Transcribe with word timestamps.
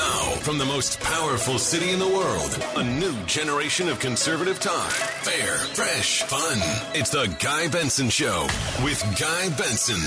Now, 0.00 0.30
from 0.40 0.56
the 0.56 0.64
most 0.64 0.98
powerful 1.00 1.58
city 1.58 1.90
in 1.90 1.98
the 1.98 2.08
world, 2.08 2.58
a 2.76 2.82
new 2.82 3.14
generation 3.26 3.86
of 3.86 4.00
conservative 4.00 4.58
talk. 4.58 4.90
Fair, 4.90 5.58
fresh, 5.74 6.22
fun. 6.22 6.56
It's 6.94 7.10
the 7.10 7.26
Guy 7.38 7.68
Benson 7.68 8.08
Show 8.08 8.46
with 8.82 8.98
Guy 9.20 9.50
Benson. 9.58 10.00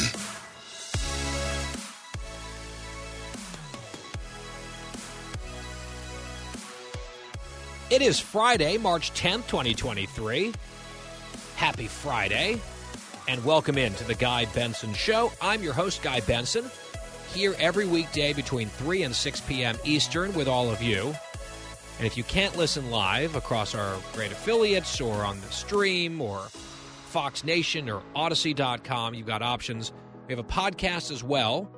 It 7.91 8.01
is 8.01 8.19
Friday, 8.19 8.79
March 8.79 9.13
10th, 9.13 9.45
2023. 9.47 10.53
Happy 11.55 11.87
Friday, 11.87 12.59
and 13.27 13.45
welcome 13.45 13.77
in 13.77 13.93
to 13.93 14.03
the 14.05 14.15
Guy 14.15 14.45
Benson 14.55 14.95
Show. 14.95 15.31
I'm 15.39 15.61
your 15.61 15.73
host, 15.73 16.01
Guy 16.01 16.21
Benson 16.21 16.71
here 17.33 17.55
every 17.59 17.85
weekday 17.85 18.33
between 18.33 18.69
3 18.69 19.03
and 19.03 19.15
6 19.15 19.41
p.m. 19.41 19.77
Eastern 19.83 20.33
with 20.33 20.47
all 20.47 20.69
of 20.69 20.81
you. 20.81 21.13
And 21.97 22.07
if 22.07 22.17
you 22.17 22.23
can't 22.23 22.57
listen 22.57 22.89
live 22.89 23.35
across 23.35 23.75
our 23.75 23.97
great 24.13 24.31
affiliates 24.31 24.99
or 24.99 25.23
on 25.23 25.39
the 25.41 25.51
stream 25.51 26.21
or 26.21 26.39
Fox 27.07 27.43
Nation 27.43 27.89
or 27.89 28.01
Audacy.com, 28.15 29.13
you've 29.13 29.27
got 29.27 29.41
options. 29.41 29.93
We 30.27 30.33
have 30.33 30.43
a 30.43 30.47
podcast 30.47 31.11
as 31.11 31.23
well 31.23 31.69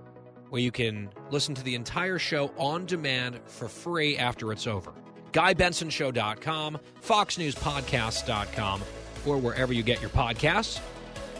where 0.50 0.62
you 0.62 0.72
can 0.72 1.10
listen 1.32 1.54
to 1.56 1.64
the 1.64 1.76
entire 1.76 2.20
show 2.20 2.52
on 2.58 2.86
demand 2.86 3.40
for 3.46 3.68
free 3.68 4.18
after 4.18 4.52
it's 4.52 4.68
over. 4.68 4.94
GuyBensonShow.com, 5.34 6.80
FoxNewsPodcasts.com, 7.04 8.82
or 9.26 9.38
wherever 9.38 9.74
you 9.74 9.84
get 9.84 10.00
your 10.00 10.12
podcasts. 10.12 10.80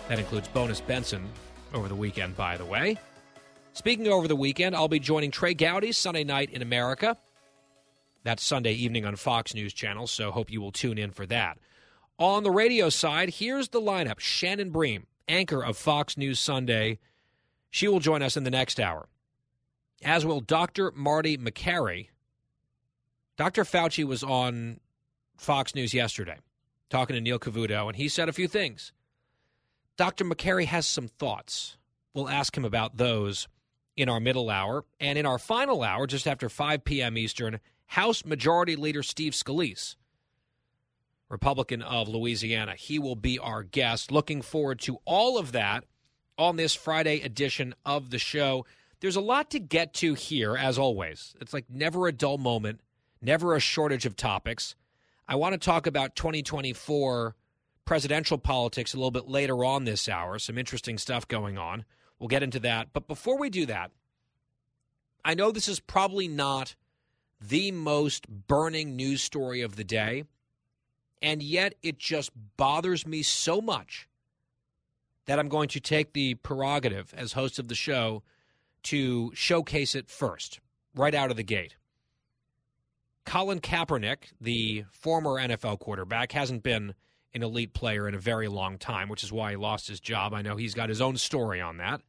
That 0.10 0.20
includes 0.20 0.48
Bonus 0.50 0.82
Benson 0.82 1.30
over 1.74 1.88
the 1.88 1.96
weekend, 1.96 2.36
by 2.36 2.58
the 2.58 2.66
way. 2.66 2.98
Speaking 3.76 4.08
over 4.08 4.26
the 4.30 4.38
weekend, 4.38 4.74
I'll 4.74 4.88
be 4.88 5.00
joining 5.00 5.32
Trey 5.32 5.54
Gowdy 5.54 5.92
Sunday 5.92 6.24
night 6.24 6.50
in 6.50 6.62
America. 6.62 7.18
That's 8.24 8.42
Sunday 8.42 8.72
evening 8.72 9.06
on 9.06 9.18
Fox 9.18 9.54
News 9.54 9.74
Channel, 9.74 10.08
so 10.08 10.32
hope 10.32 10.50
you 10.50 10.62
will 10.62 10.72
tune 10.72 10.98
in 10.98 11.12
for 11.12 11.26
that. 11.26 11.58
On 12.18 12.44
the 12.44 12.52
radio 12.52 12.88
side, 12.88 13.32
here's 13.32 13.68
the 13.68 13.82
lineup 13.82 14.20
Shannon 14.20 14.70
Bream, 14.70 15.08
anchor 15.28 15.62
of 15.62 15.76
Fox 15.76 16.16
News 16.16 16.40
Sunday. 16.40 17.00
She 17.70 17.90
will 17.90 18.00
join 18.00 18.22
us 18.22 18.38
in 18.38 18.46
the 18.46 18.50
next 18.50 18.80
hour, 18.80 19.10
as 20.02 20.26
will 20.26 20.40
Dr. 20.40 20.94
Marty 20.96 21.38
Makary. 21.38 22.08
Dr. 23.36 23.66
Fauci 23.66 24.06
was 24.06 24.24
on 24.24 24.80
Fox 25.36 25.76
News 25.76 25.94
yesterday 25.94 26.38
talking 26.90 27.16
to 27.16 27.22
Neil 27.22 27.40
Cavuto, 27.40 27.88
and 27.88 27.98
he 27.98 28.08
said 28.08 28.30
a 28.30 28.34
few 28.34 28.48
things. 28.48 28.94
Dr. 29.98 30.24
Makary 30.24 30.66
has 30.66 30.88
some 30.88 31.10
thoughts. 31.10 31.76
We'll 32.14 32.30
ask 32.30 32.56
him 32.56 32.64
about 32.64 32.96
those 32.96 33.50
in 33.96 34.10
our 34.10 34.20
middle 34.20 34.50
hour. 34.50 34.86
And 35.00 35.18
in 35.18 35.26
our 35.26 35.40
final 35.40 35.84
hour, 35.84 36.08
just 36.08 36.28
after 36.28 36.50
5 36.50 36.84
p.m. 36.84 37.18
Eastern, 37.18 37.60
House 37.88 38.26
Majority 38.26 38.76
Leader 38.76 39.04
Steve 39.04 39.34
Scalise, 39.34 39.96
Republican 41.30 41.82
of 41.82 42.08
Louisiana, 42.08 42.76
he 42.76 43.00
will 43.00 43.16
be 43.16 43.40
our 43.40 43.64
guest. 43.64 44.12
Looking 44.12 44.42
forward 44.42 44.80
to 44.82 45.00
all 45.06 45.38
of 45.38 45.52
that 45.54 45.86
on 46.38 46.56
this 46.56 46.76
Friday 46.76 47.22
edition 47.22 47.74
of 47.86 48.10
the 48.10 48.20
show. 48.20 48.66
There's 49.00 49.16
a 49.16 49.22
lot 49.22 49.50
to 49.52 49.60
get 49.60 49.94
to 49.96 50.14
here, 50.14 50.56
as 50.56 50.78
always. 50.78 51.36
It's 51.40 51.54
like 51.54 51.66
never 51.70 52.08
a 52.08 52.12
dull 52.12 52.38
moment, 52.38 52.82
never 53.22 53.56
a 53.56 53.60
shortage 53.60 54.06
of 54.06 54.16
topics. 54.16 54.76
I 55.28 55.36
want 55.36 55.54
to 55.54 55.60
talk 55.60 55.88
about 55.88 56.16
2024 56.16 57.36
presidential 57.86 58.38
politics 58.38 58.94
a 58.94 58.98
little 58.98 59.12
bit 59.12 59.28
later 59.28 59.64
on 59.64 59.86
this 59.86 60.10
hour. 60.10 60.40
Some 60.40 60.58
interesting 60.58 60.98
stuff 60.98 61.28
going 61.28 61.58
on. 61.58 61.86
We'll 62.20 62.28
get 62.28 62.44
into 62.44 62.60
that. 62.62 62.90
But 62.94 63.08
before 63.08 63.38
we 63.38 63.50
do 63.50 63.66
that, 63.66 63.92
I 65.24 65.34
know 65.34 65.52
this 65.52 65.68
is 65.68 65.80
probably 65.80 66.28
not 66.28 66.76
the 67.42 67.72
most 67.72 68.28
burning 68.28 68.96
news 68.96 69.22
story 69.22 69.62
of 69.62 69.76
the 69.76 69.84
day, 69.84 70.24
and 71.22 71.42
yet 71.42 71.76
it 71.84 71.98
just 71.98 72.32
bothers 72.58 73.06
me 73.06 73.24
so 73.24 73.62
much 73.62 74.08
that 75.26 75.40
I'm 75.40 75.50
going 75.50 75.70
to 75.70 75.80
take 75.80 76.14
the 76.14 76.36
prerogative 76.36 77.14
as 77.18 77.34
host 77.34 77.60
of 77.60 77.68
the 77.68 77.76
show 77.76 78.24
to 78.84 79.32
showcase 79.34 79.96
it 79.96 80.10
first, 80.10 80.60
right 80.94 81.16
out 81.16 81.32
of 81.32 81.38
the 81.38 81.44
gate. 81.44 81.76
Colin 83.26 83.60
Kaepernick, 83.60 84.34
the 84.40 84.86
former 84.92 85.32
NFL 85.32 85.80
quarterback, 85.80 86.32
hasn't 86.32 86.62
been 86.62 86.94
an 87.36 87.44
elite 87.44 87.74
player 87.74 88.08
in 88.08 88.16
a 88.16 88.20
very 88.20 88.48
long 88.48 88.78
time, 88.78 89.10
which 89.10 89.24
is 89.24 89.32
why 89.32 89.52
he 89.52 89.58
lost 89.58 89.90
his 89.90 90.00
job. 90.00 90.34
I 90.34 90.42
know 90.42 90.56
he's 90.56 90.74
got 90.74 90.88
his 90.88 91.02
own 91.02 91.18
story 91.18 91.60
on 91.60 91.78
that. 91.78 92.02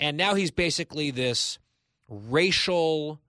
And 0.00 0.16
now 0.16 0.34
he's 0.34 0.50
basically 0.50 1.10
this 1.10 1.58
racial 2.08 3.20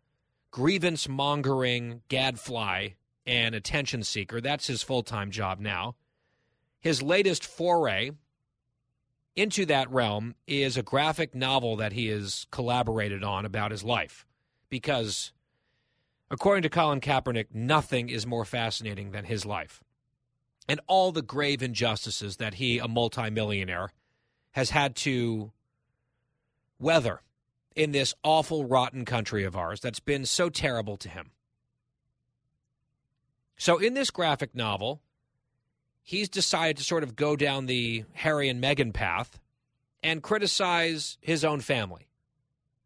grievance 0.51 1.09
mongering 1.09 2.01
gadfly 2.07 2.89
and 3.25 3.53
attention 3.53 4.03
seeker. 4.03 4.39
That's 4.39 4.67
his 4.67 4.83
full 4.83 5.03
time 5.03 5.31
job 5.31 5.59
now. 5.59 5.95
His 6.79 7.03
latest 7.03 7.45
foray 7.45 8.11
into 9.35 9.65
that 9.65 9.91
realm 9.91 10.35
is 10.47 10.77
a 10.77 10.83
graphic 10.83 11.35
novel 11.35 11.75
that 11.75 11.91
he 11.91 12.07
has 12.07 12.47
collaborated 12.51 13.21
on 13.23 13.45
about 13.45 13.71
his 13.71 13.83
life. 13.83 14.25
Because, 14.69 15.33
according 16.29 16.63
to 16.63 16.69
Colin 16.69 17.01
Kaepernick, 17.01 17.47
nothing 17.53 18.07
is 18.07 18.25
more 18.25 18.45
fascinating 18.45 19.11
than 19.11 19.25
his 19.25 19.45
life 19.45 19.83
and 20.67 20.79
all 20.87 21.11
the 21.11 21.21
grave 21.21 21.61
injustices 21.61 22.37
that 22.37 22.55
he, 22.55 22.79
a 22.79 22.87
multimillionaire, 22.87 23.91
has 24.51 24.69
had 24.69 24.95
to 24.95 25.51
weather 26.79 27.21
in 27.75 27.91
this 27.91 28.13
awful, 28.23 28.65
rotten 28.65 29.05
country 29.05 29.43
of 29.43 29.55
ours 29.55 29.79
that's 29.79 29.99
been 29.99 30.25
so 30.25 30.49
terrible 30.49 30.97
to 30.97 31.09
him. 31.09 31.31
So, 33.57 33.77
in 33.77 33.93
this 33.93 34.09
graphic 34.09 34.55
novel, 34.55 35.01
he's 36.01 36.29
decided 36.29 36.77
to 36.77 36.83
sort 36.83 37.03
of 37.03 37.15
go 37.15 37.35
down 37.35 37.67
the 37.67 38.05
Harry 38.13 38.49
and 38.49 38.61
Meghan 38.61 38.93
path 38.93 39.39
and 40.03 40.23
criticize 40.23 41.17
his 41.21 41.45
own 41.45 41.61
family. 41.61 42.07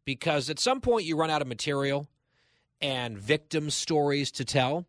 Because 0.04 0.50
at 0.50 0.60
some 0.60 0.80
point, 0.80 1.06
you 1.06 1.16
run 1.16 1.30
out 1.30 1.42
of 1.42 1.48
material 1.48 2.06
and 2.80 3.18
victim 3.18 3.70
stories 3.70 4.30
to 4.32 4.44
tell, 4.44 4.86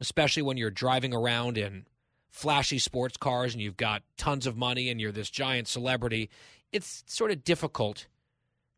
especially 0.00 0.42
when 0.42 0.56
you're 0.56 0.70
driving 0.70 1.14
around 1.14 1.58
in 1.58 1.86
flashy 2.32 2.78
sports 2.78 3.16
cars 3.16 3.52
and 3.52 3.62
you've 3.62 3.76
got 3.76 4.02
tons 4.16 4.46
of 4.46 4.56
money 4.56 4.88
and 4.88 5.00
you're 5.00 5.12
this 5.12 5.30
giant 5.30 5.68
celebrity, 5.68 6.30
it's 6.72 7.04
sort 7.06 7.30
of 7.30 7.44
difficult 7.44 8.08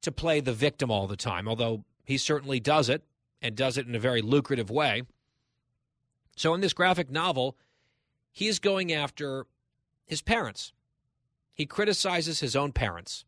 to 0.02 0.12
play 0.12 0.40
the 0.40 0.52
victim 0.52 0.90
all 0.90 1.06
the 1.06 1.16
time, 1.16 1.48
although 1.48 1.84
he 2.04 2.18
certainly 2.18 2.60
does 2.60 2.90
it 2.90 3.02
and 3.40 3.56
does 3.56 3.78
it 3.78 3.86
in 3.86 3.94
a 3.94 4.00
very 4.00 4.20
lucrative 4.20 4.70
way. 4.70 5.02
So 6.36 6.52
in 6.52 6.60
this 6.60 6.72
graphic 6.72 7.10
novel, 7.10 7.56
he 8.32 8.48
is 8.48 8.58
going 8.58 8.92
after 8.92 9.46
his 10.04 10.20
parents. 10.20 10.72
He 11.54 11.64
criticizes 11.64 12.40
his 12.40 12.56
own 12.56 12.72
parents, 12.72 13.24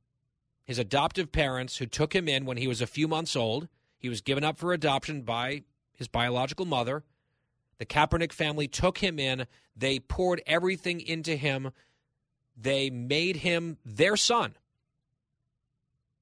his 0.65 0.81
adoptive 0.81 1.31
parents 1.31 1.77
who 1.77 1.87
took 1.87 2.15
him 2.15 2.29
in 2.29 2.45
when 2.45 2.57
he 2.57 2.67
was 2.67 2.83
a 2.83 2.87
few 2.87 3.07
months 3.07 3.37
old. 3.37 3.69
He 3.97 4.09
was 4.09 4.21
given 4.21 4.43
up 4.43 4.59
for 4.59 4.73
adoption 4.73 5.23
by 5.23 5.63
his 5.95 6.09
biological 6.09 6.67
mother. 6.67 7.05
The 7.79 7.87
Kaepernick 7.87 8.33
family 8.33 8.69
took 8.69 8.99
him 8.99 9.19
in. 9.19 9.47
They 9.77 9.99
poured 9.99 10.43
everything 10.47 11.01
into 11.01 11.37
him. 11.37 11.73
They 12.57 12.91
made 12.91 13.37
him 13.37 13.77
their 13.85 14.17
son. 14.17 14.57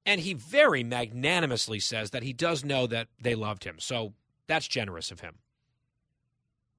And 0.05 0.21
he 0.21 0.33
very 0.33 0.83
magnanimously 0.83 1.79
says 1.79 2.11
that 2.11 2.23
he 2.23 2.33
does 2.33 2.63
know 2.63 2.85
that 2.87 3.07
they 3.19 3.35
loved 3.35 3.63
him. 3.63 3.77
So 3.79 4.13
that's 4.47 4.67
generous 4.67 5.11
of 5.11 5.21
him. 5.21 5.35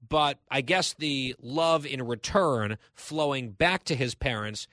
But 0.08 0.38
I 0.50 0.60
guess 0.60 0.94
the 0.94 1.34
love 1.40 1.84
in 1.84 2.06
return 2.06 2.78
flowing 2.94 3.50
back 3.50 3.84
to 3.84 3.96
his 3.96 4.14
parents 4.14 4.68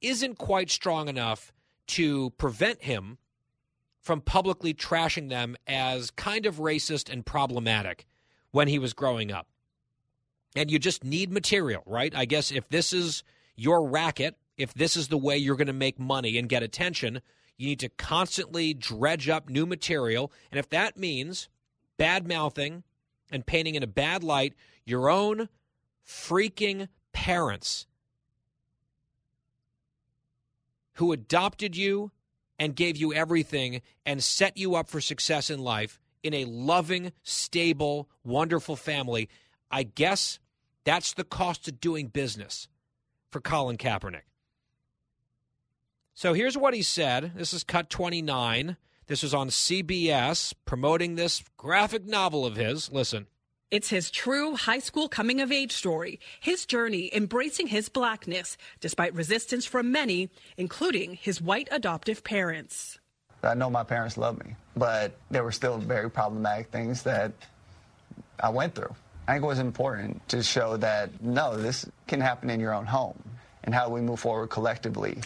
isn't 0.00 0.38
quite 0.38 0.70
strong 0.70 1.08
enough 1.08 1.52
to 1.88 2.30
prevent 2.30 2.82
him 2.82 3.18
from 4.00 4.20
publicly 4.20 4.72
trashing 4.72 5.28
them 5.28 5.56
as 5.66 6.10
kind 6.10 6.46
of 6.46 6.56
racist 6.56 7.12
and 7.12 7.26
problematic 7.26 8.06
when 8.50 8.68
he 8.68 8.78
was 8.78 8.92
growing 8.92 9.30
up. 9.32 9.46
And 10.56 10.70
you 10.70 10.78
just 10.78 11.04
need 11.04 11.30
material, 11.30 11.82
right? 11.86 12.14
I 12.14 12.24
guess 12.24 12.50
if 12.50 12.68
this 12.68 12.92
is 12.92 13.22
your 13.56 13.88
racket, 13.88 14.36
if 14.56 14.72
this 14.74 14.96
is 14.96 15.08
the 15.08 15.18
way 15.18 15.36
you're 15.36 15.56
going 15.56 15.66
to 15.66 15.72
make 15.72 15.98
money 15.98 16.38
and 16.38 16.48
get 16.48 16.62
attention, 16.62 17.20
You 17.58 17.66
need 17.66 17.80
to 17.80 17.88
constantly 17.90 18.72
dredge 18.72 19.28
up 19.28 19.50
new 19.50 19.66
material. 19.66 20.32
And 20.50 20.58
if 20.58 20.70
that 20.70 20.96
means 20.96 21.48
bad 21.96 22.26
mouthing 22.26 22.84
and 23.30 23.44
painting 23.44 23.74
in 23.74 23.82
a 23.82 23.88
bad 23.88 24.22
light 24.22 24.54
your 24.86 25.10
own 25.10 25.48
freaking 26.06 26.88
parents 27.12 27.86
who 30.94 31.12
adopted 31.12 31.76
you 31.76 32.12
and 32.58 32.74
gave 32.74 32.96
you 32.96 33.12
everything 33.12 33.82
and 34.06 34.22
set 34.22 34.56
you 34.56 34.74
up 34.76 34.88
for 34.88 35.00
success 35.00 35.50
in 35.50 35.58
life 35.58 36.00
in 36.22 36.34
a 36.34 36.44
loving, 36.44 37.12
stable, 37.22 38.08
wonderful 38.24 38.76
family, 38.76 39.28
I 39.70 39.82
guess 39.82 40.38
that's 40.84 41.14
the 41.14 41.24
cost 41.24 41.68
of 41.68 41.80
doing 41.80 42.08
business 42.08 42.68
for 43.30 43.40
Colin 43.40 43.76
Kaepernick. 43.76 44.22
So 46.14 46.32
here's 46.32 46.58
what 46.58 46.74
he 46.74 46.82
said. 46.82 47.32
This 47.36 47.52
is 47.52 47.62
cut 47.62 47.90
29. 47.90 48.76
This 49.06 49.22
was 49.22 49.32
on 49.32 49.48
CBS 49.48 50.52
promoting 50.64 51.14
this 51.14 51.44
graphic 51.56 52.06
novel 52.06 52.44
of 52.44 52.56
his. 52.56 52.90
Listen. 52.90 53.26
It's 53.70 53.90
his 53.90 54.10
true 54.10 54.56
high 54.56 54.78
school 54.78 55.08
coming 55.08 55.40
of 55.42 55.52
age 55.52 55.72
story, 55.72 56.18
his 56.40 56.64
journey 56.64 57.10
embracing 57.14 57.66
his 57.66 57.88
blackness 57.88 58.56
despite 58.80 59.14
resistance 59.14 59.66
from 59.66 59.92
many, 59.92 60.30
including 60.56 61.14
his 61.14 61.40
white 61.40 61.68
adoptive 61.70 62.24
parents. 62.24 62.98
I 63.42 63.54
know 63.54 63.70
my 63.70 63.84
parents 63.84 64.16
love 64.16 64.42
me, 64.44 64.56
but 64.78 65.16
there 65.30 65.44
were 65.44 65.52
still 65.52 65.78
very 65.78 66.10
problematic 66.10 66.68
things 66.70 67.02
that 67.02 67.32
I 68.40 68.50
went 68.50 68.74
through. 68.74 68.94
I 69.26 69.32
think 69.32 69.44
it 69.44 69.46
was 69.46 69.58
important 69.58 70.26
to 70.30 70.42
show 70.42 70.76
that 70.78 71.22
no, 71.22 71.56
this 71.56 71.86
can 72.06 72.20
happen 72.20 72.48
in 72.48 72.60
your 72.60 72.72
own 72.72 72.86
home 72.86 73.22
and 73.64 73.74
how 73.74 73.90
we 73.90 74.00
move 74.00 74.20
forward 74.20 74.48
collectively 74.48 75.18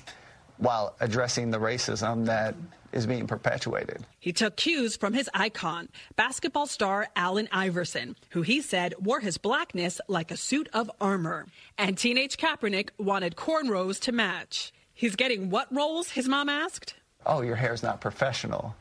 while 0.57 0.97
addressing 1.01 1.51
the 1.51 1.59
racism 1.59 2.27
that 2.27 2.55
is 2.93 3.07
being 3.07 3.27
perpetuated. 3.27 4.05
He 4.21 4.33
took 4.33 4.57
cues 4.57 4.97
from 4.97 5.15
his 5.15 5.31
icon, 5.33 5.89
basketball 6.17 6.67
star 6.67 7.09
Allen 7.17 7.49
Iverson, 7.51 8.17
who 8.31 8.43
he 8.43 8.61
said 8.61 8.95
wore 8.99 9.21
his 9.21 9.39
blackness 9.39 10.01
like 10.09 10.31
a 10.31 10.37
suit 10.37 10.69
of 10.73 10.91
armor. 11.01 11.47
And 11.79 11.97
teenage 11.97 12.37
Kaepernick 12.37 12.91
wanted 12.99 13.37
cornrows 13.37 13.99
to 14.01 14.13
match. 14.13 14.73
He's 14.95 15.17
getting 15.17 15.49
what 15.49 15.75
roles, 15.75 16.11
his 16.11 16.29
mom 16.29 16.49
asked? 16.49 16.95
Oh, 17.25 17.41
your 17.41 17.57
hair's 17.57 17.83
not 17.83 18.01
professional. 18.01 18.75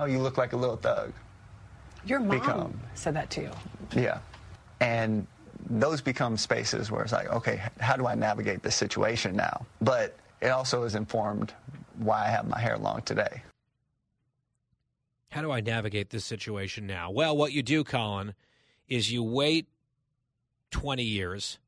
Oh, 0.00 0.06
you 0.06 0.18
look 0.18 0.38
like 0.38 0.54
a 0.54 0.56
little 0.56 0.76
thug. 0.76 1.12
Your 2.06 2.20
mom 2.20 2.38
become, 2.38 2.80
said 2.94 3.14
that 3.14 3.28
to 3.32 3.42
you. 3.42 3.50
Yeah. 3.94 4.20
And 4.80 5.26
those 5.68 6.00
become 6.00 6.38
spaces 6.38 6.90
where 6.90 7.02
it's 7.02 7.12
like, 7.12 7.28
okay, 7.28 7.60
how 7.80 7.96
do 7.96 8.06
I 8.06 8.14
navigate 8.14 8.62
this 8.62 8.74
situation 8.74 9.36
now? 9.36 9.66
But 9.82 10.16
it 10.40 10.48
also 10.48 10.84
is 10.84 10.94
informed 10.94 11.52
why 11.98 12.24
I 12.24 12.28
have 12.30 12.48
my 12.48 12.58
hair 12.58 12.78
long 12.78 13.02
today. 13.02 13.42
How 15.28 15.42
do 15.42 15.50
I 15.50 15.60
navigate 15.60 16.08
this 16.08 16.24
situation 16.24 16.86
now? 16.86 17.10
Well, 17.10 17.36
what 17.36 17.52
you 17.52 17.62
do, 17.62 17.84
Colin, 17.84 18.32
is 18.88 19.12
you 19.12 19.22
wait 19.22 19.66
20 20.70 21.02
years 21.02 21.58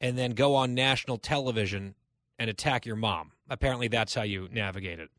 and 0.00 0.16
then 0.16 0.30
go 0.30 0.54
on 0.54 0.74
national 0.74 1.18
television 1.18 1.94
and 2.38 2.48
attack 2.48 2.86
your 2.86 2.96
mom. 2.96 3.32
Apparently, 3.50 3.88
that's 3.88 4.14
how 4.14 4.22
you 4.22 4.48
navigate 4.50 4.98
it. 4.98 5.10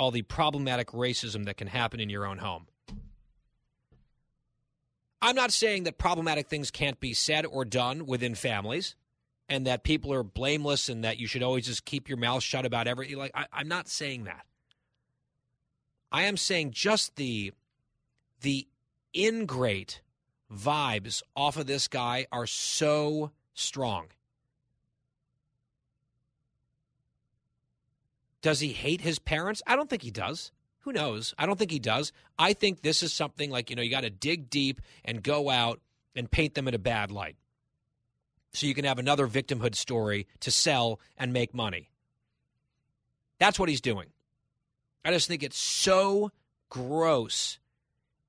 All 0.00 0.10
the 0.10 0.22
problematic 0.22 0.88
racism 0.88 1.44
that 1.44 1.58
can 1.58 1.68
happen 1.68 2.00
in 2.00 2.08
your 2.08 2.26
own 2.26 2.38
home. 2.38 2.66
I'm 5.22 5.36
not 5.36 5.52
saying 5.52 5.84
that 5.84 5.98
problematic 5.98 6.48
things 6.48 6.70
can't 6.70 6.98
be 6.98 7.12
said 7.12 7.44
or 7.44 7.66
done 7.66 8.06
within 8.06 8.34
families 8.34 8.96
and 9.46 9.66
that 9.66 9.82
people 9.82 10.12
are 10.14 10.22
blameless 10.22 10.88
and 10.88 11.04
that 11.04 11.18
you 11.18 11.26
should 11.26 11.42
always 11.42 11.66
just 11.66 11.84
keep 11.84 12.08
your 12.08 12.16
mouth 12.16 12.42
shut 12.42 12.64
about 12.64 12.86
everything. 12.86 13.18
Like, 13.18 13.32
I, 13.34 13.46
I'm 13.52 13.68
not 13.68 13.88
saying 13.88 14.24
that. 14.24 14.46
I 16.10 16.22
am 16.22 16.36
saying 16.36 16.70
just 16.70 17.16
the 17.16 17.52
the 18.40 18.66
ingrate 19.14 20.00
vibes 20.50 21.22
off 21.36 21.58
of 21.58 21.66
this 21.66 21.88
guy 21.88 22.26
are 22.32 22.46
so 22.46 23.32
strong. 23.52 24.06
Does 28.42 28.60
he 28.60 28.72
hate 28.72 29.00
his 29.00 29.18
parents? 29.18 29.62
I 29.66 29.76
don't 29.76 29.90
think 29.90 30.02
he 30.02 30.10
does. 30.10 30.52
Who 30.80 30.92
knows? 30.92 31.34
I 31.38 31.46
don't 31.46 31.58
think 31.58 31.70
he 31.70 31.78
does. 31.78 32.12
I 32.38 32.54
think 32.54 32.80
this 32.80 33.02
is 33.02 33.12
something 33.12 33.50
like, 33.50 33.68
you 33.68 33.76
know, 33.76 33.82
you 33.82 33.90
got 33.90 34.00
to 34.02 34.10
dig 34.10 34.48
deep 34.48 34.80
and 35.04 35.22
go 35.22 35.50
out 35.50 35.80
and 36.16 36.30
paint 36.30 36.54
them 36.54 36.66
in 36.66 36.74
a 36.74 36.78
bad 36.78 37.10
light. 37.10 37.36
So 38.52 38.66
you 38.66 38.74
can 38.74 38.84
have 38.84 38.98
another 38.98 39.28
victimhood 39.28 39.74
story 39.74 40.26
to 40.40 40.50
sell 40.50 40.98
and 41.18 41.32
make 41.32 41.54
money. 41.54 41.90
That's 43.38 43.58
what 43.58 43.68
he's 43.68 43.80
doing. 43.80 44.08
I 45.04 45.12
just 45.12 45.28
think 45.28 45.42
it's 45.42 45.58
so 45.58 46.30
gross 46.68 47.58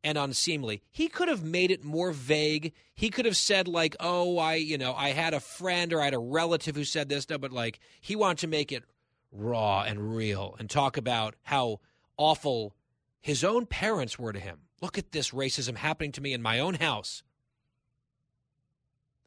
and 0.04 0.18
unseemly. 0.18 0.82
He 0.92 1.08
could 1.08 1.28
have 1.28 1.44
made 1.44 1.72
it 1.72 1.84
more 1.84 2.12
vague. 2.12 2.74
He 2.96 3.10
could 3.10 3.26
have 3.26 3.38
said 3.38 3.68
like, 3.68 3.96
"Oh, 4.00 4.38
I, 4.38 4.56
you 4.56 4.78
know, 4.78 4.94
I 4.94 5.10
had 5.10 5.34
a 5.34 5.40
friend 5.40 5.92
or 5.94 6.02
I 6.02 6.06
had 6.06 6.14
a 6.14 6.20
relative 6.20 6.76
who 6.76 6.84
said 6.84 7.10
this." 7.10 7.30
No, 7.30 7.38
but 7.38 7.52
like 7.52 7.80
he 8.00 8.16
wanted 8.16 8.40
to 8.40 8.48
make 8.48 8.72
it 8.72 8.84
raw 9.32 9.84
and 9.84 10.16
real 10.16 10.56
and 10.60 10.70
talk 10.70 10.98
about 10.98 11.36
how 11.44 11.80
awful 12.18 12.76
his 13.20 13.44
own 13.44 13.66
parents 13.66 14.20
were 14.20 14.34
to 14.34 14.40
him. 14.40 14.60
Look 14.82 14.98
at 14.98 15.12
this 15.12 15.32
racism 15.32 15.78
happening 15.78 16.12
to 16.14 16.22
me 16.22 16.34
in 16.34 16.42
my 16.42 16.60
own 16.60 16.76
house. 16.76 17.24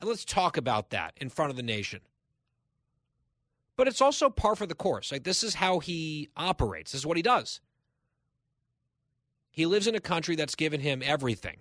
And 0.00 0.08
let's 0.08 0.24
talk 0.24 0.56
about 0.56 0.90
that 0.90 1.14
in 1.16 1.30
front 1.30 1.50
of 1.50 1.56
the 1.56 1.62
nation. 1.62 2.00
But 3.76 3.88
it's 3.88 4.00
also 4.00 4.30
par 4.30 4.54
for 4.56 4.66
the 4.66 4.74
course. 4.74 5.10
Like 5.10 5.24
this 5.24 5.42
is 5.42 5.54
how 5.54 5.78
he 5.78 6.28
operates. 6.36 6.92
This 6.92 7.00
is 7.00 7.06
what 7.06 7.16
he 7.16 7.22
does. 7.22 7.60
He 9.50 9.66
lives 9.66 9.86
in 9.86 9.94
a 9.94 10.00
country 10.00 10.34
that's 10.34 10.56
given 10.56 10.80
him 10.80 11.00
everything, 11.04 11.58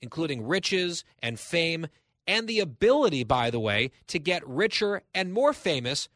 including 0.00 0.46
riches 0.46 1.04
and 1.22 1.38
fame, 1.38 1.88
and 2.26 2.48
the 2.48 2.60
ability, 2.60 3.24
by 3.24 3.50
the 3.50 3.60
way, 3.60 3.90
to 4.06 4.18
get 4.18 4.46
richer 4.46 5.02
and 5.14 5.32
more 5.32 5.52
famous 5.52 6.08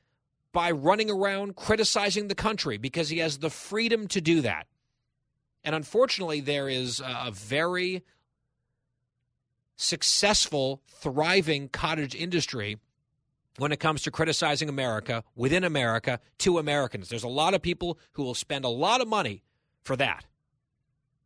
by 0.53 0.71
running 0.71 1.11
around 1.11 1.57
criticizing 1.57 2.29
the 2.29 2.35
country 2.35 2.77
because 2.77 3.09
he 3.09 3.19
has 3.19 3.39
the 3.39 3.51
freedom 3.51 4.07
to 4.09 4.21
do 4.21 4.43
that. 4.43 4.67
And 5.65 5.75
unfortunately, 5.75 6.41
there 6.41 6.69
is 6.69 7.01
a 7.01 7.31
very 7.31 8.03
successful, 9.77 10.83
thriving 10.89 11.69
cottage 11.69 12.15
industry 12.15 12.79
when 13.59 13.73
it 13.73 13.81
comes 13.81 14.03
to 14.03 14.11
criticizing 14.11 14.69
America 14.69 15.25
within 15.35 15.65
America 15.65 16.21
to 16.39 16.59
Americans. 16.59 17.09
There's 17.09 17.23
a 17.23 17.29
lot 17.29 17.55
of 17.55 17.63
people 17.63 17.99
who 18.13 18.23
will 18.23 18.35
spend 18.35 18.65
a 18.65 18.69
lot 18.69 19.01
of 19.01 19.09
money 19.09 19.43
for 19.83 19.97
that. 19.97 20.25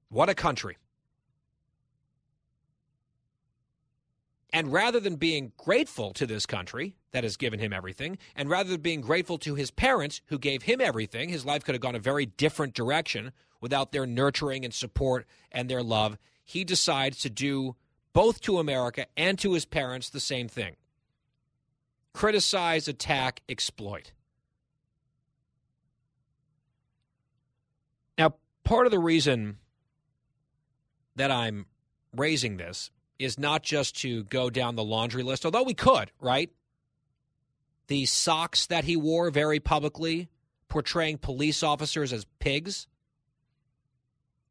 What 0.09 0.29
a 0.29 0.35
country. 0.35 0.77
And 4.53 4.73
rather 4.73 5.01
than 5.01 5.17
being 5.17 5.53
grateful 5.57 6.13
to 6.15 6.27
this 6.27 6.47
country 6.47 6.95
that 7.13 7.25
has 7.25 7.37
given 7.37 7.59
him 7.59 7.73
everything, 7.73 8.19
and 8.35 8.49
rather 8.49 8.71
than 8.71 8.81
being 8.81 9.01
grateful 9.01 9.39
to 9.39 9.55
his 9.55 9.71
parents 9.71 10.21
who 10.27 10.39
gave 10.39 10.63
him 10.63 10.81
everything, 10.81 11.29
his 11.29 11.45
life 11.45 11.65
could 11.65 11.75
have 11.75 11.83
gone 11.83 11.97
a 11.97 12.01
very 12.01 12.27
different 12.27 12.75
direction 12.75 13.33
without 13.61 13.93
their 13.93 14.07
nurturing 14.07 14.65
and 14.65 14.73
support 14.73 15.27
and 15.51 15.69
their 15.69 15.83
love. 15.83 16.17
He 16.45 16.65
decides 16.65 17.21
to 17.21 17.31
do 17.31 17.75
both 18.13 18.41
to 18.43 18.59
America 18.59 19.07
and 19.17 19.39
to 19.41 19.53
his 19.53 19.65
parents 19.65 20.09
the 20.09 20.21
same 20.21 20.49
thing 20.49 20.77
criticize, 22.15 22.89
attack, 22.89 23.43
exploit. 23.47 24.13
Now, 28.17 28.37
part 28.65 28.87
of 28.87 28.91
the 28.91 28.99
reason 28.99 29.59
that 31.15 31.31
I'm 31.31 31.67
raising 32.15 32.57
this 32.57 32.91
is 33.19 33.39
not 33.39 33.63
just 33.63 34.01
to 34.03 34.25
go 34.25 34.51
down 34.51 34.77
the 34.77 34.85
laundry 34.85 35.23
list, 35.23 35.45
although 35.45 35.63
we 35.63 35.75
could, 35.75 36.11
right? 36.21 36.51
The 37.89 38.07
socks 38.07 38.67
that 38.67 38.85
he 38.85 38.97
wore 38.97 39.31
very 39.31 39.61
publicly, 39.61 40.29
portraying 40.69 41.19
police 41.19 41.63
officers 41.63 42.13
as 42.13 42.27
pigs. 42.39 42.87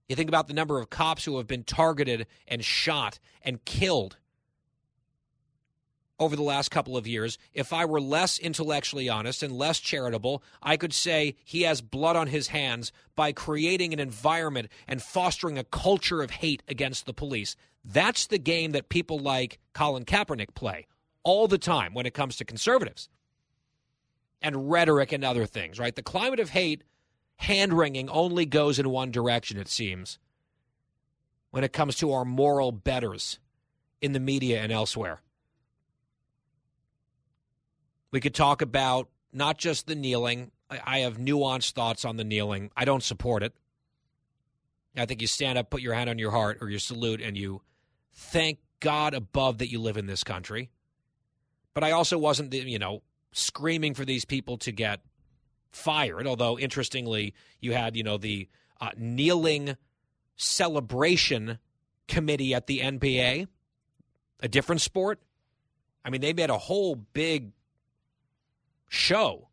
You 0.08 0.16
think 0.16 0.30
about 0.30 0.48
the 0.48 0.54
number 0.54 0.80
of 0.80 0.90
cops 0.90 1.26
who 1.26 1.38
have 1.38 1.48
been 1.48 1.64
targeted 1.64 2.28
and 2.48 2.64
shot 2.64 3.20
and 3.42 3.64
killed 3.66 4.18
over 6.20 6.36
the 6.36 6.44
last 6.44 6.72
couple 6.72 6.96
of 6.96 7.08
years. 7.08 7.38
If 7.54 7.74
I 7.74 7.86
were 7.86 8.00
less 8.00 8.40
intellectually 8.40 9.10
honest 9.10 9.44
and 9.44 9.54
less 9.54 9.80
charitable, 9.80 10.44
I 10.62 10.78
could 10.78 10.94
say 10.94 11.36
he 11.44 11.64
has 11.64 11.82
blood 11.82 12.16
on 12.16 12.28
his 12.28 12.48
hands 12.48 12.92
by 13.16 13.32
creating 13.32 13.94
an 13.94 14.00
environment 14.00 14.70
and 14.88 15.02
fostering 15.02 15.58
a 15.58 15.64
culture 15.64 16.22
of 16.22 16.32
hate 16.32 16.64
against 16.68 17.06
the 17.06 17.14
police. 17.14 17.56
That's 17.84 18.28
the 18.28 18.40
game 18.40 18.72
that 18.72 18.90
people 18.90 19.20
like 19.20 19.60
Colin 19.74 20.06
Kaepernick 20.06 20.54
play 20.56 20.88
all 21.24 21.48
the 21.48 21.58
time 21.58 21.94
when 21.94 22.06
it 22.06 22.14
comes 22.14 22.38
to 22.38 22.46
conservatives 22.46 23.10
and 24.42 24.70
rhetoric 24.70 25.12
and 25.12 25.24
other 25.24 25.46
things, 25.46 25.80
right? 25.80 25.96
The 25.96 26.04
climate 26.04 26.40
of 26.40 26.52
hate, 26.52 26.84
hand 27.38 27.74
wringing, 27.74 28.10
only 28.10 28.46
goes 28.46 28.80
in 28.80 28.90
one 28.90 29.12
direction, 29.12 29.58
it 29.58 29.68
seems, 29.68 30.20
when 31.52 31.64
it 31.64 31.74
comes 31.74 31.96
to 31.98 32.12
our 32.14 32.26
moral 32.26 32.72
betters 32.72 33.40
in 34.02 34.14
the 34.14 34.20
media 34.20 34.62
and 34.62 34.72
elsewhere. 34.72 35.22
We 38.16 38.22
could 38.22 38.34
talk 38.34 38.62
about 38.62 39.10
not 39.34 39.58
just 39.58 39.88
the 39.88 39.94
kneeling. 39.96 40.52
I 40.70 41.00
have 41.00 41.18
nuanced 41.18 41.74
thoughts 41.74 42.06
on 42.06 42.16
the 42.16 42.24
kneeling. 42.24 42.72
I 42.74 42.86
don't 42.86 43.04
support 43.04 43.44
it. 43.44 43.52
I 44.96 45.06
think 45.06 45.20
you 45.20 45.28
stand 45.28 45.58
up, 45.58 45.70
put 45.70 45.82
your 45.82 45.94
hand 45.94 46.10
on 46.10 46.18
your 46.18 46.32
heart 46.32 46.60
or 46.62 46.70
your 46.70 46.80
salute, 46.80 47.20
and 47.20 47.36
you 47.36 47.62
thank 48.14 48.60
God 48.80 49.14
above 49.14 49.58
that 49.58 49.70
you 49.70 49.82
live 49.82 49.98
in 49.98 50.06
this 50.06 50.24
country. 50.24 50.70
But 51.74 51.84
I 51.84 51.92
also 51.92 52.18
wasn't, 52.18 52.54
you 52.54 52.80
know, 52.80 53.02
screaming 53.34 53.94
for 53.94 54.06
these 54.06 54.24
people 54.24 54.60
to 54.60 54.72
get 54.72 55.02
fired. 55.74 56.26
Although, 56.26 56.58
interestingly, 56.58 57.34
you 57.60 57.74
had, 57.74 57.98
you 57.98 58.04
know, 58.04 58.18
the 58.18 58.48
uh, 58.80 58.92
kneeling 58.96 59.76
celebration 60.38 61.60
committee 62.08 62.54
at 62.54 62.68
the 62.68 62.80
NBA, 62.80 63.50
a 64.42 64.48
different 64.48 64.80
sport. 64.80 65.20
I 66.06 66.10
mean, 66.12 66.22
they 66.22 66.32
made 66.32 66.50
a 66.50 66.58
whole 66.58 66.96
big 66.96 67.52
show 68.90 69.50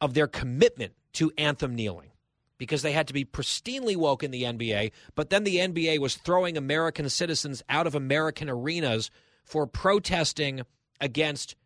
of 0.00 0.14
their 0.14 0.26
commitment 0.26 0.94
to 1.14 1.32
anthem 1.36 1.74
kneeling 1.74 2.10
because 2.58 2.82
they 2.82 2.92
had 2.92 3.08
to 3.08 3.12
be 3.12 3.24
pristinely 3.24 3.96
woke 3.96 4.22
in 4.22 4.30
the 4.30 4.44
NBA, 4.44 4.92
but 5.14 5.30
then 5.30 5.42
the 5.42 5.56
NBA 5.56 5.98
was 5.98 6.14
throwing 6.14 6.56
American 6.56 7.08
citizens 7.08 7.62
out 7.68 7.86
of 7.86 7.94
American 7.94 8.48
arenas 8.48 9.10
for 9.44 9.66
protesting 9.66 10.62
against 11.00 11.56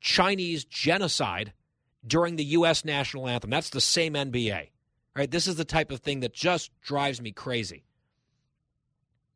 Chinese 0.00 0.64
genocide 0.64 1.52
during 2.06 2.36
the 2.36 2.44
U.S. 2.44 2.84
national 2.84 3.28
anthem. 3.28 3.50
That's 3.50 3.70
the 3.70 3.80
same 3.80 4.14
NBA. 4.14 4.70
Right? 5.14 5.30
This 5.30 5.46
is 5.46 5.56
the 5.56 5.64
type 5.64 5.90
of 5.90 6.00
thing 6.00 6.20
that 6.20 6.32
just 6.32 6.70
drives 6.80 7.20
me 7.20 7.32
crazy. 7.32 7.84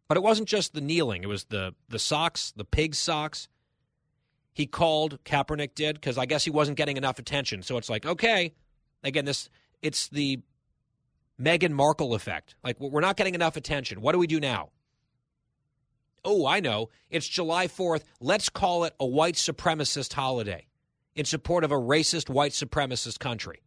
But 0.08 0.16
it 0.16 0.22
wasn't 0.22 0.48
just 0.48 0.74
the 0.74 0.80
kneeling; 0.80 1.22
it 1.22 1.28
was 1.28 1.44
the 1.44 1.74
the 1.88 1.98
socks, 1.98 2.52
the 2.56 2.64
pig 2.64 2.94
socks. 2.94 3.46
He 4.52 4.66
called 4.66 5.22
Kaepernick 5.24 5.74
did 5.74 5.96
because 5.96 6.18
I 6.18 6.26
guess 6.26 6.44
he 6.44 6.50
wasn't 6.50 6.76
getting 6.76 6.96
enough 6.96 7.18
attention. 7.18 7.62
So 7.62 7.76
it's 7.76 7.88
like, 7.88 8.04
okay, 8.04 8.52
again, 9.02 9.24
this 9.24 9.48
it's 9.82 10.08
the 10.08 10.40
Meghan 11.40 11.72
Markle 11.72 12.14
effect. 12.14 12.54
Like 12.62 12.78
we're 12.80 13.00
not 13.00 13.16
getting 13.16 13.34
enough 13.34 13.56
attention. 13.56 14.00
What 14.00 14.12
do 14.12 14.18
we 14.18 14.26
do 14.26 14.40
now? 14.40 14.70
Oh, 16.24 16.46
I 16.46 16.60
know. 16.60 16.90
It's 17.08 17.26
July 17.26 17.66
4th. 17.66 18.02
Let's 18.20 18.50
call 18.50 18.84
it 18.84 18.94
a 19.00 19.06
white 19.06 19.36
supremacist 19.36 20.12
holiday 20.12 20.66
in 21.14 21.24
support 21.24 21.64
of 21.64 21.72
a 21.72 21.76
racist 21.76 22.28
white 22.28 22.52
supremacist 22.52 23.18
country. 23.18 23.62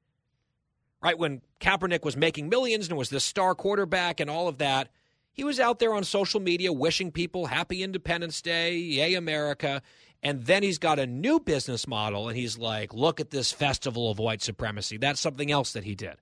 Right 1.02 1.18
when 1.18 1.42
Kaepernick 1.60 2.06
was 2.06 2.16
making 2.16 2.50
millions 2.50 2.88
and 2.88 2.98
was 2.98 3.10
the 3.10 3.20
star 3.20 3.56
quarterback 3.56 4.20
and 4.20 4.30
all 4.30 4.48
of 4.48 4.60
that, 4.60 4.90
he 5.34 5.44
was 5.44 5.60
out 5.60 5.80
there 5.80 5.94
on 5.94 6.04
social 6.04 6.40
media 6.40 6.72
wishing 6.72 7.12
people 7.12 7.48
happy 7.48 7.84
Independence 7.84 8.42
Day, 8.42 8.78
yay 8.78 9.16
America. 9.16 9.82
And 10.24 10.46
then 10.46 10.63
he's 10.63 10.77
got 10.77 11.00
a 11.00 11.06
new 11.06 11.39
business 11.42 11.86
model 11.86 12.30
and 12.30 12.38
he's 12.38 12.58
like, 12.58 12.94
look 12.94 13.20
at 13.20 13.30
this 13.30 13.51
festival 13.51 14.10
of 14.10 14.20
white 14.20 14.42
supremacy. 14.42 14.96
That's 14.96 15.20
something 15.20 15.51
else 15.51 15.74
that 15.74 15.84
he 15.84 15.96
did. 15.96 16.15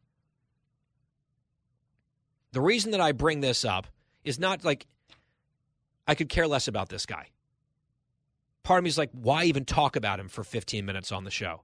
The 2.52 2.62
reason 2.62 2.92
that 2.92 3.00
I 3.00 3.12
bring 3.12 3.42
this 3.42 3.64
up 3.64 3.88
is 4.24 4.40
not 4.40 4.66
like 4.66 4.88
I 6.08 6.16
could 6.16 6.30
care 6.30 6.48
less 6.48 6.68
about 6.68 6.90
this 6.90 7.06
guy. 7.06 7.28
Part 8.64 8.80
of 8.80 8.84
me 8.84 8.90
is 8.90 8.98
like, 8.98 9.12
why 9.14 9.46
even 9.46 9.66
talk 9.66 9.96
about 9.96 10.20
him 10.20 10.30
for 10.30 10.44
15 10.44 10.84
minutes 10.84 11.12
on 11.12 11.24
the 11.24 11.32
show? 11.32 11.62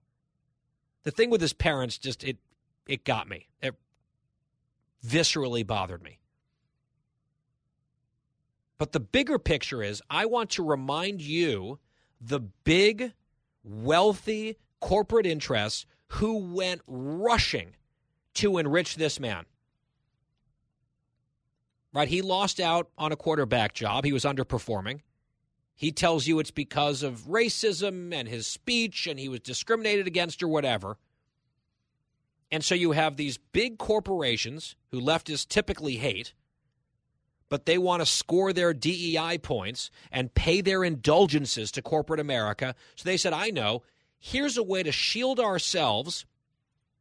The 1.03 1.12
thing 1.12 1.32
with 1.32 1.41
his 1.41 1.53
parents 1.53 1.98
just 1.98 2.24
it 2.24 2.38
it 2.88 3.03
got 3.03 3.27
me. 3.27 3.48
It 3.62 3.75
viscerally 5.06 5.65
bothered 5.65 6.03
me. 6.03 6.20
But 8.77 8.91
the 8.91 9.00
bigger 9.00 9.39
picture 9.39 9.82
is 9.82 10.01
I 10.10 10.25
want 10.25 10.51
to 10.51 10.63
remind 10.63 11.22
you 11.22 11.79
the 12.19 12.39
big, 12.39 13.13
wealthy 13.63 14.57
corporate 14.79 15.25
interests 15.25 15.86
who 16.07 16.38
went 16.53 16.81
rushing 16.88 17.75
to 18.36 18.57
enrich 18.57 18.95
this 18.95 19.19
man. 19.19 19.45
Right? 21.93 22.07
He 22.07 22.21
lost 22.21 22.59
out 22.59 22.89
on 22.97 23.12
a 23.12 23.15
quarterback 23.15 23.74
job. 23.74 24.05
He 24.05 24.13
was 24.13 24.24
underperforming. 24.24 25.01
He 25.75 25.91
tells 25.91 26.27
you 26.27 26.39
it's 26.39 26.51
because 26.51 27.03
of 27.03 27.27
racism 27.27 28.13
and 28.13 28.27
his 28.27 28.47
speech 28.47 29.07
and 29.07 29.19
he 29.19 29.29
was 29.29 29.41
discriminated 29.41 30.07
against 30.07 30.41
or 30.41 30.47
whatever. 30.47 30.97
And 32.51 32.63
so 32.63 32.75
you 32.75 32.93
have 32.93 33.15
these 33.17 33.38
big 33.38 33.77
corporations 33.77 34.75
who 34.89 35.01
leftists 35.01 35.47
typically 35.47 35.97
hate 35.97 36.33
but 37.50 37.66
they 37.66 37.77
want 37.77 38.01
to 38.01 38.06
score 38.06 38.54
their 38.54 38.74
DEI 38.74 39.38
points 39.38 39.89
and 40.12 40.34
pay 40.34 40.62
their 40.62 40.84
indulgences 40.84 41.72
to 41.72 41.82
corporate 41.82 42.20
America. 42.20 42.75
So 42.96 43.04
they 43.08 43.18
said, 43.18 43.34
I 43.34 43.50
know, 43.50 43.84
here's 44.20 44.58
a 44.58 44.63
way 44.63 44.84
to 44.84 44.92
shield 44.92 45.39
ourselves 45.39 46.25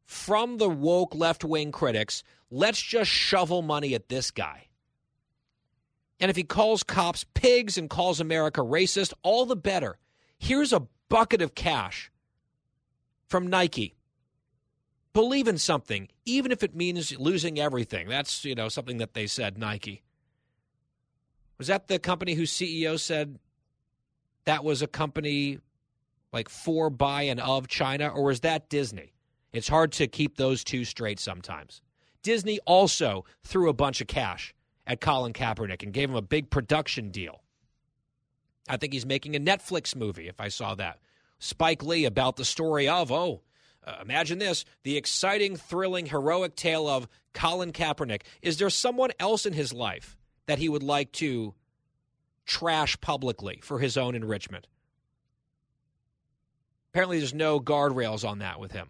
from 0.04 0.58
the 0.58 0.68
woke 0.68 1.14
left 1.14 1.44
wing 1.44 1.72
critics. 1.72 2.22
Let's 2.50 2.80
just 2.80 3.10
shovel 3.10 3.62
money 3.62 3.94
at 3.94 4.08
this 4.08 4.30
guy. 4.30 4.68
And 6.20 6.30
if 6.30 6.36
he 6.36 6.44
calls 6.44 6.82
cops 6.82 7.24
pigs 7.34 7.76
and 7.76 7.90
calls 7.90 8.20
America 8.20 8.60
racist, 8.62 9.12
all 9.22 9.44
the 9.44 9.56
better. 9.56 9.98
Here's 10.38 10.72
a 10.72 10.86
bucket 11.08 11.42
of 11.42 11.54
cash 11.54 12.10
from 13.28 13.48
Nike. 13.48 13.94
Believe 15.12 15.48
in 15.48 15.58
something, 15.58 16.08
even 16.24 16.52
if 16.52 16.62
it 16.62 16.74
means 16.74 17.18
losing 17.18 17.58
everything. 17.58 18.08
That's, 18.08 18.44
you 18.44 18.54
know, 18.54 18.68
something 18.68 18.98
that 18.98 19.14
they 19.14 19.26
said, 19.26 19.58
Nike. 19.58 20.02
Was 21.58 21.68
that 21.68 21.88
the 21.88 21.98
company 21.98 22.34
whose 22.34 22.52
CEO 22.52 22.98
said 22.98 23.38
that 24.44 24.64
was 24.64 24.82
a 24.82 24.86
company 24.86 25.58
like 26.32 26.48
for, 26.48 26.90
by, 26.90 27.22
and 27.22 27.40
of 27.40 27.68
China, 27.68 28.08
or 28.08 28.24
was 28.24 28.40
that 28.40 28.68
Disney? 28.68 29.12
It's 29.52 29.68
hard 29.68 29.92
to 29.92 30.06
keep 30.06 30.36
those 30.36 30.64
two 30.64 30.84
straight 30.84 31.18
sometimes. 31.18 31.80
Disney 32.22 32.58
also 32.66 33.24
threw 33.44 33.68
a 33.68 33.72
bunch 33.72 34.00
of 34.00 34.06
cash 34.06 34.54
at 34.86 35.00
Colin 35.00 35.32
Kaepernick 35.32 35.82
and 35.82 35.92
gave 35.92 36.10
him 36.10 36.16
a 36.16 36.22
big 36.22 36.50
production 36.50 37.10
deal. 37.10 37.40
I 38.68 38.76
think 38.76 38.92
he's 38.92 39.06
making 39.06 39.36
a 39.36 39.40
Netflix 39.40 39.94
movie, 39.94 40.28
if 40.28 40.40
I 40.40 40.48
saw 40.48 40.74
that. 40.74 40.98
Spike 41.38 41.82
Lee 41.82 42.04
about 42.04 42.36
the 42.36 42.44
story 42.44 42.88
of, 42.88 43.12
oh, 43.12 43.42
uh, 43.86 43.96
imagine 44.02 44.38
this 44.38 44.64
the 44.82 44.96
exciting, 44.96 45.56
thrilling, 45.56 46.06
heroic 46.06 46.56
tale 46.56 46.88
of 46.88 47.08
Colin 47.32 47.72
Kaepernick. 47.72 48.22
Is 48.42 48.58
there 48.58 48.70
someone 48.70 49.10
else 49.20 49.46
in 49.46 49.52
his 49.52 49.72
life 49.72 50.18
that 50.46 50.58
he 50.58 50.68
would 50.68 50.82
like 50.82 51.12
to 51.12 51.54
trash 52.44 53.00
publicly 53.00 53.60
for 53.62 53.78
his 53.78 53.96
own 53.96 54.14
enrichment. 54.14 54.66
Apparently, 56.92 57.18
there's 57.18 57.34
no 57.34 57.60
guardrails 57.60 58.26
on 58.26 58.38
that 58.38 58.58
with 58.58 58.72
him. 58.72 58.88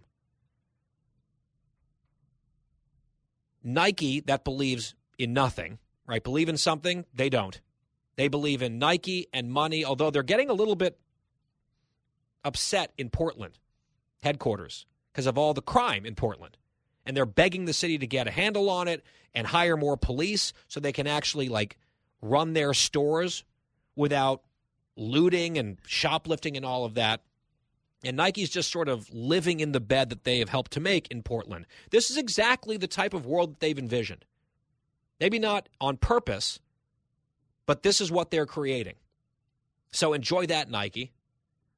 Nike, 3.64 4.20
that 4.20 4.44
believes 4.44 4.94
in 5.18 5.32
nothing, 5.32 5.78
right? 6.06 6.22
Believe 6.22 6.48
in 6.48 6.56
something, 6.56 7.04
they 7.12 7.28
don't. 7.28 7.60
They 8.14 8.28
believe 8.28 8.62
in 8.62 8.78
Nike 8.78 9.26
and 9.32 9.50
money, 9.50 9.84
although 9.84 10.10
they're 10.10 10.22
getting 10.22 10.50
a 10.50 10.54
little 10.54 10.76
bit 10.76 10.98
upset 12.44 12.92
in 12.96 13.10
Portland 13.10 13.58
headquarters 14.22 14.86
because 15.12 15.26
of 15.26 15.36
all 15.36 15.52
the 15.52 15.62
crime 15.62 16.06
in 16.06 16.14
Portland 16.14 16.56
and 17.06 17.16
they're 17.16 17.24
begging 17.24 17.64
the 17.64 17.72
city 17.72 17.96
to 17.98 18.06
get 18.06 18.26
a 18.26 18.30
handle 18.30 18.68
on 18.68 18.88
it 18.88 19.04
and 19.34 19.46
hire 19.46 19.76
more 19.76 19.96
police 19.96 20.52
so 20.66 20.80
they 20.80 20.92
can 20.92 21.06
actually 21.06 21.48
like 21.48 21.78
run 22.20 22.52
their 22.52 22.74
stores 22.74 23.44
without 23.94 24.42
looting 24.96 25.56
and 25.56 25.78
shoplifting 25.86 26.56
and 26.56 26.66
all 26.66 26.84
of 26.84 26.94
that. 26.94 27.22
And 28.04 28.16
Nike's 28.16 28.50
just 28.50 28.70
sort 28.70 28.88
of 28.88 29.12
living 29.12 29.60
in 29.60 29.72
the 29.72 29.80
bed 29.80 30.10
that 30.10 30.24
they 30.24 30.40
have 30.40 30.48
helped 30.48 30.72
to 30.72 30.80
make 30.80 31.08
in 31.10 31.22
Portland. 31.22 31.66
This 31.90 32.10
is 32.10 32.16
exactly 32.16 32.76
the 32.76 32.86
type 32.86 33.14
of 33.14 33.24
world 33.24 33.52
that 33.52 33.60
they've 33.60 33.78
envisioned. 33.78 34.24
Maybe 35.20 35.38
not 35.38 35.68
on 35.80 35.96
purpose, 35.96 36.60
but 37.64 37.82
this 37.82 38.00
is 38.00 38.10
what 38.10 38.30
they're 38.30 38.46
creating. 38.46 38.94
So 39.92 40.12
enjoy 40.12 40.46
that, 40.46 40.70
Nike. 40.70 41.12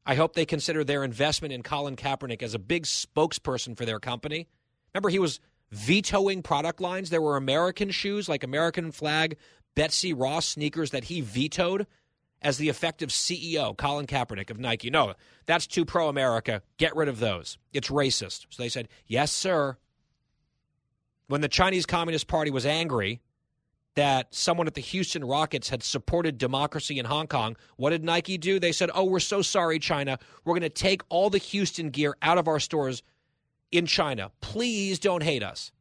I 0.04 0.14
hope 0.14 0.34
they 0.34 0.46
consider 0.46 0.84
their 0.84 1.04
investment 1.04 1.52
in 1.52 1.62
Colin 1.62 1.94
Kaepernick 1.94 2.42
as 2.42 2.54
a 2.54 2.58
big 2.58 2.84
spokesperson 2.84 3.76
for 3.76 3.84
their 3.84 4.00
company 4.00 4.48
Remember, 4.94 5.08
he 5.08 5.18
was 5.18 5.40
vetoing 5.70 6.42
product 6.42 6.80
lines. 6.80 7.10
There 7.10 7.22
were 7.22 7.36
American 7.36 7.90
shoes, 7.90 8.28
like 8.28 8.42
American 8.42 8.90
flag, 8.92 9.36
Betsy 9.74 10.12
Ross 10.12 10.46
sneakers 10.46 10.90
that 10.90 11.04
he 11.04 11.20
vetoed 11.20 11.86
as 12.40 12.56
the 12.58 12.68
effective 12.68 13.10
CEO, 13.10 13.76
Colin 13.76 14.06
Kaepernick 14.06 14.50
of 14.50 14.58
Nike. 14.58 14.90
No, 14.90 15.14
that's 15.46 15.66
too 15.66 15.84
pro 15.84 16.08
America. 16.08 16.62
Get 16.76 16.94
rid 16.94 17.08
of 17.08 17.18
those. 17.18 17.58
It's 17.72 17.88
racist. 17.88 18.46
So 18.50 18.62
they 18.62 18.68
said, 18.68 18.88
yes, 19.06 19.32
sir. 19.32 19.76
When 21.26 21.40
the 21.40 21.48
Chinese 21.48 21.84
Communist 21.84 22.28
Party 22.28 22.50
was 22.50 22.64
angry 22.64 23.20
that 23.96 24.32
someone 24.32 24.68
at 24.68 24.74
the 24.74 24.80
Houston 24.80 25.24
Rockets 25.24 25.68
had 25.68 25.82
supported 25.82 26.38
democracy 26.38 26.98
in 26.98 27.04
Hong 27.04 27.26
Kong, 27.26 27.56
what 27.76 27.90
did 27.90 28.04
Nike 28.04 28.38
do? 28.38 28.60
They 28.60 28.72
said, 28.72 28.90
oh, 28.94 29.04
we're 29.04 29.18
so 29.20 29.42
sorry, 29.42 29.78
China. 29.78 30.18
We're 30.44 30.54
going 30.54 30.62
to 30.62 30.68
take 30.68 31.02
all 31.08 31.30
the 31.30 31.38
Houston 31.38 31.90
gear 31.90 32.16
out 32.22 32.38
of 32.38 32.46
our 32.46 32.60
stores 32.60 33.02
in 33.70 33.86
China. 33.86 34.30
Please 34.40 34.98
don't 34.98 35.22
hate 35.22 35.42
us. 35.42 35.72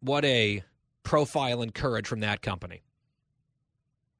What 0.00 0.24
a 0.24 0.62
profile 1.02 1.62
and 1.62 1.74
courage 1.74 2.06
from 2.06 2.20
that 2.20 2.40
company. 2.40 2.82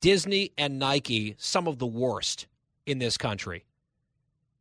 Disney 0.01 0.53
and 0.59 0.79
Nike, 0.79 1.37
some 1.39 1.67
of 1.67 1.79
the 1.79 1.87
worst 1.87 2.47
in 2.87 2.99
this 2.99 3.17
country. 3.17 3.65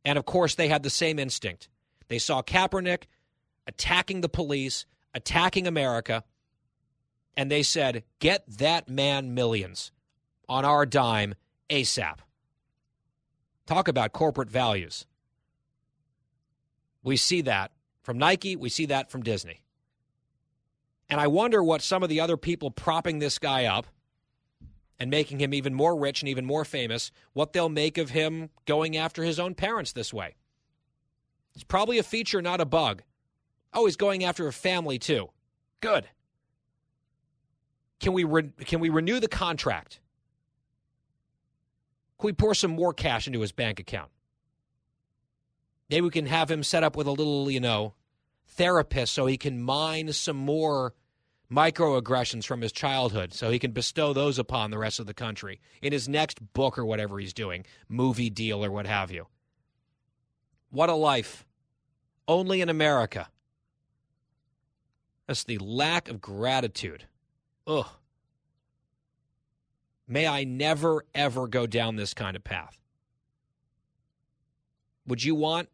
And 0.04 0.18
of 0.18 0.24
course, 0.24 0.54
they 0.54 0.68
had 0.68 0.82
the 0.82 0.90
same 0.90 1.18
instinct. 1.18 1.68
They 2.08 2.18
saw 2.18 2.42
Kaepernick 2.42 3.04
attacking 3.66 4.20
the 4.20 4.28
police, 4.28 4.86
attacking 5.14 5.66
America, 5.66 6.24
and 7.36 7.50
they 7.50 7.62
said, 7.62 8.04
Get 8.18 8.44
that 8.58 8.88
man 8.88 9.34
millions 9.34 9.92
on 10.48 10.64
our 10.64 10.84
dime 10.84 11.34
ASAP. 11.68 12.18
Talk 13.70 13.86
about 13.86 14.12
corporate 14.12 14.50
values. 14.50 15.06
We 17.04 17.16
see 17.16 17.42
that 17.42 17.70
from 18.02 18.18
Nike, 18.18 18.56
we 18.56 18.68
see 18.68 18.86
that 18.86 19.12
from 19.12 19.22
Disney. 19.22 19.62
And 21.08 21.20
I 21.20 21.28
wonder 21.28 21.62
what 21.62 21.80
some 21.80 22.02
of 22.02 22.08
the 22.08 22.18
other 22.18 22.36
people 22.36 22.72
propping 22.72 23.20
this 23.20 23.38
guy 23.38 23.66
up 23.66 23.86
and 24.98 25.08
making 25.08 25.38
him 25.38 25.54
even 25.54 25.72
more 25.72 25.96
rich 25.96 26.20
and 26.20 26.28
even 26.28 26.44
more 26.46 26.64
famous, 26.64 27.12
what 27.32 27.52
they'll 27.52 27.68
make 27.68 27.96
of 27.96 28.10
him 28.10 28.50
going 28.66 28.96
after 28.96 29.22
his 29.22 29.38
own 29.38 29.54
parents 29.54 29.92
this 29.92 30.12
way. 30.12 30.34
It's 31.54 31.62
probably 31.62 31.98
a 31.98 32.02
feature, 32.02 32.42
not 32.42 32.60
a 32.60 32.66
bug. 32.66 33.04
Oh, 33.72 33.86
he's 33.86 33.94
going 33.94 34.24
after 34.24 34.48
a 34.48 34.52
family 34.52 34.98
too. 34.98 35.28
Good. 35.80 36.08
Can 38.00 38.14
we 38.14 38.24
re- 38.24 38.50
can 38.64 38.80
we 38.80 38.88
renew 38.88 39.20
the 39.20 39.28
contract? 39.28 40.00
Can 42.20 42.26
we 42.26 42.32
pour 42.34 42.54
some 42.54 42.72
more 42.72 42.92
cash 42.92 43.26
into 43.26 43.40
his 43.40 43.52
bank 43.52 43.80
account? 43.80 44.10
Maybe 45.88 46.02
we 46.02 46.10
can 46.10 46.26
have 46.26 46.50
him 46.50 46.62
set 46.62 46.84
up 46.84 46.94
with 46.94 47.06
a 47.06 47.12
little, 47.12 47.50
you 47.50 47.60
know, 47.60 47.94
therapist 48.46 49.14
so 49.14 49.24
he 49.24 49.38
can 49.38 49.62
mine 49.62 50.12
some 50.12 50.36
more 50.36 50.94
microaggressions 51.50 52.44
from 52.44 52.60
his 52.60 52.72
childhood 52.72 53.32
so 53.32 53.50
he 53.50 53.58
can 53.58 53.72
bestow 53.72 54.12
those 54.12 54.38
upon 54.38 54.70
the 54.70 54.76
rest 54.76 55.00
of 55.00 55.06
the 55.06 55.14
country 55.14 55.60
in 55.80 55.94
his 55.94 56.10
next 56.10 56.52
book 56.52 56.78
or 56.78 56.84
whatever 56.84 57.18
he's 57.18 57.32
doing, 57.32 57.64
movie 57.88 58.30
deal 58.30 58.62
or 58.62 58.70
what 58.70 58.86
have 58.86 59.10
you. 59.10 59.26
What 60.70 60.90
a 60.90 60.94
life. 60.94 61.46
Only 62.28 62.60
in 62.60 62.68
America. 62.68 63.28
That's 65.26 65.44
the 65.44 65.58
lack 65.58 66.10
of 66.10 66.20
gratitude. 66.20 67.06
Ugh. 67.66 67.86
May 70.10 70.26
I 70.26 70.42
never, 70.42 71.04
ever 71.14 71.46
go 71.46 71.68
down 71.68 71.94
this 71.94 72.14
kind 72.14 72.34
of 72.34 72.42
path. 72.42 72.76
Would 75.06 75.22
you 75.22 75.36
want 75.36 75.68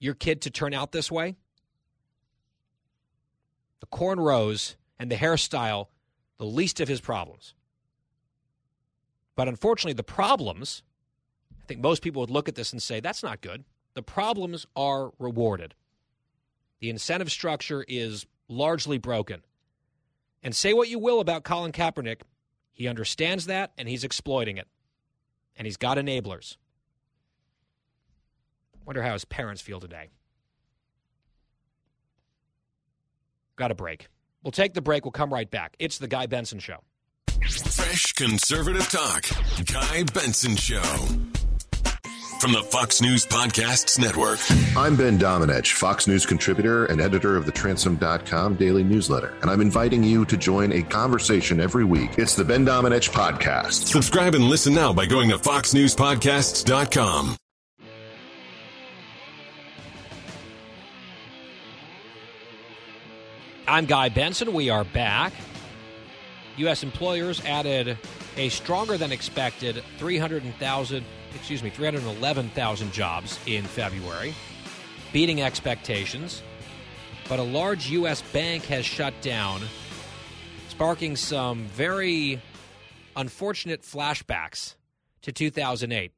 your 0.00 0.14
kid 0.14 0.42
to 0.42 0.50
turn 0.50 0.74
out 0.74 0.90
this 0.90 1.08
way? 1.08 1.36
The 3.78 3.86
cornrows 3.86 4.74
and 4.98 5.08
the 5.08 5.14
hairstyle, 5.14 5.86
the 6.38 6.44
least 6.44 6.80
of 6.80 6.88
his 6.88 7.00
problems. 7.00 7.54
But 9.36 9.46
unfortunately, 9.46 9.92
the 9.92 10.02
problems, 10.02 10.82
I 11.62 11.66
think 11.66 11.80
most 11.80 12.02
people 12.02 12.20
would 12.22 12.30
look 12.30 12.48
at 12.48 12.56
this 12.56 12.72
and 12.72 12.82
say, 12.82 12.98
that's 12.98 13.22
not 13.22 13.40
good. 13.40 13.62
The 13.94 14.02
problems 14.02 14.66
are 14.74 15.12
rewarded. 15.20 15.76
The 16.80 16.90
incentive 16.90 17.30
structure 17.30 17.84
is 17.86 18.26
largely 18.48 18.98
broken. 18.98 19.42
And 20.42 20.56
say 20.56 20.72
what 20.72 20.88
you 20.88 20.98
will 20.98 21.20
about 21.20 21.44
Colin 21.44 21.70
Kaepernick, 21.70 22.22
he 22.72 22.88
understands 22.88 23.46
that 23.46 23.72
and 23.76 23.88
he's 23.88 24.04
exploiting 24.04 24.56
it. 24.56 24.68
And 25.56 25.66
he's 25.66 25.76
got 25.76 25.98
enablers. 25.98 26.56
Wonder 28.86 29.02
how 29.02 29.12
his 29.12 29.24
parents 29.24 29.60
feel 29.60 29.80
today. 29.80 30.08
Got 33.56 33.70
a 33.70 33.74
break. 33.74 34.08
We'll 34.42 34.52
take 34.52 34.72
the 34.72 34.80
break. 34.80 35.04
We'll 35.04 35.12
come 35.12 35.32
right 35.32 35.50
back. 35.50 35.76
It's 35.78 35.98
the 35.98 36.08
Guy 36.08 36.26
Benson 36.26 36.60
Show. 36.60 36.78
Fresh 37.28 38.14
conservative 38.14 38.88
talk. 38.88 39.26
Guy 39.66 40.04
Benson 40.14 40.56
Show. 40.56 41.39
From 42.40 42.52
the 42.52 42.62
Fox 42.62 43.02
News 43.02 43.26
Podcasts 43.26 43.98
Network. 43.98 44.40
I'm 44.74 44.96
Ben 44.96 45.18
Domenech, 45.18 45.74
Fox 45.74 46.06
News 46.06 46.24
contributor 46.24 46.86
and 46.86 46.98
editor 46.98 47.36
of 47.36 47.44
the 47.44 47.52
Transom.com 47.52 48.54
daily 48.54 48.82
newsletter, 48.82 49.34
and 49.42 49.50
I'm 49.50 49.60
inviting 49.60 50.02
you 50.02 50.24
to 50.24 50.38
join 50.38 50.72
a 50.72 50.82
conversation 50.82 51.60
every 51.60 51.84
week. 51.84 52.12
It's 52.16 52.36
the 52.36 52.44
Ben 52.44 52.64
Domenech 52.64 53.10
Podcast. 53.10 53.88
Subscribe 53.88 54.34
and 54.34 54.44
listen 54.44 54.72
now 54.72 54.94
by 54.94 55.04
going 55.04 55.28
to 55.28 55.36
FoxNewsPodcasts.com. 55.36 57.36
I'm 63.68 63.84
Guy 63.84 64.08
Benson. 64.08 64.54
We 64.54 64.70
are 64.70 64.84
back. 64.84 65.34
U.S. 66.56 66.82
employers 66.82 67.44
added 67.44 67.98
a 68.38 68.48
stronger 68.48 68.96
than 68.96 69.12
expected 69.12 69.84
300,000, 69.98 71.04
excuse 71.34 71.62
me, 71.62 71.70
311,000 71.70 72.92
jobs 72.92 73.38
in 73.46 73.64
February, 73.64 74.34
beating 75.12 75.42
expectations. 75.42 76.42
But 77.28 77.38
a 77.38 77.42
large 77.42 77.90
U.S. 77.90 78.22
bank 78.32 78.64
has 78.64 78.84
shut 78.84 79.14
down, 79.20 79.62
sparking 80.68 81.16
some 81.16 81.66
very 81.66 82.40
unfortunate 83.16 83.82
flashbacks 83.82 84.74
to 85.22 85.32
2008, 85.32 86.12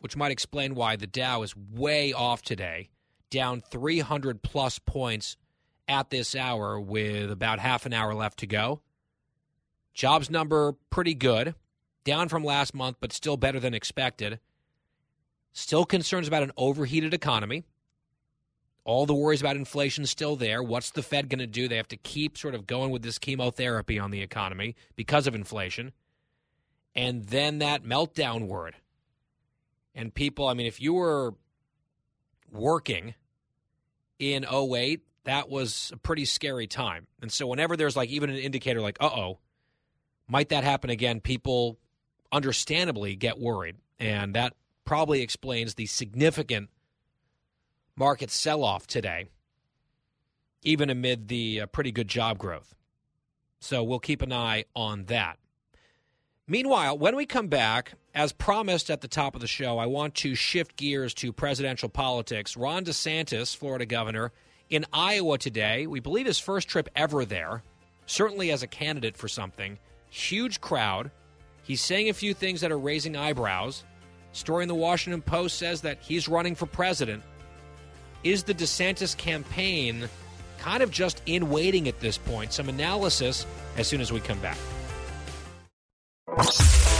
which 0.00 0.16
might 0.16 0.32
explain 0.32 0.74
why 0.74 0.96
the 0.96 1.06
Dow 1.06 1.42
is 1.42 1.54
way 1.56 2.12
off 2.12 2.42
today, 2.42 2.90
down 3.30 3.62
300 3.70 4.42
plus 4.42 4.78
points 4.78 5.36
at 5.88 6.10
this 6.10 6.34
hour 6.34 6.78
with 6.78 7.30
about 7.30 7.58
half 7.58 7.86
an 7.86 7.92
hour 7.92 8.14
left 8.14 8.38
to 8.40 8.46
go. 8.46 8.80
Jobs 9.94 10.30
number 10.30 10.74
pretty 10.90 11.14
good, 11.14 11.54
down 12.04 12.28
from 12.28 12.44
last 12.44 12.74
month, 12.74 12.96
but 13.00 13.12
still 13.12 13.36
better 13.36 13.60
than 13.60 13.74
expected. 13.74 14.40
Still 15.52 15.84
concerns 15.84 16.28
about 16.28 16.42
an 16.42 16.52
overheated 16.56 17.14
economy. 17.14 17.64
All 18.84 19.06
the 19.06 19.14
worries 19.14 19.40
about 19.40 19.56
inflation 19.56 20.06
still 20.06 20.36
there. 20.36 20.62
What's 20.62 20.90
the 20.90 21.02
Fed 21.02 21.28
going 21.28 21.40
to 21.40 21.46
do? 21.46 21.68
They 21.68 21.76
have 21.76 21.88
to 21.88 21.96
keep 21.96 22.38
sort 22.38 22.54
of 22.54 22.66
going 22.66 22.90
with 22.90 23.02
this 23.02 23.18
chemotherapy 23.18 23.98
on 23.98 24.10
the 24.10 24.22
economy 24.22 24.74
because 24.96 25.26
of 25.26 25.34
inflation. 25.34 25.92
And 26.94 27.26
then 27.26 27.58
that 27.58 27.84
meltdown 27.84 28.48
word. 28.48 28.74
And 29.94 30.14
people, 30.14 30.46
I 30.46 30.54
mean, 30.54 30.66
if 30.66 30.80
you 30.80 30.94
were 30.94 31.34
working 32.50 33.14
in 34.18 34.44
08 34.44 35.02
that 35.24 35.48
was 35.48 35.90
a 35.92 35.96
pretty 35.96 36.24
scary 36.24 36.66
time. 36.66 37.06
And 37.20 37.30
so 37.30 37.46
whenever 37.46 37.76
there's 37.76 37.96
like 37.96 38.08
even 38.10 38.30
an 38.30 38.36
indicator 38.36 38.80
like, 38.80 38.96
uh 39.00 39.10
oh, 39.12 39.38
might 40.28 40.48
that 40.50 40.64
happen 40.64 40.90
again, 40.90 41.20
people 41.20 41.78
understandably 42.32 43.16
get 43.16 43.38
worried. 43.38 43.76
And 43.98 44.34
that 44.34 44.54
probably 44.90 45.22
explains 45.22 45.76
the 45.76 45.86
significant 45.86 46.68
market 47.94 48.28
sell 48.28 48.64
off 48.64 48.88
today, 48.88 49.28
even 50.64 50.90
amid 50.90 51.28
the 51.28 51.60
uh, 51.60 51.66
pretty 51.66 51.92
good 51.92 52.08
job 52.08 52.38
growth. 52.38 52.74
So 53.60 53.84
we'll 53.84 54.00
keep 54.00 54.20
an 54.20 54.32
eye 54.32 54.64
on 54.74 55.04
that. 55.04 55.38
Meanwhile, 56.48 56.98
when 56.98 57.14
we 57.14 57.24
come 57.24 57.46
back, 57.46 57.92
as 58.16 58.32
promised 58.32 58.90
at 58.90 59.00
the 59.00 59.06
top 59.06 59.36
of 59.36 59.40
the 59.40 59.46
show, 59.46 59.78
I 59.78 59.86
want 59.86 60.16
to 60.16 60.34
shift 60.34 60.74
gears 60.74 61.14
to 61.14 61.32
presidential 61.32 61.88
politics. 61.88 62.56
Ron 62.56 62.84
DeSantis, 62.84 63.56
Florida 63.56 63.86
governor, 63.86 64.32
in 64.70 64.84
Iowa 64.92 65.38
today. 65.38 65.86
We 65.86 66.00
believe 66.00 66.26
his 66.26 66.40
first 66.40 66.66
trip 66.66 66.88
ever 66.96 67.24
there, 67.24 67.62
certainly 68.06 68.50
as 68.50 68.64
a 68.64 68.66
candidate 68.66 69.16
for 69.16 69.28
something. 69.28 69.78
Huge 70.08 70.60
crowd. 70.60 71.12
He's 71.62 71.80
saying 71.80 72.08
a 72.08 72.12
few 72.12 72.34
things 72.34 72.60
that 72.62 72.72
are 72.72 72.78
raising 72.78 73.14
eyebrows. 73.14 73.84
Story 74.32 74.62
in 74.62 74.68
the 74.68 74.74
Washington 74.74 75.22
Post 75.22 75.58
says 75.58 75.80
that 75.82 75.98
he's 76.00 76.28
running 76.28 76.54
for 76.54 76.66
president. 76.66 77.22
Is 78.22 78.44
the 78.44 78.54
DeSantis 78.54 79.16
campaign 79.16 80.08
kind 80.58 80.82
of 80.82 80.90
just 80.90 81.22
in 81.26 81.50
waiting 81.50 81.88
at 81.88 82.00
this 82.00 82.18
point? 82.18 82.52
Some 82.52 82.68
analysis 82.68 83.46
as 83.76 83.88
soon 83.88 84.00
as 84.00 84.12
we 84.12 84.20
come 84.20 84.38
back 84.40 84.58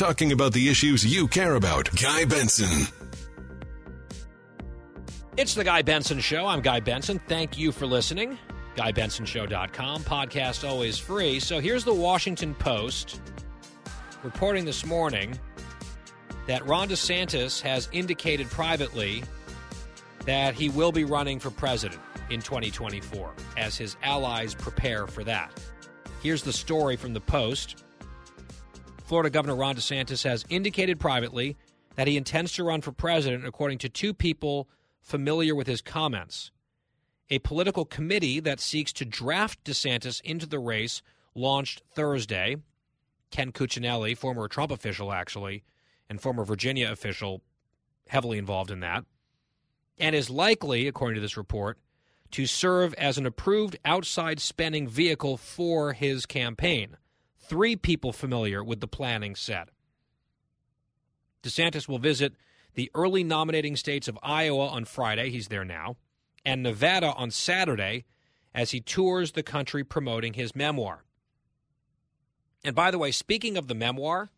Talking 0.00 0.32
about 0.32 0.54
the 0.54 0.66
issues 0.66 1.04
you 1.04 1.28
care 1.28 1.56
about. 1.56 1.90
Guy 1.94 2.24
Benson. 2.24 2.86
It's 5.36 5.54
the 5.54 5.62
Guy 5.62 5.82
Benson 5.82 6.20
Show. 6.20 6.46
I'm 6.46 6.62
Guy 6.62 6.80
Benson. 6.80 7.20
Thank 7.28 7.58
you 7.58 7.70
for 7.70 7.84
listening. 7.84 8.38
GuyBensonShow.com. 8.76 10.04
Podcast 10.04 10.66
always 10.66 10.96
free. 10.96 11.38
So 11.38 11.60
here's 11.60 11.84
the 11.84 11.92
Washington 11.92 12.54
Post 12.54 13.20
reporting 14.22 14.64
this 14.64 14.86
morning 14.86 15.38
that 16.46 16.66
Ron 16.66 16.88
DeSantis 16.88 17.60
has 17.60 17.90
indicated 17.92 18.48
privately 18.48 19.22
that 20.24 20.54
he 20.54 20.70
will 20.70 20.92
be 20.92 21.04
running 21.04 21.38
for 21.38 21.50
president 21.50 22.00
in 22.30 22.40
2024 22.40 23.34
as 23.58 23.76
his 23.76 23.98
allies 24.02 24.54
prepare 24.54 25.06
for 25.06 25.24
that. 25.24 25.52
Here's 26.22 26.42
the 26.42 26.54
story 26.54 26.96
from 26.96 27.12
the 27.12 27.20
Post. 27.20 27.84
Florida 29.10 29.28
Governor 29.28 29.56
Ron 29.56 29.74
DeSantis 29.74 30.22
has 30.22 30.44
indicated 30.48 31.00
privately 31.00 31.56
that 31.96 32.06
he 32.06 32.16
intends 32.16 32.52
to 32.52 32.62
run 32.62 32.80
for 32.80 32.92
president, 32.92 33.44
according 33.44 33.78
to 33.78 33.88
two 33.88 34.14
people 34.14 34.68
familiar 35.02 35.52
with 35.52 35.66
his 35.66 35.82
comments. 35.82 36.52
A 37.28 37.40
political 37.40 37.84
committee 37.84 38.38
that 38.38 38.60
seeks 38.60 38.92
to 38.92 39.04
draft 39.04 39.64
DeSantis 39.64 40.20
into 40.20 40.46
the 40.46 40.60
race 40.60 41.02
launched 41.34 41.82
Thursday. 41.92 42.58
Ken 43.32 43.50
Cuccinelli, 43.50 44.16
former 44.16 44.46
Trump 44.46 44.70
official, 44.70 45.12
actually, 45.12 45.64
and 46.08 46.20
former 46.20 46.44
Virginia 46.44 46.88
official, 46.88 47.42
heavily 48.06 48.38
involved 48.38 48.70
in 48.70 48.78
that, 48.78 49.04
and 49.98 50.14
is 50.14 50.30
likely, 50.30 50.86
according 50.86 51.16
to 51.16 51.20
this 51.20 51.36
report, 51.36 51.78
to 52.30 52.46
serve 52.46 52.94
as 52.94 53.18
an 53.18 53.26
approved 53.26 53.76
outside 53.84 54.38
spending 54.38 54.86
vehicle 54.86 55.36
for 55.36 55.94
his 55.94 56.26
campaign. 56.26 56.96
Three 57.50 57.74
people 57.74 58.12
familiar 58.12 58.62
with 58.62 58.78
the 58.78 58.86
planning 58.86 59.34
said. 59.34 59.72
DeSantis 61.42 61.88
will 61.88 61.98
visit 61.98 62.34
the 62.74 62.92
early 62.94 63.24
nominating 63.24 63.74
states 63.74 64.06
of 64.06 64.16
Iowa 64.22 64.68
on 64.68 64.84
Friday, 64.84 65.30
he's 65.30 65.48
there 65.48 65.64
now, 65.64 65.96
and 66.44 66.62
Nevada 66.62 67.12
on 67.14 67.32
Saturday 67.32 68.04
as 68.54 68.70
he 68.70 68.80
tours 68.80 69.32
the 69.32 69.42
country 69.42 69.82
promoting 69.82 70.34
his 70.34 70.54
memoir. 70.54 71.02
And 72.62 72.76
by 72.76 72.92
the 72.92 72.98
way, 72.98 73.10
speaking 73.10 73.56
of 73.56 73.66
the 73.66 73.74
memoir, 73.74 74.30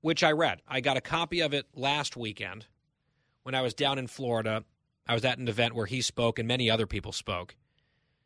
which 0.00 0.24
I 0.24 0.32
read, 0.32 0.62
I 0.66 0.80
got 0.80 0.96
a 0.96 1.00
copy 1.00 1.38
of 1.38 1.54
it 1.54 1.66
last 1.72 2.16
weekend 2.16 2.66
when 3.44 3.54
I 3.54 3.62
was 3.62 3.74
down 3.74 3.96
in 3.96 4.08
Florida. 4.08 4.64
I 5.06 5.14
was 5.14 5.24
at 5.24 5.38
an 5.38 5.46
event 5.46 5.76
where 5.76 5.86
he 5.86 6.00
spoke 6.00 6.40
and 6.40 6.48
many 6.48 6.68
other 6.68 6.88
people 6.88 7.12
spoke. 7.12 7.54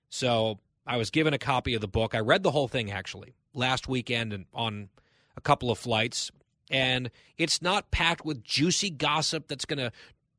So 0.08 0.60
I 0.86 0.96
was 0.96 1.10
given 1.10 1.34
a 1.34 1.38
copy 1.38 1.74
of 1.74 1.82
the 1.82 1.88
book. 1.88 2.14
I 2.14 2.20
read 2.20 2.42
the 2.42 2.52
whole 2.52 2.66
thing 2.66 2.90
actually 2.90 3.34
last 3.54 3.88
weekend 3.88 4.32
and 4.32 4.46
on 4.54 4.88
a 5.36 5.40
couple 5.40 5.70
of 5.70 5.78
flights. 5.78 6.30
And 6.70 7.10
it's 7.36 7.60
not 7.60 7.90
packed 7.90 8.24
with 8.24 8.44
juicy 8.44 8.90
gossip 8.90 9.48
that's 9.48 9.64
going 9.64 9.78
to 9.78 9.92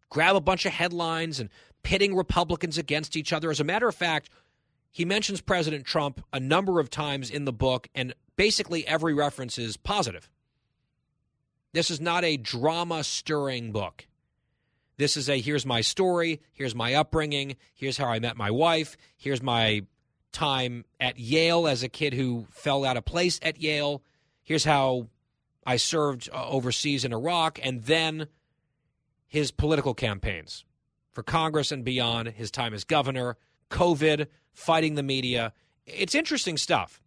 grab 0.10 0.36
a 0.36 0.42
bunch 0.42 0.66
of 0.66 0.72
headlines 0.72 1.40
and 1.40 1.50
pitting 1.84 2.16
Republicans 2.16 2.78
against 2.78 3.16
each 3.16 3.34
other. 3.34 3.50
As 3.50 3.60
a 3.60 3.66
matter 3.66 3.88
of 3.88 3.96
fact, 3.96 4.30
he 4.92 5.06
mentions 5.06 5.42
President 5.42 5.86
Trump 5.86 6.24
a 6.34 6.40
number 6.40 6.80
of 6.80 6.90
times 6.90 7.30
in 7.30 7.46
the 7.46 7.54
book, 7.54 7.88
and 7.96 8.14
basically 8.36 8.86
every 8.88 9.14
reference 9.14 9.58
is 9.58 9.78
positive. 9.78 10.30
This 11.74 11.90
is 11.90 12.02
not 12.02 12.26
a 12.26 12.38
drama 12.38 13.04
stirring 13.04 13.72
book. 13.72 14.06
This 14.98 15.16
is 15.18 15.30
a 15.30 15.40
here's 15.40 15.66
my 15.66 15.82
story, 15.82 16.42
here's 16.52 16.76
my 16.76 16.94
upbringing, 16.94 17.56
here's 17.74 17.98
how 17.98 18.08
I 18.08 18.20
met 18.20 18.38
my 18.38 18.52
wife, 18.52 18.98
here's 19.18 19.42
my 19.42 19.84
time 20.32 20.86
at 21.00 21.20
Yale 21.20 21.68
as 21.68 21.84
a 21.84 21.90
kid 21.90 22.14
who 22.14 22.48
fell 22.52 22.86
out 22.86 22.98
of 22.98 23.06
place 23.06 23.40
at 23.42 23.60
Yale, 23.62 24.02
here's 24.44 24.66
how 24.66 25.08
I 25.66 25.78
served 25.78 26.30
uh, 26.34 26.48
overseas 26.50 27.06
in 27.06 27.14
Iraq, 27.14 27.60
and 27.62 27.84
then 27.84 28.28
his 29.28 29.52
political 29.52 29.94
campaigns 29.94 30.66
for 31.12 31.24
Congress 31.24 31.72
and 31.72 31.84
beyond, 31.84 32.30
his 32.30 32.52
time 32.52 32.74
as 32.74 32.84
governor, 32.84 33.38
COVID, 33.70 34.28
fighting 34.54 34.96
the 34.96 35.04
media. 35.04 35.54
It's 35.86 36.16
interesting 36.16 36.58
stuff. 36.58 37.02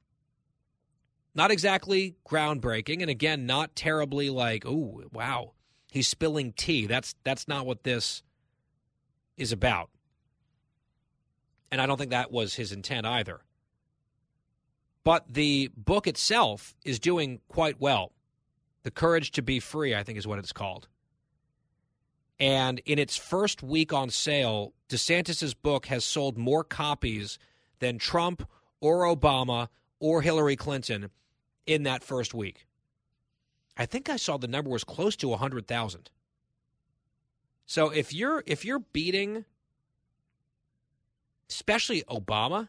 Not 1.34 1.50
exactly 1.50 2.16
groundbreaking, 2.28 3.00
and 3.00 3.10
again, 3.10 3.44
not 3.44 3.74
terribly 3.74 4.30
like, 4.30 4.64
oh, 4.64 5.02
wow, 5.12 5.52
he's 5.90 6.06
spilling 6.06 6.52
tea. 6.52 6.86
That's 6.86 7.14
that's 7.24 7.48
not 7.48 7.66
what 7.66 7.82
this 7.82 8.22
is 9.36 9.50
about. 9.50 9.90
And 11.74 11.80
I 11.80 11.86
don't 11.86 11.96
think 11.98 12.12
that 12.12 12.30
was 12.30 12.54
his 12.54 12.70
intent 12.70 13.04
either. 13.04 13.40
But 15.02 15.24
the 15.28 15.72
book 15.76 16.06
itself 16.06 16.76
is 16.84 17.00
doing 17.00 17.40
quite 17.48 17.80
well. 17.80 18.12
The 18.84 18.92
Courage 18.92 19.32
to 19.32 19.42
Be 19.42 19.58
Free, 19.58 19.92
I 19.92 20.04
think, 20.04 20.16
is 20.16 20.24
what 20.24 20.38
it's 20.38 20.52
called. 20.52 20.86
And 22.38 22.80
in 22.86 23.00
its 23.00 23.16
first 23.16 23.60
week 23.60 23.92
on 23.92 24.10
sale, 24.10 24.72
DeSantis's 24.88 25.52
book 25.52 25.86
has 25.86 26.04
sold 26.04 26.38
more 26.38 26.62
copies 26.62 27.40
than 27.80 27.98
Trump 27.98 28.48
or 28.80 29.02
Obama 29.02 29.66
or 29.98 30.22
Hillary 30.22 30.54
Clinton 30.54 31.10
in 31.66 31.82
that 31.82 32.04
first 32.04 32.34
week. 32.34 32.68
I 33.76 33.84
think 33.84 34.08
I 34.08 34.14
saw 34.14 34.36
the 34.36 34.46
number 34.46 34.70
was 34.70 34.84
close 34.84 35.16
to 35.16 35.26
100,000. 35.26 36.08
So 37.66 37.90
if 37.90 38.14
you're 38.14 38.44
if 38.46 38.64
you're 38.64 38.78
beating 38.78 39.44
especially 41.48 42.02
Obama 42.08 42.68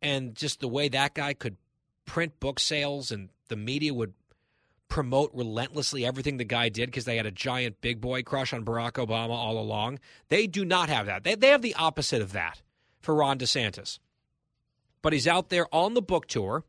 and 0.00 0.34
just 0.34 0.60
the 0.60 0.68
way 0.68 0.88
that 0.88 1.14
guy 1.14 1.34
could 1.34 1.56
print 2.04 2.38
book 2.40 2.60
sales 2.60 3.10
and 3.10 3.28
the 3.48 3.56
media 3.56 3.92
would 3.92 4.14
promote 4.88 5.30
relentlessly 5.34 6.06
everything 6.06 6.38
the 6.38 6.44
guy 6.44 6.68
did 6.68 6.86
because 6.86 7.04
they 7.04 7.16
had 7.16 7.26
a 7.26 7.30
giant 7.30 7.80
big 7.80 8.00
boy 8.00 8.22
crush 8.22 8.52
on 8.52 8.64
Barack 8.64 8.92
Obama 8.92 9.30
all 9.30 9.58
along. 9.58 9.98
They 10.28 10.46
do 10.46 10.64
not 10.64 10.88
have 10.88 11.06
that. 11.06 11.24
They, 11.24 11.34
they 11.34 11.48
have 11.48 11.62
the 11.62 11.74
opposite 11.74 12.22
of 12.22 12.32
that 12.32 12.62
for 13.00 13.14
Ron 13.14 13.38
DeSantis. 13.38 13.98
But 15.02 15.12
he's 15.12 15.28
out 15.28 15.50
there 15.50 15.72
on 15.72 15.94
the 15.94 16.02
book 16.02 16.26
tour, 16.26 16.64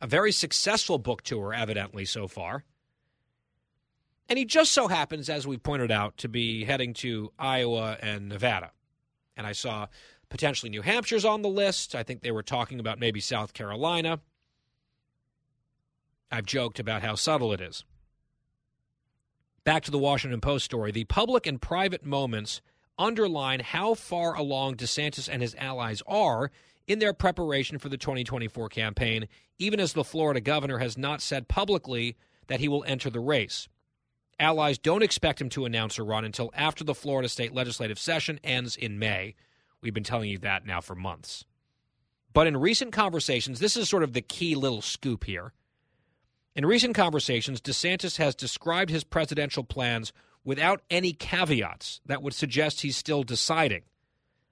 a 0.00 0.06
very 0.06 0.30
successful 0.30 0.98
book 0.98 1.22
tour, 1.22 1.52
evidently, 1.52 2.04
so 2.04 2.28
far. 2.28 2.64
And 4.28 4.38
he 4.38 4.44
just 4.44 4.72
so 4.72 4.88
happens, 4.88 5.28
as 5.28 5.46
we 5.46 5.58
pointed 5.58 5.90
out, 5.90 6.16
to 6.18 6.28
be 6.28 6.64
heading 6.64 6.94
to 6.94 7.32
Iowa 7.38 7.98
and 8.00 8.28
Nevada. 8.28 8.70
And 9.36 9.46
I 9.46 9.52
saw 9.52 9.88
potentially 10.28 10.70
New 10.70 10.82
Hampshire's 10.82 11.24
on 11.24 11.42
the 11.42 11.48
list. 11.48 11.94
I 11.94 12.02
think 12.02 12.22
they 12.22 12.30
were 12.30 12.42
talking 12.42 12.80
about 12.80 12.98
maybe 12.98 13.20
South 13.20 13.52
Carolina. 13.52 14.20
I've 16.30 16.46
joked 16.46 16.78
about 16.78 17.02
how 17.02 17.14
subtle 17.14 17.52
it 17.52 17.60
is. 17.60 17.84
Back 19.64 19.84
to 19.84 19.90
the 19.90 19.98
Washington 19.98 20.40
Post 20.40 20.64
story. 20.64 20.92
The 20.92 21.04
public 21.04 21.46
and 21.46 21.60
private 21.60 22.04
moments 22.04 22.60
underline 22.98 23.60
how 23.60 23.94
far 23.94 24.34
along 24.34 24.76
DeSantis 24.76 25.28
and 25.30 25.42
his 25.42 25.54
allies 25.56 26.02
are 26.06 26.50
in 26.86 26.98
their 26.98 27.12
preparation 27.14 27.78
for 27.78 27.88
the 27.88 27.96
2024 27.96 28.68
campaign, 28.68 29.28
even 29.58 29.80
as 29.80 29.92
the 29.92 30.04
Florida 30.04 30.40
governor 30.40 30.78
has 30.78 30.98
not 30.98 31.22
said 31.22 31.48
publicly 31.48 32.16
that 32.46 32.60
he 32.60 32.68
will 32.68 32.84
enter 32.84 33.10
the 33.10 33.20
race. 33.20 33.68
Allies 34.38 34.78
don't 34.78 35.02
expect 35.02 35.40
him 35.40 35.48
to 35.50 35.64
announce 35.64 35.98
a 35.98 36.02
run 36.02 36.24
until 36.24 36.50
after 36.54 36.84
the 36.84 36.94
Florida 36.94 37.28
state 37.28 37.54
legislative 37.54 37.98
session 37.98 38.40
ends 38.42 38.76
in 38.76 38.98
May. 38.98 39.34
We've 39.80 39.94
been 39.94 40.04
telling 40.04 40.30
you 40.30 40.38
that 40.38 40.66
now 40.66 40.80
for 40.80 40.94
months. 40.94 41.44
But 42.32 42.46
in 42.46 42.56
recent 42.56 42.92
conversations, 42.92 43.60
this 43.60 43.76
is 43.76 43.88
sort 43.88 44.02
of 44.02 44.12
the 44.12 44.20
key 44.20 44.54
little 44.56 44.82
scoop 44.82 45.24
here. 45.24 45.52
In 46.56 46.66
recent 46.66 46.94
conversations, 46.94 47.60
DeSantis 47.60 48.18
has 48.18 48.34
described 48.34 48.90
his 48.90 49.04
presidential 49.04 49.64
plans 49.64 50.12
without 50.44 50.82
any 50.90 51.12
caveats 51.12 52.00
that 52.06 52.22
would 52.22 52.34
suggest 52.34 52.80
he's 52.80 52.96
still 52.96 53.22
deciding, 53.22 53.82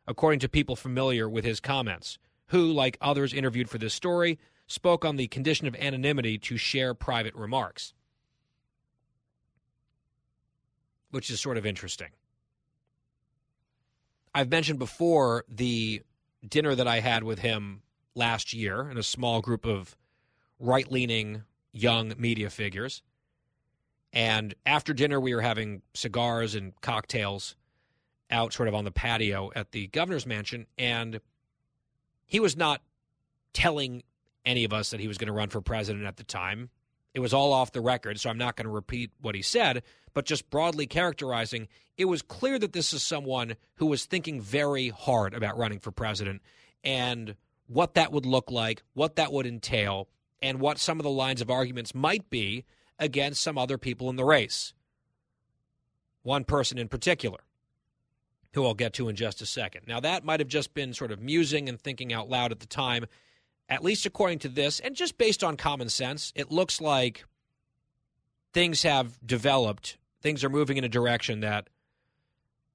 according 0.07 0.41
to 0.41 0.49
people 0.49 0.77
familiar 0.77 1.29
with 1.29 1.45
his 1.45 1.61
comments, 1.61 2.19
who, 2.49 2.73
like 2.73 2.99
others 3.01 3.33
interviewed 3.33 3.69
for 3.69 3.79
this 3.79 3.95
story, 3.95 4.39
spoke 4.67 5.05
on 5.05 5.17
the 5.17 5.29
condition 5.29 5.67
of 5.67 5.75
anonymity 5.77 6.39
to 6.39 6.57
share 6.57 6.95
private 6.95 7.35
remarks. 7.35 7.95
Which 11.13 11.31
is 11.31 11.41
sort 11.41 11.57
of 11.57 11.65
interesting. 11.65 12.09
I've 14.35 14.51
mentioned 14.51 14.81
before 14.81 15.45
the 15.49 16.03
dinner 16.47 16.75
that 16.75 16.89
I 16.89 17.01
had 17.01 17.23
with 17.23 17.39
him 17.39 17.83
last 18.15 18.53
year 18.53 18.91
in 18.91 18.99
a 18.99 19.03
small 19.03 19.41
group 19.41 19.65
of 19.65 19.97
right 20.59 20.91
leaning 20.91 21.45
young 21.73 22.15
media 22.19 22.51
figures. 22.51 23.03
And 24.13 24.55
after 24.67 24.93
dinner, 24.93 25.21
we 25.21 25.35
were 25.35 25.41
having 25.41 25.83
cigars 25.95 26.55
and 26.55 26.79
cocktails 26.81 27.57
out 28.31 28.53
sort 28.53 28.69
of 28.69 28.75
on 28.75 28.85
the 28.85 28.91
patio 28.91 29.51
at 29.55 29.73
the 29.73 29.87
governor's 29.89 30.27
mansion. 30.27 30.67
And 30.79 31.21
he 32.27 32.41
was 32.41 32.57
not 32.57 32.83
telling 33.53 34.03
any 34.45 34.65
of 34.65 34.73
us 34.73 34.91
that 34.91 35.01
he 35.01 35.09
was 35.09 35.19
going 35.19 35.29
to 35.29 35.33
run 35.33 35.51
for 35.51 35.61
president 35.61 36.05
at 36.05 36.17
the 36.17 36.25
time. 36.25 36.71
It 37.15 37.21
was 37.21 37.35
all 37.35 37.53
off 37.53 37.73
the 37.73 37.81
record, 37.81 38.19
so 38.19 38.31
I'm 38.31 38.39
not 38.39 38.57
going 38.57 38.67
to 38.67 38.73
repeat 38.73 39.11
what 39.21 39.35
he 39.35 39.43
said, 39.43 39.83
but 40.15 40.25
just 40.25 40.49
broadly 40.51 40.87
characterizing, 40.87 41.69
it 41.97 42.07
was 42.07 42.23
clear 42.23 42.59
that 42.59 42.73
this 42.73 42.93
is 42.93 43.03
someone 43.03 43.57
who 43.77 43.87
was 43.87 44.05
thinking 44.05 44.41
very 44.41 44.89
hard 44.89 45.35
about 45.35 45.59
running 45.59 45.79
for 45.79 45.91
president 45.91 46.43
and 46.83 47.37
what 47.67 47.95
that 47.95 48.13
would 48.13 48.27
look 48.27 48.51
like, 48.51 48.83
what 48.95 49.17
that 49.17 49.33
would 49.33 49.47
entail, 49.47 50.09
and 50.41 50.59
what 50.59 50.79
some 50.79 50.99
of 50.99 51.05
the 51.05 51.11
lines 51.11 51.41
of 51.41 51.51
arguments 51.51 51.95
might 51.95 52.29
be 52.29 52.65
against 52.99 53.43
some 53.43 53.57
other 53.57 53.79
people 53.79 54.11
in 54.11 54.17
the 54.17 54.25
race. 54.25 54.75
One 56.23 56.45
person 56.45 56.79
in 56.79 56.89
particular, 56.89 57.41
who 58.55 58.67
I'll 58.67 58.75
get 58.75 58.93
to 58.95 59.09
in 59.09 59.17
just 59.17 59.41
a 59.41 59.47
second. 59.47 59.83
Now, 59.87 60.01
that 60.01 60.25
might 60.25 60.41
have 60.41 60.49
just 60.49 60.75
been 60.75 60.93
sort 60.93 61.13
of 61.13 61.21
musing 61.21 61.69
and 61.69 61.81
thinking 61.81 62.13
out 62.13 62.29
loud 62.29 62.53
at 62.53 62.61
the 62.61 62.67
time 62.67 63.07
at 63.73 63.83
least 63.83 64.05
according 64.05 64.39
to 64.41 64.51
this, 64.51 64.81
and 64.81 64.95
just 64.95 65.17
based 65.17 65.43
on 65.43 65.57
common 65.57 65.89
sense, 65.89 66.31
it 66.37 66.53
looks 66.53 66.79
like 66.79 67.25
things 68.53 68.83
have 68.83 69.19
developed. 69.27 69.97
Things 70.21 70.45
are 70.45 70.51
moving 70.51 70.77
in 70.77 70.85
a 70.85 70.91
direction 70.91 71.41
that, 71.41 71.71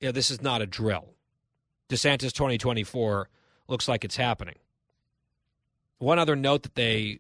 you 0.02 0.08
know, 0.08 0.12
this 0.12 0.32
is 0.32 0.42
not 0.42 0.64
a 0.64 0.66
drill. 0.66 1.14
DeSantis 1.88 2.34
2024 2.34 3.30
looks 3.68 3.88
like 3.88 4.04
it's 4.04 4.18
happening. 4.18 4.56
One 6.00 6.18
other 6.18 6.36
note 6.36 6.64
that 6.64 6.74
they 6.74 7.20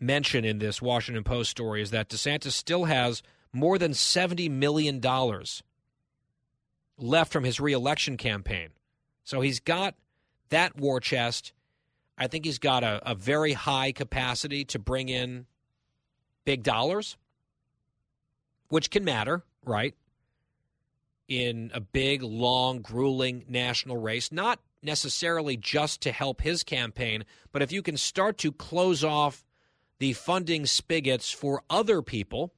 mention 0.00 0.44
in 0.44 0.58
this 0.58 0.82
Washington 0.82 1.22
Post 1.22 1.52
story 1.52 1.82
is 1.82 1.92
that 1.92 2.08
DeSantis 2.08 2.50
still 2.50 2.86
has 2.86 3.22
more 3.52 3.78
than 3.78 3.92
$70 3.92 4.50
million 4.50 5.00
left 6.98 7.32
from 7.32 7.44
his 7.44 7.60
reelection 7.60 8.16
campaign. 8.16 8.70
So 9.22 9.40
he's 9.40 9.60
got 9.60 9.94
that 10.48 10.76
war 10.76 10.98
chest. 10.98 11.52
I 12.16 12.26
think 12.26 12.44
he's 12.44 12.58
got 12.58 12.84
a, 12.84 13.00
a 13.10 13.14
very 13.14 13.52
high 13.52 13.92
capacity 13.92 14.64
to 14.66 14.78
bring 14.78 15.08
in 15.08 15.46
big 16.44 16.62
dollars, 16.62 17.16
which 18.68 18.90
can 18.90 19.04
matter, 19.04 19.42
right? 19.64 19.94
In 21.28 21.70
a 21.72 21.80
big, 21.80 22.22
long, 22.22 22.82
grueling 22.82 23.44
national 23.48 23.96
race, 23.96 24.30
not 24.30 24.60
necessarily 24.82 25.56
just 25.56 26.00
to 26.02 26.12
help 26.12 26.42
his 26.42 26.62
campaign, 26.62 27.24
but 27.52 27.62
if 27.62 27.72
you 27.72 27.82
can 27.82 27.96
start 27.96 28.38
to 28.38 28.52
close 28.52 29.04
off 29.04 29.44
the 29.98 30.12
funding 30.12 30.66
spigots 30.66 31.30
for 31.30 31.62
other 31.70 32.02
people, 32.02 32.52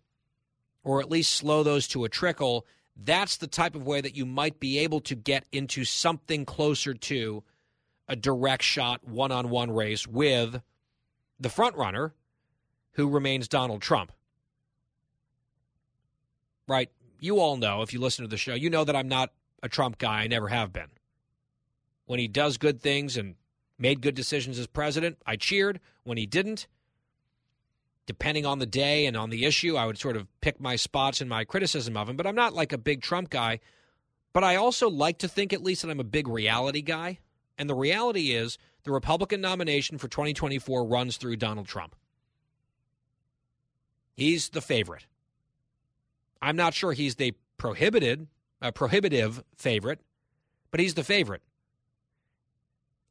or 0.82 1.00
at 1.00 1.10
least 1.10 1.34
slow 1.34 1.62
those 1.62 1.86
to 1.88 2.04
a 2.04 2.08
trickle, 2.08 2.66
that's 2.96 3.36
the 3.36 3.46
type 3.46 3.74
of 3.74 3.86
way 3.86 4.00
that 4.00 4.16
you 4.16 4.24
might 4.24 4.60
be 4.60 4.78
able 4.78 5.00
to 5.00 5.14
get 5.14 5.44
into 5.52 5.84
something 5.84 6.44
closer 6.44 6.94
to 6.94 7.42
a 8.08 8.16
direct 8.16 8.62
shot 8.62 9.06
one 9.06 9.32
on 9.32 9.50
one 9.50 9.70
race 9.70 10.06
with 10.06 10.60
the 11.40 11.48
front 11.48 11.76
runner 11.76 12.14
who 12.92 13.08
remains 13.08 13.48
Donald 13.48 13.82
Trump. 13.82 14.12
Right? 16.66 16.90
You 17.18 17.40
all 17.40 17.56
know, 17.56 17.82
if 17.82 17.92
you 17.92 18.00
listen 18.00 18.24
to 18.24 18.28
the 18.28 18.36
show, 18.36 18.54
you 18.54 18.70
know 18.70 18.84
that 18.84 18.96
I'm 18.96 19.08
not 19.08 19.32
a 19.62 19.68
Trump 19.68 19.98
guy. 19.98 20.20
I 20.22 20.26
never 20.26 20.48
have 20.48 20.72
been. 20.72 20.88
When 22.06 22.18
he 22.18 22.28
does 22.28 22.58
good 22.58 22.80
things 22.80 23.16
and 23.16 23.34
made 23.78 24.02
good 24.02 24.14
decisions 24.14 24.58
as 24.58 24.66
president, 24.66 25.18
I 25.26 25.36
cheered. 25.36 25.80
When 26.04 26.18
he 26.18 26.26
didn't, 26.26 26.66
depending 28.06 28.44
on 28.44 28.58
the 28.58 28.66
day 28.66 29.06
and 29.06 29.16
on 29.16 29.30
the 29.30 29.46
issue, 29.46 29.76
I 29.76 29.86
would 29.86 29.98
sort 29.98 30.16
of 30.16 30.28
pick 30.40 30.60
my 30.60 30.76
spots 30.76 31.20
in 31.20 31.28
my 31.28 31.44
criticism 31.44 31.96
of 31.96 32.08
him. 32.08 32.16
But 32.16 32.26
I'm 32.26 32.34
not 32.34 32.52
like 32.52 32.72
a 32.72 32.78
big 32.78 33.00
Trump 33.00 33.30
guy. 33.30 33.60
But 34.34 34.44
I 34.44 34.56
also 34.56 34.90
like 34.90 35.18
to 35.18 35.28
think, 35.28 35.52
at 35.52 35.62
least, 35.62 35.82
that 35.82 35.90
I'm 35.90 36.00
a 36.00 36.04
big 36.04 36.28
reality 36.28 36.82
guy. 36.82 37.20
And 37.56 37.68
the 37.68 37.74
reality 37.74 38.32
is, 38.32 38.58
the 38.84 38.92
Republican 38.92 39.40
nomination 39.40 39.98
for 39.98 40.08
2024 40.08 40.86
runs 40.86 41.16
through 41.16 41.36
Donald 41.36 41.66
Trump. 41.66 41.94
He's 44.16 44.50
the 44.50 44.60
favorite. 44.60 45.06
I'm 46.42 46.56
not 46.56 46.74
sure 46.74 46.92
he's 46.92 47.16
the 47.16 47.34
prohibited, 47.56 48.28
uh, 48.60 48.70
prohibitive 48.70 49.42
favorite, 49.56 50.00
but 50.70 50.80
he's 50.80 50.94
the 50.94 51.04
favorite. 51.04 51.42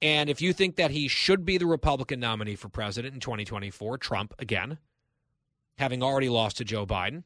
And 0.02 0.30
if 0.30 0.42
you 0.42 0.54
think 0.54 0.76
that 0.76 0.92
he 0.92 1.08
should 1.08 1.46
be 1.46 1.58
the 1.58 1.66
Republican 1.66 2.20
nominee 2.20 2.56
for 2.56 2.68
president 2.70 3.14
in 3.14 3.20
2024, 3.22 3.98
Trump 3.98 4.34
again, 4.38 4.78
having 5.78 6.04
already 6.04 6.30
lost 6.30 6.58
to 6.58 6.66
Joe 6.66 6.86
Biden, 6.86 7.24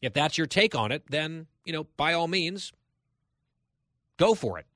if 0.00 0.12
that's 0.14 0.38
your 0.38 0.46
take 0.46 0.74
on 0.74 0.90
it, 0.90 1.02
then, 1.10 1.46
you 1.64 1.72
know, 1.72 1.84
by 1.96 2.14
all 2.14 2.28
means, 2.28 2.72
go 4.16 4.34
for 4.34 4.58
it. 4.58 4.66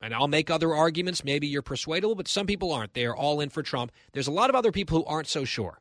And 0.00 0.14
I'll 0.14 0.28
make 0.28 0.48
other 0.50 0.74
arguments. 0.74 1.24
Maybe 1.24 1.48
you're 1.48 1.62
persuadable, 1.62 2.14
but 2.14 2.28
some 2.28 2.46
people 2.46 2.72
aren't. 2.72 2.94
They 2.94 3.04
are 3.04 3.16
all 3.16 3.40
in 3.40 3.50
for 3.50 3.62
Trump. 3.62 3.90
There's 4.12 4.28
a 4.28 4.32
lot 4.32 4.48
of 4.48 4.56
other 4.56 4.70
people 4.70 4.98
who 4.98 5.04
aren't 5.04 5.26
so 5.26 5.44
sure. 5.44 5.80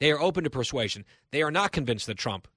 They 0.00 0.10
are 0.10 0.20
open 0.20 0.44
to 0.44 0.50
persuasion. 0.50 1.04
They 1.30 1.42
are 1.42 1.50
not 1.50 1.72
convinced 1.72 2.06
that 2.06 2.18
Trump 2.18 2.48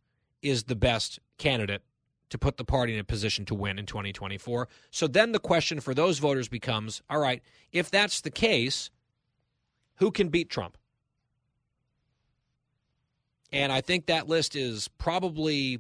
is 0.42 0.64
the 0.64 0.76
best 0.76 1.20
candidate 1.38 1.84
to 2.30 2.38
put 2.40 2.58
the 2.58 2.66
party 2.66 2.94
in 2.94 3.00
a 3.00 3.04
position 3.04 3.46
to 3.46 3.54
win 3.54 3.78
in 3.78 3.86
2024. 3.86 4.68
So 4.90 5.08
then 5.08 5.34
the 5.34 5.40
question 5.40 5.80
for 5.80 5.94
those 5.94 6.18
voters 6.18 6.48
becomes 6.48 7.02
all 7.10 7.20
right, 7.20 7.44
if 7.72 7.92
that's 7.92 8.22
the 8.22 8.32
case, 8.32 8.90
who 9.98 10.10
can 10.10 10.30
beat 10.30 10.50
Trump? 10.50 10.78
And 13.52 13.72
I 13.72 13.82
think 13.82 14.08
that 14.08 14.28
list 14.28 14.56
is 14.56 14.88
probably 14.88 15.80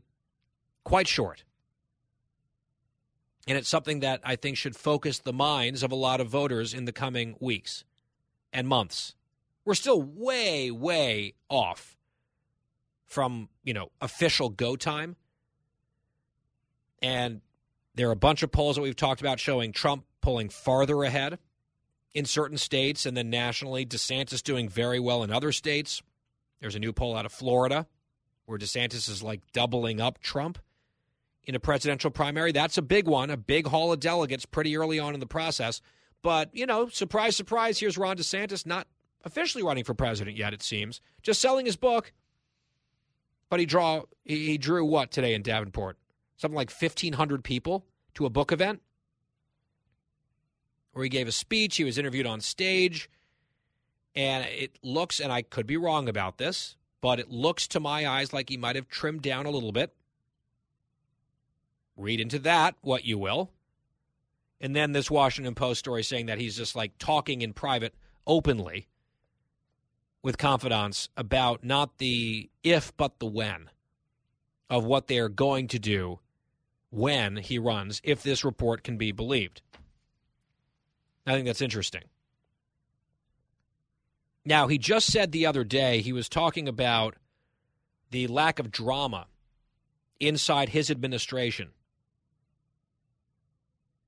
quite 0.84 1.08
short. 1.08 1.44
And 3.48 3.58
it's 3.58 3.68
something 3.68 4.00
that 4.00 4.22
I 4.24 4.36
think 4.36 4.58
should 4.58 4.76
focus 4.76 5.20
the 5.20 5.34
minds 5.34 5.84
of 5.84 5.92
a 5.92 5.96
lot 5.96 6.22
of 6.22 6.30
voters 6.30 6.74
in 6.74 6.86
the 6.86 6.94
coming 6.94 7.36
weeks 7.40 7.84
and 8.54 8.68
months. 8.68 9.16
We're 9.66 9.74
still 9.76 10.02
way, 10.02 10.72
way 10.72 11.34
off 11.50 11.98
from, 13.06 13.50
you 13.64 13.74
know, 13.74 13.92
official 14.02 14.50
go 14.50 14.76
time. 14.76 15.16
And 17.02 17.42
there 17.96 18.08
are 18.08 18.14
a 18.14 18.18
bunch 18.18 18.44
of 18.44 18.52
polls 18.52 18.78
that 18.78 18.82
we've 18.82 18.96
talked 18.96 19.22
about 19.22 19.40
showing 19.40 19.72
Trump 19.72 20.06
pulling 20.22 20.50
farther 20.50 21.04
ahead 21.04 21.38
in 22.14 22.26
certain 22.26 22.58
states 22.58 23.06
and 23.06 23.16
then 23.16 23.30
nationally. 23.30 23.86
DeSantis 23.86 24.42
doing 24.42 24.70
very 24.70 25.00
well 25.00 25.22
in 25.22 25.32
other 25.32 25.52
states. 25.52 26.02
There's 26.62 26.76
a 26.76 26.80
new 26.80 26.94
poll 26.94 27.16
out 27.16 27.26
of 27.26 27.34
Florida 27.34 27.88
where 28.46 28.58
DeSantis 28.58 29.10
is 29.10 29.22
like 29.22 29.42
doubling 29.52 30.00
up 30.00 30.20
Trump 30.20 30.60
in 31.46 31.56
a 31.56 31.60
presidential 31.60 32.12
primary. 32.12 32.52
That's 32.52 32.78
a 32.78 32.82
big 32.82 33.08
one, 33.08 33.30
a 33.30 33.38
big 33.38 33.68
haul 33.68 33.92
of 33.92 34.00
delegates 34.00 34.46
pretty 34.46 34.78
early 34.78 35.00
on 35.00 35.14
in 35.14 35.20
the 35.20 35.26
process. 35.26 35.82
But, 36.22 36.50
you 36.54 36.66
know, 36.66 36.88
surprise, 36.88 37.36
surprise, 37.36 37.80
here's 37.80 37.98
Ron 37.98 38.18
DeSantis, 38.18 38.66
not 38.66 38.88
officially 39.26 39.64
running 39.64 39.84
for 39.84 39.94
president 39.94 40.38
yet, 40.38 40.54
it 40.54 40.62
seems, 40.62 41.02
just 41.22 41.42
selling 41.42 41.66
his 41.66 41.76
book. 41.76 42.14
But 43.50 43.60
he 43.60 43.66
draw 43.66 44.04
he 44.24 44.58
drew 44.58 44.84
what 44.86 45.12
today 45.12 45.34
in 45.34 45.44
Davenport? 45.44 45.98
something 46.44 46.56
like 46.56 46.72
1,500 46.72 47.44
people 47.44 47.86
to 48.16 48.26
a 48.26 48.30
book 48.30 48.52
event 48.52 48.82
where 50.92 51.04
he 51.04 51.10
gave 51.10 51.28
a 51.28 51.32
speech. 51.32 51.78
He 51.78 51.84
was 51.84 51.98
interviewed 51.98 52.26
on 52.26 52.42
stage. 52.42 53.10
And 54.16 54.46
it 54.46 54.78
looks, 54.84 55.20
and 55.20 55.32
I 55.32 55.42
could 55.42 55.66
be 55.66 55.78
wrong 55.78 56.08
about 56.08 56.38
this, 56.38 56.76
but 57.02 57.20
it 57.20 57.32
looks 57.32 57.68
to 57.70 57.80
my 57.80 58.06
eyes 58.06 58.32
like 58.34 58.50
he 58.50 58.58
might 58.58 58.76
have 58.76 58.88
trimmed 58.88 59.22
down 59.22 59.46
a 59.46 59.50
little 59.50 59.72
bit. 59.72 59.96
Read 61.96 62.20
into 62.20 62.40
that 62.40 62.76
what 62.82 63.06
you 63.06 63.18
will. 63.18 63.52
And 64.60 64.76
then 64.76 64.94
this 64.94 65.12
Washington 65.12 65.56
Post 65.56 65.80
story 65.80 66.04
saying 66.04 66.28
that 66.28 66.40
he's 66.40 66.56
just 66.58 66.76
like 66.76 66.98
talking 66.98 67.42
in 67.42 67.54
private 67.54 67.94
openly 68.26 68.88
with 70.22 70.38
confidants 70.38 71.10
about 71.18 71.64
not 71.64 71.98
the 71.98 72.50
if, 72.64 72.96
but 72.96 73.20
the 73.20 73.26
when 73.26 73.70
of 74.70 74.86
what 74.86 75.08
they're 75.08 75.30
going 75.30 75.68
to 75.68 75.80
do 75.80 76.20
when 76.90 77.38
he 77.38 77.60
runs, 77.60 78.00
if 78.04 78.24
this 78.24 78.46
report 78.46 78.84
can 78.84 78.98
be 78.98 79.12
believed. 79.12 79.62
I 81.28 81.34
think 81.34 81.46
that's 81.46 81.62
interesting. 81.62 82.04
Now, 84.46 84.68
he 84.68 84.78
just 84.78 85.12
said 85.12 85.32
the 85.32 85.46
other 85.46 85.64
day, 85.64 86.02
he 86.02 86.14
was 86.14 86.28
talking 86.28 86.68
about 86.68 87.16
the 88.12 88.28
lack 88.28 88.60
of 88.60 88.72
drama 88.72 89.28
inside 90.20 90.70
his 90.70 90.92
administration. 90.92 91.70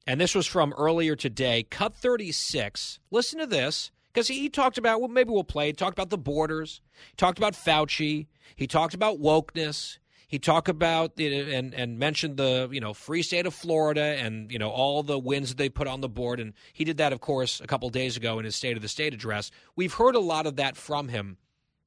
And 0.08 0.22
this 0.22 0.36
was 0.36 0.46
from 0.46 0.74
earlier 0.78 1.16
today, 1.16 1.64
cut 1.64 1.96
36. 1.96 3.00
Listen 3.10 3.40
to 3.40 3.48
this, 3.48 3.92
because 4.14 4.28
he 4.28 4.50
talked 4.50 4.78
about, 4.78 5.00
well, 5.00 5.10
maybe 5.10 5.32
we'll 5.32 5.44
play. 5.44 5.68
He 5.68 5.74
talked 5.74 5.98
about 5.98 6.10
the 6.10 6.18
borders, 6.18 6.82
he 7.10 7.16
talked 7.16 7.38
about 7.38 7.54
Fauci, 7.54 8.28
he 8.56 8.68
talked 8.68 8.94
about 8.94 9.20
wokeness, 9.20 9.98
he 10.28 10.40
talked 10.40 10.70
about 10.70 11.20
and 11.20 11.74
and 11.74 12.00
mentioned 12.00 12.38
the 12.38 12.68
you 12.72 12.80
know 12.80 12.94
free 12.94 13.22
state 13.22 13.46
of 13.46 13.54
Florida 13.54 14.02
and 14.02 14.52
you 14.52 14.58
know 14.58 14.70
all 14.70 15.04
the 15.04 15.20
wins 15.20 15.50
that 15.50 15.58
they 15.58 15.70
put 15.70 15.88
on 15.88 16.02
the 16.02 16.10
board, 16.10 16.40
and 16.40 16.54
he 16.74 16.84
did 16.84 16.98
that, 16.98 17.14
of 17.14 17.22
course, 17.22 17.60
a 17.62 17.68
couple 17.68 17.90
days 17.90 18.18
ago 18.18 18.40
in 18.40 18.46
his 18.46 18.56
State 18.56 18.76
of 18.76 18.82
the 18.82 18.88
State 18.88 19.14
address. 19.14 19.52
We've 19.76 19.94
heard 19.94 20.16
a 20.16 20.20
lot 20.20 20.48
of 20.48 20.56
that 20.56 20.78
from 20.78 21.10
him 21.10 21.38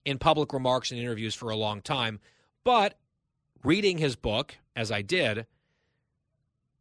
in 0.04 0.18
public 0.18 0.52
remarks 0.52 0.90
and 0.90 1.00
interviews 1.00 1.35
for 1.35 1.50
a 1.50 1.57
long 1.57 1.81
time, 1.83 2.20
but 2.64 2.98
reading 3.64 3.98
his 3.98 4.16
book 4.16 4.57
as 4.76 4.92
I 4.92 5.02
did, 5.02 5.46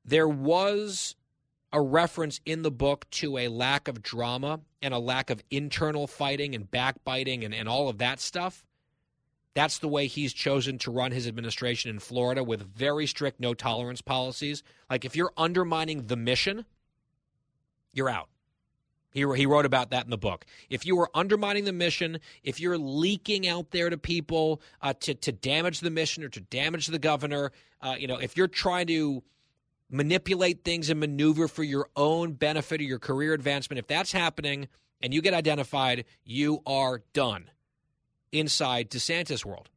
there 0.05 0.27
was 0.27 1.15
a 1.73 1.81
reference 1.81 2.39
in 2.45 2.61
the 2.61 2.71
book 2.71 3.09
to 3.09 3.37
a 3.37 3.47
lack 3.47 3.87
of 3.87 4.01
drama 4.01 4.61
and 4.81 4.93
a 4.93 4.99
lack 4.99 5.29
of 5.29 5.43
internal 5.51 6.07
fighting 6.07 6.55
and 6.55 6.69
backbiting 6.69 7.43
and, 7.43 7.53
and 7.53 7.67
all 7.67 7.89
of 7.89 7.97
that 7.97 8.19
stuff. 8.19 8.65
That's 9.53 9.79
the 9.79 9.87
way 9.87 10.07
he's 10.07 10.33
chosen 10.33 10.77
to 10.79 10.91
run 10.91 11.11
his 11.11 11.27
administration 11.27 11.89
in 11.89 11.99
Florida 11.99 12.43
with 12.43 12.61
very 12.61 13.07
strict 13.07 13.39
no 13.39 13.53
tolerance 13.53 14.01
policies. 14.01 14.61
Like 14.89 15.03
if 15.03 15.15
you're 15.15 15.33
undermining 15.35 16.07
the 16.07 16.15
mission, 16.15 16.65
you're 17.91 18.09
out. 18.09 18.29
He, 19.11 19.25
he 19.35 19.47
wrote 19.47 19.65
about 19.65 19.89
that 19.89 20.03
in 20.05 20.11
the 20.11 20.17
book. 20.17 20.45
If 20.69 20.85
you 20.85 20.99
are 20.99 21.09
undermining 21.15 21.65
the 21.65 21.73
mission, 21.73 22.19
if 22.43 22.59
you're 22.59 22.77
leaking 22.77 23.47
out 23.47 23.71
there 23.71 23.89
to 23.89 23.97
people 23.97 24.61
uh, 24.81 24.93
to, 24.99 25.15
to 25.15 25.31
damage 25.31 25.79
the 25.79 25.89
mission 25.89 26.23
or 26.23 26.29
to 26.29 26.39
damage 26.39 26.85
the 26.85 26.99
governor, 26.99 27.51
uh, 27.81 27.95
you 27.97 28.05
know, 28.05 28.17
if 28.17 28.37
you're 28.37 28.47
trying 28.47 28.85
to 28.87 29.23
manipulate 29.89 30.63
things 30.63 30.89
and 30.89 30.99
maneuver 30.99 31.47
for 31.47 31.63
your 31.63 31.87
own 31.95 32.33
benefit 32.33 32.81
or 32.81 32.83
your 32.83 32.99
career 32.99 33.33
advancement, 33.33 33.79
if 33.79 33.87
that's 33.87 34.11
happening 34.11 34.67
and 35.01 35.13
you 35.13 35.21
get 35.21 35.33
identified, 35.33 36.05
you 36.23 36.61
are 36.65 37.03
done 37.13 37.49
inside 38.31 38.89
DeSantis 38.89 39.45
world. 39.45 39.69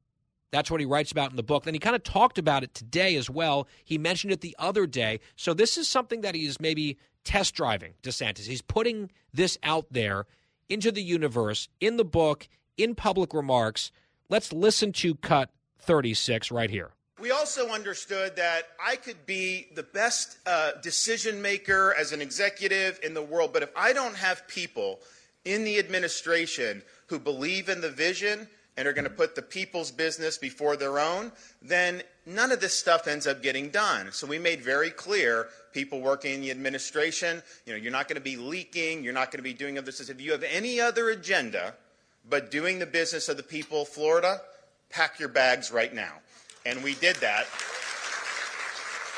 That's 0.50 0.70
what 0.70 0.80
he 0.80 0.86
writes 0.86 1.12
about 1.12 1.30
in 1.30 1.36
the 1.36 1.42
book. 1.42 1.64
Then 1.64 1.74
he 1.74 1.80
kind 1.80 1.94
of 1.94 2.02
talked 2.02 2.38
about 2.38 2.64
it 2.64 2.74
today 2.74 3.14
as 3.14 3.30
well. 3.30 3.68
He 3.84 3.98
mentioned 3.98 4.32
it 4.32 4.40
the 4.40 4.56
other 4.58 4.86
day. 4.86 5.20
So 5.36 5.54
this 5.54 5.78
is 5.78 5.88
something 5.88 6.22
that 6.22 6.34
he's 6.34 6.60
maybe 6.60 6.98
test 7.24 7.54
driving 7.54 7.94
DeSantis. 8.02 8.46
He's 8.46 8.62
putting 8.62 9.10
this 9.32 9.58
out 9.62 9.86
there 9.90 10.26
into 10.68 10.90
the 10.90 11.02
universe 11.02 11.68
in 11.80 11.96
the 11.96 12.04
book, 12.04 12.48
in 12.76 12.94
public 12.94 13.32
remarks. 13.32 13.92
Let's 14.28 14.52
listen 14.52 14.92
to 14.94 15.14
cut 15.16 15.50
36 15.78 16.50
right 16.50 16.70
here. 16.70 16.90
We 17.20 17.32
also 17.32 17.68
understood 17.68 18.36
that 18.36 18.68
I 18.82 18.96
could 18.96 19.26
be 19.26 19.66
the 19.74 19.82
best 19.82 20.38
uh, 20.46 20.72
decision 20.82 21.42
maker 21.42 21.94
as 21.98 22.12
an 22.12 22.22
executive 22.22 22.98
in 23.02 23.12
the 23.12 23.22
world, 23.22 23.52
but 23.52 23.62
if 23.62 23.70
I 23.76 23.92
don't 23.92 24.16
have 24.16 24.48
people 24.48 25.00
in 25.44 25.64
the 25.64 25.78
administration 25.78 26.82
who 27.08 27.18
believe 27.18 27.68
in 27.68 27.82
the 27.82 27.90
vision 27.90 28.48
and 28.78 28.88
are 28.88 28.94
going 28.94 29.04
to 29.04 29.10
put 29.10 29.34
the 29.34 29.42
people's 29.42 29.90
business 29.90 30.38
before 30.38 30.76
their 30.76 30.98
own, 30.98 31.30
then 31.60 32.02
none 32.24 32.52
of 32.52 32.60
this 32.60 32.72
stuff 32.72 33.06
ends 33.06 33.26
up 33.26 33.42
getting 33.42 33.68
done. 33.68 34.12
So 34.12 34.26
we 34.26 34.38
made 34.38 34.62
very 34.62 34.90
clear, 34.90 35.48
people 35.74 36.00
working 36.00 36.32
in 36.32 36.40
the 36.40 36.50
administration, 36.50 37.42
you 37.66 37.74
know, 37.74 37.78
you're 37.78 37.92
not 37.92 38.08
going 38.08 38.16
to 38.16 38.22
be 38.22 38.36
leaking, 38.36 39.04
you're 39.04 39.12
not 39.12 39.30
going 39.30 39.40
to 39.40 39.42
be 39.42 39.52
doing 39.52 39.76
other 39.76 39.92
stuff. 39.92 40.08
If 40.08 40.22
you 40.22 40.32
have 40.32 40.44
any 40.44 40.80
other 40.80 41.10
agenda 41.10 41.74
but 42.28 42.50
doing 42.50 42.78
the 42.78 42.86
business 42.86 43.28
of 43.28 43.36
the 43.36 43.42
people 43.42 43.82
of 43.82 43.88
Florida, 43.88 44.40
pack 44.88 45.20
your 45.20 45.28
bags 45.28 45.70
right 45.70 45.92
now. 45.92 46.14
And 46.70 46.84
we 46.84 46.94
did 46.94 47.16
that. 47.16 47.46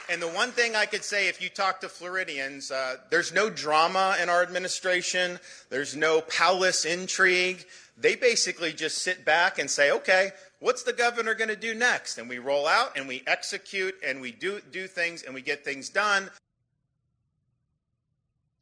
And 0.08 0.20
the 0.20 0.28
one 0.28 0.50
thing 0.50 0.74
I 0.74 0.86
could 0.86 1.04
say, 1.04 1.28
if 1.28 1.40
you 1.42 1.50
talk 1.50 1.82
to 1.82 1.88
Floridians, 1.88 2.70
uh, 2.70 2.96
there's 3.10 3.32
no 3.32 3.50
drama 3.50 4.16
in 4.22 4.30
our 4.30 4.42
administration. 4.42 5.38
There's 5.68 5.94
no 5.94 6.22
palace 6.22 6.86
intrigue. 6.86 7.64
They 7.98 8.16
basically 8.16 8.72
just 8.72 8.98
sit 8.98 9.24
back 9.26 9.58
and 9.58 9.70
say, 9.70 9.90
okay, 9.90 10.30
what's 10.60 10.82
the 10.82 10.94
governor 10.94 11.34
going 11.34 11.48
to 11.48 11.56
do 11.56 11.74
next? 11.74 12.16
And 12.16 12.26
we 12.26 12.38
roll 12.38 12.66
out 12.66 12.96
and 12.96 13.06
we 13.06 13.22
execute 13.26 13.94
and 14.04 14.20
we 14.22 14.32
do, 14.32 14.60
do 14.70 14.86
things 14.86 15.22
and 15.22 15.34
we 15.34 15.42
get 15.42 15.62
things 15.62 15.90
done. 15.90 16.30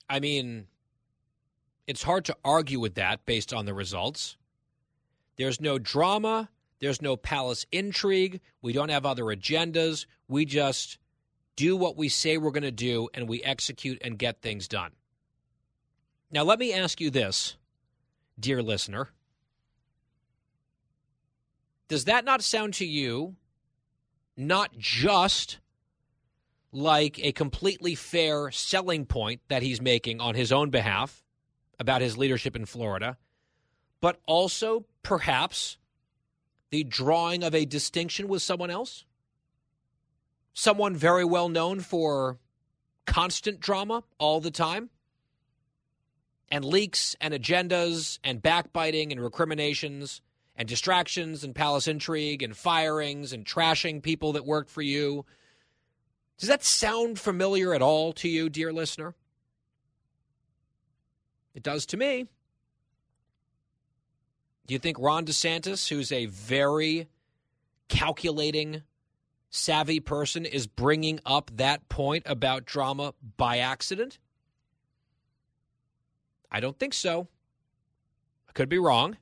I 0.08 0.18
mean, 0.18 0.66
it's 1.86 2.02
hard 2.02 2.24
to 2.24 2.36
argue 2.44 2.80
with 2.80 2.96
that 2.96 3.24
based 3.24 3.54
on 3.54 3.66
the 3.66 3.74
results. 3.74 4.36
There's 5.36 5.60
no 5.60 5.78
drama. 5.78 6.48
There's 6.80 7.02
no 7.02 7.16
palace 7.16 7.66
intrigue. 7.70 8.40
We 8.62 8.72
don't 8.72 8.88
have 8.88 9.06
other 9.06 9.24
agendas. 9.24 10.06
We 10.28 10.44
just 10.44 10.98
do 11.56 11.76
what 11.76 11.96
we 11.96 12.08
say 12.08 12.38
we're 12.38 12.50
going 12.50 12.62
to 12.62 12.70
do 12.70 13.08
and 13.12 13.28
we 13.28 13.42
execute 13.42 13.98
and 14.02 14.18
get 14.18 14.40
things 14.40 14.66
done. 14.66 14.92
Now, 16.30 16.42
let 16.44 16.58
me 16.58 16.72
ask 16.72 17.00
you 17.00 17.10
this, 17.10 17.56
dear 18.38 18.62
listener. 18.62 19.08
Does 21.88 22.04
that 22.04 22.24
not 22.24 22.42
sound 22.42 22.74
to 22.74 22.86
you 22.86 23.36
not 24.36 24.70
just 24.78 25.58
like 26.72 27.18
a 27.18 27.32
completely 27.32 27.94
fair 27.94 28.50
selling 28.50 29.04
point 29.04 29.40
that 29.48 29.62
he's 29.62 29.80
making 29.80 30.20
on 30.20 30.34
his 30.34 30.52
own 30.52 30.70
behalf 30.70 31.24
about 31.78 32.00
his 32.00 32.16
leadership 32.16 32.54
in 32.54 32.64
Florida, 32.64 33.16
but 34.00 34.20
also 34.26 34.86
perhaps 35.02 35.78
the 36.70 36.84
drawing 36.84 37.42
of 37.42 37.54
a 37.54 37.64
distinction 37.64 38.28
with 38.28 38.42
someone 38.42 38.70
else? 38.70 39.04
Someone 40.54 40.96
very 40.96 41.24
well 41.24 41.48
known 41.48 41.80
for 41.80 42.38
constant 43.06 43.60
drama 43.60 44.04
all 44.18 44.40
the 44.40 44.50
time? 44.50 44.90
And 46.50 46.64
leaks 46.64 47.14
and 47.20 47.32
agendas 47.32 48.18
and 48.24 48.42
backbiting 48.42 49.12
and 49.12 49.22
recriminations 49.22 50.20
and 50.56 50.68
distractions 50.68 51.44
and 51.44 51.54
palace 51.54 51.88
intrigue 51.88 52.42
and 52.42 52.56
firings 52.56 53.32
and 53.32 53.44
trashing 53.44 54.02
people 54.02 54.32
that 54.32 54.44
worked 54.44 54.70
for 54.70 54.82
you. 54.82 55.24
Does 56.38 56.48
that 56.48 56.64
sound 56.64 57.18
familiar 57.18 57.72
at 57.72 57.82
all 57.82 58.12
to 58.14 58.28
you, 58.28 58.48
dear 58.48 58.72
listener? 58.72 59.14
It 61.54 61.62
does 61.62 61.86
to 61.86 61.96
me. 61.96 62.26
Do 64.70 64.74
you 64.74 64.78
think 64.78 65.00
Ron 65.00 65.26
DeSantis, 65.26 65.88
who's 65.88 66.12
a 66.12 66.26
very 66.26 67.08
calculating, 67.88 68.82
savvy 69.50 69.98
person, 69.98 70.46
is 70.46 70.68
bringing 70.68 71.18
up 71.26 71.50
that 71.56 71.88
point 71.88 72.22
about 72.24 72.66
drama 72.66 73.14
by 73.36 73.58
accident? 73.58 74.20
I 76.52 76.60
don't 76.60 76.78
think 76.78 76.94
so. 76.94 77.26
I 78.48 78.52
could 78.52 78.68
be 78.68 78.78
wrong. 78.78 79.16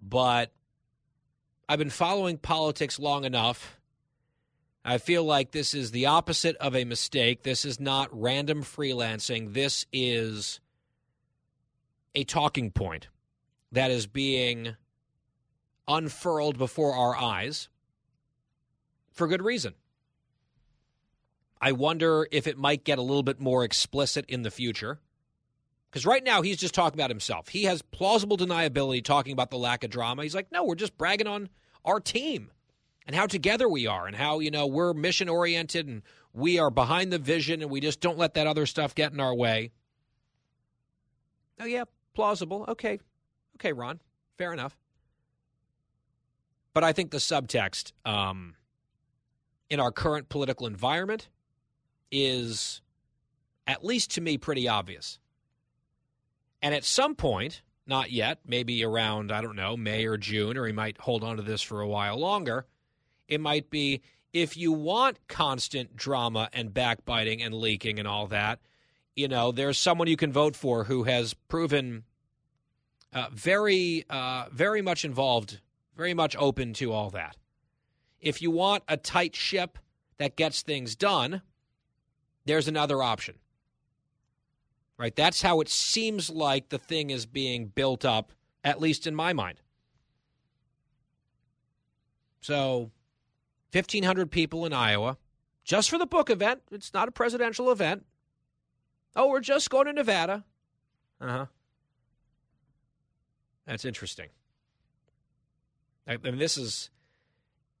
But 0.00 0.50
I've 1.68 1.78
been 1.78 1.90
following 1.90 2.38
politics 2.38 2.98
long 2.98 3.26
enough. 3.26 3.78
I 4.82 4.96
feel 4.96 5.24
like 5.24 5.50
this 5.50 5.74
is 5.74 5.90
the 5.90 6.06
opposite 6.06 6.56
of 6.56 6.74
a 6.74 6.86
mistake. 6.86 7.42
This 7.42 7.66
is 7.66 7.78
not 7.78 8.08
random 8.18 8.62
freelancing. 8.62 9.52
This 9.52 9.84
is 9.92 10.58
a 12.14 12.24
talking 12.24 12.70
point 12.70 13.08
that 13.72 13.90
is 13.90 14.06
being 14.06 14.76
unfurled 15.86 16.58
before 16.58 16.94
our 16.94 17.16
eyes 17.16 17.68
for 19.12 19.26
good 19.26 19.42
reason. 19.42 19.74
I 21.60 21.72
wonder 21.72 22.26
if 22.30 22.46
it 22.46 22.56
might 22.56 22.84
get 22.84 22.98
a 22.98 23.02
little 23.02 23.22
bit 23.22 23.40
more 23.40 23.64
explicit 23.64 24.24
in 24.28 24.42
the 24.42 24.50
future. 24.50 24.98
Because 25.90 26.06
right 26.06 26.22
now 26.22 26.40
he's 26.42 26.56
just 26.56 26.72
talking 26.72 26.98
about 26.98 27.10
himself. 27.10 27.48
He 27.48 27.64
has 27.64 27.82
plausible 27.82 28.36
deniability 28.36 29.04
talking 29.04 29.32
about 29.32 29.50
the 29.50 29.58
lack 29.58 29.82
of 29.82 29.90
drama. 29.90 30.22
He's 30.22 30.34
like, 30.34 30.52
no, 30.52 30.64
we're 30.64 30.76
just 30.76 30.96
bragging 30.96 31.26
on 31.26 31.48
our 31.84 31.98
team 31.98 32.50
and 33.06 33.16
how 33.16 33.26
together 33.26 33.68
we 33.68 33.88
are 33.88 34.06
and 34.06 34.14
how, 34.14 34.38
you 34.38 34.52
know, 34.52 34.68
we're 34.68 34.94
mission 34.94 35.28
oriented 35.28 35.88
and 35.88 36.02
we 36.32 36.60
are 36.60 36.70
behind 36.70 37.12
the 37.12 37.18
vision 37.18 37.60
and 37.60 37.70
we 37.70 37.80
just 37.80 38.00
don't 38.00 38.18
let 38.18 38.34
that 38.34 38.46
other 38.46 38.66
stuff 38.66 38.94
get 38.94 39.12
in 39.12 39.18
our 39.18 39.34
way. 39.34 39.72
Oh, 41.58 41.66
yeah, 41.66 41.84
plausible. 42.14 42.64
Okay. 42.68 43.00
Okay, 43.60 43.72
Ron. 43.72 44.00
Fair 44.38 44.52
enough. 44.52 44.76
But 46.72 46.84
I 46.84 46.92
think 46.92 47.10
the 47.10 47.18
subtext 47.18 47.92
um, 48.06 48.54
in 49.68 49.80
our 49.80 49.92
current 49.92 50.28
political 50.28 50.66
environment 50.66 51.28
is, 52.10 52.80
at 53.66 53.84
least 53.84 54.12
to 54.12 54.20
me, 54.20 54.38
pretty 54.38 54.66
obvious. 54.66 55.18
And 56.62 56.74
at 56.74 56.84
some 56.84 57.14
point, 57.14 57.62
not 57.86 58.10
yet, 58.10 58.38
maybe 58.46 58.84
around, 58.84 59.32
I 59.32 59.42
don't 59.42 59.56
know, 59.56 59.76
May 59.76 60.06
or 60.06 60.16
June, 60.16 60.56
or 60.56 60.66
he 60.66 60.72
might 60.72 60.98
hold 60.98 61.24
on 61.24 61.36
to 61.36 61.42
this 61.42 61.60
for 61.60 61.80
a 61.80 61.88
while 61.88 62.18
longer, 62.18 62.66
it 63.28 63.40
might 63.40 63.68
be 63.68 64.00
if 64.32 64.56
you 64.56 64.72
want 64.72 65.18
constant 65.28 65.96
drama 65.96 66.48
and 66.52 66.72
backbiting 66.72 67.42
and 67.42 67.54
leaking 67.54 67.98
and 67.98 68.06
all 68.06 68.26
that, 68.28 68.60
you 69.16 69.28
know, 69.28 69.52
there's 69.52 69.76
someone 69.76 70.08
you 70.08 70.16
can 70.16 70.32
vote 70.32 70.54
for 70.54 70.84
who 70.84 71.02
has 71.04 71.34
proven 71.34 72.04
uh, 73.12 73.28
very, 73.32 74.04
uh, 74.08 74.46
very 74.52 74.82
much 74.82 75.04
involved, 75.04 75.60
very 75.96 76.14
much 76.14 76.36
open 76.36 76.72
to 76.74 76.92
all 76.92 77.10
that. 77.10 77.36
If 78.20 78.42
you 78.42 78.50
want 78.50 78.84
a 78.88 78.96
tight 78.96 79.34
ship 79.34 79.78
that 80.18 80.36
gets 80.36 80.62
things 80.62 80.94
done, 80.94 81.42
there's 82.44 82.68
another 82.68 83.02
option 83.02 83.36
right? 85.00 85.16
That's 85.16 85.40
how 85.40 85.62
it 85.62 85.70
seems 85.70 86.28
like 86.28 86.68
the 86.68 86.76
thing 86.76 87.08
is 87.08 87.24
being 87.24 87.68
built 87.68 88.04
up, 88.04 88.32
at 88.62 88.82
least 88.82 89.06
in 89.06 89.14
my 89.14 89.32
mind. 89.32 89.62
So, 92.42 92.90
1,500 93.72 94.30
people 94.30 94.66
in 94.66 94.74
Iowa 94.74 95.16
just 95.64 95.88
for 95.88 95.96
the 95.96 96.04
book 96.04 96.28
event. 96.28 96.60
It's 96.70 96.92
not 96.92 97.08
a 97.08 97.12
presidential 97.12 97.70
event. 97.70 98.04
Oh, 99.16 99.30
we're 99.30 99.40
just 99.40 99.70
going 99.70 99.86
to 99.86 99.94
Nevada. 99.94 100.44
Uh 101.18 101.28
huh. 101.28 101.46
That's 103.70 103.84
interesting. 103.84 104.30
I, 106.08 106.16
mean, 106.16 106.38
this 106.38 106.58
is. 106.58 106.90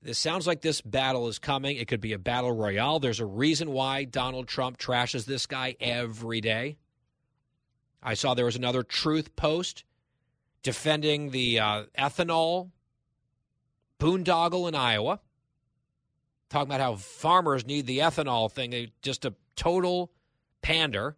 This 0.02 0.18
sounds 0.18 0.46
like 0.46 0.62
this 0.62 0.80
battle 0.80 1.28
is 1.28 1.38
coming. 1.38 1.76
It 1.76 1.88
could 1.88 2.00
be 2.00 2.14
a 2.14 2.18
battle 2.18 2.52
royale. 2.52 3.00
There's 3.00 3.20
a 3.20 3.26
reason 3.26 3.72
why 3.72 4.04
Donald 4.04 4.48
Trump 4.48 4.78
trashes 4.78 5.26
this 5.26 5.44
guy 5.44 5.76
every 5.78 6.40
day. 6.40 6.78
I 8.02 8.14
saw 8.14 8.32
there 8.32 8.46
was 8.46 8.56
another 8.56 8.82
truth 8.82 9.36
post 9.36 9.84
defending 10.62 11.32
the 11.32 11.60
uh, 11.60 11.84
ethanol 11.98 12.70
boondoggle 13.98 14.68
in 14.68 14.74
Iowa, 14.74 15.20
talking 16.48 16.72
about 16.72 16.80
how 16.80 16.94
farmers 16.94 17.66
need 17.66 17.86
the 17.86 17.98
ethanol 17.98 18.50
thing. 18.50 18.90
Just 19.02 19.26
a 19.26 19.34
total 19.54 20.12
pander 20.62 21.16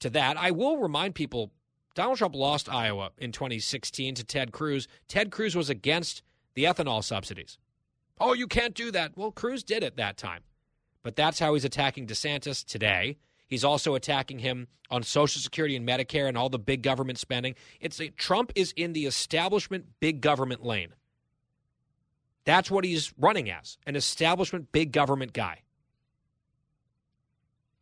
to 0.00 0.10
that. 0.10 0.36
I 0.36 0.52
will 0.52 0.76
remind 0.76 1.16
people 1.16 1.50
Donald 1.94 2.18
Trump 2.18 2.34
lost 2.34 2.68
Iowa 2.68 3.10
in 3.18 3.32
2016 3.32 4.14
to 4.16 4.24
Ted 4.24 4.52
Cruz. 4.52 4.86
Ted 5.08 5.30
Cruz 5.30 5.56
was 5.56 5.70
against 5.70 6.22
the 6.54 6.64
ethanol 6.64 7.02
subsidies. 7.02 7.58
Oh, 8.20 8.32
you 8.32 8.46
can't 8.46 8.74
do 8.74 8.90
that. 8.90 9.16
Well, 9.16 9.32
Cruz 9.32 9.62
did 9.62 9.82
it 9.82 9.96
that 9.96 10.16
time. 10.16 10.42
But 11.02 11.16
that's 11.16 11.38
how 11.38 11.54
he's 11.54 11.64
attacking 11.64 12.06
DeSantis 12.06 12.64
today. 12.64 13.16
He's 13.46 13.64
also 13.64 13.94
attacking 13.94 14.38
him 14.38 14.68
on 14.90 15.02
Social 15.02 15.40
Security 15.40 15.74
and 15.74 15.88
Medicare 15.88 16.28
and 16.28 16.36
all 16.36 16.48
the 16.48 16.58
big 16.58 16.82
government 16.82 17.18
spending. 17.18 17.54
It's 17.80 18.00
a, 18.00 18.10
Trump 18.10 18.52
is 18.54 18.72
in 18.76 18.92
the 18.92 19.06
establishment 19.06 19.86
big 19.98 20.20
government 20.20 20.64
lane. 20.64 20.94
That's 22.44 22.70
what 22.70 22.84
he's 22.84 23.12
running 23.18 23.50
as 23.50 23.78
an 23.86 23.96
establishment 23.96 24.72
big 24.72 24.92
government 24.92 25.32
guy. 25.32 25.62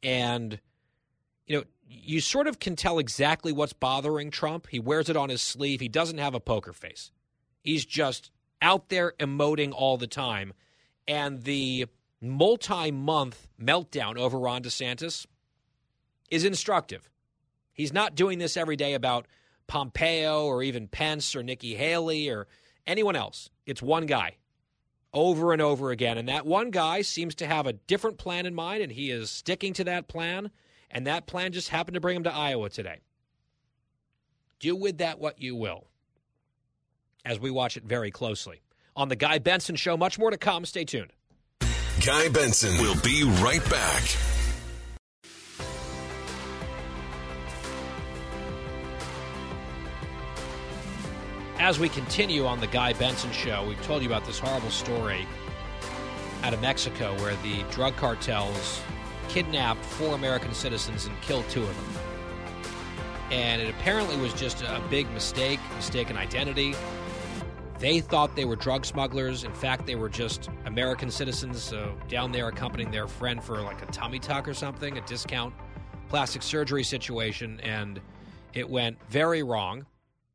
And, 0.03 0.61
you 1.47 1.59
know, 1.59 1.65
you 1.89 2.21
sort 2.21 2.47
of 2.47 2.59
can 2.59 2.77
tell 2.77 2.99
exactly 2.99 3.53
what's 3.53 3.73
bothering 3.73 4.31
Trump. 4.31 4.69
He 4.71 4.79
wears 4.79 5.09
it 5.09 5.17
on 5.17 5.31
his 5.31 5.41
sleeve. 5.41 5.81
He 5.81 5.89
doesn't 5.89 6.19
have 6.19 6.35
a 6.35 6.41
poker 6.41 6.73
face. 6.73 7.11
He's 7.63 7.85
just 7.85 8.31
out 8.61 8.89
there 8.89 9.15
emoting 9.19 9.73
all 9.73 9.97
the 9.97 10.07
time. 10.07 10.53
And 11.07 11.43
the 11.43 11.87
multi 12.21 12.91
month 12.91 13.49
meltdown 13.61 14.19
over 14.19 14.39
Ron 14.39 14.63
DeSantis 14.63 15.27
is 16.31 16.45
instructive. 16.45 17.09
He's 17.73 17.93
not 17.93 18.15
doing 18.15 18.39
this 18.39 18.57
every 18.57 18.77
day 18.77 18.95
about 18.95 19.27
Pompeo 19.67 20.45
or 20.45 20.63
even 20.63 20.89
Pence 20.89 21.35
or 21.37 21.43
Nikki 21.43 21.75
Haley 21.75 22.29
or 22.29 22.49
anyone 22.87 23.17
else. 23.17 23.51
It's 23.67 23.81
one 23.81 24.07
guy 24.07 24.37
over 25.15 25.53
and 25.53 25.63
over 25.63 25.91
again. 25.91 26.19
And 26.19 26.29
that 26.29 26.45
one 26.45 26.71
guy 26.71 27.03
seems 27.03 27.35
to 27.37 27.47
have 27.47 27.67
a 27.67 27.73
different 27.73 28.19
plan 28.19 28.47
in 28.47 28.55
mind, 28.55 28.83
and 28.83 28.93
he 28.93 29.11
is 29.11 29.31
sticking 29.31 29.73
to 29.75 29.85
that 29.85 30.09
plan. 30.09 30.51
And 30.91 31.07
that 31.07 31.27
plan 31.27 31.53
just 31.53 31.69
happened 31.69 31.95
to 31.95 32.01
bring 32.01 32.17
him 32.17 32.25
to 32.25 32.35
Iowa 32.35 32.71
today. 32.71 33.01
Do 34.61 34.75
with 34.75 34.99
that 34.99 35.19
what 35.19 35.41
you 35.41 35.55
will 35.55 35.87
as 37.25 37.39
we 37.39 37.51
watch 37.51 37.77
it 37.77 37.85
very 37.85 38.11
closely. 38.11 38.63
On 38.97 39.09
The 39.09 39.17
Guy 39.17 39.39
Benson 39.39 39.77
Show, 39.77 39.97
much 39.97 40.19
more 40.19 40.31
to 40.31 40.39
come. 40.39 40.65
Stay 40.65 40.85
tuned. 40.85 41.13
Guy 42.05 42.29
Benson 42.29 42.81
will 42.81 43.01
be 43.03 43.23
right 43.43 43.63
back. 43.71 44.03
As 51.61 51.79
we 51.79 51.89
continue 51.89 52.47
on 52.47 52.61
the 52.61 52.69
Guy 52.69 52.93
Benson 52.93 53.33
Show, 53.33 53.67
we've 53.69 53.83
told 53.83 54.03
you 54.03 54.09
about 54.09 54.25
this 54.25 54.39
horrible 54.39 54.71
story 54.71 55.27
out 56.45 56.55
of 56.55 56.61
Mexico 56.63 57.15
where 57.17 57.35
the 57.43 57.65
drug 57.71 57.97
cartels 57.97 58.81
kidnapped 59.29 59.85
four 59.85 60.15
American 60.15 60.53
citizens 60.55 61.07
and 61.07 61.21
killed 61.21 61.45
two 61.49 61.63
of 61.63 61.69
them. 61.69 62.03
And 63.31 63.61
it 63.61 63.69
apparently 63.69 64.17
was 64.17 64.33
just 64.35 64.63
a 64.63 64.83
big 64.89 65.11
mistake, 65.13 65.61
mistaken 65.77 66.17
identity. 66.17 66.75
They 67.79 68.01
thought 68.01 68.35
they 68.35 68.45
were 68.45 68.57
drug 68.57 68.85
smugglers. 68.85 69.45
In 69.45 69.53
fact, 69.53 69.87
they 69.87 69.95
were 69.95 70.09
just 70.09 70.49
American 70.65 71.11
citizens 71.11 71.63
so 71.63 71.97
down 72.09 72.33
there 72.33 72.49
accompanying 72.49 72.91
their 72.91 73.07
friend 73.07 73.43
for 73.43 73.61
like 73.61 73.83
a 73.83 73.87
tummy 73.93 74.19
tuck 74.19 74.49
or 74.49 74.55
something, 74.55 74.99
a 74.99 75.01
discount 75.03 75.55
plastic 76.09 76.43
surgery 76.43 76.83
situation. 76.83 77.61
And 77.61 78.01
it 78.55 78.69
went 78.69 78.99
very 79.09 79.43
wrong 79.43 79.87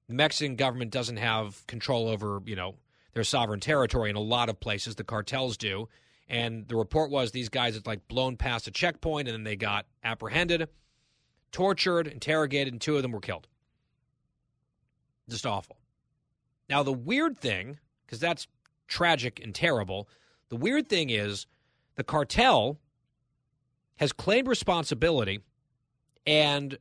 the 0.07 0.13
Mexican 0.13 0.55
government 0.55 0.91
doesn't 0.91 1.17
have 1.17 1.65
control 1.67 2.07
over, 2.07 2.41
you 2.45 2.55
know, 2.55 2.75
their 3.13 3.23
sovereign 3.23 3.59
territory 3.59 4.09
in 4.09 4.15
a 4.15 4.21
lot 4.21 4.49
of 4.49 4.59
places. 4.59 4.95
The 4.95 5.03
cartels 5.03 5.57
do. 5.57 5.87
And 6.27 6.67
the 6.67 6.75
report 6.75 7.11
was 7.11 7.31
these 7.31 7.49
guys 7.49 7.75
had 7.75 7.85
like 7.85 8.07
blown 8.07 8.37
past 8.37 8.67
a 8.67 8.71
checkpoint 8.71 9.27
and 9.27 9.35
then 9.35 9.43
they 9.43 9.55
got 9.55 9.85
apprehended, 10.03 10.69
tortured, 11.51 12.07
interrogated, 12.07 12.73
and 12.73 12.81
two 12.81 12.95
of 12.95 13.01
them 13.01 13.11
were 13.11 13.19
killed. 13.19 13.47
Just 15.29 15.45
awful. 15.45 15.77
Now, 16.69 16.83
the 16.83 16.93
weird 16.93 17.37
thing, 17.37 17.79
because 18.05 18.19
that's 18.19 18.47
tragic 18.87 19.39
and 19.41 19.53
terrible, 19.53 20.07
the 20.49 20.55
weird 20.55 20.87
thing 20.87 21.09
is 21.09 21.45
the 21.95 22.03
cartel 22.03 22.79
has 23.97 24.11
claimed 24.11 24.47
responsibility 24.47 25.39
and 26.25 26.77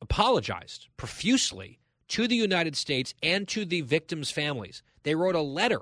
apologized 0.00 0.88
profusely 0.96 1.78
to 2.08 2.28
the 2.28 2.36
United 2.36 2.76
States 2.76 3.14
and 3.22 3.46
to 3.48 3.64
the 3.64 3.80
victims' 3.82 4.30
families. 4.30 4.82
They 5.02 5.14
wrote 5.14 5.34
a 5.34 5.40
letter. 5.40 5.80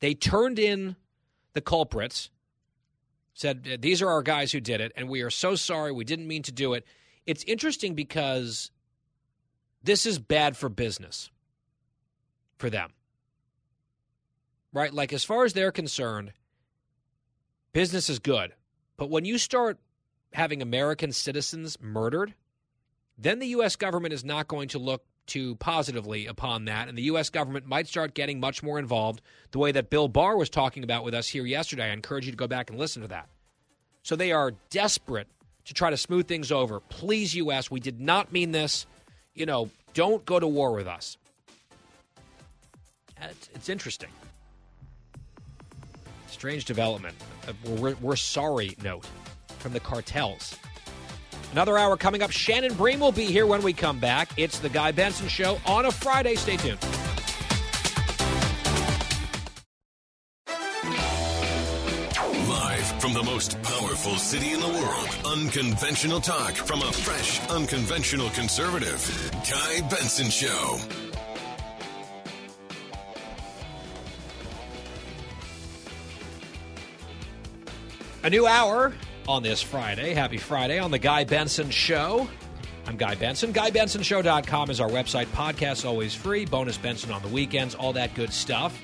They 0.00 0.14
turned 0.14 0.58
in 0.58 0.96
the 1.52 1.60
culprits, 1.60 2.30
said, 3.34 3.78
These 3.80 4.02
are 4.02 4.08
our 4.08 4.22
guys 4.22 4.52
who 4.52 4.60
did 4.60 4.80
it, 4.80 4.92
and 4.96 5.08
we 5.08 5.22
are 5.22 5.30
so 5.30 5.54
sorry. 5.54 5.92
We 5.92 6.04
didn't 6.04 6.26
mean 6.28 6.42
to 6.44 6.52
do 6.52 6.74
it. 6.74 6.84
It's 7.26 7.44
interesting 7.44 7.94
because 7.94 8.70
this 9.82 10.06
is 10.06 10.18
bad 10.18 10.56
for 10.56 10.68
business 10.68 11.30
for 12.58 12.70
them. 12.70 12.92
Right? 14.72 14.92
Like, 14.92 15.12
as 15.12 15.24
far 15.24 15.44
as 15.44 15.52
they're 15.52 15.72
concerned, 15.72 16.32
business 17.72 18.08
is 18.08 18.18
good. 18.18 18.52
But 18.96 19.10
when 19.10 19.24
you 19.24 19.38
start 19.38 19.78
having 20.32 20.62
American 20.62 21.12
citizens 21.12 21.78
murdered, 21.80 22.34
then 23.18 23.38
the 23.38 23.48
U.S. 23.48 23.76
government 23.76 24.14
is 24.14 24.24
not 24.24 24.48
going 24.48 24.68
to 24.68 24.78
look 24.78 25.04
too 25.26 25.54
positively 25.56 26.26
upon 26.26 26.64
that, 26.64 26.88
and 26.88 26.98
the 26.98 27.02
U.S. 27.02 27.30
government 27.30 27.66
might 27.66 27.86
start 27.86 28.14
getting 28.14 28.40
much 28.40 28.62
more 28.62 28.78
involved 28.78 29.20
the 29.52 29.58
way 29.58 29.72
that 29.72 29.90
Bill 29.90 30.08
Barr 30.08 30.36
was 30.36 30.50
talking 30.50 30.82
about 30.82 31.04
with 31.04 31.14
us 31.14 31.28
here 31.28 31.46
yesterday. 31.46 31.84
I 31.84 31.92
encourage 31.92 32.26
you 32.26 32.32
to 32.32 32.36
go 32.36 32.48
back 32.48 32.70
and 32.70 32.78
listen 32.78 33.02
to 33.02 33.08
that. 33.08 33.28
So 34.02 34.16
they 34.16 34.32
are 34.32 34.52
desperate 34.70 35.28
to 35.66 35.74
try 35.74 35.90
to 35.90 35.96
smooth 35.96 36.26
things 36.26 36.50
over. 36.50 36.80
Please, 36.80 37.34
U.S., 37.36 37.70
we 37.70 37.80
did 37.80 38.00
not 38.00 38.32
mean 38.32 38.50
this. 38.52 38.86
You 39.34 39.46
know, 39.46 39.70
don't 39.94 40.24
go 40.24 40.40
to 40.40 40.46
war 40.46 40.72
with 40.72 40.86
us. 40.86 41.16
It's, 43.54 43.68
interesting. 43.68 44.08
Strange 46.28 46.64
development. 46.64 47.14
Uh, 47.46 47.52
we're, 47.76 47.94
we're 48.00 48.16
sorry 48.16 48.76
note 48.82 49.06
from 49.58 49.72
the 49.74 49.80
cartels. 49.80 50.56
Another 51.52 51.76
hour 51.76 51.96
coming 51.96 52.22
up. 52.22 52.30
Shannon 52.30 52.74
Bream 52.74 53.00
will 53.00 53.12
be 53.12 53.24
here 53.24 53.46
when 53.46 53.62
we 53.62 53.72
come 53.72 53.98
back. 53.98 54.30
It's 54.36 54.60
the 54.60 54.68
Guy 54.68 54.92
Benson 54.92 55.28
Show 55.28 55.58
on 55.66 55.86
a 55.86 55.90
Friday. 55.90 56.36
Stay 56.36 56.56
tuned. 56.56 56.78
Live 62.48 63.00
from 63.00 63.14
the 63.14 63.22
most 63.24 63.60
powerful 63.62 64.16
city 64.16 64.52
in 64.52 64.60
the 64.60 64.68
world, 64.68 65.38
unconventional 65.38 66.20
talk 66.20 66.52
from 66.52 66.82
a 66.82 66.92
fresh, 66.92 67.40
unconventional 67.48 68.30
conservative. 68.30 69.30
Guy 69.50 69.88
Benson 69.88 70.30
Show. 70.30 70.78
A 78.22 78.28
new 78.28 78.46
hour 78.46 78.92
on 79.30 79.42
this 79.44 79.62
Friday. 79.62 80.12
Happy 80.12 80.38
Friday 80.38 80.80
on 80.80 80.90
The 80.90 80.98
Guy 80.98 81.22
Benson 81.22 81.70
Show. 81.70 82.28
I'm 82.86 82.96
Guy 82.96 83.14
Benson. 83.14 83.52
GuyBensonShow.com 83.52 84.70
is 84.70 84.80
our 84.80 84.88
website. 84.88 85.26
Podcast 85.26 85.84
always 85.86 86.16
free. 86.16 86.44
Bonus 86.44 86.76
Benson 86.76 87.12
on 87.12 87.22
the 87.22 87.28
weekends. 87.28 87.76
All 87.76 87.92
that 87.92 88.12
good 88.16 88.32
stuff. 88.32 88.76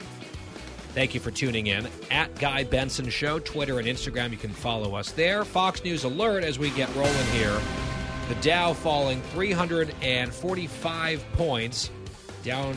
Thank 0.95 1.15
you 1.15 1.21
for 1.21 1.33
tuning 1.33 1.67
in. 1.67 1.89
At 2.13 2.33
Guy 2.39 2.63
Benson 2.63 3.09
Show, 3.11 3.41
Twitter 3.41 3.81
and 3.81 3.89
Instagram. 3.89 4.31
You 4.31 4.37
can 4.37 4.53
follow 4.53 4.95
us 4.95 5.11
there. 5.11 5.45
Fox 5.45 5.83
News 5.83 6.05
Alert 6.05 6.45
as 6.45 6.61
we 6.61 6.71
get 6.71 6.95
rolling 6.95 7.27
here. 7.33 7.61
The 8.29 8.37
Dow 8.37 8.73
falling 8.73 9.21
345 9.33 11.25
points, 11.33 11.91
down 12.45 12.77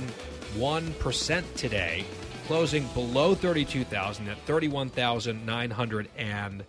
1% 0.56 1.44
today, 1.56 2.04
closing 2.48 2.88
below 2.96 3.36
32,000 3.36 4.28
at 4.28 4.40
31,900 4.48 6.10
and 6.18 6.64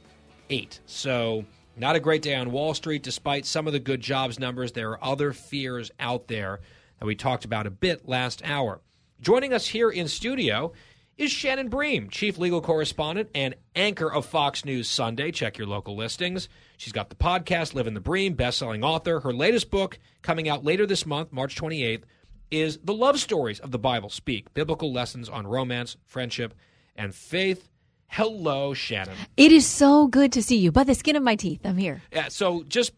eight. 0.51 0.81
So, 0.85 1.45
not 1.77 1.97
a 1.97 2.01
great 2.01 2.23
day 2.23 2.35
on 2.35 2.53
Wall 2.53 2.75
Street, 2.75 3.03
despite 3.03 3.47
some 3.47 3.67
of 3.67 3.73
the 3.73 3.79
good 3.79 4.01
jobs 4.01 4.39
numbers. 4.39 4.73
There 4.73 4.91
are 4.91 5.05
other 5.05 5.33
fears 5.33 5.91
out 5.99 6.29
there 6.29 6.61
that 6.99 7.07
we 7.07 7.15
talked 7.15 7.45
about 7.45 7.67
a 7.67 7.71
bit 7.71 8.07
last 8.07 8.43
hour. 8.45 8.81
Joining 9.21 9.53
us 9.53 9.69
here 9.69 9.91
in 9.91 10.09
studio 10.09 10.73
is 11.17 11.31
Shannon 11.31 11.69
Bream, 11.69 12.09
chief 12.09 12.39
legal 12.39 12.61
correspondent 12.61 13.29
and 13.35 13.55
anchor 13.77 14.11
of 14.11 14.27
Fox 14.27 14.65
News 14.65 14.89
Sunday. 14.89 15.31
Check 15.31 15.59
your 15.59 15.67
local 15.67 15.95
listings. 15.95 16.49
She's 16.79 16.93
got 16.93 17.11
the 17.11 17.17
podcast, 17.17 17.75
Living 17.75 17.95
the 17.95 18.01
Bream, 18.01 18.35
best-selling 18.35 18.83
author. 18.83 19.21
Her 19.21 19.33
latest 19.33 19.71
book, 19.71 19.99
coming 20.23 20.49
out 20.49 20.65
later 20.65 20.87
this 20.87 21.05
month, 21.05 21.33
March 21.33 21.57
28th, 21.57 22.05
is 22.51 22.79
The 22.83 22.95
Love 22.95 23.21
Stories 23.21 23.61
of 23.61 23.71
the 23.71 23.79
Bible 23.79 24.09
Speak, 24.09 24.53
biblical 24.55 24.93
lessons 24.93 25.29
on 25.29 25.47
romance, 25.47 25.99
friendship, 26.07 26.55
and 26.97 27.15
faith. 27.15 27.69
Hello, 28.13 28.75
Shannon. 28.75 29.15
It 29.37 29.53
is 29.53 29.65
so 29.65 30.09
good 30.09 30.33
to 30.33 30.43
see 30.43 30.57
you. 30.57 30.73
By 30.73 30.83
the 30.83 30.97
skin 30.97 31.15
of 31.15 31.23
my 31.23 31.37
teeth, 31.37 31.61
I'm 31.65 31.77
here. 31.77 32.03
Yeah, 32.13 32.27
so 32.27 32.65
just 32.65 32.93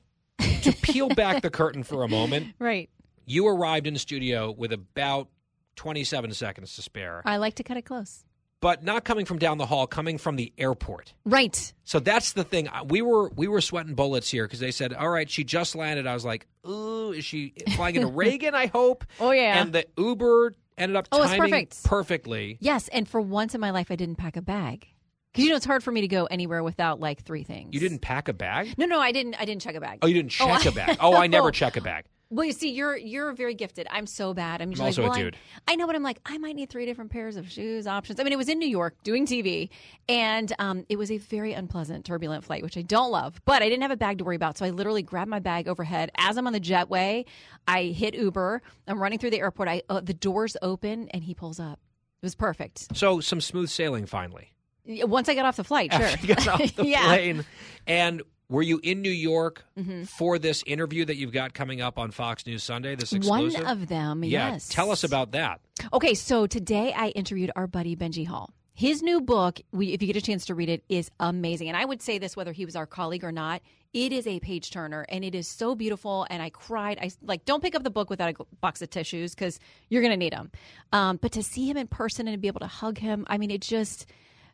to 0.62 0.72
peel 0.72 1.10
back 1.10 1.42
the 1.42 1.50
curtain 1.50 1.82
for 1.82 2.02
a 2.02 2.08
moment. 2.08 2.54
Right. 2.58 2.88
You 3.26 3.46
arrived 3.46 3.86
in 3.86 3.94
the 3.94 4.00
studio 4.00 4.50
with 4.50 4.72
about 4.72 5.28
27 5.76 6.32
seconds 6.32 6.74
to 6.76 6.82
spare. 6.82 7.22
I 7.24 7.36
like 7.36 7.56
to 7.56 7.62
cut 7.62 7.76
it 7.76 7.82
close. 7.82 8.24
But 8.60 8.82
not 8.82 9.04
coming 9.04 9.26
from 9.26 9.38
down 9.38 9.58
the 9.58 9.66
hall, 9.66 9.86
coming 9.86 10.16
from 10.16 10.36
the 10.36 10.52
airport. 10.56 11.12
Right. 11.24 11.72
So 11.84 12.00
that's 12.00 12.32
the 12.32 12.44
thing. 12.44 12.68
We 12.86 13.02
were 13.02 13.28
we 13.30 13.48
were 13.48 13.60
sweating 13.60 13.94
bullets 13.94 14.30
here 14.30 14.44
because 14.44 14.60
they 14.60 14.70
said, 14.70 14.92
"All 14.92 15.08
right, 15.08 15.28
she 15.28 15.44
just 15.44 15.74
landed." 15.74 16.06
I 16.06 16.14
was 16.14 16.24
like, 16.24 16.46
"Ooh, 16.66 17.12
is 17.12 17.24
she 17.24 17.54
flying 17.76 17.96
into 17.96 18.06
Reagan?" 18.12 18.54
I 18.54 18.66
hope. 18.66 19.04
Oh 19.20 19.30
yeah. 19.32 19.60
And 19.60 19.72
the 19.72 19.86
Uber 19.96 20.54
ended 20.78 20.96
up 20.96 21.08
oh, 21.12 21.24
timing 21.24 21.50
perfect. 21.50 21.84
perfectly. 21.84 22.58
Yes, 22.60 22.88
and 22.88 23.08
for 23.08 23.20
once 23.20 23.54
in 23.54 23.60
my 23.60 23.70
life, 23.70 23.90
I 23.90 23.96
didn't 23.96 24.16
pack 24.16 24.36
a 24.36 24.42
bag. 24.42 24.88
Because 25.32 25.44
you 25.44 25.50
know 25.50 25.56
it's 25.56 25.64
hard 25.66 25.82
for 25.82 25.90
me 25.92 26.02
to 26.02 26.08
go 26.08 26.26
anywhere 26.26 26.62
without 26.62 27.00
like 27.00 27.22
three 27.22 27.42
things. 27.42 27.72
You 27.72 27.80
didn't 27.80 28.00
pack 28.00 28.28
a 28.28 28.32
bag? 28.34 28.74
No, 28.76 28.84
no, 28.86 29.00
I 29.00 29.12
didn't. 29.12 29.34
I 29.40 29.44
didn't 29.46 29.62
check 29.62 29.74
a 29.74 29.80
bag. 29.80 30.00
Oh, 30.02 30.06
you 30.06 30.14
didn't 30.14 30.36
Oh, 30.40 30.46
check 30.46 30.66
I- 30.66 30.68
a 30.68 30.72
bag. 30.72 30.96
Oh, 31.00 31.14
I 31.14 31.26
never 31.26 31.50
check 31.52 31.76
a 31.76 31.80
bag. 31.80 32.04
Well, 32.28 32.46
you 32.46 32.52
see, 32.52 32.70
you're 32.70 32.96
you're 32.96 33.32
very 33.34 33.52
gifted. 33.54 33.86
I'm 33.90 34.06
so 34.06 34.32
bad. 34.32 34.62
I'm, 34.62 34.70
also 34.70 35.02
a 35.02 35.04
like, 35.04 35.10
well, 35.12 35.12
dude. 35.24 35.36
I, 35.68 35.72
I 35.72 35.76
know, 35.76 35.86
but 35.86 35.94
I'm 35.94 36.02
like, 36.02 36.18
I 36.24 36.38
might 36.38 36.56
need 36.56 36.70
three 36.70 36.86
different 36.86 37.10
pairs 37.10 37.36
of 37.36 37.50
shoes 37.50 37.86
options. 37.86 38.18
I 38.20 38.24
mean, 38.24 38.32
it 38.32 38.36
was 38.36 38.48
in 38.48 38.58
New 38.58 38.68
York 38.68 38.94
doing 39.04 39.26
TV, 39.26 39.68
and 40.08 40.50
um, 40.58 40.86
it 40.88 40.96
was 40.96 41.10
a 41.10 41.18
very 41.18 41.52
unpleasant, 41.52 42.06
turbulent 42.06 42.42
flight, 42.44 42.62
which 42.62 42.78
I 42.78 42.82
don't 42.82 43.10
love. 43.10 43.38
But 43.44 43.60
I 43.62 43.68
didn't 43.68 43.82
have 43.82 43.90
a 43.90 43.98
bag 43.98 44.16
to 44.18 44.24
worry 44.24 44.36
about, 44.36 44.56
so 44.56 44.64
I 44.64 44.70
literally 44.70 45.02
grabbed 45.02 45.28
my 45.30 45.40
bag 45.40 45.68
overhead 45.68 46.10
as 46.16 46.38
I'm 46.38 46.46
on 46.46 46.54
the 46.54 46.60
jetway. 46.60 47.26
I 47.68 47.84
hit 47.84 48.14
Uber. 48.14 48.62
I'm 48.88 48.98
running 49.02 49.18
through 49.18 49.30
the 49.30 49.40
airport. 49.40 49.68
I 49.68 49.82
uh, 49.90 50.00
the 50.00 50.14
doors 50.14 50.56
open, 50.62 51.08
and 51.10 51.22
he 51.24 51.34
pulls 51.34 51.60
up. 51.60 51.80
It 52.22 52.26
was 52.26 52.34
perfect. 52.34 52.96
So 52.96 53.20
some 53.20 53.42
smooth 53.42 53.68
sailing 53.68 54.06
finally. 54.06 54.52
Once 54.86 55.28
I 55.28 55.34
got 55.34 55.44
off 55.46 55.56
the 55.56 55.64
flight, 55.64 55.92
sure. 55.92 56.02
After 56.02 56.26
you 56.26 56.34
got 56.34 56.48
off 56.48 56.60
the 56.76 56.86
yeah. 56.86 57.04
plane. 57.04 57.44
And 57.86 58.22
were 58.48 58.62
you 58.62 58.80
in 58.82 59.00
New 59.00 59.10
York 59.10 59.64
Mhm. 59.78 60.08
for 60.08 60.38
this 60.38 60.62
interview 60.66 61.04
that 61.04 61.16
you've 61.16 61.32
got 61.32 61.54
coming 61.54 61.80
up 61.80 61.98
on 61.98 62.10
Fox 62.10 62.46
News 62.46 62.62
Sunday? 62.64 62.94
This 62.96 63.12
One 63.12 63.54
of 63.64 63.88
them, 63.88 64.24
yeah. 64.24 64.52
yes. 64.52 64.68
Tell 64.68 64.90
us 64.90 65.04
about 65.04 65.32
that. 65.32 65.60
Okay, 65.92 66.14
so 66.14 66.46
today 66.46 66.92
I 66.92 67.08
interviewed 67.08 67.50
our 67.56 67.66
buddy 67.66 67.96
Benji 67.96 68.26
Hall. 68.26 68.50
His 68.74 69.02
new 69.02 69.20
book, 69.20 69.60
we, 69.72 69.92
if 69.92 70.00
you 70.00 70.06
get 70.06 70.16
a 70.16 70.22
chance 70.22 70.46
to 70.46 70.54
read 70.54 70.68
it, 70.70 70.82
is 70.88 71.10
amazing. 71.20 71.68
And 71.68 71.76
I 71.76 71.84
would 71.84 72.00
say 72.02 72.18
this 72.18 72.36
whether 72.36 72.52
he 72.52 72.64
was 72.64 72.74
our 72.74 72.86
colleague 72.86 73.22
or 73.22 73.30
not, 73.30 73.60
it 73.92 74.12
is 74.12 74.26
a 74.26 74.40
page 74.40 74.70
turner 74.70 75.04
and 75.10 75.22
it 75.24 75.34
is 75.34 75.46
so 75.46 75.74
beautiful. 75.74 76.26
And 76.30 76.42
I 76.42 76.48
cried. 76.50 76.98
I 77.00 77.10
like 77.22 77.44
don't 77.44 77.62
pick 77.62 77.74
up 77.74 77.84
the 77.84 77.90
book 77.90 78.08
without 78.10 78.30
a 78.34 78.44
box 78.62 78.80
of 78.80 78.88
tissues 78.88 79.34
because 79.34 79.60
you're 79.90 80.00
going 80.00 80.12
to 80.12 80.16
need 80.16 80.32
them. 80.32 80.50
Um, 80.90 81.18
but 81.20 81.32
to 81.32 81.42
see 81.42 81.68
him 81.68 81.76
in 81.76 81.86
person 81.86 82.26
and 82.26 82.34
to 82.34 82.38
be 82.38 82.48
able 82.48 82.60
to 82.60 82.66
hug 82.66 82.96
him, 82.98 83.26
I 83.28 83.36
mean, 83.36 83.50
it 83.50 83.60
just 83.60 84.06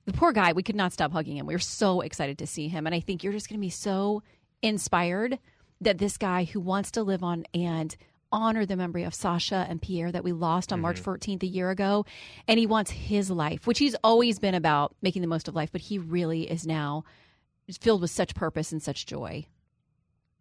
the 0.09 0.17
poor 0.17 0.33
guy. 0.33 0.53
We 0.53 0.63
could 0.63 0.75
not 0.75 0.93
stop 0.93 1.13
hugging 1.13 1.37
him. 1.37 1.47
We 1.47 1.55
were 1.55 1.59
so 1.59 2.01
excited 2.01 2.39
to 2.39 2.47
see 2.47 2.69
him, 2.69 2.87
and 2.87 2.95
I 2.95 3.01
think 3.01 3.23
you're 3.23 3.33
just 3.33 3.49
going 3.49 3.61
to 3.61 3.65
be 3.65 3.71
so 3.71 4.23
inspired 4.63 5.39
that 5.81 5.99
this 5.99 6.17
guy 6.17 6.45
who 6.45 6.61
wants 6.61 6.91
to 6.93 7.03
live 7.03 7.23
on 7.23 7.45
and 7.55 7.95
honor 8.33 8.67
the 8.67 8.77
memory 8.77 9.05
of 9.05 9.15
Sasha 9.15 9.67
and 9.69 9.81
Pierre 9.81 10.11
that 10.11 10.25
we 10.25 10.33
lost 10.33 10.73
on 10.73 10.81
March 10.81 11.01
mm-hmm. 11.01 11.11
14th 11.11 11.43
a 11.43 11.47
year 11.47 11.71
ago. 11.71 12.05
And 12.47 12.59
he 12.59 12.67
wants 12.67 12.91
his 12.91 13.31
life, 13.31 13.67
which 13.67 13.79
he's 13.79 13.95
always 14.03 14.39
been 14.39 14.55
about 14.55 14.95
making 15.03 15.23
the 15.23 15.29
most 15.29 15.49
of 15.49 15.55
life, 15.55 15.71
but 15.73 15.81
he 15.83 15.99
really 15.99 16.51
is 16.51 16.67
now 16.67 17.05
filled 17.81 18.01
with 18.01 18.11
such 18.11 18.35
purpose 18.35 18.73
and 18.73 18.83
such 18.83 19.07
joy. 19.07 19.47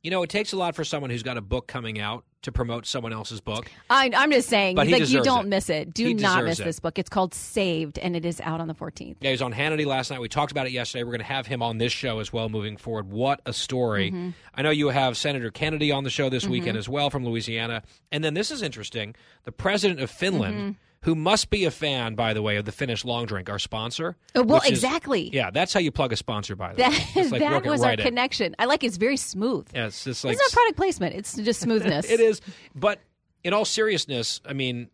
You 0.02 0.12
know, 0.12 0.24
it 0.24 0.30
takes 0.30 0.54
a 0.54 0.58
lot 0.58 0.76
for 0.76 0.84
someone 0.84 1.12
who's 1.12 1.24
got 1.24 1.38
a 1.38 1.42
book 1.42 1.68
coming 1.68 2.00
out 2.00 2.24
to 2.44 2.52
promote 2.52 2.86
someone 2.86 3.12
else's 3.12 3.42
book. 3.42 3.70
I, 3.90 4.12
I'm 4.16 4.32
just 4.32 4.48
saying, 4.48 4.76
But 4.76 4.88
like 4.88 5.10
you 5.10 5.24
don't 5.24 5.48
it. 5.48 5.50
miss 5.50 5.70
it. 5.70 5.94
Do 5.94 6.06
He 6.06 6.14
not 6.14 6.44
miss 6.46 6.60
it. 6.60 6.64
this 6.66 6.80
book. 6.80 7.00
It's 7.00 7.10
called 7.10 7.34
Saved, 7.34 7.98
and 7.98 8.16
it 8.16 8.26
is 8.26 8.40
out 8.42 8.62
on 8.62 8.68
the 8.68 8.76
14th. 8.76 9.18
Yeah, 9.22 9.30
he 9.30 9.32
was 9.32 9.42
on 9.42 9.54
Hannity 9.54 9.86
last 9.86 10.12
night. 10.12 10.22
We 10.22 10.30
talked 10.30 10.52
about 10.52 10.68
it 10.68 10.72
yesterday. 10.72 11.04
We're 11.04 11.12
going 11.12 11.20
to 11.20 11.26
have 11.26 11.48
him 11.48 11.62
on 11.64 11.78
this 11.80 11.92
show 11.92 12.20
as 12.20 12.32
well 12.32 12.48
moving 12.48 12.78
forward. 12.78 13.10
What 13.10 13.42
a 13.46 13.54
story. 13.54 14.12
Mhm. 14.12 14.34
I 14.54 14.62
know 14.62 14.70
you 14.70 14.90
have 14.90 15.18
Senator 15.18 15.50
Kennedy 15.52 15.92
on 15.92 16.04
the 16.04 16.10
show 16.10 16.30
this 16.30 16.46
Mhm. 16.46 16.50
weekend 16.52 16.78
as 16.78 16.88
well 16.88 17.10
from 17.10 17.26
Louisiana. 17.26 17.84
And 18.12 18.24
then 18.24 18.34
this 18.34 18.52
is 18.52 18.62
interesting 18.62 19.16
the 19.44 19.52
president 19.52 20.00
of 20.00 20.10
Finland, 20.12 20.56
Mhm. 20.56 20.76
Who 21.04 21.16
must 21.16 21.50
be 21.50 21.64
a 21.66 21.72
fan, 21.72 22.16
by 22.16 22.34
the 22.34 22.42
way, 22.42 22.58
of 22.58 22.66
the 22.66 22.72
Finnish 22.72 23.06
long 23.06 23.26
drink, 23.26 23.50
our 23.50 23.60
sponsor. 23.60 24.16
Oh, 24.36 24.44
well, 24.44 24.60
which 24.60 24.72
is- 24.72 24.80
exactly. 24.84 25.30
yeah, 25.34 25.52
that's 25.52 25.74
how 25.74 25.80
you 25.80 25.92
plug 25.92 26.12
a 26.12 26.16
sponsor, 26.18 26.56
by 26.56 26.74
the 26.74 26.84
way. 26.84 26.90
That, 26.90 27.12
It's 27.16 27.32
like 27.32 27.42
that 27.42 27.66
was 27.66 27.82
right 27.82 28.00
our 28.00 28.06
in. 28.06 28.10
connection. 28.10 28.56
I 28.60 28.66
like 28.66 28.84
it's 28.84 28.98
very 28.98 29.18
smooth. 29.18 29.68
Yeah, 29.74 29.88
it's 29.88 30.04
just 30.04 30.24
like 30.26 30.34
it's 30.34 30.42
not 30.42 30.52
product 30.52 30.78
placement. 30.78 31.16
It's 31.16 31.36
just 31.36 31.62
smoothness. 31.62 32.06
it 32.10 32.20
is. 32.20 32.42
But 32.76 33.00
in 33.44 33.54
all 33.54 33.66
seriousness, 33.66 34.42
I 34.46 34.54
mean, 34.54 34.90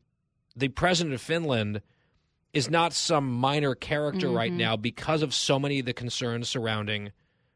the 0.56 0.68
president 0.68 1.16
of 1.16 1.22
Finland 1.22 1.82
is 2.54 2.70
not 2.70 2.94
some 2.94 3.32
minor 3.32 3.74
character 3.74 4.30
right 4.30 4.52
Mhm. 4.52 4.58
now 4.58 4.76
because 4.76 5.24
of 5.24 5.34
so 5.34 5.58
many 5.58 5.80
of 5.80 5.86
the 5.88 5.94
concerns 5.94 6.48
surrounding 6.50 7.12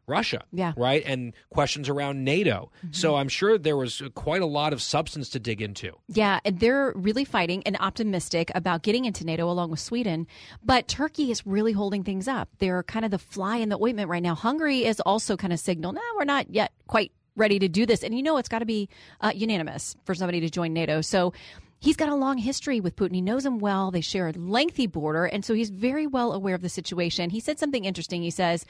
Russia. 0.07 0.43
Yeah. 0.51 0.71
Mm-hmm. 0.71 0.81
Right? 0.81 1.03
And 1.05 1.33
questions 1.49 1.89
around 1.89 2.23
NATO. 2.23 2.71
So 2.91 3.15
I'm 3.15 3.27
sure 3.27 3.57
there 3.57 3.77
was 3.77 4.01
quite 4.15 4.41
a 4.41 4.45
lot 4.45 4.73
of 4.73 4.81
substance 4.81 5.29
to 5.31 5.39
dig 5.39 5.61
into. 5.61 5.91
Yeah, 6.07 6.39
and 6.45 6.59
they're 6.59 6.93
really 6.95 7.25
fighting 7.25 7.61
and 7.65 7.77
optimistic 7.79 8.51
about 8.55 8.81
getting 8.81 9.05
into 9.05 9.25
NATO 9.25 9.49
along 9.49 9.69
with 9.69 9.79
Sweden. 9.79 10.25
But 10.63 10.87
Turkey 10.87 11.29
is 11.31 11.45
really 11.45 11.73
holding 11.73 12.03
things 12.03 12.27
up. 12.27 12.49
They're 12.59 12.83
kind 12.83 13.05
of 13.05 13.11
the 13.11 13.19
fly 13.19 13.57
in 13.57 13.69
the 13.69 13.77
ointment 13.79 14.09
right 14.09 14.23
now. 14.23 14.35
Hungary 14.35 14.85
is 14.85 14.99
also 15.01 15.35
kind 15.35 15.51
of 15.53 15.59
signaled, 15.59 15.95
no, 15.95 16.01
we're 16.15 16.23
not 16.23 16.49
yet 16.49 16.71
quite 16.87 17.11
ready 17.35 17.59
to 17.59 17.67
do 17.67 17.85
this. 17.85 18.03
And 18.03 18.15
you 18.15 18.23
know, 18.23 18.37
it's 18.37 18.49
got 18.49 18.59
to 18.59 18.65
be 18.65 18.89
uh, 19.21 19.31
unanimous 19.35 19.95
for 20.05 20.15
somebody 20.15 20.39
to 20.39 20.49
join 20.49 20.73
NATO. 20.73 21.01
So 21.01 21.33
he's 21.79 21.95
got 21.95 22.09
a 22.09 22.15
long 22.15 22.37
history 22.37 22.79
with 22.79 22.95
Putin. 22.95 23.15
He 23.15 23.21
knows 23.21 23.45
him 23.45 23.59
well. 23.59 23.91
They 23.91 24.01
share 24.01 24.27
a 24.27 24.31
lengthy 24.31 24.87
border. 24.87 25.25
And 25.25 25.45
so 25.45 25.53
he's 25.53 25.69
very 25.69 26.07
well 26.07 26.33
aware 26.33 26.55
of 26.55 26.61
the 26.61 26.69
situation. 26.69 27.29
He 27.29 27.39
said 27.39 27.59
something 27.59 27.85
interesting. 27.85 28.23
He 28.23 28.31
says, 28.31 28.65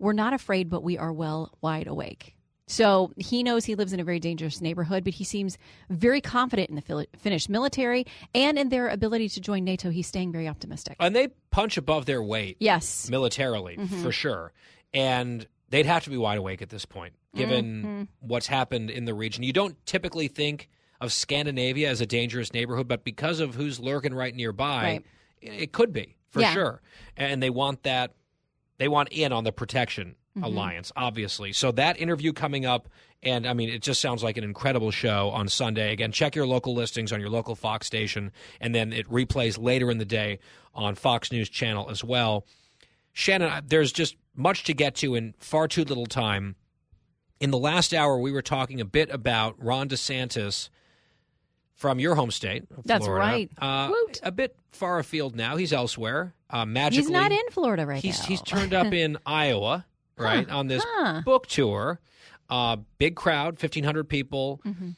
We're 0.00 0.12
not 0.14 0.32
afraid, 0.32 0.68
but 0.68 0.82
we 0.82 0.98
are 0.98 1.12
well 1.12 1.52
wide 1.60 1.86
awake. 1.86 2.34
So 2.66 3.12
he 3.16 3.42
knows 3.42 3.64
he 3.64 3.74
lives 3.74 3.92
in 3.92 3.98
a 3.98 4.04
very 4.04 4.20
dangerous 4.20 4.60
neighborhood, 4.60 5.02
but 5.02 5.12
he 5.14 5.24
seems 5.24 5.58
very 5.90 6.20
confident 6.20 6.70
in 6.70 6.76
the 6.76 7.06
Finnish 7.18 7.48
military 7.48 8.06
and 8.32 8.56
in 8.58 8.68
their 8.68 8.88
ability 8.88 9.28
to 9.30 9.40
join 9.40 9.64
NATO. 9.64 9.90
He's 9.90 10.06
staying 10.06 10.30
very 10.30 10.46
optimistic. 10.48 10.96
And 11.00 11.14
they 11.14 11.28
punch 11.50 11.76
above 11.76 12.06
their 12.06 12.22
weight. 12.22 12.56
Yes. 12.60 13.10
Militarily, 13.10 13.76
Mhm. 13.76 14.02
for 14.02 14.12
sure. 14.12 14.52
And 14.94 15.46
they'd 15.68 15.86
have 15.86 16.04
to 16.04 16.10
be 16.10 16.16
wide 16.16 16.38
awake 16.38 16.62
at 16.62 16.68
this 16.70 16.84
point, 16.84 17.14
given 17.34 17.82
Mhm. 17.82 18.08
what's 18.20 18.46
happened 18.46 18.88
in 18.88 19.04
the 19.04 19.14
region. 19.14 19.42
You 19.42 19.52
don't 19.52 19.84
typically 19.84 20.28
think 20.28 20.68
of 21.00 21.12
Scandinavia 21.12 21.90
as 21.90 22.00
a 22.00 22.06
dangerous 22.06 22.52
neighborhood, 22.52 22.86
but 22.86 23.02
because 23.04 23.40
of 23.40 23.56
who's 23.56 23.80
lurking 23.80 24.14
right 24.14 24.34
nearby, 24.34 24.82
Right. 24.82 25.04
it 25.40 25.72
could 25.72 25.92
be, 25.92 26.14
for 26.28 26.40
Yeah. 26.40 26.52
sure. 26.52 26.82
And 27.16 27.42
they 27.42 27.50
want 27.50 27.82
that, 27.82 28.12
they 28.80 28.88
want 28.88 29.10
in 29.10 29.30
on 29.30 29.44
the 29.44 29.52
protection 29.52 30.16
Mhm. 30.36 30.44
alliance, 30.44 30.90
obviously. 30.96 31.52
So 31.52 31.70
that 31.72 32.00
interview 32.00 32.32
coming 32.32 32.64
up, 32.64 32.88
and 33.22 33.46
I 33.46 33.52
mean, 33.52 33.68
it 33.68 33.82
just 33.82 34.00
sounds 34.00 34.22
like 34.22 34.36
an 34.38 34.44
incredible 34.44 34.90
show 34.90 35.28
on 35.30 35.48
Sunday. 35.48 35.92
Again, 35.92 36.12
check 36.12 36.34
your 36.34 36.46
local 36.46 36.72
listings 36.74 37.12
on 37.12 37.20
your 37.20 37.28
local 37.30 37.54
Fox 37.54 37.86
station, 37.86 38.32
and 38.60 38.74
then 38.74 38.92
it 38.92 39.06
replays 39.10 39.58
later 39.62 39.90
in 39.90 39.98
the 39.98 40.04
day 40.04 40.38
on 40.74 40.94
Fox 40.94 41.30
News 41.30 41.48
Channel 41.50 41.90
as 41.90 42.02
well. 42.02 42.46
Shannon, 43.12 43.64
there's 43.66 43.92
just 43.92 44.16
much 44.34 44.64
to 44.64 44.72
get 44.72 44.94
to 44.96 45.14
in 45.14 45.34
far 45.40 45.68
too 45.68 45.84
little 45.84 46.06
time. 46.06 46.54
In 47.40 47.50
the 47.50 47.58
last 47.58 47.92
hour, 47.92 48.18
we 48.18 48.32
were 48.32 48.40
talking 48.42 48.80
a 48.80 48.84
bit 48.84 49.10
about 49.10 49.56
Ron 49.62 49.88
DeSantis 49.88 50.68
from 51.74 51.98
your 51.98 52.14
home 52.14 52.30
state. 52.30 52.64
of 52.76 52.84
That's 52.84 53.08
right. 53.08 53.50
Uh, 53.58 53.92
a 54.22 54.30
bit 54.30 54.54
far 54.70 54.98
afield 55.00 55.34
now. 55.34 55.56
He's 55.56 55.72
elsewhere. 55.72 56.34
Uh, 56.52 56.66
magically, 56.66 57.04
He's 57.04 57.10
not 57.10 57.30
in 57.32 57.42
Florida 57.50 57.86
right 57.86 58.02
he's, 58.02 58.18
now. 58.20 58.26
He's 58.26 58.42
turned 58.42 58.74
up 58.74 58.92
in 58.92 59.18
Iowa, 59.24 59.86
right, 60.16 60.48
on 60.50 60.66
this 60.66 60.84
huh. 60.86 61.22
book 61.24 61.46
tour. 61.46 62.00
Uh, 62.48 62.76
big 62.98 63.14
crowd, 63.14 63.54
1,500 63.62 64.04
people. 64.08 64.60
Mhm. 64.66 64.96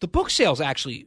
The 0.00 0.08
book 0.08 0.30
sales 0.30 0.60
actually 0.60 1.06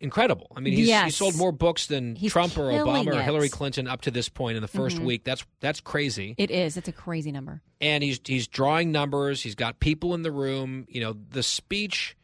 incredible. 0.00 0.52
I 0.56 0.60
mean, 0.60 0.74
he's, 0.74 0.88
he 1.02 1.10
sold 1.10 1.36
more 1.36 1.50
books 1.50 1.86
than 1.88 2.14
He's 2.14 2.30
Trump 2.30 2.56
or 2.56 2.70
Obama 2.70 3.16
or. 3.16 3.22
Hillary 3.22 3.48
Clinton 3.48 3.88
up 3.88 4.02
to 4.02 4.12
this 4.12 4.28
point 4.28 4.54
in 4.56 4.62
the 4.62 4.68
1st 4.68 4.98
Mhm. 5.00 5.04
week. 5.04 5.24
That's 5.24 5.44
that's 5.58 5.80
crazy. 5.80 6.36
It 6.38 6.52
is. 6.52 6.76
It's 6.76 6.86
a 6.86 6.92
crazy 6.92 7.32
number. 7.32 7.60
and 7.80 8.04
he's 8.04 8.20
he's 8.24 8.46
drawing 8.46 8.92
numbers. 8.92 9.42
He's 9.42 9.56
got 9.56 9.80
people 9.80 10.14
in 10.14 10.22
the 10.22 10.30
room. 10.30 10.86
You 10.88 11.00
know, 11.00 11.16
the 11.30 11.42
speech. 11.42 12.16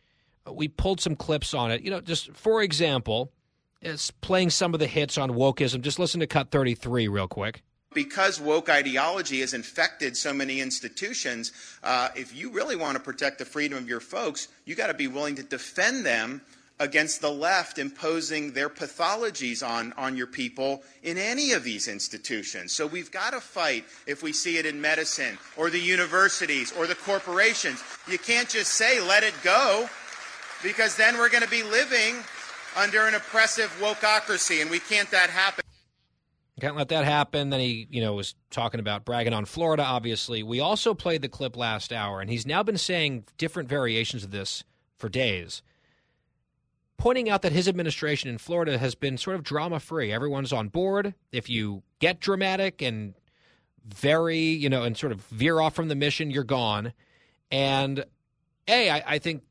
We 0.49 0.68
pulled 0.68 1.01
some 1.01 1.16
clips 1.16 1.53
on 1.55 1.72
it. 1.72 1.82
You 1.82 1.90
know, 1.90 2.01
just 2.01 2.30
for 2.32 2.62
example, 2.62 3.32
it's 3.85 4.11
playing 4.11 4.51
some 4.51 4.74
of 4.74 4.80
the 4.80 4.87
hits 4.87 5.18
on 5.18 5.30
wokeism. 5.30 5.80
Just 5.82 5.99
listen 5.99 6.20
to 6.20 6.26
cut 6.26 6.51
33 6.51 7.09
real 7.09 7.28
quick. 7.28 7.62
because 7.95 8.41
woke 8.41 8.68
ideology 8.68 9.41
has 9.41 9.55
infected 9.55 10.16
so 10.16 10.32
many 10.32 10.61
institutions, 10.61 11.53
uh, 11.85 12.09
if 12.16 12.35
you 12.35 12.51
really 12.51 12.74
want 12.74 12.97
to 12.97 13.03
protect 13.03 13.39
the 13.39 13.45
freedom 13.45 13.78
of 13.78 13.89
your 13.89 14.01
folks, 14.01 14.49
you 14.64 14.74
got 14.74 14.89
to 14.89 14.95
be 14.95 15.07
willing 15.07 15.37
to 15.37 15.45
defend 15.45 16.05
them 16.05 16.41
against 16.80 17.20
the 17.20 17.30
left 17.30 17.78
imposing 17.78 18.53
their 18.53 18.68
pathologies 18.68 19.64
on, 19.66 19.93
on 19.97 20.16
your 20.16 20.26
people 20.26 20.82
in 21.05 21.16
any 21.16 21.53
of 21.53 21.62
these 21.62 21.87
institutions. 21.87 22.72
So 22.72 22.85
we've 22.85 23.12
got 23.12 23.30
to 23.30 23.41
fight 23.41 23.85
if 24.09 24.24
we 24.24 24.32
see 24.32 24.59
it 24.59 24.66
in 24.66 24.80
medicine 24.80 25.39
or 25.57 25.70
the 25.70 25.78
universities 25.78 26.72
or 26.76 26.89
the 26.89 26.97
corporations. 26.97 27.80
You 28.09 28.18
can't 28.18 28.49
just 28.49 28.72
say, 28.72 29.01
let 29.01 29.22
it 29.22 29.35
go, 29.45 29.89
because 30.64 30.97
then 30.97 31.16
we're 31.16 31.28
going 31.30 31.45
to 31.45 31.51
be 31.51 31.62
living 31.62 32.16
under 32.77 33.07
an 33.07 33.14
oppressive 33.14 33.75
wokeocracy, 33.81 34.61
and 34.62 34.70
we 34.70 34.79
can't 34.79 35.11
that 35.11 35.31
happen. 35.31 35.64
Can't 36.61 36.77
let 36.77 36.89
that 36.89 37.05
happen. 37.05 37.51
Then 37.51 37.61
he, 37.61 37.89
you 37.91 38.01
know, 38.01 38.14
was 38.14 38.37
talking 38.51 38.79
about 38.79 39.05
bragging 39.05 39.33
on 39.33 39.45
Florida, 39.45 39.83
obviously. 39.83 40.43
We 40.43 40.61
also 40.61 40.95
played 40.95 41.20
the 41.20 41.29
clip 41.29 41.57
last 41.57 41.93
hour, 41.93 42.20
and 42.20 42.31
he's 42.31 42.47
now 42.47 42.62
been 42.62 42.79
saying 42.79 43.25
different 43.37 43.68
variations 43.68 44.22
of 44.22 44.31
this 44.31 44.62
for 44.97 45.09
days, 45.09 45.62
pointing 46.97 47.29
out 47.29 47.43
that 47.43 47.51
his 47.51 47.66
administration 47.66 48.31
in 48.31 48.39
Florida 48.39 48.79
has 48.79 48.95
been 48.95 49.18
sort 49.18 49.35
of 49.35 49.43
drama 49.43 49.81
free. 49.81 50.12
Everyone's 50.12 50.53
on 50.53 50.68
board. 50.68 51.14
If 51.33 51.51
you 51.51 51.83
get 51.99 52.20
dramatic 52.20 52.81
and 52.81 53.14
very, 53.85 54.39
you 54.39 54.68
know, 54.68 54.85
and 54.85 54.97
sort 54.97 55.12
of 55.12 55.20
veer 55.22 55.61
off 55.61 55.75
from 55.75 55.89
the 55.89 55.97
mission, 55.97 56.31
you're 56.31 56.45
gone. 56.45 56.93
And 57.51 58.05
A, 58.68 58.91
I, 58.91 59.03
I 59.14 59.18
think 59.18 59.43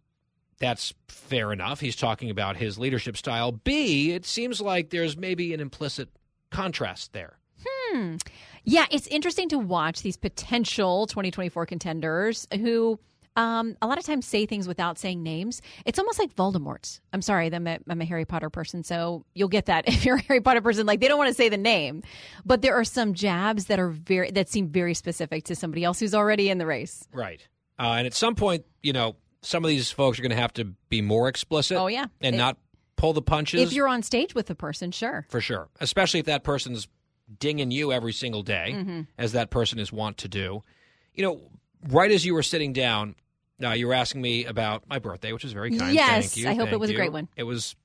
that's 0.64 0.94
fair 1.10 1.52
enough. 1.52 1.82
He's 1.82 1.98
talking 1.98 2.30
about 2.30 2.56
his 2.56 2.80
leadership 2.80 3.18
style. 3.18 3.52
B, 3.52 4.14
it 4.14 4.26
seems 4.26 4.62
like 4.62 4.92
there's 4.92 5.18
maybe 5.18 5.54
an 5.54 5.60
implicit 5.60 6.08
contrast 6.52 7.12
there. 7.12 7.38
Hmm. 7.66 8.16
Yeah, 8.64 8.86
it's 8.90 9.06
interesting 9.08 9.50
to 9.50 9.60
watch 9.60 10.04
these 10.04 10.16
potential 10.16 11.06
2024 11.08 11.66
contenders 11.66 12.48
who 12.54 12.98
um, 13.36 13.76
a 13.82 13.88
lot 13.88 13.98
of 13.98 14.06
times 14.06 14.26
say 14.26 14.46
things 14.46 14.66
without 14.66 14.98
saying 14.98 15.22
names. 15.22 15.62
It's 15.86 16.00
almost 16.00 16.18
like 16.18 16.34
Voldemort. 16.34 17.02
I'm 17.12 17.22
sorry, 17.22 17.54
I'm 17.54 17.68
a, 17.68 17.80
I'm 17.90 18.00
a 18.00 18.06
Harry 18.06 18.24
Potter 18.24 18.50
person, 18.50 18.86
so 18.86 19.26
you'll 19.36 19.50
get 19.50 19.66
that 19.66 19.86
if 19.90 20.06
you're 20.06 20.16
a 20.16 20.22
Harry 20.22 20.40
Potter 20.40 20.62
person. 20.62 20.86
Like 20.86 21.02
they 21.02 21.10
don't 21.10 21.18
want 21.18 21.28
to 21.28 21.34
say 21.34 21.50
the 21.50 21.58
name, 21.58 22.04
but 22.46 22.62
there 22.62 22.76
are 22.76 22.86
some 22.86 23.16
jabs 23.16 23.66
that 23.66 23.82
are 23.82 23.90
very 23.90 24.32
that 24.32 24.48
seem 24.48 24.70
very 24.70 24.94
specific 24.94 25.44
to 25.46 25.58
somebody 25.58 25.84
else 25.84 26.00
who's 26.00 26.16
already 26.16 26.50
in 26.50 26.58
the 26.58 26.66
race. 26.66 27.06
Right. 27.12 27.46
Uh, 27.78 27.96
and 27.98 28.08
at 28.08 28.14
some 28.14 28.36
point, 28.36 28.64
you 28.82 28.94
know, 28.94 29.18
some 29.44 29.64
of 29.64 29.70
these 29.70 29.92
folks 29.92 30.18
are 30.18 30.22
going 30.22 30.32
to 30.32 30.36
have 30.36 30.54
to 30.54 30.66
be 30.90 31.02
more 31.02 31.28
explicit. 31.28 31.78
Oh 31.78 31.88
yeah, 31.88 32.06
and 32.22 32.36
It- 32.36 32.38
not 32.38 32.58
pull 32.96 33.14
the 33.14 33.22
punches. 33.22 33.62
If 33.62 33.74
you're 33.74 33.88
on 33.88 34.02
stage 34.04 34.34
with 34.36 34.48
the 34.48 34.56
person, 34.56 34.92
sure. 34.92 35.26
for 35.30 35.42
sure, 35.42 35.70
especially 35.80 36.20
if 36.22 36.26
that 36.28 36.44
person's 36.44 36.88
dinging 37.40 37.72
you 37.72 37.92
every 37.92 38.14
single 38.14 38.44
day, 38.44 38.72
Mhm. 38.76 39.08
as 39.18 39.32
that 39.34 39.50
person 39.50 39.80
is 39.80 39.92
wont 39.92 40.18
to 40.20 40.28
do. 40.28 40.62
You 41.14 41.24
know, 41.24 41.42
right 41.90 42.12
as 42.12 42.26
you 42.26 42.34
were 42.34 42.44
sitting 42.44 42.74
down, 42.74 43.16
uh, 43.64 43.70
you 43.72 43.88
were 43.88 43.94
asking 43.94 44.22
me 44.22 44.46
about 44.46 44.88
my 44.88 45.00
birthday, 45.00 45.32
which 45.34 45.44
is 45.46 45.54
very 45.54 45.76
kind. 45.78 45.94
Yes, 45.94 46.34
Thank 46.34 46.38
you. 46.44 46.50
I 46.50 46.54
hope 46.54 46.68
it 46.68 46.72
Thank 46.72 46.82
was 46.82 46.90
a 46.90 46.94
great 46.96 47.12
one. 47.12 47.28
It 47.36 47.44
was. 47.44 47.76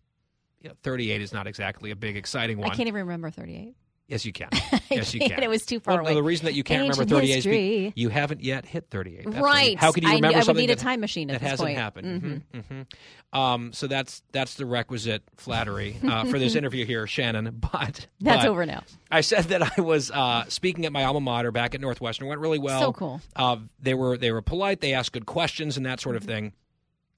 You 0.61 0.71
know, 0.71 0.75
38 0.83 1.21
is 1.23 1.33
not 1.33 1.47
exactly 1.47 1.93
a 1.93 1.97
big 1.97 2.17
exciting 2.17 2.59
one. 2.59 2.69
I 2.69 2.75
can't 2.75 2.89
even 2.89 3.03
remember 3.03 3.31
38. 3.31 3.77
Yes, 4.09 4.25
you 4.25 4.33
can. 4.33 4.49
Yes, 4.91 5.13
you 5.13 5.21
can't. 5.29 5.43
It 5.43 5.51
was 5.51 5.67
too 5.67 5.81
far 5.81 5.97
well, 5.97 6.03
no, 6.05 6.09
away. 6.09 6.15
the 6.15 6.23
reason 6.23 6.47
that 6.47 6.55
you 6.55 6.65
can't 6.65 6.83
Ancient 6.87 7.11
remember 7.11 7.21
38 7.27 7.47
is 7.47 7.93
you 7.95 8.09
haven't 8.09 8.43
yet 8.43 8.65
hit 8.65 8.87
38. 8.91 9.25
That's 9.31 9.37
Right. 9.37 9.79
How 9.79 9.93
can 9.93 10.03
you 10.03 10.09
I 10.09 10.15
remember 10.15 10.29
knew- 10.29 10.35
I 10.35 10.39
would 10.39 10.45
something 10.47 10.67
need 10.67 10.73
a 10.73 10.77
that- 10.77 10.83
time 10.83 11.01
machine 11.01 11.29
at 11.29 11.35
that 11.35 11.41
this 11.43 11.51
hasn't 11.51 11.67
point. 11.69 11.79
happened? 11.79 12.23
Mhm. 12.55 12.63
Mhm, 12.63 12.87
mhm. 13.33 13.39
Um, 13.39 13.73
so 13.75 13.87
that's 13.87 14.23
that's 14.33 14.55
the 14.55 14.65
requisite 14.65 15.23
flattery 15.37 15.99
uh, 16.03 16.25
for 16.25 16.39
this 16.39 16.55
interview 16.57 16.87
here, 16.87 17.07
Shannon. 17.07 17.55
But 17.61 18.07
That's 18.19 18.45
but 18.45 18.49
over 18.49 18.65
now. 18.65 18.83
I 19.11 19.21
said 19.21 19.45
that 19.47 19.79
I 19.79 19.81
was 19.83 20.11
uh, 20.11 20.47
speaking 20.49 20.87
at 20.87 20.93
my 20.93 21.05
alma 21.05 21.21
mater 21.21 21.53
back 21.53 21.75
at 21.75 21.81
Northwestern. 21.83 22.27
It 22.27 22.31
went 22.31 22.41
really 22.41 22.59
well. 22.59 22.81
So 22.81 22.93
cool. 22.95 23.21
Uh, 23.37 23.59
they 23.79 23.93
were 23.93 24.17
they 24.17 24.33
were 24.33 24.41
polite. 24.41 24.81
They 24.81 24.95
asked 24.95 25.13
good 25.13 25.27
questions 25.27 25.77
and 25.77 25.85
that 25.85 26.01
sort 26.01 26.17
Mm-hmm. 26.17 26.23
of 26.25 26.27
thing. 26.35 26.53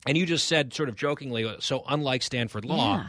And 0.06 0.18
you 0.18 0.26
just 0.26 0.48
said, 0.48 0.74
sort 0.74 0.88
of 0.88 0.96
jokingly, 0.96 1.48
so 1.60 1.84
unlike 1.88 2.22
Stanford 2.22 2.64
Law. 2.64 2.96
Yeah. 2.96 3.06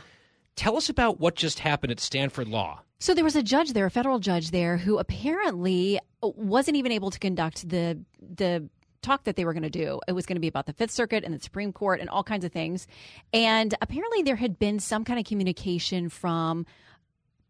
Tell 0.58 0.76
us 0.78 0.90
about 0.90 1.20
what 1.20 1.36
just 1.36 1.60
happened 1.60 1.90
at 1.92 2.00
Stanford 2.02 2.48
Law. 2.50 2.82
So 3.02 3.16
there 3.16 3.24
was 3.24 3.36
a 3.36 3.42
judge 3.42 3.74
there, 3.74 3.88
a 3.88 3.90
federal 3.90 4.20
judge 4.20 4.52
there, 4.52 4.78
who 4.78 5.00
apparently 5.00 6.00
wasn't 6.22 6.78
even 6.78 6.92
able 6.92 7.10
to 7.10 7.18
conduct 7.18 7.68
the 7.68 8.00
the 8.22 8.70
talk 9.02 9.24
that 9.24 9.36
they 9.36 9.44
were 9.44 9.54
going 9.54 9.64
to 9.64 9.72
do. 9.72 10.00
It 10.08 10.12
was 10.12 10.28
going 10.28 10.36
to 10.36 10.40
be 10.40 10.48
about 10.48 10.68
the 10.68 10.74
Fifth 10.74 10.92
Circuit 10.92 11.24
and 11.24 11.34
the 11.34 11.40
Supreme 11.40 11.74
Court 11.74 12.00
and 12.00 12.08
all 12.12 12.24
kinds 12.24 12.46
of 12.46 12.52
things. 12.52 12.86
And 13.34 13.74
apparently 13.82 14.22
there 14.22 14.36
had 14.36 14.60
been 14.60 14.78
some 14.78 15.04
kind 15.04 15.18
of 15.18 15.26
communication 15.26 16.10
from 16.10 16.68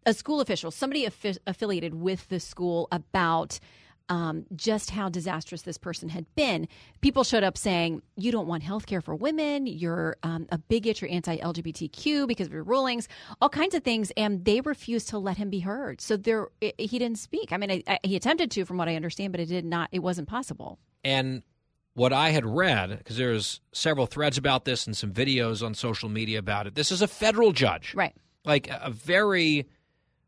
a 0.06 0.14
school 0.14 0.40
official, 0.40 0.72
somebody 0.72 1.06
affi- 1.06 1.38
affiliated 1.46 1.96
with 1.96 2.30
the 2.30 2.40
school 2.40 2.88
about 2.90 3.60
um, 4.10 4.46
just 4.56 4.90
how 4.90 5.10
disastrous 5.10 5.62
this 5.62 5.78
person 5.78 6.10
had 6.10 6.26
been. 6.36 6.68
People 7.02 7.24
showed 7.24 7.44
up 7.44 7.58
saying, 7.58 8.02
You 8.16 8.32
don't 8.32 8.48
want 8.48 8.64
health 8.64 8.86
care 8.86 9.02
for 9.02 9.16
women. 9.16 9.68
You're 9.68 10.18
um, 10.24 10.48
a 10.52 10.58
bigot. 10.58 11.02
You're 11.02 11.12
anti 11.12 11.38
LGBTQ 11.38 12.28
because 12.28 12.48
of 12.48 12.54
your 12.54 12.64
rulings, 12.64 13.08
all 13.42 13.50
kinds 13.50 13.76
of 13.76 13.84
things. 13.84 14.12
And 14.18 14.44
they 14.46 14.62
refused 14.62 15.10
to 15.10 15.18
let 15.18 15.38
him 15.38 15.50
be 15.50 15.60
heard. 15.60 16.02
So 16.02 16.18
there, 16.18 16.48
i 16.62 16.74
he 16.78 17.00
didn't 17.00 17.20
speak. 17.20 17.52
I 17.52 17.58
mean, 17.58 17.72
I, 17.72 17.84
I, 17.88 18.00
he 18.04 18.16
attempted 18.16 18.52
to, 18.52 18.66
from 18.66 18.78
what 18.78 18.88
I 18.88 18.96
understand, 18.96 19.32
but 19.32 19.40
it 19.40 19.48
did 19.48 19.66
not, 19.66 19.90
it 19.92 20.00
wasn't 20.00 20.28
possible. 20.28 20.80
And 21.04 21.44
what 21.94 22.14
I 22.14 22.30
had 22.30 22.46
read, 22.46 22.98
because 22.98 23.18
there's 23.18 23.62
several 23.72 24.06
threads 24.06 24.38
about 24.38 24.66
this 24.66 24.88
and 24.88 24.96
some 24.96 25.12
videos 25.12 25.66
on 25.66 25.74
social 25.74 26.10
media 26.10 26.40
about 26.40 26.68
it, 26.68 26.76
this 26.76 26.92
is 26.92 27.02
a 27.02 27.08
federal 27.08 27.52
judge. 27.52 27.94
Right. 27.96 28.16
Like 28.46 28.70
a 28.70 28.90
very 28.90 29.68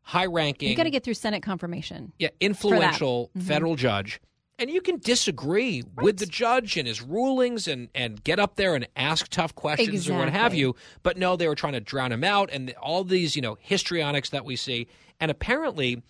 high 0.04 0.26
ranking, 0.26 0.70
You 0.70 0.76
got 0.76 0.84
to 0.84 0.90
get 0.90 1.02
through 1.02 1.14
Senate 1.14 1.42
confirmation. 1.42 2.12
yeah, 2.18 2.28
influential 2.40 3.30
Mhm. 3.36 3.42
federal 3.42 3.74
judge. 3.74 4.20
And 4.58 4.70
you 4.70 4.80
can 4.80 4.98
disagree 4.98 5.82
with 5.96 6.18
the 6.18 6.26
judge 6.26 6.76
and 6.76 6.86
his 6.86 7.02
rulings 7.02 7.66
and, 7.66 7.88
and 7.92 8.22
get 8.22 8.38
up 8.38 8.54
there 8.54 8.76
and 8.76 8.86
ask 8.94 9.26
tough 9.28 9.52
questions 9.56 10.08
or 10.08 10.16
what 10.16 10.28
have 10.28 10.54
you. 10.54 10.76
But 11.02 11.16
no, 11.18 11.34
they 11.34 11.48
were 11.48 11.56
trying 11.56 11.72
to 11.72 11.80
drown 11.80 12.12
him 12.12 12.22
out 12.22 12.50
and 12.52 12.70
all 12.80 13.02
these, 13.02 13.34
you 13.34 13.42
know, 13.42 13.56
histrionics 13.60 14.30
that 14.30 14.44
we 14.44 14.54
see. 14.54 14.86
And 15.18 15.30
apparently, 15.32 16.02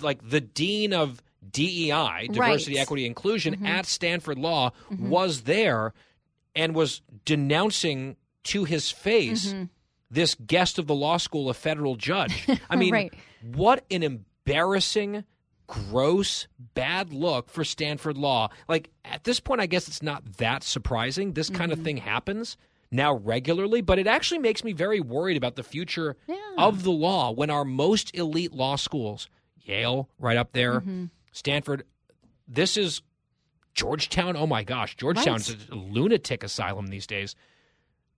like 0.00 0.20
the 0.28 0.40
dean 0.40 0.92
of 0.92 1.20
DEI, 1.50 2.28
diversity, 2.30 2.74
Right. 2.76 2.82
equity, 2.82 3.04
inclusion 3.06 3.56
Mhm. 3.56 3.66
at 3.66 3.86
Stanford 3.86 4.38
Law 4.38 4.70
Mhm. 4.92 5.08
was 5.08 5.42
there 5.42 5.92
and 6.54 6.74
was 6.76 7.00
denouncing 7.24 8.16
to 8.44 8.64
his 8.64 8.90
face 8.92 9.52
Mhm. 9.52 9.70
this 10.10 10.34
guest 10.36 10.78
of 10.78 10.86
the 10.86 10.94
law 10.94 11.16
school, 11.16 11.50
a 11.50 11.54
federal 11.54 11.96
judge. 11.96 12.46
I 12.70 12.76
mean, 12.76 12.92
Right. 12.92 13.14
What 13.42 13.84
an 13.90 14.02
embarrassing, 14.02 15.24
gross, 15.66 16.46
bad 16.74 17.12
look 17.12 17.48
for 17.50 17.64
Stanford 17.64 18.16
Law. 18.16 18.48
Like, 18.68 18.90
at 19.04 19.24
this 19.24 19.40
point, 19.40 19.60
I 19.60 19.66
guess 19.66 19.88
it's 19.88 20.02
not 20.02 20.36
that 20.38 20.62
surprising. 20.62 21.32
This 21.34 21.50
kind 21.50 21.70
Mm-hmm. 21.72 21.80
of 21.80 21.84
thing 21.84 21.96
happens 21.98 22.56
now 22.90 23.14
regularly, 23.14 23.82
but 23.82 23.98
it 23.98 24.06
actually 24.06 24.38
makes 24.38 24.64
me 24.64 24.72
very 24.72 25.00
worried 25.00 25.36
about 25.36 25.56
the 25.56 25.62
future 25.62 26.16
of 26.56 26.84
the 26.84 26.90
law 26.90 27.30
when 27.30 27.50
our 27.50 27.64
most 27.64 28.14
elite 28.16 28.52
law 28.54 28.76
schools, 28.76 29.28
Yale, 29.62 30.08
right 30.18 30.36
up 30.38 30.52
there, 30.52 30.80
Mhm. 30.80 31.10
Stanford, 31.32 31.84
this 32.46 32.78
is 32.78 33.02
Georgetown. 33.74 34.36
Oh 34.36 34.46
my 34.46 34.64
gosh, 34.64 34.96
Georgetown's 34.96 35.54
a 35.70 35.74
lunatic 35.74 36.42
asylum 36.42 36.86
these 36.86 37.06
days. 37.06 37.34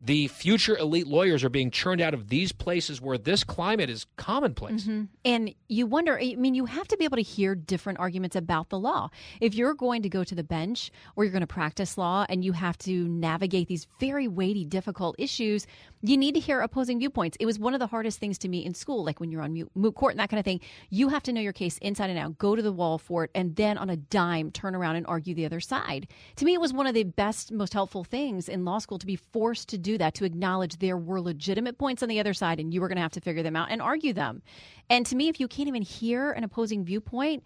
The 0.03 0.29
future 0.29 0.79
elite 0.79 1.07
lawyers 1.07 1.45
are 1.45 1.51
being 1.51 1.71
churned 1.71 2.01
out 2.01 2.15
of 2.15 2.29
these 2.29 2.53
places 2.53 3.03
where 3.03 3.19
this 3.19 3.45
climate 3.45 3.91
is 3.91 4.07
commonplace. 4.17 4.85
Mhm. 4.85 5.09
And 5.27 5.55
you 5.69 5.87
wonder, 5.87 6.19
I 6.19 6.37
mean, 6.37 6.55
you 6.55 6.65
have 6.65 6.89
to 6.89 6.97
be 6.97 7.05
able 7.05 7.19
to 7.19 7.23
hear 7.23 7.55
different 7.55 7.99
arguments 7.99 8.35
about 8.35 8.71
the 8.71 8.79
law. 8.79 9.11
If 9.43 9.55
you're 9.55 9.75
going 9.75 10.01
to 10.03 10.09
go 10.09 10.25
to 10.25 10.35
the 10.35 10.43
bench 10.43 10.91
or 11.17 11.25
you're 11.25 11.33
going 11.33 11.43
to 11.43 11.47
practice 11.47 11.99
law 11.99 12.25
and 12.31 12.43
you 12.43 12.53
have 12.53 12.79
to 12.79 13.07
navigate 13.09 13.69
these 13.69 13.87
very 13.99 14.27
weighty, 14.27 14.65
difficult 14.65 15.17
issues, 15.19 15.67
you 16.01 16.17
need 16.17 16.33
to 16.33 16.41
hear 16.41 16.63
opposing 16.63 16.99
viewpoints. 16.99 17.37
It 17.39 17.45
was 17.45 17.59
one 17.59 17.75
of 17.75 17.81
the 17.81 17.87
hardest 17.87 18.19
things 18.19 18.39
to 18.39 18.49
me 18.49 18.65
in 18.65 18.73
school, 18.73 19.05
like 19.05 19.21
when 19.21 19.31
you're 19.31 19.43
on 19.43 19.69
moot 19.75 19.95
court 19.95 20.15
and 20.15 20.21
that 20.21 20.31
kind 20.31 20.39
of 20.39 20.47
thing. 20.47 20.61
You 20.89 21.11
have 21.11 21.23
to 21.25 21.33
know 21.33 21.43
your 21.43 21.53
case 21.53 21.77
inside 21.79 22.09
and 22.09 22.19
out, 22.19 22.39
go 22.39 22.57
to 22.57 22.63
the 22.63 22.73
wall 22.73 22.97
for 22.97 23.25
it, 23.25 23.31
and 23.35 23.55
then 23.57 23.77
on 23.77 23.91
a 23.91 23.97
dime 23.97 24.51
turn 24.51 24.75
around 24.75 24.97
and 24.97 25.07
argue 25.07 25.35
the 25.35 25.45
other 25.45 25.61
side. 25.61 26.09
To 26.37 26.47
me, 26.47 26.55
it 26.55 26.61
was 26.61 26.73
one 26.73 26.87
of 26.87 26.95
the 26.95 27.05
best, 27.05 27.53
most 27.53 27.75
helpful 27.75 28.03
things 28.03 28.49
in 28.49 28.65
law 28.65 28.79
school 28.79 28.99
to 28.99 29.07
be 29.07 29.17
forced 29.17 29.69
to 29.69 29.77
do 29.77 29.90
that, 29.99 30.15
to 30.15 30.25
acknowledge 30.25 30.79
there 30.79 30.97
were 30.97 31.21
legitimate 31.21 31.79
points 31.79 32.03
on 32.03 32.09
the 32.09 32.21
other 32.21 32.35
side 32.35 32.61
and 32.61 32.73
you 32.73 32.81
were 32.81 32.89
going 32.89 32.97
to 32.97 33.03
have 33.03 33.13
to 33.13 33.21
figure 33.21 33.43
them 33.43 33.57
out 33.57 33.71
and 33.71 33.81
argue 33.83 34.13
them. 34.13 34.43
And 34.89 35.07
to 35.07 35.17
me, 35.17 35.29
if 35.29 35.41
you 35.41 35.49
can't 35.49 35.69
even 35.69 35.83
hear 35.83 36.33
an 36.33 36.45
opposing 36.45 36.85
viewpoint, 36.85 37.45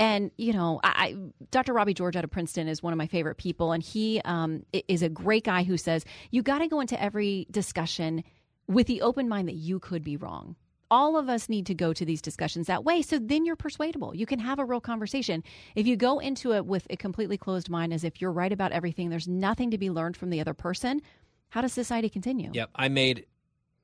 and 0.00 0.30
you 0.38 0.54
know, 0.54 0.80
I, 0.82 0.88
I, 0.88 1.16
Dr. 1.50 1.74
Robbie 1.74 1.92
George 1.92 2.16
out 2.16 2.24
of 2.24 2.30
Princeton 2.30 2.66
is 2.68 2.82
one 2.82 2.94
of 2.94 2.96
my 2.96 3.06
favorite 3.06 3.36
people, 3.36 3.72
and 3.72 3.82
he 3.82 4.20
um, 4.24 4.64
is 4.88 5.02
a 5.02 5.10
great 5.10 5.44
guy 5.44 5.62
who 5.62 5.76
says 5.76 6.06
you 6.30 6.42
got 6.42 6.58
to 6.60 6.68
go 6.68 6.80
into 6.80 7.00
every 7.00 7.46
discussion 7.50 8.24
with 8.66 8.86
the 8.86 9.02
open 9.02 9.28
mind 9.28 9.46
that 9.48 9.56
you 9.56 9.78
could 9.78 10.02
be 10.02 10.16
wrong. 10.16 10.56
All 10.90 11.16
of 11.16 11.28
us 11.28 11.48
need 11.48 11.66
to 11.66 11.74
go 11.74 11.92
to 11.92 12.04
these 12.04 12.22
discussions 12.22 12.66
that 12.66 12.82
way, 12.82 13.02
so 13.02 13.18
then 13.18 13.44
you're 13.44 13.56
persuadable. 13.56 14.14
You 14.14 14.26
can 14.26 14.38
have 14.38 14.58
a 14.58 14.64
real 14.64 14.80
conversation. 14.80 15.44
If 15.76 15.86
you 15.86 15.96
go 15.96 16.18
into 16.18 16.54
it 16.54 16.64
with 16.64 16.86
a 16.88 16.96
completely 16.96 17.36
closed 17.36 17.68
mind, 17.68 17.92
as 17.92 18.02
if 18.02 18.20
you're 18.20 18.32
right 18.32 18.52
about 18.52 18.72
everything, 18.72 19.10
there's 19.10 19.28
nothing 19.28 19.70
to 19.70 19.78
be 19.78 19.90
learned 19.90 20.16
from 20.16 20.30
the 20.30 20.40
other 20.40 20.54
person. 20.54 21.02
How 21.50 21.60
does 21.60 21.72
society 21.72 22.08
continue? 22.08 22.50
Yep, 22.52 22.70
I 22.74 22.88
made 22.88 23.26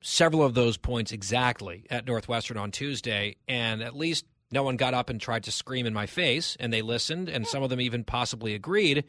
several 0.00 0.42
of 0.42 0.54
those 0.54 0.76
points 0.76 1.12
exactly 1.12 1.86
at 1.90 2.06
Northwestern 2.06 2.56
on 2.56 2.70
Tuesday, 2.70 3.36
and 3.48 3.82
at 3.82 3.96
least 3.96 4.24
no 4.50 4.62
one 4.62 4.76
got 4.76 4.94
up 4.94 5.10
and 5.10 5.20
tried 5.20 5.44
to 5.44 5.52
scream 5.52 5.86
in 5.86 5.92
my 5.92 6.06
face, 6.06 6.56
and 6.60 6.72
they 6.72 6.82
listened, 6.82 7.28
and 7.28 7.46
some 7.46 7.62
of 7.62 7.70
them 7.70 7.80
even 7.80 8.04
possibly 8.04 8.54
agreed. 8.54 9.04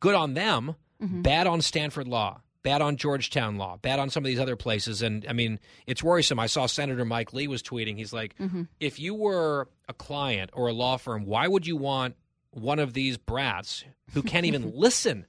Good 0.00 0.14
on 0.14 0.34
them. 0.34 0.76
Mm-hmm. 1.02 1.22
Bad 1.22 1.46
on 1.46 1.60
Stanford 1.60 2.08
Law. 2.08 2.40
Bad 2.62 2.82
on 2.82 2.96
Georgetown 2.96 3.56
Law. 3.56 3.76
Bad 3.76 3.98
on 3.98 4.10
some 4.10 4.24
of 4.24 4.26
these 4.26 4.40
other 4.40 4.56
places. 4.56 5.02
And 5.02 5.24
I 5.28 5.32
mean, 5.32 5.60
it's 5.86 6.02
worrisome. 6.02 6.38
I 6.38 6.46
saw 6.46 6.66
Senator 6.66 7.04
Mike 7.04 7.32
Lee 7.32 7.46
was 7.46 7.62
tweeting. 7.62 7.96
He's 7.96 8.12
like, 8.12 8.36
mm-hmm. 8.38 8.62
if 8.80 8.98
you 8.98 9.14
were 9.14 9.68
a 9.88 9.94
client 9.94 10.50
or 10.52 10.68
a 10.68 10.72
law 10.72 10.96
firm, 10.96 11.26
why 11.26 11.46
would 11.46 11.66
you 11.66 11.76
want 11.76 12.16
one 12.50 12.78
of 12.78 12.92
these 12.92 13.18
brats 13.18 13.84
who 14.14 14.22
can't 14.22 14.46
even 14.46 14.72
listen 14.76 15.26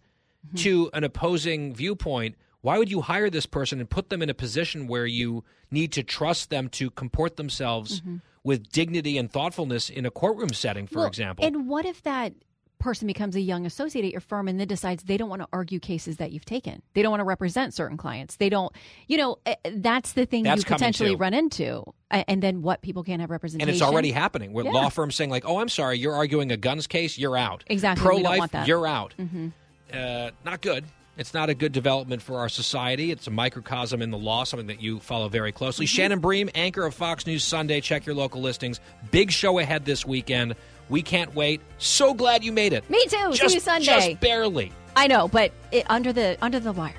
mm-hmm. 0.47 0.57
to 0.57 0.89
an 0.93 1.03
opposing 1.03 1.75
viewpoint? 1.75 2.36
Why 2.62 2.78
would 2.78 2.89
you 2.91 3.01
hire 3.01 3.30
this 3.30 3.45
person 3.45 3.80
and 3.80 3.89
put 3.89 4.10
them 4.10 4.22
in 4.22 4.30
a 4.30 4.34
position 4.34 4.88
where 4.88 5.05
you 5.05 5.43
need 5.72 5.91
to 5.93 6.03
trust 6.03 6.49
them 6.49 6.70
to 6.70 6.89
comport 6.89 7.36
themselves 7.38 8.01
with 8.43 8.70
dignity 8.72 9.18
and 9.18 9.32
thoughtfulness 9.32 9.89
in 9.89 10.05
a 10.05 10.12
courtroom 10.12 10.49
setting, 10.53 10.88
for 10.88 10.99
Well, 10.99 11.08
example? 11.08 11.45
And 11.45 11.68
what 11.68 11.86
if 11.86 12.03
that 12.03 12.34
person 12.80 13.08
becomes 13.08 13.36
a 13.36 13.41
young 13.41 13.66
associate 13.66 14.05
at 14.05 14.12
your 14.12 14.22
firm 14.22 14.47
and 14.47 14.60
then 14.60 14.68
decides 14.68 15.03
they 15.03 15.18
don't 15.18 15.30
want 15.30 15.41
to 15.41 15.47
argue 15.53 15.80
cases 15.80 16.18
that 16.18 16.32
you've 16.32 16.45
taken? 16.45 16.82
They 16.93 17.01
don't 17.01 17.12
want 17.12 17.22
to 17.22 17.26
represent 17.26 17.74
certain 17.74 17.97
clients. 17.97 18.36
They 18.38 18.49
don't, 18.49 18.72
you 19.08 19.18
know, 19.18 19.38
eh, 19.45 19.55
that's 19.76 20.14
the 20.14 20.26
thing 20.26 20.43
That's 20.43 20.62
you 20.62 20.66
potentially 20.66 21.12
too. 21.12 21.18
run 21.18 21.34
into. 21.34 21.84
And 22.12 22.41
then 22.41 22.62
what? 22.64 22.82
People 22.82 23.03
can't 23.03 23.22
have 23.22 23.30
representation. 23.30 23.70
and 23.70 23.76
it's 23.76 23.82
already 23.84 24.12
happening 24.12 24.51
with 24.53 24.66
Yeah. 24.66 24.72
law 24.74 24.89
firms 24.89 25.16
saying 25.16 25.30
like, 25.30 25.45
"Oh, 25.45 25.60
I'm 25.60 25.70
sorry, 25.70 25.97
you're 25.99 26.14
arguing 26.16 26.51
a 26.51 26.58
guns 26.58 26.88
case, 26.88 27.18
you're 27.18 27.38
out." 27.38 27.64
Exactly, 27.68 28.03
we 28.03 28.14
don't 28.14 28.22
Pro-life, 28.24 28.39
want 28.39 28.51
that. 28.53 28.68
you're 28.68 28.88
out. 28.88 29.14
Mhm. 29.20 29.51
Uh, 29.93 30.32
not 30.45 30.62
good. 30.62 30.86
It's 31.18 31.34
not 31.34 31.49
a 31.49 31.55
good 31.55 31.72
development 31.72 32.22
for 32.22 32.38
our 32.38 32.49
society. 32.49 33.11
It's 33.11 33.26
a 33.26 33.32
microcosm 33.32 34.03
in 34.03 34.11
the 34.11 34.18
law, 34.18 34.43
something 34.43 34.68
that 34.68 34.82
you 34.82 34.99
follow 34.99 35.30
very 35.30 35.51
closely. 35.51 35.86
Mm-hmm. 35.86 35.95
Shannon 35.95 36.20
Bream, 36.20 36.49
anchor 36.53 36.86
of 36.86 36.93
Fox 36.93 37.26
News 37.26 37.43
Sunday. 37.43 37.82
Check 37.82 38.05
your 38.05 38.15
local 38.15 38.41
listings. 38.41 38.80
Big 39.09 39.32
show 39.32 39.57
ahead 39.57 39.84
this 39.84 40.05
weekend. 40.05 40.55
We 40.89 41.01
can't 41.01 41.34
wait. 41.34 41.61
So 41.80 42.13
glad 42.13 42.43
you 42.43 42.51
made 42.51 42.72
it. 42.72 42.88
Me 42.89 43.03
too. 43.07 43.32
Just, 43.34 43.49
See 43.49 43.55
you 43.55 43.59
Sunday. 43.59 43.86
Just 43.86 44.20
barely. 44.20 44.72
I 44.95 45.07
know, 45.07 45.28
but 45.28 45.51
it, 45.72 45.89
under 45.89 46.13
the 46.13 46.38
under 46.41 46.59
the 46.59 46.72
wire. 46.72 46.93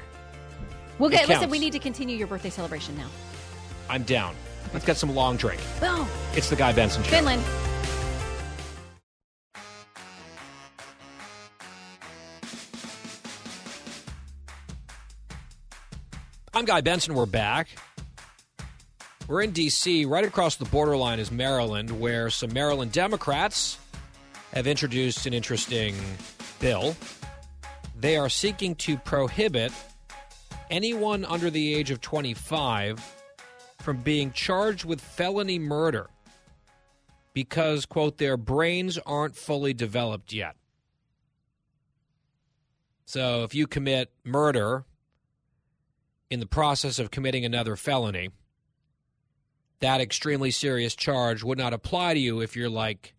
We'll 0.98 1.10
get. 1.10 1.28
Listen, 1.28 1.48
we 1.48 1.58
need 1.58 1.72
to 1.72 1.78
continue 1.78 2.16
your 2.16 2.26
birthday 2.26 2.50
celebration 2.50 2.96
now. 2.96 3.08
I'm 3.88 4.02
down. 4.02 4.34
Let's 4.72 4.84
get 4.84 4.96
some 4.96 5.14
long 5.14 5.36
drink. 5.36 5.60
Boom. 5.80 6.06
It's 6.34 6.50
the 6.50 6.56
Guy 6.56 6.72
Benson 6.72 7.02
Show. 7.04 7.10
Finland. 7.10 7.42
I'm 16.54 16.64
Guy 16.64 16.80
Benson. 16.80 17.14
We're 17.14 17.26
back. 17.26 17.68
We're 19.26 19.42
in 19.42 19.50
D.C. 19.50 20.06
Right 20.06 20.24
across 20.24 20.56
the 20.56 20.64
borderline 20.64 21.20
is 21.20 21.30
Maryland, 21.30 22.00
where 22.00 22.30
some 22.30 22.52
Maryland 22.52 22.92
Democrats 22.92 23.78
have 24.54 24.66
introduced 24.66 25.26
an 25.26 25.34
interesting 25.34 25.94
bill. 26.58 26.96
They 27.98 28.16
are 28.16 28.30
seeking 28.30 28.74
to 28.76 28.96
prohibit 28.96 29.72
anyone 30.70 31.24
under 31.26 31.50
the 31.50 31.74
age 31.74 31.90
of 31.90 32.00
25 32.00 32.98
from 33.80 33.98
being 33.98 34.32
charged 34.32 34.84
with 34.84 35.00
felony 35.00 35.58
murder 35.58 36.08
because, 37.34 37.84
quote, 37.84 38.16
their 38.16 38.36
brains 38.36 38.98
aren't 39.04 39.36
fully 39.36 39.74
developed 39.74 40.32
yet. 40.32 40.56
So 43.04 43.44
if 43.44 43.54
you 43.54 43.66
commit 43.66 44.10
murder 44.24 44.84
in 46.30 46.40
the 46.40 46.46
process 46.46 46.98
of 46.98 47.10
committing 47.10 47.44
another 47.44 47.76
felony, 47.76 48.30
that 49.80 50.00
extremely 50.00 50.50
serious 50.50 50.94
charge 50.94 51.42
would 51.42 51.58
not 51.58 51.72
apply 51.72 52.14
to 52.14 52.20
you 52.20 52.40
if 52.40 52.56
you're 52.56 52.68
like 52.68 53.14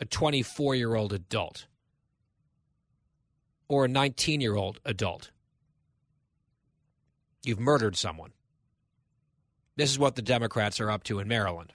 a 0.00 0.04
24 0.04 0.74
year 0.74 0.94
old 0.94 1.12
adult 1.12 1.66
or 3.68 3.84
a 3.84 3.88
19 3.88 4.40
year 4.40 4.56
old 4.56 4.80
adult. 4.84 5.30
You've 7.44 7.60
murdered 7.60 7.96
someone. 7.96 8.32
This 9.76 9.90
is 9.90 9.98
what 9.98 10.14
the 10.14 10.22
Democrats 10.22 10.80
are 10.80 10.90
up 10.90 11.04
to 11.04 11.18
in 11.18 11.28
Maryland. 11.28 11.72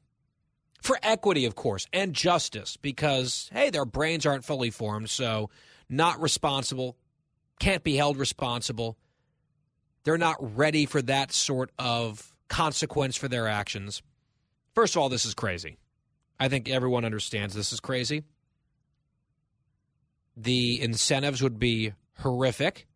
For 0.81 0.97
equity, 1.03 1.45
of 1.45 1.55
course, 1.55 1.85
and 1.91 2.13
justice, 2.13 2.77
because, 2.77 3.49
hey, 3.51 3.69
their 3.69 3.85
brains 3.85 4.25
aren't 4.25 4.45
fully 4.45 4.69
formed, 4.69 5.09
so 5.09 5.49
not 5.89 6.21
responsible, 6.21 6.95
can't 7.59 7.83
be 7.83 7.97
held 7.97 8.17
responsible 8.17 8.97
they're 10.03 10.17
not 10.17 10.37
ready 10.57 10.85
for 10.85 11.01
that 11.03 11.31
sort 11.31 11.71
of 11.77 12.33
consequence 12.47 13.15
for 13.15 13.27
their 13.27 13.47
actions. 13.47 14.01
First 14.73 14.95
of 14.95 15.01
all, 15.01 15.09
this 15.09 15.25
is 15.25 15.33
crazy. 15.33 15.77
I 16.39 16.47
think 16.47 16.69
everyone 16.69 17.05
understands 17.05 17.53
this 17.53 17.73
is 17.73 17.79
crazy. 17.79 18.23
The 20.37 20.81
incentives 20.81 21.41
would 21.41 21.59
be 21.59 21.93
horrific. 22.19 22.87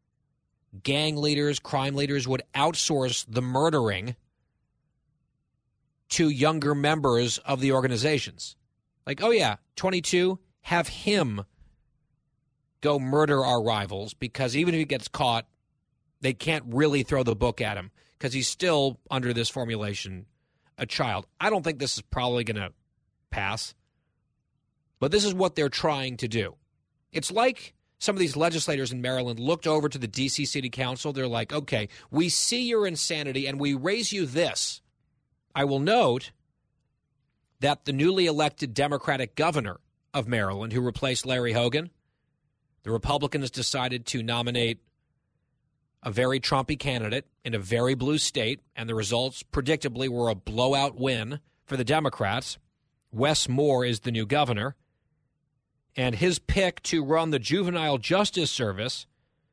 Gang 0.82 1.18
leaders, 1.18 1.60
crime 1.60 1.96
leaders 1.96 2.28
would 2.28 2.42
outsource 2.56 3.26
the 3.28 3.42
murdering 3.42 4.16
to 6.10 6.30
younger 6.30 6.74
members 6.74 7.38
of 7.40 7.60
the 7.60 7.72
organizations. 7.74 8.56
Like, 9.06 9.22
oh, 9.22 9.32
yeah, 9.32 9.58
22, 9.76 10.40
have 10.62 10.88
him 10.88 11.44
go 12.82 13.00
murder 13.00 13.44
our 13.44 13.62
rivals 13.62 14.14
because 14.14 14.56
even 14.56 14.74
if 14.74 14.80
he 14.80 14.86
gets 14.86 15.08
caught, 15.08 15.48
they 16.24 16.34
can't 16.34 16.64
really 16.68 17.04
throw 17.04 17.22
the 17.22 17.36
book 17.36 17.60
at 17.62 17.78
him 17.78 17.92
because 18.18 18.34
he's 18.34 18.48
still 18.48 18.98
under 19.12 19.34
this 19.34 19.50
formulation 19.50 20.26
a 20.78 20.86
child. 20.86 21.28
I 21.40 21.50
don't 21.50 21.64
think 21.64 21.80
this 21.80 21.98
is 21.98 22.02
probably 22.02 22.46
going 22.46 22.56
to 22.56 22.72
pass, 23.30 23.76
but 25.00 25.12
this 25.12 25.26
is 25.26 25.34
what 25.34 25.56
they're 25.56 25.70
trying 25.70 26.18
to 26.18 26.28
do. 26.28 26.56
It's 27.12 27.30
like 27.30 27.74
some 28.00 28.16
of 28.16 28.20
these 28.20 28.38
legislators 28.38 28.92
in 28.92 29.02
Maryland 29.02 29.38
looked 29.38 29.68
over 29.68 29.90
to 29.90 29.98
the 29.98 30.08
D.C. 30.08 30.46
City 30.46 30.70
Council. 30.70 31.12
They're 31.12 31.28
like, 31.28 31.54
okay, 31.54 31.90
we 32.10 32.30
see 32.30 32.64
your 32.64 32.88
insanity 32.88 33.46
and 33.46 33.60
we 33.60 33.74
raise 33.74 34.12
you 34.14 34.26
this. 34.26 34.82
I 35.54 35.66
will 35.66 35.80
note 35.80 36.32
that 37.60 37.86
the 37.86 37.94
newly 37.94 38.26
elected 38.26 38.74
Democratic 38.74 39.36
governor 39.36 39.80
of 40.14 40.28
Maryland, 40.28 40.74
who 40.74 40.82
replaced 40.82 41.26
Larry 41.26 41.52
Hogan, 41.52 41.92
the 42.84 42.92
Republicans 42.92 43.52
decided 43.52 44.06
to 44.08 44.24
nominate 44.24 44.80
a 46.04 46.12
very 46.12 46.40
Trumpy 46.40 46.78
candidate 46.78 47.26
in 47.44 47.56
a 47.56 47.60
very 47.60 47.96
blue 47.96 48.18
state, 48.18 48.60
and 48.76 48.88
the 48.88 48.96
results 48.96 49.42
predictably 49.42 50.10
were 50.10 50.30
a 50.30 50.36
blowout 50.36 51.00
win 51.00 51.40
for 51.66 51.78
the 51.78 51.86
Democrats. 51.86 52.58
Wes 53.12 53.48
Moore 53.48 53.86
is 53.86 54.02
the 54.02 54.12
new 54.12 54.26
governor. 54.26 54.76
And 55.96 56.16
his 56.16 56.40
pick 56.40 56.82
to 56.84 57.04
run 57.04 57.30
the 57.30 57.40
Juvenile 57.40 58.00
Justice 58.00 58.52
Service, 58.52 59.06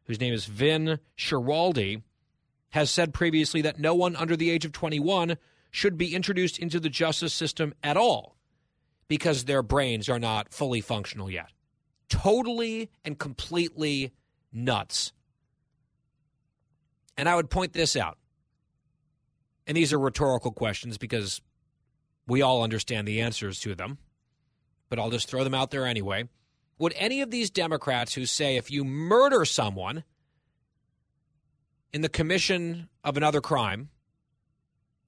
whose 0.05 0.21
name 0.21 0.35
is 0.35 0.47
Vin 0.47 0.99
Schiraldi, 1.17 2.03
has 2.71 2.91
said 2.91 3.15
previously 3.15 3.63
that 3.63 3.79
no 3.79 3.95
one 3.95 4.17
under 4.17 4.37
the 4.37 4.51
age 4.51 4.65
of 4.65 4.73
21 4.73 5.37
should 5.71 5.97
be 5.97 6.15
introduced 6.15 6.59
into 6.59 6.81
the 6.81 6.89
justice 6.89 7.33
system 7.33 7.75
at 7.83 7.97
all 7.97 8.37
because 9.07 9.45
their 9.45 9.63
brains 9.63 10.09
are 10.09 10.19
not 10.19 10.53
fully 10.53 10.81
functional 10.81 11.31
yet. 11.31 11.51
Totally 12.09 12.91
and 13.05 13.19
completely 13.19 14.13
nuts. 14.53 15.13
And 17.17 17.29
I 17.29 17.37
would 17.37 17.51
point 17.51 17.73
this 17.73 17.97
out. 17.97 18.19
And 19.67 19.77
these 19.77 19.93
are 19.93 19.99
rhetorical 19.99 20.53
questions 20.53 20.99
because 20.99 21.41
we 22.27 22.43
all 22.43 22.63
understand 22.63 23.07
the 23.07 23.21
answers 23.21 23.61
to 23.61 23.75
them, 23.75 23.99
but 24.89 24.99
I'll 24.99 25.11
just 25.11 25.29
throw 25.29 25.45
them 25.45 25.55
out 25.55 25.71
there 25.71 25.87
anyway. 25.87 26.29
Would 26.79 26.95
any 26.97 27.21
of 27.21 27.31
these 27.31 27.51
Democrats 27.51 28.15
who 28.15 28.25
say 28.25 28.57
if 28.57 28.71
you 28.71 28.85
murder 28.85 29.45
someone 29.45 30.05
in 31.93 32.01
the 32.01 32.09
commission 32.09 32.89
of 33.05 33.17
another 33.17 33.41
crime, 33.41 33.91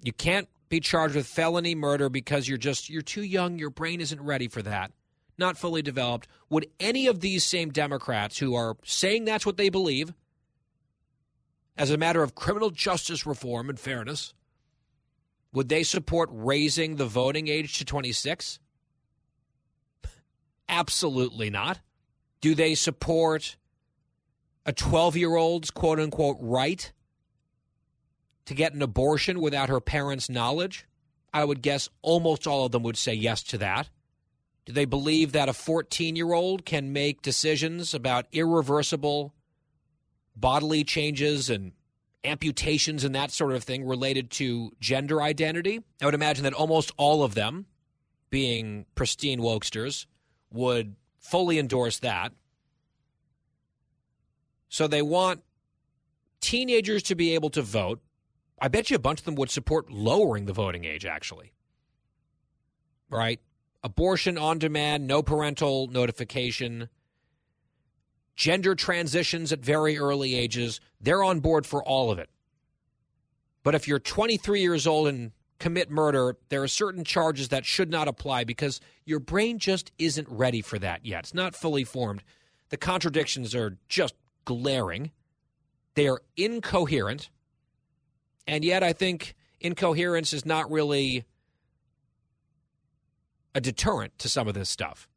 you 0.02 0.12
can't 0.12 0.48
be 0.68 0.80
charged 0.80 1.14
with 1.14 1.26
felony 1.26 1.74
murder 1.74 2.08
because 2.08 2.48
you're 2.48 2.58
just 2.58 2.90
you're 2.90 3.02
too 3.02 3.22
young, 3.22 3.58
your 3.58 3.70
brain 3.70 4.00
isn't 4.00 4.20
ready 4.20 4.48
for 4.48 4.62
that, 4.62 4.90
not 5.38 5.56
fully 5.56 5.82
developed. 5.82 6.28
Would 6.50 6.66
any 6.80 7.06
of 7.06 7.20
these 7.20 7.44
same 7.44 7.70
Democrats 7.70 8.38
who 8.38 8.54
are 8.54 8.76
saying 8.84 9.24
that's 9.24 9.46
what 9.46 9.56
they 9.56 9.68
believe 9.68 10.12
as 11.76 11.90
a 11.90 11.96
matter 11.96 12.22
of 12.22 12.34
criminal 12.34 12.70
justice 12.70 13.26
reform 13.26 13.68
and 13.68 13.78
fairness, 13.78 14.34
would 15.52 15.68
they 15.68 15.82
support 15.82 16.30
raising 16.32 16.96
the 16.96 17.06
voting 17.06 17.48
age 17.48 17.78
to 17.78 17.84
26? 17.84 18.58
Absolutely 20.68 21.50
not. 21.50 21.80
Do 22.40 22.54
they 22.54 22.74
support 22.74 23.56
a 24.64 24.72
12 24.72 25.16
year 25.16 25.34
old's 25.34 25.70
quote 25.70 26.00
unquote 26.00 26.38
right 26.40 26.92
to 28.46 28.54
get 28.54 28.74
an 28.74 28.82
abortion 28.82 29.40
without 29.40 29.68
her 29.68 29.80
parents' 29.80 30.30
knowledge? 30.30 30.86
I 31.34 31.44
would 31.44 31.62
guess 31.62 31.88
almost 32.02 32.46
all 32.46 32.66
of 32.66 32.72
them 32.72 32.82
would 32.82 32.96
say 32.96 33.14
yes 33.14 33.42
to 33.44 33.58
that. 33.58 33.88
Do 34.64 34.72
they 34.72 34.84
believe 34.84 35.32
that 35.32 35.48
a 35.48 35.52
14 35.52 36.16
year 36.16 36.32
old 36.32 36.64
can 36.64 36.92
make 36.92 37.22
decisions 37.22 37.94
about 37.94 38.26
irreversible 38.32 39.34
bodily 40.36 40.84
changes 40.84 41.50
and 41.50 41.72
amputations 42.24 43.04
and 43.04 43.14
that 43.14 43.30
sort 43.30 43.52
of 43.52 43.64
thing 43.64 43.84
related 43.84 44.30
to 44.30 44.72
gender 44.80 45.20
identity. 45.20 45.80
I 46.00 46.04
would 46.04 46.14
imagine 46.14 46.44
that 46.44 46.54
almost 46.54 46.92
all 46.96 47.24
of 47.24 47.34
them, 47.34 47.66
being 48.30 48.86
pristine 48.94 49.40
wokesters, 49.40 50.06
would 50.52 50.96
fully 51.18 51.58
endorse 51.58 51.98
that. 52.00 52.32
So 54.68 54.86
they 54.86 55.02
want 55.02 55.42
teenagers 56.40 57.02
to 57.04 57.14
be 57.14 57.34
able 57.34 57.50
to 57.50 57.62
vote. 57.62 58.00
I 58.60 58.68
bet 58.68 58.90
you 58.90 58.96
a 58.96 59.00
bunch 59.00 59.20
of 59.20 59.24
them 59.24 59.34
would 59.34 59.50
support 59.50 59.90
lowering 59.90 60.46
the 60.46 60.52
voting 60.52 60.84
age, 60.84 61.04
actually. 61.04 61.52
Right? 63.10 63.40
Abortion 63.82 64.38
on 64.38 64.58
demand, 64.58 65.06
no 65.06 65.22
parental 65.22 65.88
notification 65.88 66.88
gender 68.36 68.74
transitions 68.74 69.52
at 69.52 69.60
very 69.60 69.98
early 69.98 70.34
ages, 70.34 70.80
they're 71.00 71.22
on 71.22 71.40
board 71.40 71.66
for 71.66 71.82
all 71.82 72.10
of 72.10 72.18
it. 72.18 72.30
But 73.62 73.74
if 73.74 73.86
you're 73.86 73.98
23 74.00 74.60
years 74.60 74.86
old 74.86 75.08
and 75.08 75.32
commit 75.58 75.90
murder, 75.90 76.36
there 76.48 76.62
are 76.62 76.68
certain 76.68 77.04
charges 77.04 77.48
that 77.50 77.64
should 77.64 77.90
not 77.90 78.08
apply 78.08 78.44
because 78.44 78.80
your 79.04 79.20
brain 79.20 79.58
just 79.58 79.92
isn't 79.98 80.28
ready 80.28 80.60
for 80.60 80.78
that 80.80 81.06
yet. 81.06 81.20
It's 81.20 81.34
not 81.34 81.54
fully 81.54 81.84
formed. 81.84 82.24
The 82.70 82.76
contradictions 82.76 83.54
are 83.54 83.78
just 83.88 84.14
glaring. 84.44 85.12
They 85.94 86.08
are 86.08 86.20
incoherent. 86.36 87.30
And 88.46 88.64
yet, 88.64 88.82
I 88.82 88.92
think 88.92 89.34
incoherence 89.60 90.32
is 90.32 90.44
not 90.44 90.68
really 90.70 91.24
a 93.54 93.60
deterrent 93.60 94.18
to 94.18 94.28
some 94.28 94.48
of 94.48 94.54
this 94.54 94.68
stuff. 94.68 95.08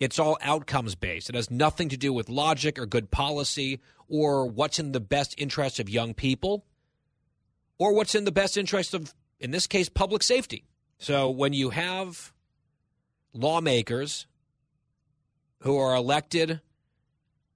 It's 0.00 0.18
all 0.18 0.38
outcomes 0.40 0.94
based. 0.94 1.28
It 1.28 1.34
has 1.34 1.50
nothing 1.50 1.88
to 1.90 1.96
do 1.96 2.12
with 2.12 2.28
logic 2.28 2.78
or 2.78 2.86
good 2.86 3.10
policy 3.10 3.80
or 4.08 4.46
what's 4.46 4.78
in 4.78 4.92
the 4.92 5.00
best 5.00 5.34
interest 5.38 5.78
of 5.78 5.88
young 5.88 6.14
people 6.14 6.64
or 7.78 7.94
what's 7.94 8.14
in 8.14 8.24
the 8.24 8.32
best 8.32 8.56
interest 8.56 8.94
of, 8.94 9.14
in 9.38 9.50
this 9.50 9.66
case, 9.66 9.88
public 9.88 10.22
safety. 10.22 10.64
So 10.98 11.30
when 11.30 11.52
you 11.52 11.70
have 11.70 12.32
lawmakers 13.32 14.26
who 15.60 15.76
are 15.76 15.94
elected 15.94 16.60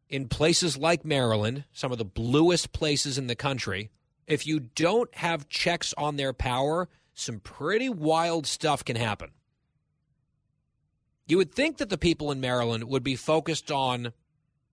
in 0.08 0.28
places 0.28 0.76
like 0.76 1.04
Maryland, 1.04 1.64
some 1.72 1.92
of 1.92 1.98
the 1.98 2.04
bluest 2.04 2.72
places 2.72 3.18
in 3.18 3.26
the 3.26 3.34
country, 3.34 3.90
if 4.26 4.46
you 4.46 4.60
don't 4.60 5.12
have 5.16 5.48
checks 5.48 5.94
on 5.98 6.16
their 6.16 6.32
power, 6.32 6.88
some 7.14 7.40
pretty 7.40 7.88
wild 7.88 8.46
stuff 8.46 8.84
can 8.84 8.96
happen. 8.96 9.30
You 11.26 11.38
would 11.38 11.52
think 11.52 11.78
that 11.78 11.88
the 11.88 11.98
people 11.98 12.30
in 12.30 12.40
Maryland 12.40 12.84
would 12.84 13.02
be 13.02 13.16
focused 13.16 13.72
on 13.72 14.12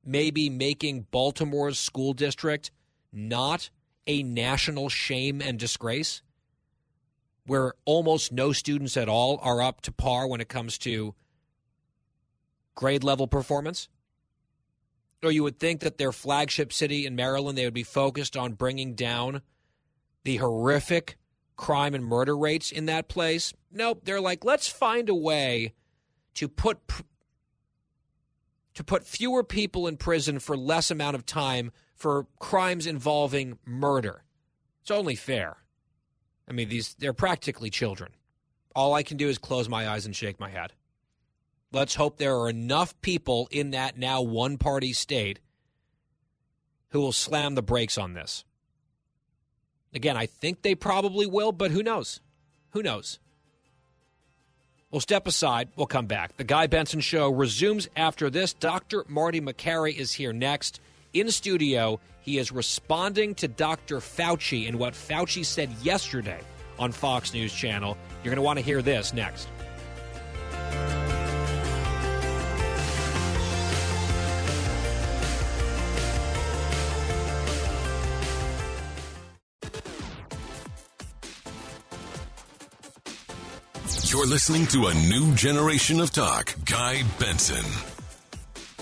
maybe 0.06 0.50
making 0.50 1.08
Baltimore's 1.10 1.80
school 1.80 2.14
district 2.14 2.72
not 3.12 3.70
a 4.06 4.22
national 4.24 4.90
shame 4.90 5.42
and 5.42 5.58
disgrace, 5.58 6.22
where 7.46 7.74
almost 7.86 8.32
no 8.32 8.52
students 8.52 8.98
at 8.98 9.10
all 9.10 9.40
are 9.42 9.62
up 9.62 9.82
to 9.82 9.92
par 9.92 10.28
when 10.28 10.42
it 10.42 10.50
comes 10.50 10.78
to 10.80 11.16
grade 12.76 13.04
level 13.04 13.28
performance? 13.28 13.90
Or 15.24 15.32
you 15.32 15.44
would 15.44 15.60
think 15.60 15.80
that 15.82 15.98
their 15.98 16.12
flagship 16.12 16.74
city 16.74 17.06
in 17.06 17.16
Maryland, 17.16 17.58
they 17.58 17.66
would 17.66 17.74
be 17.74 17.84
focused 17.84 18.36
on 18.36 18.54
bringing 18.54 18.94
down 18.94 19.42
the 20.24 20.38
horrific 20.38 21.18
crime 21.56 21.94
and 21.94 22.04
murder 22.04 22.38
rates 22.38 22.72
in 22.72 22.88
that 22.88 23.08
place. 23.08 23.54
Nope, 23.72 24.02
they're 24.04 24.22
like, 24.22 24.44
let's 24.44 24.68
find 24.68 25.08
a 25.08 25.16
way 25.16 25.74
to 26.36 26.48
put 26.48 26.80
to 28.74 28.84
put 28.84 29.06
fewer 29.06 29.44
people 29.44 29.88
in 29.88 29.98
prison 29.98 30.40
for 30.40 30.58
less 30.58 30.90
amount 30.90 31.16
of 31.16 31.26
time 31.26 31.72
for 31.96 32.26
crimes 32.40 32.88
involving 32.88 33.60
murder. 33.66 34.24
It's 34.82 34.92
only 34.92 35.16
fair. 35.16 35.58
I 36.48 36.54
mean, 36.54 36.70
these 36.70 36.96
they're 36.96 37.14
practically 37.14 37.70
children. 37.70 38.12
All 38.76 38.94
I 38.94 39.04
can 39.04 39.18
do 39.18 39.30
is 39.30 39.38
close 39.38 39.70
my 39.70 39.88
eyes 39.88 40.06
and 40.06 40.16
shake 40.16 40.40
my 40.40 40.50
head. 40.50 40.74
Let's 41.72 41.96
hope 41.96 42.18
there 42.18 42.38
are 42.38 42.50
enough 42.50 43.00
people 43.02 43.48
in 43.52 43.72
that 43.72 43.98
now 43.98 44.22
one 44.22 44.58
party 44.58 44.94
state 44.94 45.40
who 46.90 47.00
will 47.00 47.12
slam 47.12 47.56
the 47.56 47.64
brakes 47.64 47.98
on 47.98 48.14
this. 48.14 48.46
Again, 49.94 50.18
I 50.18 50.26
think 50.26 50.62
they 50.62 50.76
probably 50.76 51.26
will, 51.26 51.52
but 51.52 51.72
who 51.72 51.84
knows? 51.84 52.20
Who 52.72 52.84
knows? 52.84 53.20
We'll 54.94 55.00
step 55.00 55.26
aside. 55.26 55.70
We'll 55.76 55.88
come 55.88 56.06
back. 56.06 56.38
The 56.38 56.44
Guy 56.44 56.68
Benson 56.68 57.00
Show 57.00 57.32
resumes 57.32 57.90
after 57.96 58.30
this. 58.30 58.54
Dr. 58.54 59.04
Marty 59.08 59.42
Makary 59.42 59.98
is 59.98 60.14
here 60.14 60.32
next. 60.32 60.80
In 61.14 61.32
studio, 61.32 62.00
he 62.22 62.38
is 62.38 62.52
responding 62.52 63.34
to 63.36 63.48
Dr. 63.48 63.98
Fauci 63.98 64.68
and 64.68 64.78
what 64.78 64.94
Fauci 64.94 65.44
said 65.44 65.72
yesterday 65.82 66.40
on 66.78 66.92
Fox 66.92 67.34
News 67.34 67.52
Channel. 67.52 67.98
You're 68.18 68.36
going 68.36 68.36
to 68.36 68.44
want 68.44 68.60
to 68.60 68.66
hear 68.66 68.84
this 68.84 69.16
next. 69.16 69.48
You're 84.14 84.28
listening 84.28 84.68
to 84.68 84.86
a 84.86 84.94
new 84.94 85.34
generation 85.34 86.00
of 86.00 86.12
talk. 86.12 86.54
Guy 86.66 87.02
Benson. 87.18 87.66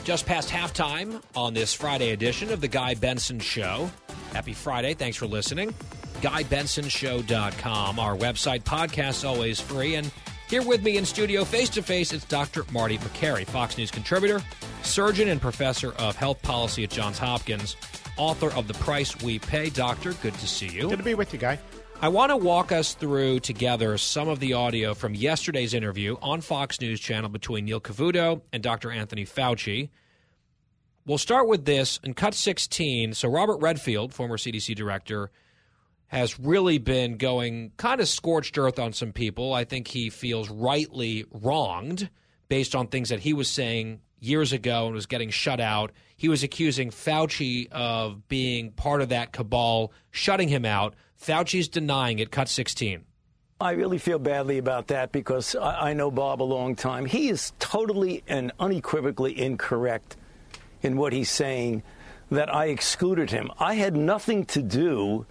Just 0.04 0.26
past 0.26 0.50
halftime 0.50 1.24
on 1.38 1.54
this 1.54 1.74
Friday 1.74 2.10
edition 2.10 2.52
of 2.52 2.60
The 2.60 2.68
Guy 2.68 2.96
Benson 2.96 3.40
Show. 3.40 3.90
Happy 4.34 4.52
Friday. 4.52 4.94
Thanks 4.94 5.16
for 5.16 5.28
listening. 5.28 5.74
GuyBensonShow.com. 6.20 7.98
Our 7.98 8.18
website, 8.18 8.64
podcast 8.64 9.26
always 9.26 9.62
free. 9.62 9.96
And 9.96 10.12
here 10.50 10.64
with 10.64 10.84
me 10.84 10.98
in 10.98 11.06
studio, 11.06 11.46
face 11.46 11.70
to 11.70 11.82
face, 11.82 12.12
it's 12.12 12.26
Dr. 12.26 12.66
Marty 12.74 12.98
Makary, 12.98 13.46
Fox 13.46 13.78
News 13.78 13.90
contributor, 13.90 14.42
surgeon, 14.84 15.30
and 15.30 15.42
professor 15.42 15.94
of 15.94 16.18
health 16.18 16.42
policy 16.42 16.84
at 16.84 16.90
Johns 16.90 17.18
Hopkins, 17.18 17.78
author 18.18 18.52
of 18.52 18.68
The 18.68 18.74
Price 18.74 19.18
We 19.22 19.40
Pay. 19.40 19.70
Doctor, 19.70 20.12
good 20.16 20.34
to 20.34 20.48
see 20.48 20.68
you. 20.68 20.90
Good 20.90 20.98
to 20.98 21.06
be 21.06 21.16
with 21.16 21.32
you, 21.32 21.40
Guy. 21.40 21.58
I 22.04 22.08
want 22.08 22.32
to 22.32 22.36
walk 22.38 22.72
us 22.72 22.96
through 22.96 23.42
together 23.42 23.96
some 23.96 24.28
of 24.28 24.40
the 24.40 24.54
audio 24.54 24.96
from 24.96 25.14
yesterday's 25.14 25.76
interview 25.76 26.18
on 26.20 26.42
Fox 26.42 26.82
News 26.82 27.00
Channel 27.00 27.30
between 27.30 27.66
Neil 27.66 27.80
Cavuto 27.80 28.42
and 28.52 28.64
Dr. 28.64 28.90
Anthony 28.90 29.24
Fauci. 29.24 29.92
We'll 31.06 31.20
start 31.20 31.48
with 31.48 31.66
this 31.66 32.00
in 32.04 32.16
cut 32.16 32.34
16. 32.34 33.14
So, 33.14 33.30
Robert 33.30 33.58
Redfield, 33.58 34.16
former 34.16 34.38
CDC 34.38 34.74
director, 34.74 35.30
has 36.08 36.40
really 36.40 36.80
been 36.80 37.18
going 37.18 37.72
kind 37.78 38.02
of 38.02 38.08
scorched 38.08 38.58
earth 38.58 38.80
on 38.80 38.94
some 38.94 39.14
people. 39.14 39.54
I 39.54 39.64
think 39.64 39.88
he 39.88 40.10
feels 40.10 40.50
rightly 40.50 41.26
wronged 41.30 42.10
based 42.50 42.74
on 42.74 42.88
things 42.88 43.10
that 43.10 43.20
he 43.20 43.34
was 43.34 43.48
saying 43.48 44.02
years 44.20 44.54
ago 44.54 44.88
and 44.88 44.96
was 44.96 45.06
getting 45.06 45.30
shut 45.30 45.60
out. 45.60 45.92
He 46.18 46.30
was 46.30 46.42
accusing 46.42 46.90
Fauci 46.90 47.72
of 47.72 48.28
being 48.28 48.72
part 48.72 49.04
of 49.04 49.10
that 49.10 49.34
cabal, 49.34 49.94
shutting 50.10 50.48
him 50.48 50.66
out. 50.66 50.96
Fauci's 51.22 51.68
denying 51.68 52.20
it. 52.20 52.32
Cut 52.32 52.50
16. 52.50 53.06
I 53.60 53.72
really 53.74 54.00
feel 54.00 54.18
badly 54.18 54.58
about 54.58 54.88
that 54.88 55.12
because 55.12 55.56
I, 55.56 55.94
know 55.94 56.10
Bob 56.10 56.42
a 56.42 56.44
long 56.44 56.76
time. 56.76 57.06
He 57.06 57.30
is 57.30 57.54
totally 57.60 58.24
and 58.28 58.52
unequivocally 58.60 59.40
incorrect 59.40 60.18
in 60.82 60.98
what 60.98 61.14
he's 61.14 61.30
saying 61.30 61.84
that 62.32 62.54
I 62.54 62.66
excluded 62.66 63.30
him. 63.30 63.52
I 63.60 63.76
had 63.76 63.96
nothing 63.96 64.46
to 64.46 64.64
do 64.64 65.28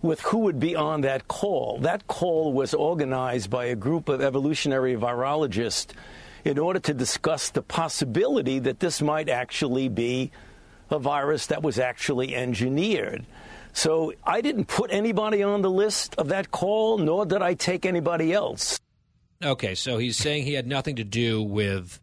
with 0.00 0.22
who 0.22 0.38
would 0.38 0.58
be 0.58 0.74
on 0.74 1.02
that 1.02 1.28
call. 1.28 1.78
That 1.80 2.06
call 2.06 2.54
was 2.54 2.72
organized 2.72 3.50
by 3.50 3.66
a 3.66 3.76
group 3.76 4.08
of 4.08 4.22
evolutionary 4.22 4.96
virologists 4.96 5.92
in 6.42 6.58
order 6.58 6.80
to 6.80 6.94
discuss 6.94 7.50
the 7.50 7.62
possibility 7.62 8.60
that 8.60 8.80
this 8.80 9.02
might 9.02 9.28
actually 9.28 9.90
be 9.90 10.30
a 10.90 10.98
virus 10.98 11.46
that 11.48 11.62
was 11.62 11.78
actually 11.78 12.34
engineered. 12.34 13.26
So 13.74 14.12
I 14.24 14.40
didn't 14.40 14.66
put 14.66 14.92
anybody 14.92 15.42
on 15.42 15.60
the 15.60 15.70
list 15.70 16.14
of 16.14 16.28
that 16.28 16.52
call, 16.52 16.96
nor 16.96 17.26
did 17.26 17.42
I 17.42 17.54
take 17.54 17.84
anybody 17.84 18.32
else. 18.32 18.80
Okay, 19.42 19.74
so 19.74 19.98
he's 19.98 20.16
saying 20.16 20.44
he 20.44 20.54
had 20.54 20.66
nothing 20.66 20.96
to 20.96 21.04
do 21.04 21.42
with 21.42 22.00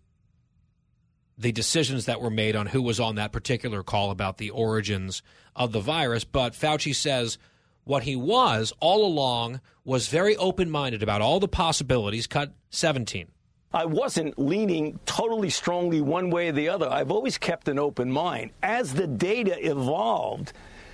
the 1.37 1.53
decisions 1.53 2.05
that 2.05 2.21
were 2.21 2.29
made 2.29 2.57
on 2.57 2.67
who 2.67 2.81
was 2.81 2.99
on 2.99 3.15
that 3.15 3.31
particular 3.31 3.83
call 3.83 4.11
about 4.11 4.37
the 4.37 4.49
origins 4.49 5.23
of 5.55 5.71
the 5.71 5.79
virus. 5.79 6.25
But 6.25 6.53
Fauci 6.53 6.93
says 6.93 7.37
what 7.85 8.03
he 8.03 8.17
was 8.17 8.73
all 8.81 9.05
along 9.05 9.61
was 9.85 10.07
very 10.09 10.35
open 10.37 10.69
minded 10.69 11.01
about 11.01 11.21
all 11.21 11.39
the 11.39 11.47
possibilities. 11.47 12.27
Cut 12.27 12.53
17. 12.69 13.27
I 13.73 13.85
wasn't 13.85 14.37
leaning 14.37 14.99
totally 15.05 15.49
strongly 15.49 16.01
one 16.01 16.29
way 16.29 16.49
or 16.49 16.51
the 16.51 16.67
other. 16.67 16.89
I've 16.89 17.11
always 17.11 17.37
kept 17.37 17.69
an 17.69 17.79
open 17.79 18.11
mind. 18.11 18.51
As 18.61 18.93
the 18.93 19.07
data 19.07 19.57
evolved, 19.65 20.51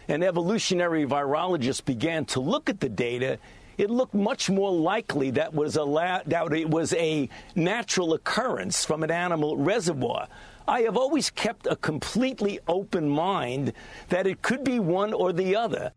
and 0.08 0.24
evolutionary 0.24 1.05
virologists 1.05 1.84
began 1.84 2.26
to 2.26 2.39
look 2.39 2.70
at 2.70 2.80
the 2.80 2.89
data, 2.89 3.39
it 3.78 3.89
looked 3.89 4.14
much 4.14 4.49
more 4.49 4.72
likely 4.72 5.32
that 5.32 5.53
was 5.53 5.76
a 5.76 5.84
la- 5.84 6.24
that 6.26 6.53
it 6.53 6.70
was 6.70 6.93
a 6.93 7.30
natural 7.55 8.14
occurrence 8.14 8.84
from 8.84 9.03
an 9.03 9.12
animal 9.12 9.58
reservoir. 9.58 10.28
I 10.68 10.82
have 10.82 10.97
always 10.97 11.30
kept 11.30 11.68
a 11.68 11.76
completely 11.76 12.60
open 12.68 13.08
mind 13.08 13.74
that 14.10 14.28
it 14.28 14.41
could 14.41 14.64
be 14.64 14.80
one 14.80 15.14
or 15.14 15.32
the 15.32 15.55
other. 15.55 15.93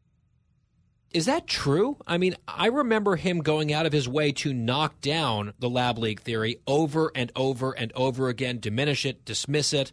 Is 1.12 1.26
that 1.26 1.48
true? 1.48 1.96
I 2.06 2.18
mean, 2.18 2.36
I 2.46 2.66
remember 2.66 3.16
him 3.16 3.40
going 3.40 3.72
out 3.72 3.84
of 3.84 3.92
his 3.92 4.08
way 4.08 4.30
to 4.32 4.54
knock 4.54 5.00
down 5.00 5.54
the 5.58 5.68
lab 5.68 5.98
leak 5.98 6.20
theory 6.20 6.60
over 6.68 7.10
and 7.16 7.32
over 7.34 7.72
and 7.72 7.92
over 7.96 8.28
again, 8.28 8.60
diminish 8.60 9.04
it, 9.04 9.24
dismiss 9.24 9.72
it. 9.72 9.90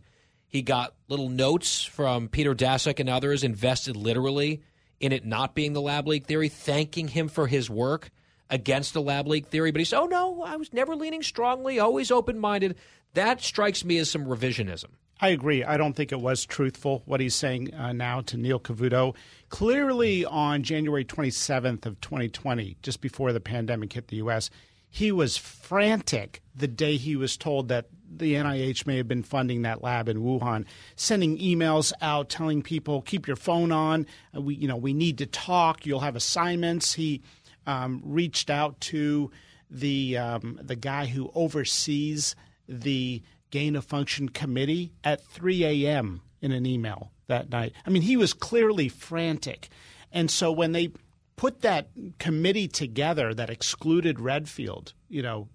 He 0.48 0.62
got 0.62 0.94
little 1.08 1.30
notes 1.30 1.84
from 1.84 2.30
Peter 2.30 2.56
Daszak 2.56 3.00
and 3.00 3.10
others 3.10 3.44
invested 3.44 3.96
literally 3.96 4.62
in 5.00 5.12
it 5.12 5.26
not 5.26 5.54
being 5.54 5.74
the 5.74 5.82
lab 5.82 6.08
leak 6.08 6.26
theory, 6.26 6.50
thanking 6.50 7.10
him 7.10 7.28
for 7.28 7.48
his 7.48 7.70
work 7.70 8.10
against 8.50 8.94
the 8.94 9.02
lab 9.02 9.28
leak 9.28 9.48
theory. 9.48 9.72
But 9.72 9.80
he 9.80 9.86
said, 9.86 10.00
oh, 10.00 10.06
no, 10.06 10.44
I 10.44 10.56
was 10.56 10.74
never 10.74 10.96
leaning 10.96 11.22
strongly, 11.22 11.80
always 11.80 12.12
open 12.12 12.40
minded. 12.40 12.76
That 13.14 13.42
strikes 13.42 13.84
me 13.84 13.98
as 13.98 14.10
some 14.10 14.26
revisionism. 14.26 14.90
I 15.20 15.30
agree. 15.30 15.64
I 15.64 15.78
don't 15.78 15.94
think 15.94 16.12
it 16.12 16.22
was 16.22 16.46
truthful 16.46 17.02
what 17.06 17.20
he's 17.20 17.34
saying 17.34 17.74
uh, 17.74 17.92
now 17.92 18.22
to 18.22 18.38
Neil 18.38 18.60
Cavuto. 18.60 19.16
Clearly, 19.50 20.24
on 20.26 20.62
January 20.62 21.04
27th 21.04 21.86
of 21.88 22.00
2020, 22.02 22.78
just 22.84 23.02
before 23.02 23.34
the 23.34 23.40
pandemic 23.40 23.94
hit 23.94 24.10
the 24.10 24.18
U.S., 24.18 24.50
he 24.90 25.12
was 25.12 25.36
frantic 25.36 26.42
the 26.56 26.68
day 26.68 26.98
he 26.98 27.16
was 27.16 27.36
told 27.36 27.68
that 27.68 27.88
the 28.10 28.36
NIH 28.36 28.86
may 28.86 28.98
have 28.98 29.08
been 29.08 29.24
funding 29.24 29.64
that 29.64 29.84
lab 29.84 30.10
in 30.10 30.22
Wuhan, 30.22 30.66
sending 30.96 31.38
emails 31.38 31.92
out 32.02 32.30
telling 32.30 32.62
people 32.62 33.02
keep 33.02 33.28
your 33.28 33.36
phone 33.36 33.72
on. 33.72 34.06
Uh, 34.36 34.42
we 34.42 34.56
you 34.56 34.68
know 34.68 34.78
we 34.78 34.94
need 34.94 35.18
to 35.20 35.26
talk. 35.26 35.86
You'll 35.86 36.00
have 36.02 36.16
assignments. 36.16 36.94
He 36.94 37.22
um, 37.66 38.02
reached 38.04 38.50
out 38.50 38.80
to 38.82 39.32
the 39.70 40.18
um, 40.18 40.60
the 40.62 40.76
guy 40.76 41.06
who 41.06 41.32
oversees 41.36 42.36
the 42.68 43.22
gain 43.50 43.76
of 43.76 43.86
function 43.86 44.30
committee 44.30 44.92
at 45.04 45.24
3 45.24 45.64
a.m. 45.64 46.22
in 46.42 46.52
an 46.52 46.66
email 46.66 47.12
that 47.28 47.50
night. 47.50 47.74
I 47.86 47.90
mean, 47.90 48.02
he 48.02 48.18
was 48.18 48.34
clearly 48.34 48.90
frantic. 48.90 49.70
And 50.12 50.30
so 50.32 50.52
when 50.52 50.72
they 50.72 50.92
put 51.36 51.62
that 51.62 51.90
committee 52.20 52.68
together 52.68 53.34
that 53.34 53.50
excluded 53.50 54.20
Redfield, 54.20 54.94
you 55.10 55.22
know, 55.22 55.48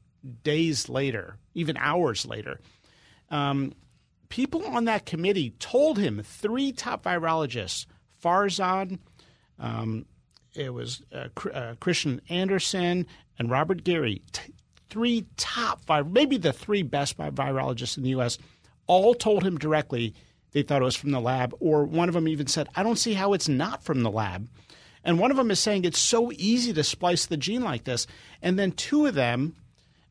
days 0.42 0.88
later, 0.88 1.36
even 1.54 1.76
hours 1.76 2.26
later, 2.26 2.60
um, 3.30 3.72
people 4.28 4.64
on 4.66 4.84
that 4.86 5.06
committee 5.06 5.50
told 5.58 5.98
him 5.98 6.22
three 6.24 6.72
top 6.72 7.04
virologists, 7.04 7.86
Farzan, 8.22 8.98
um, 9.58 10.06
it 10.54 10.72
was 10.72 11.02
uh, 11.12 11.28
uh, 11.52 11.74
Kristian 11.74 12.20
Andersen, 12.28 13.06
and 13.38 13.50
Robert 13.50 13.84
Garry, 13.84 14.22
t- 14.32 14.52
three 14.90 15.26
top 15.36 15.84
five, 15.84 16.10
maybe 16.10 16.36
the 16.36 16.52
three 16.52 16.82
best 16.82 17.16
virologists 17.16 17.96
in 17.96 18.02
the 18.02 18.10
U.S., 18.10 18.38
all 18.86 19.14
told 19.14 19.42
him 19.42 19.56
directly 19.58 20.14
they 20.52 20.62
thought 20.62 20.82
it 20.82 20.84
was 20.84 20.96
from 20.96 21.10
the 21.10 21.20
lab, 21.20 21.54
or 21.60 21.84
one 21.84 22.08
of 22.08 22.14
them 22.14 22.28
even 22.28 22.46
said, 22.46 22.68
I 22.74 22.82
don't 22.82 22.98
see 22.98 23.14
how 23.14 23.32
it's 23.32 23.48
not 23.48 23.82
from 23.82 24.02
the 24.02 24.10
lab. 24.10 24.48
And 25.04 25.18
one 25.18 25.30
of 25.30 25.36
them 25.36 25.50
is 25.50 25.58
saying 25.58 25.84
it's 25.84 25.98
so 25.98 26.30
easy 26.32 26.72
to 26.72 26.84
splice 26.84 27.26
the 27.26 27.36
gene 27.36 27.62
like 27.62 27.84
this. 27.84 28.06
And 28.40 28.58
then 28.58 28.72
two 28.72 29.06
of 29.06 29.14
them, 29.14 29.56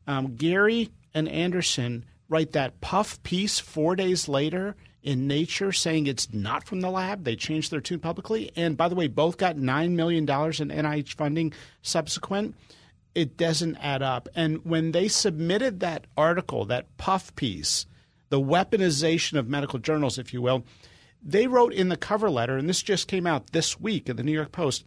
um, 0.06 0.36
Garry 0.36 0.90
and 1.14 1.28
Andersen 1.28 2.04
write 2.28 2.52
that 2.52 2.80
puff 2.80 3.22
piece 3.22 3.58
four 3.58 3.94
days 3.94 4.28
later 4.28 4.74
in 5.02 5.26
Nature 5.26 5.72
saying 5.72 6.06
it's 6.06 6.32
not 6.32 6.64
from 6.64 6.80
the 6.80 6.90
lab. 6.90 7.24
They 7.24 7.36
changed 7.36 7.70
their 7.70 7.80
tune 7.80 8.00
publicly. 8.00 8.50
And 8.56 8.76
by 8.76 8.88
the 8.88 8.94
way, 8.94 9.08
both 9.08 9.36
got 9.36 9.56
$9 9.56 9.90
million 9.92 10.22
in 10.22 10.28
NIH 10.28 11.14
funding 11.14 11.52
subsequent. 11.82 12.54
It 13.14 13.36
doesn't 13.36 13.76
add 13.76 14.02
up. 14.02 14.28
And 14.34 14.64
when 14.64 14.92
they 14.92 15.08
submitted 15.08 15.80
that 15.80 16.06
article, 16.16 16.64
that 16.66 16.96
puff 16.96 17.34
piece, 17.34 17.86
the 18.30 18.40
weaponization 18.40 19.38
of 19.38 19.48
medical 19.48 19.78
journals, 19.78 20.18
if 20.18 20.32
you 20.32 20.40
will, 20.40 20.64
they 21.22 21.46
wrote 21.46 21.72
in 21.72 21.88
the 21.88 21.96
cover 21.96 22.30
letter, 22.30 22.56
and 22.56 22.68
this 22.68 22.82
just 22.82 23.06
came 23.06 23.26
out 23.26 23.52
this 23.52 23.78
week 23.78 24.08
in 24.08 24.16
the 24.16 24.22
New 24.22 24.32
York 24.32 24.52
Post, 24.52 24.84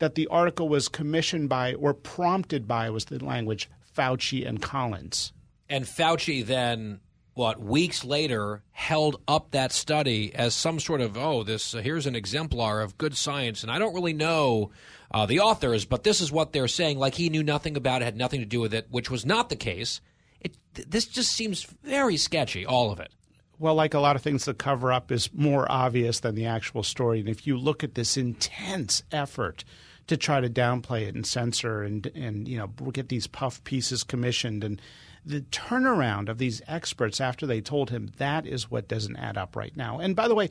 that 0.00 0.14
the 0.14 0.26
article 0.28 0.68
was 0.68 0.88
commissioned 0.88 1.48
by 1.48 1.74
or 1.74 1.94
prompted 1.94 2.66
by, 2.66 2.90
was 2.90 3.06
the 3.06 3.24
language, 3.24 3.70
Fauci 3.98 4.46
and 4.46 4.62
Collins. 4.62 5.32
And 5.68 5.84
Fauci 5.84 6.46
then, 6.46 7.00
what, 7.34 7.60
weeks 7.60 8.04
later 8.04 8.62
held 8.70 9.20
up 9.26 9.50
that 9.50 9.72
study 9.72 10.34
as 10.34 10.54
some 10.54 10.78
sort 10.78 11.00
of, 11.00 11.16
oh, 11.16 11.42
this, 11.42 11.74
uh, 11.74 11.78
here's 11.78 12.06
an 12.06 12.14
exemplar 12.14 12.80
of 12.80 12.96
good 12.96 13.16
science. 13.16 13.62
And 13.62 13.72
I 13.72 13.78
don't 13.78 13.94
really 13.94 14.12
know 14.12 14.70
uh, 15.10 15.26
the 15.26 15.40
authors, 15.40 15.84
but 15.84 16.04
this 16.04 16.20
is 16.20 16.32
what 16.32 16.52
they're 16.52 16.68
saying, 16.68 16.98
like 16.98 17.14
he 17.14 17.28
knew 17.28 17.42
nothing 17.42 17.76
about 17.76 18.02
it, 18.02 18.06
had 18.06 18.16
nothing 18.16 18.40
to 18.40 18.46
do 18.46 18.60
with 18.60 18.72
it, 18.72 18.86
which 18.90 19.10
was 19.10 19.26
not 19.26 19.48
the 19.48 19.56
case. 19.56 20.00
It, 20.40 20.56
this 20.74 21.06
just 21.06 21.32
seems 21.32 21.64
very 21.82 22.16
sketchy, 22.16 22.64
all 22.64 22.90
of 22.92 23.00
it. 23.00 23.12
Well, 23.58 23.74
like 23.74 23.94
a 23.94 23.98
lot 23.98 24.14
of 24.14 24.22
things, 24.22 24.44
the 24.44 24.54
cover 24.54 24.92
up 24.92 25.10
is 25.10 25.30
more 25.34 25.70
obvious 25.70 26.20
than 26.20 26.36
the 26.36 26.46
actual 26.46 26.84
story. 26.84 27.18
And 27.18 27.28
if 27.28 27.46
you 27.46 27.58
look 27.58 27.82
at 27.82 27.96
this 27.96 28.16
intense 28.16 29.02
effort 29.10 29.64
to 30.08 30.16
try 30.16 30.40
to 30.40 30.50
downplay 30.50 31.02
it 31.02 31.14
and 31.14 31.26
censor 31.26 31.82
and 31.82 32.06
and 32.14 32.48
you 32.48 32.58
know 32.58 32.66
get 32.90 33.08
these 33.08 33.26
puff 33.26 33.62
pieces 33.64 34.02
commissioned 34.02 34.64
and 34.64 34.82
the 35.24 35.42
turnaround 35.42 36.28
of 36.28 36.38
these 36.38 36.62
experts 36.66 37.20
after 37.20 37.46
they 37.46 37.60
told 37.60 37.90
him 37.90 38.10
that 38.16 38.46
is 38.46 38.70
what 38.70 38.88
doesn't 38.88 39.16
add 39.16 39.36
up 39.36 39.56
right 39.56 39.76
now. 39.76 39.98
And 39.98 40.16
by 40.16 40.26
the 40.26 40.34
way, 40.34 40.48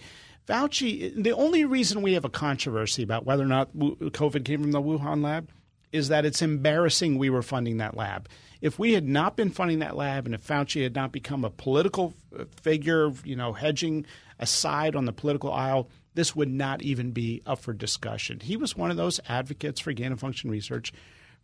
Fauci, 0.47 1.11
the 1.21 1.31
only 1.31 1.65
reason 1.65 2.01
we 2.01 2.13
have 2.13 2.25
a 2.25 2.29
controversy 2.29 3.01
about 3.01 3.25
whether 3.25 3.43
or 3.43 3.47
not 3.47 3.75
COVID 3.75 4.45
came 4.45 4.61
from 4.61 4.71
the 4.71 4.81
Wuhan 4.81 5.23
lab 5.23 5.49
is 5.91 6.09
that 6.09 6.25
it's 6.25 6.41
embarrassing 6.41 7.17
we 7.17 7.29
were 7.29 7.41
funding 7.41 7.77
that 7.77 7.97
lab. 7.97 8.29
If 8.61 8.77
we 8.77 8.93
had 8.93 9.07
not 9.07 9.35
been 9.35 9.49
funding 9.49 9.79
that 9.79 9.95
lab 9.95 10.25
and 10.25 10.35
if 10.35 10.45
Fauci 10.45 10.83
had 10.83 10.95
not 10.95 11.11
become 11.11 11.43
a 11.43 11.49
political 11.49 12.13
figure, 12.61 13.11
you 13.23 13.35
know, 13.35 13.53
hedging 13.53 14.05
aside 14.39 14.95
on 14.95 15.05
the 15.05 15.13
political 15.13 15.51
aisle, 15.51 15.89
this 16.17 16.35
would 16.35 16.49
not 16.49 16.81
even 16.81 17.11
be 17.11 17.43
up 17.45 17.59
for 17.59 17.73
discussion. 17.73 18.39
He 18.39 18.57
was 18.57 18.75
one 18.75 18.89
of 18.89 18.97
those 18.97 19.19
advocates 19.29 19.79
for 19.79 19.93
gain 19.93 20.11
of 20.11 20.19
function 20.19 20.49
research 20.49 20.91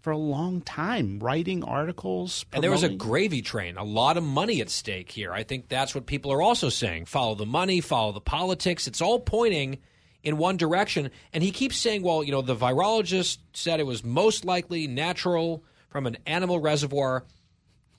for 0.02 0.10
a 0.10 0.18
long 0.18 0.62
time, 0.62 1.20
writing 1.20 1.64
articles. 1.64 2.46
Promoting. 2.46 2.56
And 2.58 2.64
there 2.64 2.72
was 2.72 2.82
a 2.82 2.90
gravy 2.90 3.44
train, 3.44 3.78
a 3.78 3.84
lot 3.84 4.18
of 4.18 4.24
money 4.24 4.62
at 4.62 4.72
stake 4.72 5.12
here. 5.12 5.32
I 5.32 5.44
think 5.44 5.70
that's 5.70 5.94
what 5.94 6.08
people 6.08 6.34
are 6.34 6.42
also 6.42 6.70
saying. 6.70 7.06
Follow 7.06 7.36
the 7.36 7.46
money, 7.46 7.82
follow 7.82 8.14
the 8.14 8.20
politics. 8.20 8.88
It's 8.88 9.00
all 9.00 9.20
pointing 9.20 9.78
in 10.24 10.38
one 10.38 10.58
direction. 10.58 11.12
And 11.34 11.44
he 11.44 11.52
keeps 11.52 11.78
saying, 11.78 12.02
well, 12.02 12.24
you 12.24 12.32
know, 12.32 12.42
the 12.42 12.56
virologist 12.56 13.38
said 13.54 13.80
it 13.80 13.86
was 13.86 14.04
most 14.04 14.44
likely 14.44 14.88
natural 14.88 15.64
from 15.90 16.08
an 16.08 16.18
animal 16.26 16.60
reservoir. 16.60 17.26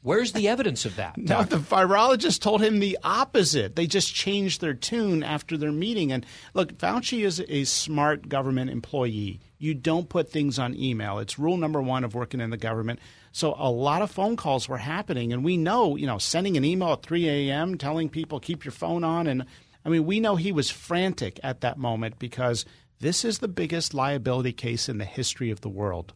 Where's 0.05 0.33
the 0.33 0.49
evidence 0.49 0.85
of 0.85 0.97
that? 0.97 1.17
Now, 1.17 1.45
the 1.45 1.57
virologist 1.57 2.41
told 2.41 2.61
him 2.61 2.79
the 2.79 2.99
opposite. 3.03 3.75
They 3.75 3.87
just 3.87 4.15
changed 4.15 4.61
their 4.61 4.75
tune 4.75 5.23
after 5.23 5.57
their 5.57 5.73
meeting. 5.73 6.13
And 6.13 6.27
look, 6.53 6.75
Fauci 6.75 7.25
is 7.25 7.43
a 7.49 7.65
smart 7.65 8.29
government 8.29 8.69
employee. 8.69 9.41
You 9.57 9.73
don't 9.73 10.11
put 10.11 10.31
things 10.31 10.59
on 10.59 10.75
email. 10.75 11.21
It's 11.21 11.39
rule 11.39 11.57
number 11.57 11.81
one 11.81 12.05
of 12.05 12.15
working 12.15 12.43
in 12.43 12.51
the 12.51 12.59
government. 12.59 13.01
So 13.33 13.55
a 13.57 13.71
lot 13.71 14.03
of 14.03 14.11
phone 14.11 14.37
calls 14.37 14.69
were 14.69 14.77
happening. 14.77 15.33
And 15.33 15.43
we 15.43 15.57
know, 15.57 15.97
you 15.97 16.07
know, 16.07 16.19
sending 16.19 16.59
an 16.59 16.67
email 16.67 16.93
at 16.93 17.03
3 17.03 17.27
a.m., 17.27 17.79
telling 17.79 18.11
people, 18.11 18.41
keep 18.41 18.63
your 18.63 18.73
phone 18.73 19.05
on. 19.05 19.27
And 19.27 19.47
I 19.87 19.89
mean, 19.89 20.05
we 20.05 20.21
know 20.21 20.37
he 20.37 20.53
was 20.53 20.69
frantic 20.69 21.41
at 21.43 21.63
that 21.63 21.79
moment 21.79 22.19
because 22.19 22.67
this 23.01 23.25
is 23.25 23.39
the 23.39 23.49
biggest 23.49 23.95
liability 23.95 24.53
case 24.53 24.87
in 24.87 24.99
the 24.99 25.07
history 25.07 25.51
of 25.51 25.63
the 25.63 25.71
world. 25.71 26.13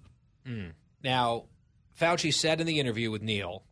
Mm. 0.46 0.72
Now, 1.02 1.46
Fauci 1.98 2.34
said 2.34 2.60
in 2.60 2.66
the 2.66 2.80
interview 2.80 3.10
with 3.10 3.22
Neil 3.22 3.64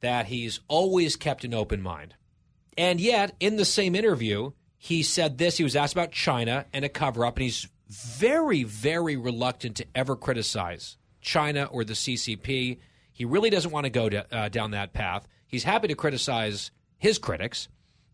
that 0.00 0.26
he's 0.26 0.60
always 0.68 1.16
kept 1.16 1.44
an 1.44 1.54
open 1.54 1.82
mind. 1.82 2.14
And 2.76 3.00
yet, 3.00 3.34
in 3.40 3.56
the 3.56 3.64
same 3.64 3.94
interview, 3.94 4.52
he 4.78 5.02
said 5.02 5.38
this. 5.38 5.58
He 5.58 5.64
was 5.64 5.76
asked 5.76 5.92
about 5.92 6.12
China 6.12 6.66
and 6.72 6.84
a 6.84 6.88
cover 6.88 7.26
up, 7.26 7.36
and 7.36 7.44
he's 7.44 7.68
very, 7.88 8.62
very 8.62 9.16
reluctant 9.16 9.76
to 9.76 9.86
ever 9.94 10.16
criticize 10.16 10.96
China 11.20 11.64
or 11.64 11.84
the 11.84 11.94
CCP. 11.94 12.78
He 13.12 13.24
really 13.24 13.50
doesn't 13.50 13.70
want 13.70 13.84
to 13.84 13.90
go 13.90 14.08
to, 14.08 14.34
uh, 14.34 14.48
down 14.48 14.70
that 14.70 14.92
path. 14.92 15.26
He's 15.46 15.64
happy 15.64 15.88
to 15.88 15.94
criticize 15.94 16.70
his 16.96 17.18
critics 17.18 17.68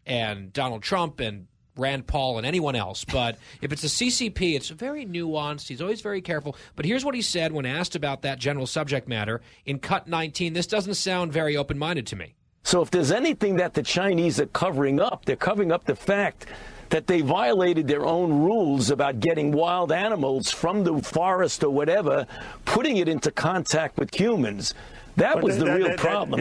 and 0.06 0.52
Donald 0.52 0.82
Trump 0.82 1.20
and 1.20 1.46
Rand 1.76 2.06
Paul 2.06 2.38
and 2.38 2.46
anyone 2.46 2.74
else. 2.74 3.04
But 3.04 3.38
if 3.60 3.72
it's 3.72 3.84
a 3.84 3.88
CCP, 3.88 4.54
it's 4.54 4.68
very 4.68 5.06
nuanced. 5.06 5.68
He's 5.68 5.82
always 5.82 6.00
very 6.00 6.20
careful. 6.20 6.56
But 6.74 6.86
here's 6.86 7.04
what 7.04 7.14
he 7.14 7.22
said 7.22 7.52
when 7.52 7.66
asked 7.66 7.96
about 7.96 8.22
that 8.22 8.38
general 8.38 8.66
subject 8.66 9.08
matter 9.08 9.40
in 9.64 9.78
Cut 9.78 10.08
19. 10.08 10.52
This 10.52 10.66
doesn't 10.66 10.94
sound 10.94 11.32
very 11.32 11.56
open 11.56 11.78
minded 11.78 12.06
to 12.08 12.16
me. 12.16 12.34
So 12.62 12.82
if 12.82 12.90
there's 12.90 13.12
anything 13.12 13.56
that 13.56 13.74
the 13.74 13.82
Chinese 13.82 14.40
are 14.40 14.46
covering 14.46 15.00
up, 15.00 15.24
they're 15.24 15.36
covering 15.36 15.70
up 15.70 15.84
the 15.84 15.94
fact 15.94 16.46
that 16.90 17.06
they 17.06 17.20
violated 17.20 17.86
their 17.88 18.04
own 18.04 18.42
rules 18.42 18.90
about 18.90 19.20
getting 19.20 19.52
wild 19.52 19.92
animals 19.92 20.50
from 20.50 20.84
the 20.84 21.00
forest 21.02 21.62
or 21.62 21.70
whatever, 21.70 22.26
putting 22.64 22.96
it 22.96 23.08
into 23.08 23.30
contact 23.30 23.98
with 23.98 24.14
humans. 24.14 24.74
That 25.16 25.42
was 25.42 25.58
the 25.58 25.66
real 25.72 25.96
problem. 25.96 26.40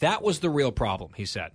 That 0.00 0.22
was 0.22 0.40
the 0.40 0.50
real 0.50 0.72
problem, 0.72 1.12
he 1.16 1.24
said. 1.24 1.52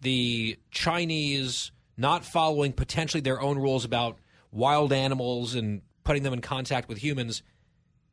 The 0.00 0.58
Chinese 0.70 1.72
not 1.98 2.24
following 2.24 2.72
potentially 2.72 3.20
their 3.20 3.40
own 3.40 3.58
rules 3.58 3.84
about 3.84 4.18
wild 4.50 4.92
animals 4.92 5.54
and 5.54 5.82
putting 6.04 6.22
them 6.22 6.32
in 6.32 6.40
contact 6.40 6.88
with 6.88 6.98
humans. 6.98 7.42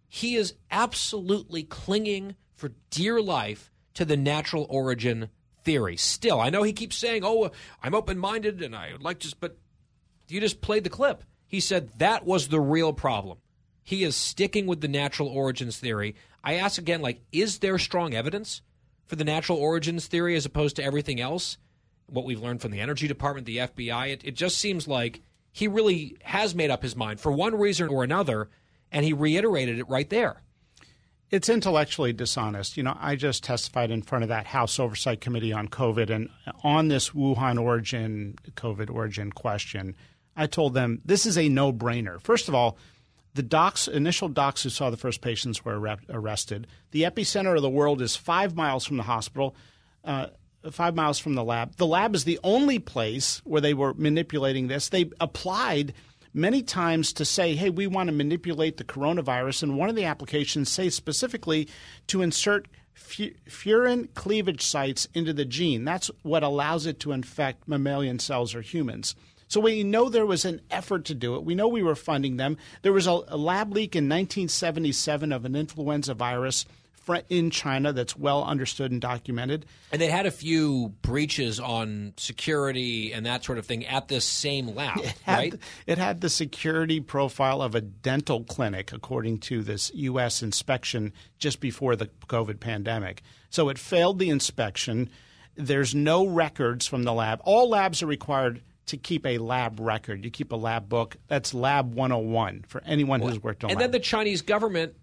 He 0.09 0.35
is 0.35 0.55
absolutely 0.71 1.63
clinging 1.63 2.35
for 2.55 2.71
dear 2.89 3.21
life 3.21 3.71
to 3.93 4.03
the 4.03 4.17
natural 4.17 4.65
origin 4.69 5.29
theory. 5.63 5.95
Still, 5.95 6.41
I 6.41 6.49
know 6.49 6.63
he 6.63 6.73
keeps 6.73 6.97
saying, 6.97 7.23
"Oh, 7.23 7.51
I'm 7.81 7.95
open-minded 7.95 8.61
and 8.61 8.75
I 8.75 8.91
would 8.91 9.01
like 9.01 9.19
to," 9.19 9.33
but 9.39 9.57
you 10.27 10.41
just 10.41 10.61
played 10.61 10.83
the 10.83 10.89
clip. 10.89 11.23
He 11.47 11.59
said 11.59 11.91
that 11.99 12.25
was 12.25 12.47
the 12.47 12.59
real 12.59 12.91
problem. 12.91 13.37
He 13.83 14.03
is 14.03 14.15
sticking 14.15 14.65
with 14.65 14.81
the 14.81 14.87
natural 14.87 15.29
origins 15.29 15.77
theory. 15.77 16.15
I 16.43 16.55
ask 16.55 16.79
again, 16.79 17.01
like, 17.01 17.21
is 17.31 17.59
there 17.59 17.77
strong 17.77 18.13
evidence 18.13 18.61
for 19.05 19.15
the 19.15 19.23
natural 19.23 19.59
origins 19.59 20.07
theory 20.07 20.35
as 20.35 20.45
opposed 20.45 20.75
to 20.77 20.83
everything 20.83 21.21
else? 21.21 21.57
What 22.07 22.25
we've 22.25 22.41
learned 22.41 22.61
from 22.61 22.71
the 22.71 22.81
Energy 22.81 23.07
Department, 23.07 23.45
the 23.45 23.57
FBI. 23.57 24.09
It, 24.09 24.23
it 24.23 24.35
just 24.35 24.57
seems 24.57 24.87
like 24.87 25.21
he 25.51 25.67
really 25.67 26.17
has 26.23 26.53
made 26.53 26.69
up 26.69 26.83
his 26.83 26.95
mind 26.95 27.19
for 27.19 27.31
one 27.31 27.55
reason 27.55 27.87
or 27.87 28.03
another, 28.03 28.49
and 28.91 29.05
he 29.05 29.13
reiterated 29.13 29.79
it 29.79 29.89
right 29.89 30.09
there. 30.09 30.41
It's 31.31 31.49
intellectually 31.49 32.13
dishonest. 32.13 32.77
You 32.77 32.83
know, 32.83 32.95
I 32.99 33.15
just 33.15 33.43
testified 33.43 33.89
in 33.89 34.03
front 34.03 34.23
of 34.23 34.29
that 34.29 34.47
House 34.47 34.79
Oversight 34.79 35.21
Committee 35.21 35.53
on 35.53 35.67
COVID, 35.67 36.09
and 36.09 36.29
on 36.63 36.87
this 36.87 37.09
Wuhan 37.11 37.59
origin, 37.59 38.35
COVID 38.55 38.89
origin 38.89 39.31
question, 39.31 39.95
I 40.35 40.47
told 40.47 40.73
them 40.73 41.01
this 41.03 41.25
is 41.25 41.37
a 41.37 41.49
no 41.49 41.73
brainer. 41.73 42.21
First 42.21 42.47
of 42.47 42.55
all, 42.55 42.77
the 43.33 43.43
docs, 43.43 43.87
initial 43.87 44.29
docs 44.29 44.63
who 44.63 44.69
saw 44.69 44.89
the 44.89 44.97
first 44.97 45.21
patients 45.21 45.65
were 45.65 45.97
arrested. 46.09 46.67
The 46.91 47.03
epicenter 47.03 47.55
of 47.55 47.61
the 47.61 47.69
world 47.69 48.01
is 48.01 48.15
five 48.15 48.55
miles 48.55 48.85
from 48.85 48.97
the 48.97 49.03
hospital. 49.03 49.55
Uh, 50.03 50.27
five 50.71 50.95
miles 50.95 51.19
from 51.19 51.35
the 51.35 51.43
lab. 51.43 51.75
The 51.77 51.85
lab 51.85 52.15
is 52.15 52.23
the 52.23 52.39
only 52.43 52.79
place 52.79 53.41
where 53.43 53.61
they 53.61 53.73
were 53.73 53.93
manipulating 53.93 54.67
this. 54.67 54.89
They 54.89 55.09
applied 55.19 55.93
many 56.33 56.61
times 56.61 57.13
to 57.13 57.25
say, 57.25 57.55
hey, 57.55 57.69
we 57.69 57.87
want 57.87 58.07
to 58.07 58.15
manipulate 58.15 58.77
the 58.77 58.83
coronavirus. 58.83 59.63
And 59.63 59.77
one 59.77 59.89
of 59.89 59.95
the 59.95 60.05
applications 60.05 60.71
say 60.71 60.89
specifically 60.89 61.67
to 62.07 62.21
insert 62.21 62.67
furin 62.95 64.13
cleavage 64.13 64.61
sites 64.61 65.07
into 65.13 65.33
the 65.33 65.45
gene. 65.45 65.85
That's 65.85 66.09
what 66.23 66.43
allows 66.43 66.85
it 66.85 66.99
to 67.01 67.11
infect 67.11 67.67
mammalian 67.67 68.19
cells 68.19 68.55
or 68.55 68.61
humans. 68.61 69.15
So 69.47 69.59
we 69.59 69.83
know 69.83 70.09
there 70.09 70.25
was 70.25 70.43
an 70.43 70.61
effort 70.71 71.05
to 71.05 71.15
do 71.15 71.35
it. 71.35 71.43
We 71.43 71.55
know 71.55 71.67
we 71.67 71.83
were 71.83 71.95
funding 71.95 72.37
them. 72.37 72.57
There 72.81 72.93
was 72.93 73.07
a, 73.07 73.21
a 73.27 73.37
lab 73.37 73.71
leak 73.73 73.95
in 73.95 74.05
1977 74.05 75.31
of 75.31 75.45
an 75.45 75.55
influenza 75.55 76.13
virus 76.13 76.65
in 77.29 77.49
China 77.49 77.93
that's 77.93 78.15
well 78.15 78.43
understood 78.43 78.91
and 78.91 79.01
documented. 79.01 79.65
And 79.91 80.01
they 80.01 80.09
had 80.09 80.25
a 80.25 80.31
few 80.31 80.89
breaches 81.01 81.59
on 81.59 82.13
security 82.17 83.13
and 83.13 83.25
that 83.25 83.43
sort 83.43 83.57
of 83.57 83.65
thing 83.65 83.85
at 83.85 84.07
this 84.07 84.25
same 84.25 84.73
lab, 84.75 84.97
it 85.03 85.15
had, 85.23 85.37
right? 85.37 85.53
It 85.87 85.97
had 85.97 86.21
the 86.21 86.29
security 86.29 86.99
profile 86.99 87.61
of 87.61 87.75
a 87.75 87.81
dental 87.81 88.43
clinic, 88.43 88.91
according 88.91 89.39
to 89.39 89.61
this 89.63 89.91
U.S. 89.93 90.41
inspection 90.41 91.13
just 91.37 91.59
before 91.59 91.95
the 91.95 92.07
COVID 92.27 92.59
pandemic. 92.59 93.21
So 93.49 93.69
it 93.69 93.77
failed 93.77 94.19
the 94.19 94.29
inspection. 94.29 95.09
There's 95.55 95.95
no 95.95 96.27
records 96.27 96.87
from 96.87 97.03
the 97.03 97.13
lab. 97.13 97.41
All 97.43 97.69
labs 97.69 98.03
are 98.03 98.07
required 98.07 98.61
to 98.87 98.97
keep 98.97 99.25
a 99.25 99.37
lab 99.37 99.79
record. 99.79 100.23
You 100.23 100.31
keep 100.31 100.51
a 100.51 100.55
lab 100.55 100.87
book. 100.89 101.17
That's 101.27 101.53
Lab 101.53 101.93
101 101.93 102.65
for 102.67 102.83
anyone 102.85 103.21
who's 103.21 103.41
worked 103.41 103.63
on. 103.63 103.71
And 103.71 103.79
lab. 103.79 103.85
then 103.85 103.91
the 103.91 104.03
Chinese 104.03 104.41
government 104.41 104.95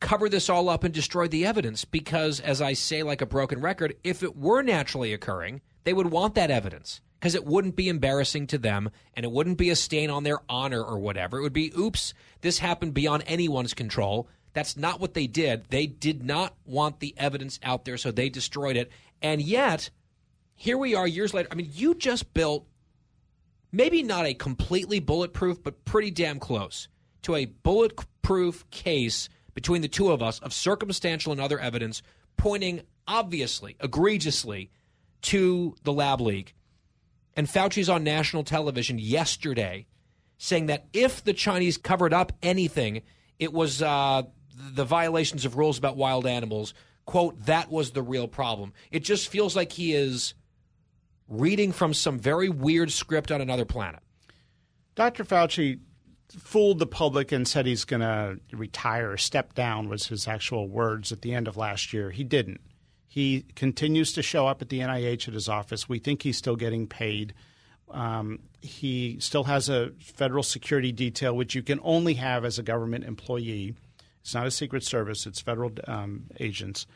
covered 0.00 0.30
this 0.30 0.48
all 0.48 0.68
up 0.68 0.84
and 0.84 0.94
destroy 0.94 1.28
the 1.28 1.46
evidence 1.46 1.84
because, 1.84 2.40
as 2.40 2.62
I 2.62 2.72
say, 2.72 3.02
like 3.02 3.20
a 3.20 3.26
broken 3.26 3.60
record, 3.60 3.96
if 4.04 4.22
it 4.22 4.36
were 4.36 4.62
naturally 4.62 5.12
occurring, 5.12 5.60
they 5.84 5.92
would 5.92 6.10
want 6.10 6.34
that 6.34 6.50
evidence 6.50 7.00
because 7.18 7.34
it 7.34 7.44
wouldn't 7.44 7.76
be 7.76 7.88
embarrassing 7.88 8.46
to 8.48 8.58
them 8.58 8.90
and 9.14 9.24
it 9.24 9.32
wouldn't 9.32 9.58
be 9.58 9.70
a 9.70 9.76
stain 9.76 10.10
on 10.10 10.22
their 10.22 10.38
honor 10.48 10.82
or 10.82 10.98
whatever. 10.98 11.38
It 11.38 11.42
would 11.42 11.52
be, 11.52 11.72
oops, 11.76 12.14
this 12.40 12.58
happened 12.58 12.94
beyond 12.94 13.24
anyone's 13.26 13.74
control. 13.74 14.28
That's 14.52 14.76
not 14.76 15.00
what 15.00 15.14
they 15.14 15.26
did. 15.26 15.64
They 15.68 15.86
did 15.86 16.22
not 16.22 16.54
want 16.64 17.00
the 17.00 17.14
evidence 17.16 17.58
out 17.62 17.84
there, 17.84 17.96
so 17.96 18.10
they 18.10 18.28
destroyed 18.28 18.76
it. 18.76 18.90
And 19.20 19.42
yet, 19.42 19.90
here 20.54 20.78
we 20.78 20.94
are 20.94 21.06
years 21.06 21.34
later. 21.34 21.48
I 21.50 21.54
mean, 21.54 21.70
you 21.72 21.94
just 21.94 22.32
built 22.34 22.66
maybe 23.72 24.02
not 24.02 24.26
a 24.26 24.34
completely 24.34 25.00
bulletproof, 25.00 25.62
but 25.62 25.84
pretty 25.84 26.10
damn 26.10 26.38
close 26.38 26.88
to 27.22 27.34
a 27.34 27.46
bulletproof 27.46 28.68
case 28.70 29.28
between 29.58 29.82
the 29.82 29.88
two 29.88 30.12
of 30.12 30.22
us 30.22 30.38
of 30.38 30.52
circumstantial 30.52 31.32
and 31.32 31.40
other 31.40 31.58
evidence 31.58 32.00
pointing 32.36 32.80
obviously, 33.08 33.74
egregiously 33.80 34.70
to 35.20 35.74
the 35.82 35.92
lab 35.92 36.20
leak. 36.20 36.54
And 37.34 37.48
Fauci's 37.48 37.88
on 37.88 38.04
national 38.04 38.44
television 38.44 39.00
yesterday 39.00 39.88
saying 40.36 40.66
that 40.66 40.86
if 40.92 41.24
the 41.24 41.32
Chinese 41.32 41.76
covered 41.76 42.14
up 42.14 42.30
anything, 42.40 43.02
it 43.40 43.52
was 43.52 43.82
uh, 43.82 44.22
the 44.54 44.84
violations 44.84 45.44
of 45.44 45.56
rules 45.56 45.76
about 45.76 45.96
wild 45.96 46.24
animals. 46.24 46.72
Quote, 47.04 47.44
that 47.46 47.68
was 47.68 47.90
the 47.90 48.02
real 48.02 48.28
problem. 48.28 48.72
It 48.92 49.00
just 49.00 49.26
feels 49.26 49.56
like 49.56 49.72
he 49.72 49.92
is 49.92 50.34
reading 51.26 51.72
from 51.72 51.94
some 51.94 52.20
very 52.20 52.48
weird 52.48 52.92
script 52.92 53.32
on 53.32 53.40
another 53.40 53.64
planet. 53.64 54.02
Dr. 54.94 55.24
Fauci 55.24 55.80
fooled 56.36 56.78
the 56.78 56.86
public 56.86 57.32
and 57.32 57.46
said 57.46 57.66
he's 57.66 57.84
going 57.84 58.00
to 58.00 58.38
retire, 58.52 59.16
step 59.16 59.54
down 59.54 59.88
was 59.88 60.06
his 60.06 60.28
actual 60.28 60.68
words 60.68 61.12
at 61.12 61.22
the 61.22 61.34
end 61.34 61.48
of 61.48 61.56
last 61.56 61.92
year. 61.92 62.10
He 62.10 62.24
didn't. 62.24 62.60
He 63.06 63.46
continues 63.56 64.12
to 64.12 64.22
show 64.22 64.46
up 64.46 64.60
at 64.60 64.68
the 64.68 64.80
NIH 64.80 65.28
at 65.28 65.34
his 65.34 65.48
office. 65.48 65.88
We 65.88 65.98
think 65.98 66.22
he's 66.22 66.36
still 66.36 66.56
getting 66.56 66.86
paid. 66.86 67.34
Um, 67.90 68.40
he 68.60 69.16
still 69.20 69.44
has 69.44 69.68
a 69.68 69.92
federal 69.98 70.42
security 70.42 70.92
detail, 70.92 71.34
which 71.34 71.54
you 71.54 71.62
can 71.62 71.80
only 71.82 72.14
have 72.14 72.44
as 72.44 72.58
a 72.58 72.62
government 72.62 73.04
employee. 73.04 73.74
It's 74.20 74.34
not 74.34 74.46
a 74.46 74.50
secret 74.50 74.82
service; 74.82 75.26
it's 75.26 75.40
federal 75.40 75.72
um, 75.86 76.24
agents. 76.38 76.86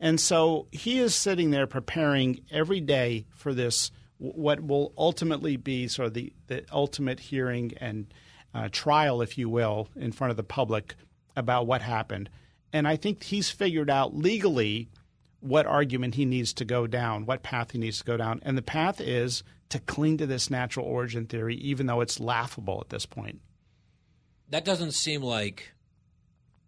And 0.00 0.18
so 0.20 0.68
he 0.70 0.98
is 1.00 1.14
sitting 1.14 1.50
there 1.50 1.66
preparing 1.66 2.40
every 2.50 2.80
day 2.80 3.26
for 3.34 3.52
this, 3.52 3.90
what 4.18 4.60
will 4.60 4.92
ultimately 4.96 5.56
be 5.56 5.88
sort 5.88 6.08
of 6.08 6.14
the, 6.14 6.32
the 6.46 6.64
ultimate 6.72 7.20
hearing 7.20 7.72
and 7.80 8.06
uh, 8.54 8.68
trial, 8.70 9.22
if 9.22 9.38
you 9.38 9.48
will, 9.48 9.88
in 9.96 10.12
front 10.12 10.30
of 10.30 10.36
the 10.36 10.42
public 10.42 10.94
about 11.36 11.66
what 11.66 11.82
happened. 11.82 12.28
And 12.72 12.86
I 12.86 12.96
think 12.96 13.24
he's 13.24 13.50
figured 13.50 13.90
out 13.90 14.14
legally 14.14 14.88
what 15.40 15.66
argument 15.66 16.16
he 16.16 16.24
needs 16.24 16.52
to 16.54 16.64
go 16.64 16.86
down, 16.86 17.26
what 17.26 17.42
path 17.42 17.70
he 17.70 17.78
needs 17.78 17.98
to 17.98 18.04
go 18.04 18.16
down. 18.16 18.40
And 18.42 18.58
the 18.58 18.62
path 18.62 19.00
is 19.00 19.42
to 19.68 19.78
cling 19.78 20.18
to 20.18 20.26
this 20.26 20.50
natural 20.50 20.86
origin 20.86 21.26
theory, 21.26 21.56
even 21.56 21.86
though 21.86 22.00
it's 22.00 22.18
laughable 22.18 22.80
at 22.80 22.88
this 22.88 23.06
point. 23.06 23.40
That 24.50 24.64
doesn't 24.64 24.92
seem 24.92 25.22
like 25.22 25.74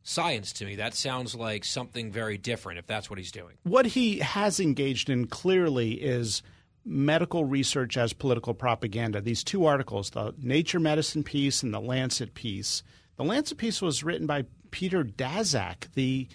science 0.02 0.52
to 0.54 0.64
me. 0.64 0.76
That 0.76 0.94
sounds 0.94 1.34
like 1.34 1.64
something 1.64 2.12
very 2.12 2.38
different 2.38 2.78
if 2.78 2.86
that's 2.86 3.10
what 3.10 3.18
he's 3.18 3.32
doing. 3.32 3.56
What 3.62 3.86
he 3.86 4.18
has 4.18 4.60
engaged 4.60 5.10
in 5.10 5.26
clearly 5.26 5.92
is 5.92 6.42
medical 6.90 7.44
research 7.44 7.96
as 7.96 8.12
political 8.12 8.52
propaganda. 8.52 9.20
These 9.20 9.44
two 9.44 9.64
articles, 9.64 10.10
the 10.10 10.34
Nature 10.42 10.80
Medicine 10.80 11.22
piece 11.22 11.62
and 11.62 11.72
the 11.72 11.80
Lancet 11.80 12.34
piece. 12.34 12.82
The 13.16 13.22
Lancet 13.22 13.58
piece 13.58 13.80
was 13.80 14.02
written 14.02 14.26
by 14.26 14.44
Peter 14.72 15.04
Daszak, 15.04 15.92
the 15.94 16.26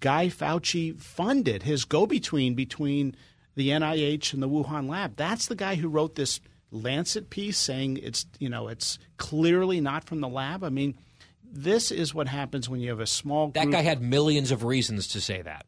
guy 0.00 0.26
Fauci 0.26 1.00
funded, 1.00 1.62
his 1.62 1.84
go 1.84 2.06
between 2.06 2.54
between 2.54 3.14
the 3.54 3.68
NIH 3.68 4.34
and 4.34 4.42
the 4.42 4.48
Wuhan 4.48 4.88
lab. 4.88 5.14
That's 5.16 5.46
the 5.46 5.54
guy 5.54 5.76
who 5.76 5.88
wrote 5.88 6.16
this 6.16 6.40
Lancet 6.72 7.30
piece 7.30 7.58
saying 7.58 7.98
it's 7.98 8.26
you 8.38 8.48
know 8.48 8.68
it's 8.68 8.98
clearly 9.18 9.80
not 9.80 10.04
from 10.04 10.20
the 10.20 10.28
lab. 10.28 10.64
I 10.64 10.70
mean, 10.70 10.96
this 11.44 11.92
is 11.92 12.14
what 12.14 12.28
happens 12.28 12.68
when 12.68 12.80
you 12.80 12.88
have 12.88 13.00
a 13.00 13.06
small. 13.06 13.48
That 13.48 13.70
guy 13.70 13.82
had 13.82 14.02
millions 14.02 14.50
of 14.50 14.64
reasons 14.64 15.06
to 15.08 15.20
say 15.20 15.42
that. 15.42 15.66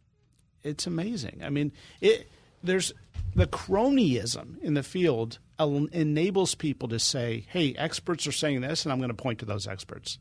It's 0.63 0.87
amazing. 0.87 1.43
I 1.45 1.51
mean, 1.51 1.73
it 2.01 2.31
there's 2.65 2.93
the 3.35 3.47
cronyism 3.47 4.61
in 4.63 4.75
the 4.75 4.83
field 4.83 5.39
enables 5.59 6.55
people 6.55 6.89
to 6.89 6.99
say, 6.99 7.47
"Hey, 7.49 7.75
experts 7.77 8.27
are 8.27 8.33
saying 8.33 8.61
this, 8.61 8.85
and 8.85 8.93
I'm 8.93 8.99
going 8.99 9.09
to 9.09 9.15
point 9.15 9.39
to 9.41 9.45
those 9.45 9.67
experts." 9.67 10.19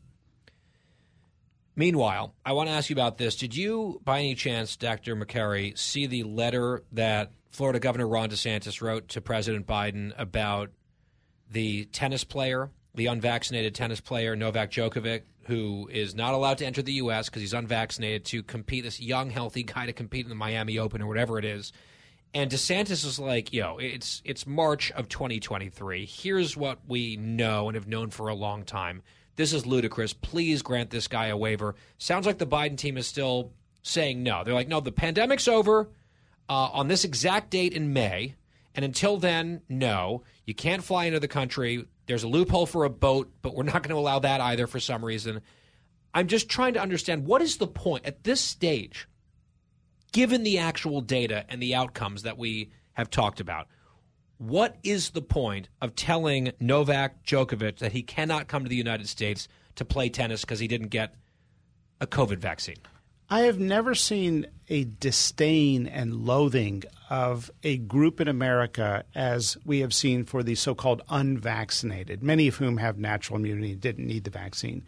Meanwhile, 1.76 2.34
I 2.44 2.52
want 2.52 2.68
to 2.68 2.72
ask 2.72 2.88
you 2.88 2.94
about 2.94 3.18
this. 3.18 3.34
Did 3.34 3.56
you, 3.56 4.00
by 4.04 4.20
any 4.20 4.36
chance, 4.36 4.76
Dr. 4.76 5.16
Makary, 5.16 5.76
see 5.76 6.06
the 6.06 6.22
letter 6.22 6.84
that 6.92 7.32
Florida 7.50 7.80
Governor 7.80 8.06
Ron 8.06 8.30
DeSantis 8.30 8.80
wrote 8.80 9.08
to 9.08 9.20
President 9.20 9.66
Biden 9.66 10.12
about 10.16 10.70
the 11.50 11.86
tennis 11.86 12.22
player, 12.22 12.70
the 12.94 13.06
unvaccinated 13.06 13.74
tennis 13.74 14.00
player 14.00 14.36
Novak 14.36 14.70
Djokovic, 14.70 15.22
who 15.46 15.88
is 15.92 16.14
not 16.14 16.32
allowed 16.34 16.58
to 16.58 16.66
enter 16.66 16.80
the 16.80 16.94
U.S. 16.94 17.28
because 17.28 17.42
he's 17.42 17.52
unvaccinated 17.52 18.24
to 18.26 18.42
compete, 18.42 18.84
this 18.84 19.00
young, 19.00 19.30
healthy 19.30 19.62
guy 19.64 19.86
to 19.86 19.92
compete 19.92 20.24
in 20.24 20.30
the 20.30 20.36
Miami 20.36 20.78
Open 20.78 21.02
or 21.02 21.06
whatever 21.06 21.38
it 21.38 21.44
is. 21.44 21.72
And 22.34 22.50
DeSantis 22.50 23.06
is 23.06 23.20
like, 23.20 23.52
yo, 23.52 23.78
it's 23.78 24.20
it's 24.24 24.44
March 24.44 24.90
of 24.92 25.08
2023. 25.08 26.04
Here's 26.04 26.56
what 26.56 26.80
we 26.88 27.16
know 27.16 27.68
and 27.68 27.76
have 27.76 27.86
known 27.86 28.10
for 28.10 28.28
a 28.28 28.34
long 28.34 28.64
time. 28.64 29.02
This 29.36 29.52
is 29.52 29.66
ludicrous. 29.66 30.12
Please 30.12 30.60
grant 30.60 30.90
this 30.90 31.06
guy 31.06 31.26
a 31.26 31.36
waiver. 31.36 31.76
Sounds 31.98 32.26
like 32.26 32.38
the 32.38 32.46
Biden 32.46 32.76
team 32.76 32.96
is 32.96 33.06
still 33.06 33.52
saying 33.82 34.22
no. 34.22 34.42
They're 34.42 34.54
like, 34.54 34.68
no, 34.68 34.80
the 34.80 34.90
pandemic's 34.90 35.46
over 35.46 35.90
uh, 36.48 36.70
on 36.72 36.88
this 36.88 37.04
exact 37.04 37.50
date 37.50 37.72
in 37.72 37.92
May. 37.92 38.34
And 38.74 38.84
until 38.84 39.16
then, 39.16 39.62
no, 39.68 40.24
you 40.44 40.54
can't 40.54 40.82
fly 40.82 41.04
into 41.04 41.20
the 41.20 41.28
country. 41.28 41.86
There's 42.06 42.24
a 42.24 42.28
loophole 42.28 42.66
for 42.66 42.84
a 42.84 42.90
boat, 42.90 43.32
but 43.42 43.54
we're 43.54 43.62
not 43.62 43.84
going 43.84 43.94
to 43.94 43.96
allow 44.00 44.18
that 44.18 44.40
either 44.40 44.66
for 44.66 44.80
some 44.80 45.04
reason. 45.04 45.40
I'm 46.12 46.26
just 46.26 46.48
trying 46.48 46.74
to 46.74 46.82
understand 46.82 47.26
what 47.26 47.42
is 47.42 47.58
the 47.58 47.68
point 47.68 48.06
at 48.06 48.24
this 48.24 48.40
stage 48.40 49.08
given 50.14 50.44
the 50.44 50.58
actual 50.58 51.00
data 51.00 51.44
and 51.48 51.60
the 51.60 51.74
outcomes 51.74 52.22
that 52.22 52.38
we 52.38 52.70
have 52.92 53.10
talked 53.10 53.40
about, 53.40 53.66
what 54.38 54.76
is 54.84 55.10
the 55.10 55.20
point 55.20 55.68
of 55.82 55.96
telling 55.96 56.52
Novak 56.60 57.24
Djokovic 57.24 57.78
that 57.78 57.92
he 57.92 58.02
cannot 58.02 58.46
come 58.46 58.62
to 58.62 58.68
the 58.68 58.76
United 58.76 59.08
States 59.08 59.48
to 59.74 59.84
play 59.84 60.08
tennis 60.08 60.42
because 60.42 60.60
he 60.60 60.68
didn't 60.68 60.88
get 60.88 61.16
a 62.00 62.06
COVID 62.06 62.38
vaccine? 62.38 62.76
I 63.28 63.40
have 63.40 63.58
never 63.58 63.96
seen 63.96 64.46
a 64.68 64.84
disdain 64.84 65.88
and 65.88 66.14
loathing 66.14 66.84
of 67.10 67.50
a 67.64 67.78
group 67.78 68.20
in 68.20 68.28
America 68.28 69.04
as 69.16 69.56
we 69.64 69.80
have 69.80 69.92
seen 69.92 70.24
for 70.24 70.44
the 70.44 70.54
so 70.54 70.76
called 70.76 71.02
unvaccinated, 71.08 72.22
many 72.22 72.46
of 72.46 72.54
whom 72.56 72.76
have 72.76 72.98
natural 72.98 73.40
immunity 73.40 73.72
and 73.72 73.80
didn't 73.80 74.06
need 74.06 74.22
the 74.22 74.30
vaccine. 74.30 74.84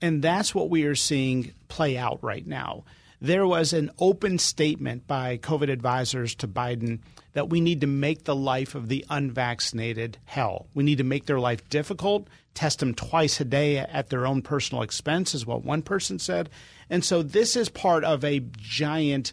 And 0.00 0.22
that's 0.22 0.54
what 0.54 0.70
we 0.70 0.84
are 0.84 0.94
seeing 0.94 1.54
play 1.66 1.98
out 1.98 2.22
right 2.22 2.46
now 2.46 2.84
there 3.20 3.46
was 3.46 3.72
an 3.72 3.90
open 3.98 4.38
statement 4.38 5.06
by 5.06 5.36
COVID 5.38 5.70
advisors 5.70 6.34
to 6.36 6.48
Biden 6.48 7.00
that 7.34 7.50
we 7.50 7.60
need 7.60 7.82
to 7.82 7.86
make 7.86 8.24
the 8.24 8.34
life 8.34 8.74
of 8.74 8.88
the 8.88 9.04
unvaccinated 9.10 10.18
hell. 10.24 10.68
We 10.74 10.84
need 10.84 10.98
to 10.98 11.04
make 11.04 11.26
their 11.26 11.38
life 11.38 11.68
difficult, 11.68 12.28
test 12.54 12.78
them 12.80 12.94
twice 12.94 13.40
a 13.40 13.44
day 13.44 13.78
at 13.78 14.08
their 14.08 14.26
own 14.26 14.42
personal 14.42 14.82
expense, 14.82 15.34
is 15.34 15.46
what 15.46 15.64
one 15.64 15.82
person 15.82 16.18
said. 16.18 16.48
And 16.88 17.04
so 17.04 17.22
this 17.22 17.56
is 17.56 17.68
part 17.68 18.04
of 18.04 18.24
a 18.24 18.40
giant 18.56 19.32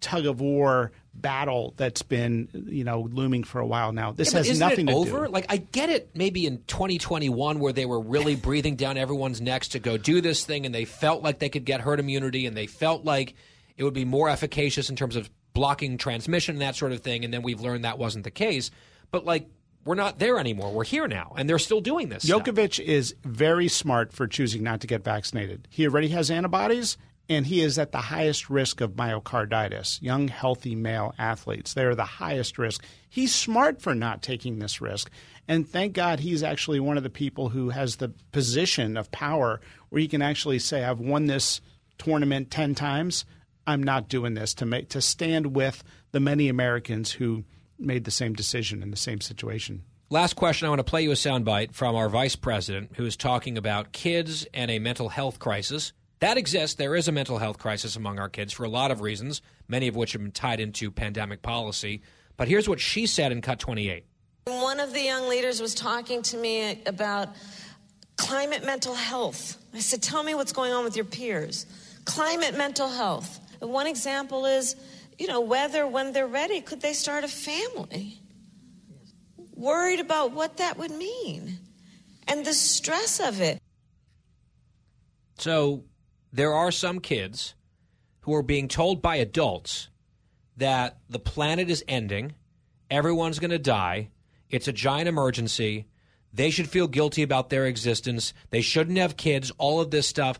tug 0.00 0.26
of 0.26 0.40
war 0.40 0.92
battle 1.14 1.74
that's 1.76 2.02
been 2.02 2.48
you 2.52 2.84
know 2.84 3.08
looming 3.12 3.44
for 3.44 3.60
a 3.60 3.66
while 3.66 3.92
now. 3.92 4.12
This 4.12 4.32
yeah, 4.32 4.38
has 4.42 4.58
nothing 4.58 4.86
to 4.86 4.92
over? 4.92 5.26
do. 5.26 5.32
Like 5.32 5.46
I 5.48 5.58
get 5.58 5.90
it, 5.90 6.10
maybe 6.14 6.46
in 6.46 6.58
2021 6.66 7.58
where 7.58 7.72
they 7.72 7.86
were 7.86 8.00
really 8.00 8.36
breathing 8.48 8.76
down 8.76 8.96
everyone's 8.96 9.40
necks 9.40 9.68
to 9.68 9.78
go 9.78 9.96
do 9.96 10.20
this 10.20 10.44
thing, 10.44 10.66
and 10.66 10.74
they 10.74 10.84
felt 10.84 11.22
like 11.22 11.38
they 11.38 11.48
could 11.48 11.64
get 11.64 11.80
herd 11.80 12.00
immunity, 12.00 12.46
and 12.46 12.56
they 12.56 12.66
felt 12.66 13.04
like 13.04 13.34
it 13.76 13.84
would 13.84 13.94
be 13.94 14.04
more 14.04 14.28
efficacious 14.28 14.90
in 14.90 14.96
terms 14.96 15.16
of 15.16 15.30
blocking 15.54 15.98
transmission 15.98 16.54
and 16.56 16.62
that 16.62 16.76
sort 16.76 16.92
of 16.92 17.00
thing. 17.00 17.24
And 17.24 17.32
then 17.32 17.42
we've 17.42 17.60
learned 17.60 17.84
that 17.84 17.98
wasn't 17.98 18.24
the 18.24 18.30
case. 18.30 18.70
But 19.10 19.24
like, 19.24 19.48
we're 19.84 19.94
not 19.94 20.18
there 20.18 20.38
anymore. 20.38 20.72
We're 20.72 20.84
here 20.84 21.08
now, 21.08 21.34
and 21.36 21.48
they're 21.48 21.58
still 21.58 21.80
doing 21.80 22.08
this. 22.08 22.24
Djokovic 22.24 22.74
stuff. 22.74 22.86
is 22.86 23.14
very 23.24 23.68
smart 23.68 24.12
for 24.12 24.26
choosing 24.26 24.62
not 24.62 24.80
to 24.82 24.86
get 24.86 25.02
vaccinated. 25.02 25.66
He 25.70 25.86
already 25.86 26.08
has 26.08 26.30
antibodies, 26.30 26.96
and 27.28 27.46
he 27.46 27.60
is 27.60 27.78
at 27.78 27.92
the 27.92 27.98
highest 27.98 28.50
risk 28.50 28.80
of 28.80 28.92
myocarditis. 28.92 30.00
Young, 30.02 30.28
healthy 30.28 30.74
male 30.74 31.14
athletes, 31.18 31.74
they're 31.74 31.94
the 31.94 32.04
highest 32.04 32.58
risk. 32.58 32.84
He's 33.08 33.34
smart 33.34 33.80
for 33.80 33.94
not 33.94 34.22
taking 34.22 34.58
this 34.58 34.80
risk. 34.80 35.10
And 35.48 35.68
thank 35.68 35.92
God 35.92 36.20
he's 36.20 36.42
actually 36.42 36.80
one 36.80 36.96
of 36.96 37.02
the 37.02 37.10
people 37.10 37.48
who 37.50 37.70
has 37.70 37.96
the 37.96 38.12
position 38.32 38.96
of 38.96 39.10
power 39.10 39.60
where 39.88 40.00
he 40.00 40.08
can 40.08 40.22
actually 40.22 40.58
say, 40.58 40.84
I've 40.84 41.00
won 41.00 41.26
this 41.26 41.60
tournament 41.98 42.50
10 42.50 42.74
times. 42.74 43.24
I'm 43.66 43.82
not 43.82 44.08
doing 44.08 44.34
this 44.34 44.54
to 44.54 44.66
make 44.66 44.88
to 44.90 45.00
stand 45.00 45.54
with 45.54 45.84
the 46.10 46.20
many 46.20 46.48
Americans 46.48 47.12
who 47.12 47.44
made 47.78 48.04
the 48.04 48.10
same 48.10 48.34
decision 48.34 48.82
in 48.82 48.90
the 48.90 48.96
same 48.96 49.20
situation. 49.20 49.82
Last 50.10 50.34
question 50.34 50.66
I 50.66 50.68
want 50.68 50.80
to 50.80 50.84
play 50.84 51.02
you 51.02 51.10
a 51.10 51.14
soundbite 51.14 51.72
from 51.72 51.94
our 51.94 52.08
vice 52.08 52.36
president 52.36 52.92
who 52.96 53.06
is 53.06 53.16
talking 53.16 53.56
about 53.56 53.92
kids 53.92 54.46
and 54.52 54.70
a 54.70 54.78
mental 54.78 55.08
health 55.08 55.38
crisis. 55.38 55.92
That 56.22 56.38
exists. 56.38 56.76
There 56.76 56.94
is 56.94 57.08
a 57.08 57.12
mental 57.12 57.38
health 57.38 57.58
crisis 57.58 57.96
among 57.96 58.20
our 58.20 58.28
kids 58.28 58.52
for 58.52 58.62
a 58.62 58.68
lot 58.68 58.92
of 58.92 59.00
reasons, 59.00 59.42
many 59.66 59.88
of 59.88 59.96
which 59.96 60.12
have 60.12 60.22
been 60.22 60.30
tied 60.30 60.60
into 60.60 60.92
pandemic 60.92 61.42
policy. 61.42 62.00
But 62.36 62.46
here's 62.46 62.68
what 62.68 62.78
she 62.78 63.06
said 63.06 63.32
in 63.32 63.40
Cut 63.40 63.58
28. 63.58 64.06
One 64.44 64.78
of 64.78 64.92
the 64.92 65.00
young 65.00 65.28
leaders 65.28 65.60
was 65.60 65.74
talking 65.74 66.22
to 66.22 66.36
me 66.36 66.80
about 66.86 67.30
climate 68.16 68.64
mental 68.64 68.94
health. 68.94 69.56
I 69.74 69.80
said, 69.80 70.00
Tell 70.00 70.22
me 70.22 70.36
what's 70.36 70.52
going 70.52 70.72
on 70.72 70.84
with 70.84 70.94
your 70.94 71.06
peers. 71.06 71.66
Climate 72.04 72.56
mental 72.56 72.88
health. 72.88 73.40
One 73.58 73.88
example 73.88 74.46
is, 74.46 74.76
you 75.18 75.26
know, 75.26 75.40
whether 75.40 75.88
when 75.88 76.12
they're 76.12 76.28
ready, 76.28 76.60
could 76.60 76.80
they 76.80 76.92
start 76.92 77.24
a 77.24 77.28
family? 77.28 78.20
Worried 79.56 79.98
about 79.98 80.30
what 80.30 80.58
that 80.58 80.78
would 80.78 80.92
mean 80.92 81.58
and 82.28 82.46
the 82.46 82.54
stress 82.54 83.18
of 83.18 83.40
it. 83.40 83.60
So 85.38 85.82
there 86.32 86.54
are 86.54 86.70
some 86.70 87.00
kids 87.00 87.54
who 88.20 88.34
are 88.34 88.42
being 88.42 88.68
told 88.68 89.02
by 89.02 89.16
adults 89.16 89.88
that 90.56 90.98
the 91.08 91.18
planet 91.18 91.70
is 91.70 91.84
ending, 91.88 92.34
everyone's 92.90 93.38
going 93.38 93.50
to 93.50 93.58
die, 93.58 94.10
it's 94.50 94.68
a 94.68 94.72
giant 94.72 95.08
emergency. 95.08 95.86
They 96.34 96.50
should 96.50 96.68
feel 96.68 96.88
guilty 96.88 97.22
about 97.22 97.50
their 97.50 97.66
existence. 97.66 98.32
They 98.50 98.60
shouldn't 98.60 98.98
have 98.98 99.16
kids, 99.16 99.50
all 99.58 99.80
of 99.80 99.90
this 99.90 100.06
stuff. 100.06 100.38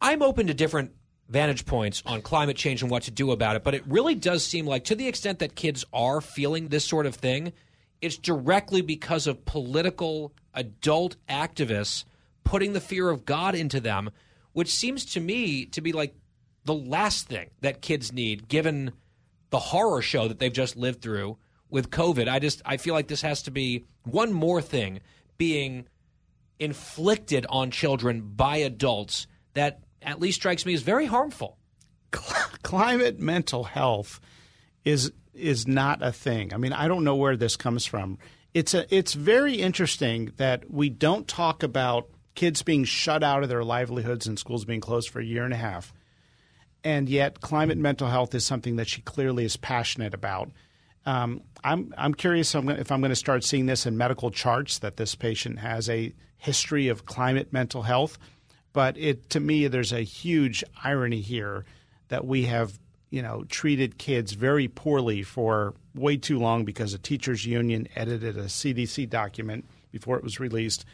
I'm 0.00 0.22
open 0.22 0.46
to 0.46 0.54
different 0.54 0.92
vantage 1.28 1.64
points 1.64 2.02
on 2.06 2.22
climate 2.22 2.56
change 2.56 2.82
and 2.82 2.90
what 2.90 3.04
to 3.04 3.10
do 3.10 3.30
about 3.30 3.54
it, 3.54 3.62
but 3.62 3.74
it 3.74 3.84
really 3.86 4.16
does 4.16 4.44
seem 4.44 4.66
like, 4.66 4.84
to 4.84 4.96
the 4.96 5.06
extent 5.06 5.38
that 5.40 5.54
kids 5.54 5.84
are 5.92 6.20
feeling 6.20 6.68
this 6.68 6.84
sort 6.84 7.06
of 7.06 7.14
thing, 7.14 7.52
it's 8.00 8.16
directly 8.16 8.80
because 8.80 9.26
of 9.26 9.44
political 9.44 10.32
adult 10.54 11.16
activists 11.28 12.04
putting 12.42 12.72
the 12.72 12.80
fear 12.80 13.10
of 13.10 13.24
God 13.24 13.54
into 13.54 13.78
them, 13.78 14.10
which 14.52 14.72
seems 14.74 15.04
to 15.04 15.20
me 15.20 15.66
to 15.66 15.80
be 15.80 15.92
like 15.92 16.14
the 16.64 16.74
last 16.74 17.28
thing 17.28 17.50
that 17.60 17.80
kids 17.82 18.12
need, 18.12 18.48
given 18.48 18.92
the 19.50 19.58
horror 19.58 20.02
show 20.02 20.28
that 20.28 20.38
they've 20.38 20.52
just 20.52 20.76
lived 20.76 21.02
through 21.02 21.36
with 21.68 21.90
COVID. 21.90 22.28
I 22.28 22.38
just 22.38 22.62
I 22.64 22.76
feel 22.76 22.94
like 22.94 23.08
this 23.08 23.22
has 23.22 23.42
to 23.42 23.50
be 23.50 23.84
one 24.04 24.32
more 24.32 24.60
thing 24.60 25.00
being 25.38 25.86
inflicted 26.58 27.46
on 27.48 27.70
children 27.70 28.20
by 28.20 28.58
adults 28.58 29.26
that 29.54 29.80
at 30.02 30.20
least 30.20 30.36
strikes 30.36 30.66
me 30.66 30.74
as 30.74 30.82
very 30.82 31.06
harmful. 31.06 31.56
Climate 32.62 33.18
mental 33.18 33.64
health 33.64 34.20
is 34.84 35.12
is 35.32 35.66
not 35.66 36.02
a 36.02 36.12
thing. 36.12 36.52
I 36.52 36.56
mean, 36.56 36.72
I 36.72 36.88
don't 36.88 37.04
know 37.04 37.16
where 37.16 37.36
this 37.36 37.56
comes 37.56 37.86
from. 37.86 38.18
It's 38.52 38.74
a 38.74 38.92
it's 38.94 39.14
very 39.14 39.54
interesting 39.54 40.32
that 40.36 40.70
we 40.70 40.88
don't 40.90 41.26
talk 41.26 41.62
about 41.62 42.08
kids 42.40 42.62
being 42.62 42.84
shut 42.84 43.22
out 43.22 43.42
of 43.42 43.50
their 43.50 43.62
livelihoods 43.62 44.26
and 44.26 44.38
schools 44.38 44.64
being 44.64 44.80
closed 44.80 45.10
for 45.10 45.20
a 45.20 45.24
year 45.24 45.44
and 45.44 45.52
a 45.52 45.58
half. 45.58 45.92
And 46.82 47.06
yet 47.06 47.42
climate 47.42 47.76
mental 47.76 48.08
health 48.08 48.34
is 48.34 48.46
something 48.46 48.76
that 48.76 48.88
she 48.88 49.02
clearly 49.02 49.44
is 49.44 49.58
passionate 49.58 50.14
about. 50.14 50.50
Um, 51.04 51.42
I'm 51.62 51.92
I'm 51.98 52.14
curious 52.14 52.54
if 52.54 52.90
I'm 52.90 53.00
going 53.02 53.10
to 53.10 53.14
start 53.14 53.44
seeing 53.44 53.66
this 53.66 53.84
in 53.84 53.98
medical 53.98 54.30
charts 54.30 54.78
that 54.78 54.96
this 54.96 55.14
patient 55.14 55.58
has 55.58 55.90
a 55.90 56.14
history 56.38 56.88
of 56.88 57.04
climate 57.04 57.52
mental 57.52 57.82
health. 57.82 58.16
But 58.72 58.96
it 58.96 59.28
to 59.30 59.40
me, 59.40 59.66
there's 59.66 59.92
a 59.92 60.00
huge 60.00 60.64
irony 60.82 61.20
here 61.20 61.66
that 62.08 62.24
we 62.24 62.44
have 62.44 62.78
you 63.10 63.20
know 63.20 63.44
treated 63.50 63.98
kids 63.98 64.32
very 64.32 64.66
poorly 64.66 65.22
for 65.22 65.74
way 65.94 66.16
too 66.16 66.38
long 66.38 66.64
because 66.64 66.94
a 66.94 66.98
teachers 66.98 67.44
union 67.44 67.86
edited 67.94 68.38
a 68.38 68.44
CDC 68.44 69.10
document 69.10 69.66
before 69.92 70.16
it 70.16 70.24
was 70.24 70.40
released. 70.40 70.86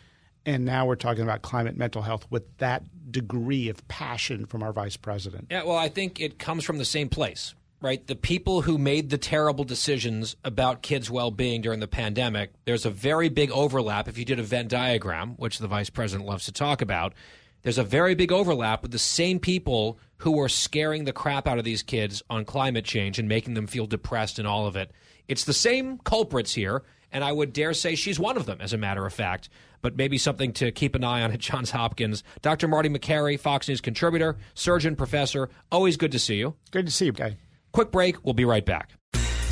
And 0.46 0.64
now 0.64 0.86
we're 0.86 0.96
talking 0.96 1.22
about 1.22 1.42
climate 1.42 1.76
mental 1.76 2.02
health 2.02 2.26
with 2.30 2.56
that 2.58 2.84
degree 3.10 3.68
of 3.68 3.86
passion 3.88 4.46
from 4.46 4.62
our 4.62 4.72
vice 4.72 4.96
president. 4.96 5.48
Yeah, 5.50 5.64
well, 5.64 5.76
I 5.76 5.88
think 5.88 6.20
it 6.20 6.38
comes 6.38 6.64
from 6.64 6.78
the 6.78 6.84
same 6.84 7.08
place 7.08 7.54
right? 7.80 8.06
The 8.06 8.16
people 8.16 8.62
who 8.62 8.78
made 8.78 9.10
the 9.10 9.18
terrible 9.18 9.64
decisions 9.64 10.34
about 10.42 10.82
kids' 10.82 11.10
well 11.10 11.30
being 11.30 11.60
during 11.60 11.80
the 11.80 11.86
pandemic, 11.86 12.50
there's 12.64 12.86
a 12.86 12.90
very 12.90 13.28
big 13.28 13.50
overlap. 13.50 14.08
If 14.08 14.18
you 14.18 14.24
did 14.24 14.38
a 14.38 14.42
Venn 14.42 14.68
diagram, 14.68 15.34
which 15.36 15.58
the 15.58 15.68
vice 15.68 15.90
president 15.90 16.28
loves 16.28 16.46
to 16.46 16.52
talk 16.52 16.80
about, 16.80 17.14
there's 17.62 17.78
a 17.78 17.84
very 17.84 18.14
big 18.14 18.32
overlap 18.32 18.82
with 18.82 18.92
the 18.92 18.98
same 18.98 19.38
people 19.38 19.98
who 20.18 20.40
are 20.40 20.48
scaring 20.48 21.04
the 21.04 21.12
crap 21.12 21.46
out 21.46 21.58
of 21.58 21.64
these 21.64 21.82
kids 21.82 22.22
on 22.30 22.44
climate 22.44 22.84
change 22.84 23.18
and 23.18 23.28
making 23.28 23.54
them 23.54 23.66
feel 23.66 23.86
depressed 23.86 24.38
and 24.38 24.48
all 24.48 24.66
of 24.66 24.76
it. 24.76 24.90
It's 25.28 25.44
the 25.44 25.52
same 25.52 25.98
culprits 25.98 26.54
here, 26.54 26.84
and 27.12 27.24
I 27.24 27.32
would 27.32 27.52
dare 27.52 27.74
say 27.74 27.94
she's 27.94 28.18
one 28.18 28.36
of 28.36 28.46
them, 28.46 28.60
as 28.60 28.72
a 28.72 28.78
matter 28.78 29.06
of 29.06 29.12
fact. 29.12 29.48
But 29.82 29.96
maybe 29.96 30.18
something 30.18 30.52
to 30.54 30.72
keep 30.72 30.94
an 30.94 31.04
eye 31.04 31.22
on 31.22 31.32
at 31.32 31.38
Johns 31.38 31.70
Hopkins. 31.70 32.24
Dr. 32.42 32.66
Marty 32.66 32.88
Makary, 32.88 33.38
Fox 33.38 33.68
News 33.68 33.80
contributor, 33.80 34.36
surgeon, 34.54 34.96
professor. 34.96 35.48
Always 35.70 35.96
good 35.96 36.12
to 36.12 36.18
see 36.18 36.36
you. 36.36 36.54
Good 36.70 36.86
to 36.86 36.92
see 36.92 37.06
you, 37.06 37.12
Guy. 37.12 37.36
Quick 37.72 37.92
break. 37.92 38.24
We'll 38.24 38.34
be 38.34 38.44
right 38.44 38.64
back. 38.64 38.90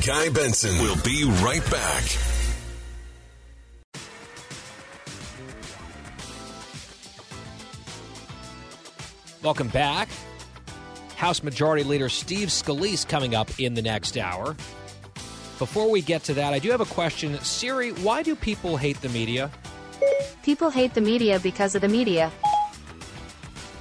Guy 0.06 0.28
Benson 0.30 0.76
will 0.78 0.96
be 1.02 1.24
right 1.42 1.64
back. 1.70 2.04
Welcome 9.42 9.68
back. 9.68 10.08
House 11.16 11.42
Majority 11.42 11.84
Leader 11.84 12.08
Steve 12.08 12.48
Scalise 12.48 13.06
coming 13.06 13.34
up 13.34 13.60
in 13.60 13.74
the 13.74 13.82
next 13.82 14.16
hour. 14.16 14.56
Before 15.58 15.90
we 15.90 16.02
get 16.02 16.24
to 16.24 16.34
that, 16.34 16.52
I 16.52 16.58
do 16.58 16.70
have 16.70 16.80
a 16.80 16.86
question. 16.86 17.38
Siri, 17.40 17.90
why 17.92 18.22
do 18.22 18.34
people 18.34 18.76
hate 18.76 19.00
the 19.00 19.08
media? 19.08 19.50
People 20.42 20.70
hate 20.70 20.94
the 20.94 21.00
media 21.00 21.38
because 21.38 21.74
of 21.74 21.80
the 21.80 21.88
media. 21.88 22.32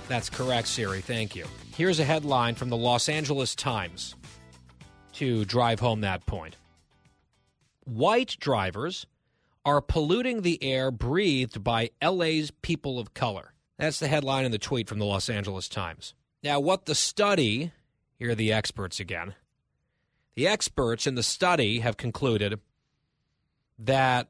That's 0.07 0.29
correct, 0.29 0.67
Siri. 0.67 1.01
Thank 1.01 1.35
you. 1.35 1.45
Here's 1.75 1.99
a 1.99 2.05
headline 2.05 2.55
from 2.55 2.69
the 2.69 2.77
Los 2.77 3.09
Angeles 3.09 3.55
Times 3.55 4.15
to 5.13 5.45
drive 5.45 5.79
home 5.79 6.01
that 6.01 6.25
point. 6.25 6.57
White 7.85 8.37
drivers 8.39 9.07
are 9.65 9.81
polluting 9.81 10.41
the 10.41 10.61
air 10.61 10.91
breathed 10.91 11.63
by 11.63 11.89
LA's 12.03 12.51
people 12.61 12.99
of 12.99 13.13
color. 13.13 13.53
That's 13.79 13.99
the 13.99 14.07
headline 14.07 14.45
in 14.45 14.51
the 14.51 14.59
tweet 14.59 14.87
from 14.87 14.99
the 14.99 15.05
Los 15.05 15.29
Angeles 15.29 15.67
Times. 15.67 16.13
Now, 16.43 16.59
what 16.59 16.85
the 16.85 16.95
study, 16.95 17.71
here 18.19 18.31
are 18.31 18.35
the 18.35 18.53
experts 18.53 18.99
again. 18.99 19.35
The 20.35 20.47
experts 20.47 21.05
in 21.05 21.15
the 21.15 21.23
study 21.23 21.80
have 21.80 21.97
concluded 21.97 22.60
that 23.80 24.30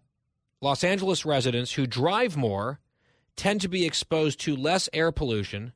Los 0.62 0.84
Angeles 0.84 1.26
residents 1.26 1.74
who 1.74 1.88
drive 1.88 2.36
more 2.36 2.80
tend 3.36 3.62
to 3.62 3.68
be 3.68 3.86
exposed 3.86 4.40
to 4.42 4.56
less 4.56 4.90
air 4.94 5.12
pollution 5.12 5.74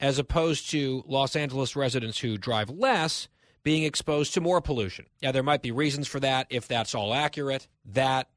as 0.00 0.18
opposed 0.18 0.70
to 0.70 1.02
Los 1.06 1.34
Angeles 1.34 1.74
residents 1.74 2.20
who 2.20 2.38
drive 2.38 2.70
less 2.70 3.28
being 3.64 3.82
exposed 3.82 4.32
to 4.34 4.40
more 4.40 4.60
pollution. 4.60 5.06
Now, 5.22 5.32
there 5.32 5.42
might 5.42 5.62
be 5.62 5.72
reasons 5.72 6.06
for 6.06 6.20
that 6.20 6.46
if 6.50 6.68
that's 6.68 6.94
all 6.94 7.12
accurate. 7.12 7.66
That 7.84 8.28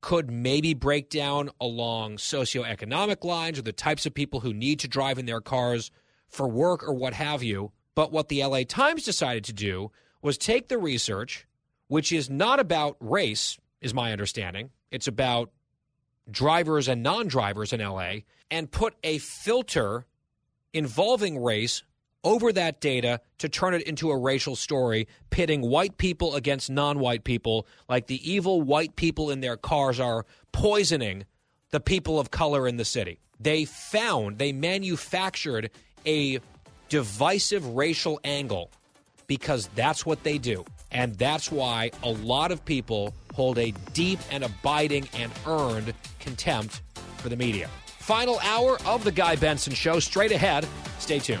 could 0.00 0.30
maybe 0.30 0.74
break 0.74 1.10
down 1.10 1.50
along 1.60 2.16
socioeconomic 2.16 3.24
lines 3.24 3.58
or 3.58 3.62
the 3.62 3.72
types 3.72 4.06
of 4.06 4.14
people 4.14 4.40
who 4.40 4.52
need 4.52 4.80
to 4.80 4.88
drive 4.88 5.18
in 5.18 5.26
their 5.26 5.40
cars 5.40 5.90
for 6.28 6.48
work 6.48 6.82
or 6.82 6.94
what 6.94 7.14
have 7.14 7.42
you. 7.42 7.72
But 7.94 8.10
what 8.10 8.28
the 8.28 8.44
LA 8.44 8.62
Times 8.64 9.04
decided 9.04 9.44
to 9.44 9.52
do 9.52 9.92
was 10.22 10.38
take 10.38 10.68
the 10.68 10.78
research, 10.78 11.46
which 11.88 12.12
is 12.12 12.30
not 12.30 12.60
about 12.60 12.96
race, 13.00 13.58
is 13.80 13.92
my 13.92 14.12
understanding. 14.12 14.70
It's 14.90 15.08
about 15.08 15.50
drivers 16.30 16.88
and 16.88 17.02
non 17.02 17.26
drivers 17.26 17.72
in 17.72 17.80
LA, 17.80 18.20
and 18.50 18.70
put 18.70 18.94
a 19.02 19.18
filter 19.18 20.06
involving 20.72 21.42
race 21.42 21.82
over 22.24 22.52
that 22.52 22.80
data 22.80 23.20
to 23.38 23.48
turn 23.48 23.74
it 23.74 23.82
into 23.82 24.10
a 24.10 24.16
racial 24.16 24.54
story, 24.54 25.08
pitting 25.30 25.60
white 25.60 25.98
people 25.98 26.36
against 26.36 26.70
non 26.70 27.00
white 27.00 27.24
people, 27.24 27.66
like 27.88 28.06
the 28.06 28.30
evil 28.30 28.62
white 28.62 28.94
people 28.96 29.30
in 29.30 29.40
their 29.40 29.56
cars 29.56 29.98
are 29.98 30.24
poisoning 30.52 31.24
the 31.70 31.80
people 31.80 32.20
of 32.20 32.30
color 32.30 32.68
in 32.68 32.76
the 32.76 32.84
city. 32.84 33.18
They 33.40 33.64
found, 33.64 34.38
they 34.38 34.52
manufactured 34.52 35.70
a 36.06 36.38
divisive 36.88 37.66
racial 37.74 38.20
angle 38.22 38.70
because 39.26 39.68
that's 39.74 40.04
what 40.04 40.22
they 40.22 40.38
do. 40.38 40.64
And 40.90 41.14
that's 41.16 41.50
why 41.50 41.90
a 42.02 42.10
lot 42.10 42.52
of 42.52 42.64
people 42.64 43.14
hold 43.34 43.58
a 43.58 43.72
deep 43.92 44.18
and 44.30 44.44
abiding 44.44 45.08
and 45.14 45.32
earned 45.46 45.94
contempt 46.20 46.82
for 47.18 47.28
the 47.28 47.36
media. 47.36 47.68
Final 47.86 48.38
hour 48.40 48.78
of 48.84 49.04
The 49.04 49.12
Guy 49.12 49.36
Benson 49.36 49.74
Show 49.74 50.00
straight 50.00 50.32
ahead. 50.32 50.66
Stay 50.98 51.18
tuned. 51.18 51.40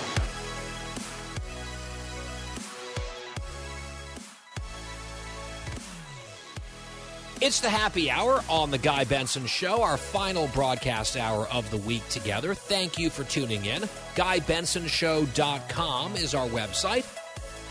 It's 7.41 7.59
the 7.59 7.71
happy 7.71 8.11
hour 8.11 8.43
on 8.47 8.69
the 8.69 8.77
Guy 8.77 9.03
Benson 9.03 9.47
Show, 9.47 9.81
our 9.81 9.97
final 9.97 10.47
broadcast 10.49 11.17
hour 11.17 11.47
of 11.47 11.67
the 11.71 11.77
week 11.77 12.07
together. 12.07 12.53
Thank 12.53 12.99
you 12.99 13.09
for 13.09 13.23
tuning 13.23 13.65
in. 13.65 13.81
GuyBensonShow.com 14.13 16.15
is 16.17 16.35
our 16.35 16.47
website. 16.49 17.03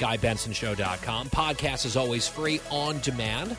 GuyBensonShow.com. 0.01 1.31
Podcast 1.31 1.87
is 1.87 1.97
always 1.97 2.27
free 2.27 2.61
on 2.71 2.99
demand, 2.99 3.57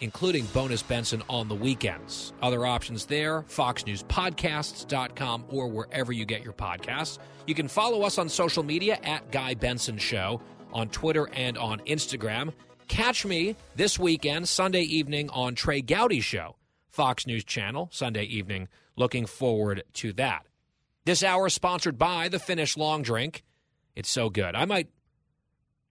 including 0.00 0.44
Bonus 0.52 0.82
Benson 0.82 1.22
on 1.30 1.48
the 1.48 1.54
weekends. 1.54 2.34
Other 2.42 2.66
options 2.66 3.06
there, 3.06 3.46
FoxNewsPodcasts.com 3.48 5.46
or 5.48 5.68
wherever 5.68 6.12
you 6.12 6.26
get 6.26 6.44
your 6.44 6.52
podcasts. 6.52 7.18
You 7.46 7.54
can 7.54 7.68
follow 7.68 8.02
us 8.02 8.18
on 8.18 8.28
social 8.28 8.62
media 8.62 8.98
at 9.02 9.32
Guy 9.32 9.54
Benson 9.54 9.96
Show 9.96 10.42
on 10.70 10.90
Twitter 10.90 11.30
and 11.32 11.56
on 11.56 11.78
Instagram. 11.86 12.52
Catch 12.88 13.24
me 13.24 13.56
this 13.76 13.98
weekend, 13.98 14.48
Sunday 14.48 14.82
evening, 14.82 15.30
on 15.30 15.54
Trey 15.54 15.80
Gowdy's 15.80 16.24
show, 16.24 16.56
Fox 16.88 17.26
News 17.26 17.44
Channel, 17.44 17.88
Sunday 17.92 18.24
evening. 18.24 18.68
Looking 18.96 19.26
forward 19.26 19.82
to 19.94 20.12
that. 20.14 20.46
This 21.04 21.22
hour 21.22 21.48
sponsored 21.48 21.98
by 21.98 22.28
the 22.28 22.38
Finnish 22.38 22.76
Long 22.76 23.02
Drink. 23.02 23.42
It's 23.96 24.10
so 24.10 24.30
good. 24.30 24.54
I 24.54 24.64
might 24.64 24.88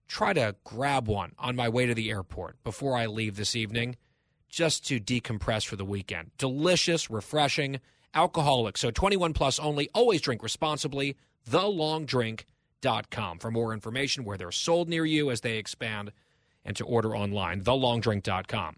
try 0.08 0.32
to 0.32 0.56
grab 0.64 1.08
one 1.08 1.32
on 1.38 1.56
my 1.56 1.68
way 1.68 1.86
to 1.86 1.94
the 1.94 2.10
airport 2.10 2.62
before 2.64 2.96
I 2.96 3.06
leave 3.06 3.36
this 3.36 3.56
evening 3.56 3.96
just 4.48 4.86
to 4.86 5.00
decompress 5.00 5.66
for 5.66 5.76
the 5.76 5.84
weekend. 5.84 6.30
Delicious, 6.38 7.10
refreshing, 7.10 7.80
alcoholic. 8.14 8.78
So 8.78 8.90
21 8.90 9.32
plus 9.32 9.58
only. 9.58 9.88
Always 9.94 10.20
drink 10.20 10.42
responsibly. 10.42 11.16
TheLongDrink.com 11.50 13.38
for 13.38 13.50
more 13.50 13.74
information 13.74 14.24
where 14.24 14.38
they're 14.38 14.52
sold 14.52 14.88
near 14.88 15.04
you 15.04 15.30
as 15.30 15.40
they 15.42 15.58
expand 15.58 16.12
and 16.64 16.76
to 16.76 16.84
order 16.84 17.16
online, 17.16 17.62
thelongdrink.com. 17.62 18.76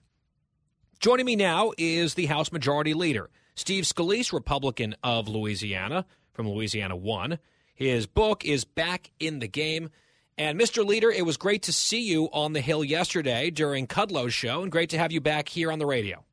Joining 0.98 1.26
me 1.26 1.36
now 1.36 1.72
is 1.76 2.14
the 2.14 2.26
House 2.26 2.50
Majority 2.50 2.94
Leader, 2.94 3.30
Steve 3.54 3.84
Scalise, 3.84 4.32
Republican 4.32 4.96
of 5.02 5.28
Louisiana, 5.28 6.06
from 6.32 6.48
Louisiana 6.48 6.96
1. 6.96 7.38
His 7.74 8.06
book 8.06 8.44
is 8.44 8.64
Back 8.64 9.10
in 9.20 9.38
the 9.38 9.48
Game. 9.48 9.90
And 10.38 10.58
Mr. 10.58 10.84
Leader, 10.84 11.10
it 11.10 11.24
was 11.24 11.36
great 11.36 11.62
to 11.62 11.72
see 11.72 12.00
you 12.00 12.28
on 12.32 12.52
the 12.52 12.60
Hill 12.60 12.84
yesterday 12.84 13.50
during 13.50 13.86
Kudlow's 13.86 14.34
show, 14.34 14.62
and 14.62 14.72
great 14.72 14.90
to 14.90 14.98
have 14.98 15.12
you 15.12 15.20
back 15.20 15.48
here 15.48 15.72
on 15.72 15.78
the 15.78 15.86
radio. 15.86 16.24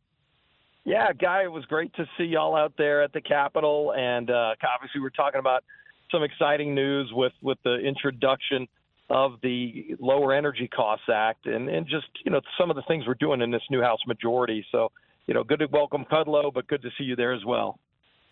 Yeah, 0.86 1.14
Guy, 1.14 1.44
it 1.44 1.52
was 1.52 1.64
great 1.66 1.94
to 1.96 2.06
see 2.18 2.26
y'all 2.26 2.56
out 2.56 2.74
there 2.78 3.04
at 3.04 3.14
the 3.14 3.22
Capitol, 3.22 3.94
and 3.96 4.30
uh, 4.30 4.56
obviously 4.74 5.00
we're 5.00 5.10
talking 5.10 5.40
about 5.40 5.64
some 6.12 6.24
exciting 6.24 6.76
news 6.76 7.12
with 7.14 7.32
with 7.42 7.58
the 7.64 7.76
introduction 7.76 8.68
of 9.10 9.34
the 9.42 9.96
Lower 10.00 10.34
Energy 10.34 10.68
Costs 10.68 11.06
Act 11.14 11.46
and, 11.46 11.70
and 11.70 11.86
just, 11.88 12.08
you 12.26 12.32
know, 12.32 12.42
some 12.60 12.70
of 12.70 12.76
the 12.76 12.84
things 12.88 13.06
we're 13.06 13.16
doing 13.16 13.42
in 13.42 13.52
this 13.52 13.62
new 13.70 13.82
House 13.82 14.00
majority. 14.08 14.66
So, 14.72 14.92
you 15.28 15.34
know, 15.34 15.44
good 15.44 15.60
to 15.60 15.68
welcome 15.68 16.06
Kudlow, 16.06 16.54
but 16.54 16.68
good 16.68 16.82
to 16.82 16.90
see 16.98 17.04
you 17.04 17.16
there 17.16 17.34
as 17.34 17.46
well. 17.46 17.80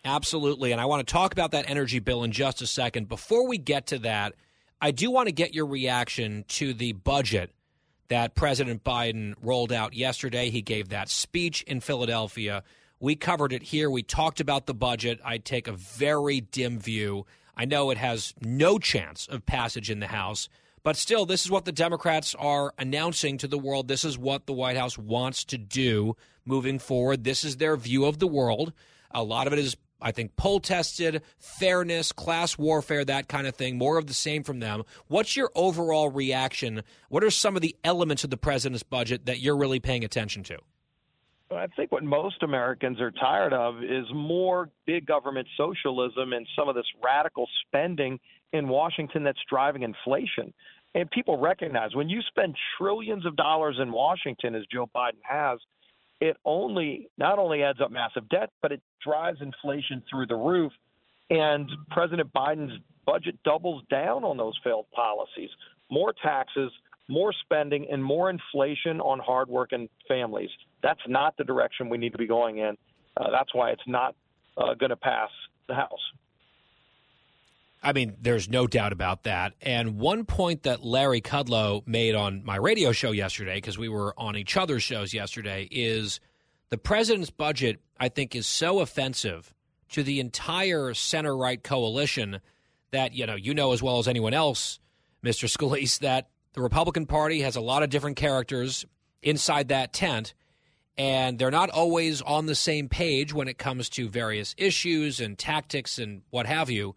Absolutely. 0.04 0.72
And 0.72 0.80
I 0.80 0.86
want 0.86 1.06
to 1.06 1.12
talk 1.12 1.32
about 1.32 1.52
that 1.52 1.70
energy 1.70 2.00
bill 2.00 2.24
in 2.24 2.32
just 2.32 2.60
a 2.60 2.66
second. 2.66 3.08
Before 3.08 3.46
we 3.46 3.58
get 3.58 3.86
to 3.88 3.98
that, 4.00 4.34
I 4.80 4.90
do 4.90 5.10
want 5.10 5.28
to 5.28 5.32
get 5.32 5.54
your 5.54 5.66
reaction 5.66 6.44
to 6.48 6.74
the 6.74 6.92
budget 6.92 7.52
that 8.08 8.34
President 8.34 8.82
Biden 8.82 9.34
rolled 9.40 9.72
out 9.72 9.94
yesterday. 9.94 10.50
He 10.50 10.60
gave 10.60 10.88
that 10.88 11.08
speech 11.08 11.62
in 11.62 11.80
Philadelphia. 11.80 12.64
We 12.98 13.14
covered 13.14 13.52
it 13.52 13.62
here. 13.62 13.88
We 13.90 14.02
talked 14.02 14.40
about 14.40 14.66
the 14.66 14.74
budget. 14.74 15.20
I 15.24 15.38
take 15.38 15.68
a 15.68 15.72
very 15.72 16.40
dim 16.40 16.80
view. 16.80 17.26
I 17.56 17.64
know 17.64 17.90
it 17.90 17.98
has 17.98 18.34
no 18.40 18.78
chance 18.78 19.26
of 19.28 19.46
passage 19.46 19.88
in 19.90 20.00
the 20.00 20.08
House. 20.08 20.48
But 20.84 20.96
still, 20.96 21.26
this 21.26 21.44
is 21.44 21.50
what 21.50 21.64
the 21.64 21.72
Democrats 21.72 22.34
are 22.34 22.74
announcing 22.76 23.38
to 23.38 23.48
the 23.48 23.58
world. 23.58 23.86
This 23.86 24.04
is 24.04 24.18
what 24.18 24.46
the 24.46 24.52
White 24.52 24.76
House 24.76 24.98
wants 24.98 25.44
to 25.44 25.58
do 25.58 26.16
moving 26.44 26.78
forward. 26.80 27.22
This 27.22 27.44
is 27.44 27.58
their 27.58 27.76
view 27.76 28.04
of 28.04 28.18
the 28.18 28.26
world. 28.26 28.72
A 29.12 29.22
lot 29.22 29.46
of 29.46 29.52
it 29.52 29.60
is, 29.60 29.76
I 30.00 30.10
think, 30.10 30.34
poll 30.34 30.58
tested, 30.58 31.22
fairness, 31.38 32.10
class 32.10 32.58
warfare, 32.58 33.04
that 33.04 33.28
kind 33.28 33.46
of 33.46 33.54
thing. 33.54 33.78
More 33.78 33.96
of 33.96 34.08
the 34.08 34.14
same 34.14 34.42
from 34.42 34.58
them. 34.58 34.82
What's 35.06 35.36
your 35.36 35.50
overall 35.54 36.10
reaction? 36.10 36.82
What 37.08 37.22
are 37.22 37.30
some 37.30 37.54
of 37.54 37.62
the 37.62 37.76
elements 37.84 38.24
of 38.24 38.30
the 38.30 38.36
president's 38.36 38.82
budget 38.82 39.26
that 39.26 39.38
you're 39.38 39.56
really 39.56 39.78
paying 39.78 40.04
attention 40.04 40.42
to? 40.44 40.58
I 41.52 41.66
think 41.68 41.92
what 41.92 42.02
most 42.02 42.42
Americans 42.42 43.00
are 43.00 43.10
tired 43.10 43.52
of 43.52 43.84
is 43.84 44.06
more 44.12 44.70
big 44.86 45.06
government 45.06 45.46
socialism 45.56 46.32
and 46.32 46.46
some 46.56 46.68
of 46.68 46.74
this 46.74 46.86
radical 47.04 47.46
spending 47.66 48.18
in 48.52 48.68
Washington 48.68 49.22
that's 49.22 49.40
driving 49.48 49.82
inflation. 49.82 50.52
And 50.94 51.10
people 51.10 51.38
recognize 51.38 51.94
when 51.94 52.08
you 52.08 52.20
spend 52.28 52.54
trillions 52.78 53.24
of 53.24 53.36
dollars 53.36 53.78
in 53.80 53.92
Washington, 53.92 54.54
as 54.54 54.62
Joe 54.70 54.90
Biden 54.94 55.22
has, 55.22 55.58
it 56.20 56.36
only 56.44 57.08
not 57.18 57.38
only 57.38 57.62
adds 57.62 57.80
up 57.80 57.90
massive 57.90 58.28
debt, 58.28 58.50
but 58.60 58.72
it 58.72 58.82
drives 59.02 59.40
inflation 59.40 60.02
through 60.08 60.26
the 60.26 60.36
roof. 60.36 60.72
And 61.30 61.68
President 61.90 62.32
Biden's 62.32 62.78
budget 63.06 63.42
doubles 63.42 63.82
down 63.90 64.22
on 64.22 64.36
those 64.36 64.58
failed 64.62 64.86
policies 64.94 65.50
more 65.90 66.14
taxes, 66.22 66.72
more 67.08 67.34
spending, 67.44 67.86
and 67.90 68.02
more 68.02 68.30
inflation 68.30 68.98
on 69.00 69.18
hardworking 69.18 69.88
families. 70.08 70.48
That's 70.82 71.00
not 71.06 71.36
the 71.36 71.44
direction 71.44 71.90
we 71.90 71.98
need 71.98 72.12
to 72.12 72.18
be 72.18 72.26
going 72.26 72.58
in. 72.58 72.76
Uh, 73.16 73.30
that's 73.30 73.54
why 73.54 73.70
it's 73.70 73.82
not 73.86 74.14
uh, 74.56 74.74
going 74.74 74.90
to 74.90 74.96
pass 74.96 75.28
the 75.68 75.74
House. 75.74 76.00
I 77.82 77.92
mean, 77.92 78.16
there's 78.20 78.48
no 78.48 78.66
doubt 78.66 78.92
about 78.92 79.24
that. 79.24 79.54
And 79.60 79.98
one 79.98 80.24
point 80.24 80.62
that 80.62 80.84
Larry 80.84 81.20
Kudlow 81.20 81.86
made 81.86 82.14
on 82.14 82.44
my 82.44 82.56
radio 82.56 82.92
show 82.92 83.10
yesterday, 83.10 83.56
because 83.56 83.76
we 83.76 83.88
were 83.88 84.14
on 84.16 84.36
each 84.36 84.56
other's 84.56 84.84
shows 84.84 85.12
yesterday, 85.12 85.68
is 85.70 86.20
the 86.70 86.78
president's 86.78 87.30
budget, 87.30 87.80
I 87.98 88.08
think, 88.08 88.36
is 88.36 88.46
so 88.46 88.80
offensive 88.80 89.52
to 89.90 90.02
the 90.02 90.20
entire 90.20 90.94
center 90.94 91.36
right 91.36 91.62
coalition 91.62 92.40
that, 92.92 93.14
you 93.14 93.26
know, 93.26 93.34
you 93.34 93.52
know 93.52 93.72
as 93.72 93.82
well 93.82 93.98
as 93.98 94.06
anyone 94.06 94.32
else, 94.32 94.78
Mr. 95.24 95.50
Scalise, 95.50 95.98
that 96.00 96.28
the 96.52 96.62
Republican 96.62 97.06
Party 97.06 97.40
has 97.40 97.56
a 97.56 97.60
lot 97.60 97.82
of 97.82 97.90
different 97.90 98.16
characters 98.16 98.86
inside 99.22 99.68
that 99.68 99.92
tent, 99.92 100.34
and 100.96 101.38
they're 101.38 101.50
not 101.50 101.70
always 101.70 102.22
on 102.22 102.46
the 102.46 102.54
same 102.54 102.88
page 102.88 103.32
when 103.32 103.48
it 103.48 103.58
comes 103.58 103.88
to 103.88 104.08
various 104.08 104.54
issues 104.56 105.20
and 105.20 105.38
tactics 105.38 105.98
and 105.98 106.22
what 106.30 106.46
have 106.46 106.70
you. 106.70 106.94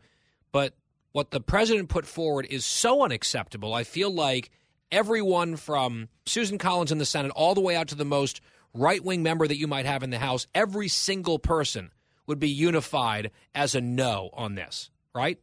What 1.16 1.32
the 1.32 1.40
president 1.40 1.88
put 1.88 2.06
forward 2.06 2.46
is 2.50 2.66
so 2.66 3.02
unacceptable. 3.02 3.74
I 3.74 3.86
feel 3.86 4.14
like 4.14 4.52
everyone 4.92 5.56
from 5.56 6.10
Susan 6.26 6.58
Collins 6.58 6.92
in 6.92 6.98
the 6.98 7.06
Senate 7.06 7.32
all 7.38 7.56
the 7.56 7.62
way 7.62 7.78
out 7.78 7.88
to 7.88 7.96
the 7.96 8.04
most 8.04 8.42
right 8.74 9.02
wing 9.02 9.24
member 9.24 9.48
that 9.48 9.56
you 9.58 9.66
might 9.66 9.86
have 9.86 10.04
in 10.04 10.10
the 10.10 10.20
House, 10.20 10.46
every 10.54 10.90
single 10.90 11.40
person 11.40 11.94
would 12.28 12.38
be 12.38 12.50
unified 12.50 13.32
as 13.56 13.76
a 13.76 13.80
no 13.80 14.30
on 14.34 14.56
this, 14.56 14.90
right? 15.14 15.40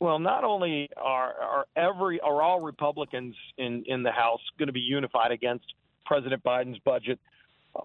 Well, 0.00 0.18
not 0.18 0.44
only 0.44 0.90
are, 0.98 1.32
are 1.32 1.66
every 1.74 2.20
are 2.20 2.42
all 2.42 2.60
Republicans 2.60 3.36
in, 3.56 3.84
in 3.86 4.02
the 4.02 4.12
House 4.12 4.42
going 4.58 4.66
to 4.66 4.74
be 4.74 4.80
unified 4.80 5.30
against 5.30 5.64
President 6.04 6.44
Biden's 6.44 6.78
budget, 6.80 7.18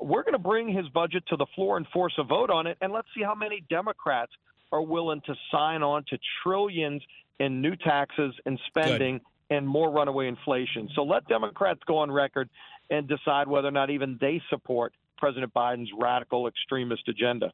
we're 0.01 0.23
going 0.23 0.33
to 0.33 0.37
bring 0.37 0.67
his 0.67 0.89
budget 0.89 1.23
to 1.27 1.37
the 1.37 1.47
floor 1.55 1.77
and 1.77 1.87
force 1.93 2.15
a 2.17 2.23
vote 2.23 2.49
on 2.49 2.67
it, 2.67 2.77
and 2.81 2.91
let's 2.91 3.07
see 3.15 3.23
how 3.23 3.35
many 3.35 3.63
Democrats 3.69 4.33
are 4.73 4.81
willing 4.81 5.21
to 5.27 5.35
sign 5.51 5.83
on 5.83 6.03
to 6.09 6.17
trillions 6.43 7.01
in 7.39 7.61
new 7.61 7.75
taxes 7.75 8.33
and 8.45 8.59
spending 8.67 9.19
Good. 9.19 9.57
and 9.57 9.67
more 9.67 9.91
runaway 9.91 10.27
inflation. 10.27 10.89
So 10.95 11.03
let 11.03 11.27
Democrats 11.27 11.79
go 11.85 11.99
on 11.99 12.11
record 12.11 12.49
and 12.89 13.07
decide 13.07 13.47
whether 13.47 13.67
or 13.67 13.71
not 13.71 13.91
even 13.91 14.17
they 14.19 14.41
support 14.49 14.93
President 15.17 15.53
Biden's 15.53 15.91
radical 15.97 16.47
extremist 16.47 17.07
agenda. 17.07 17.53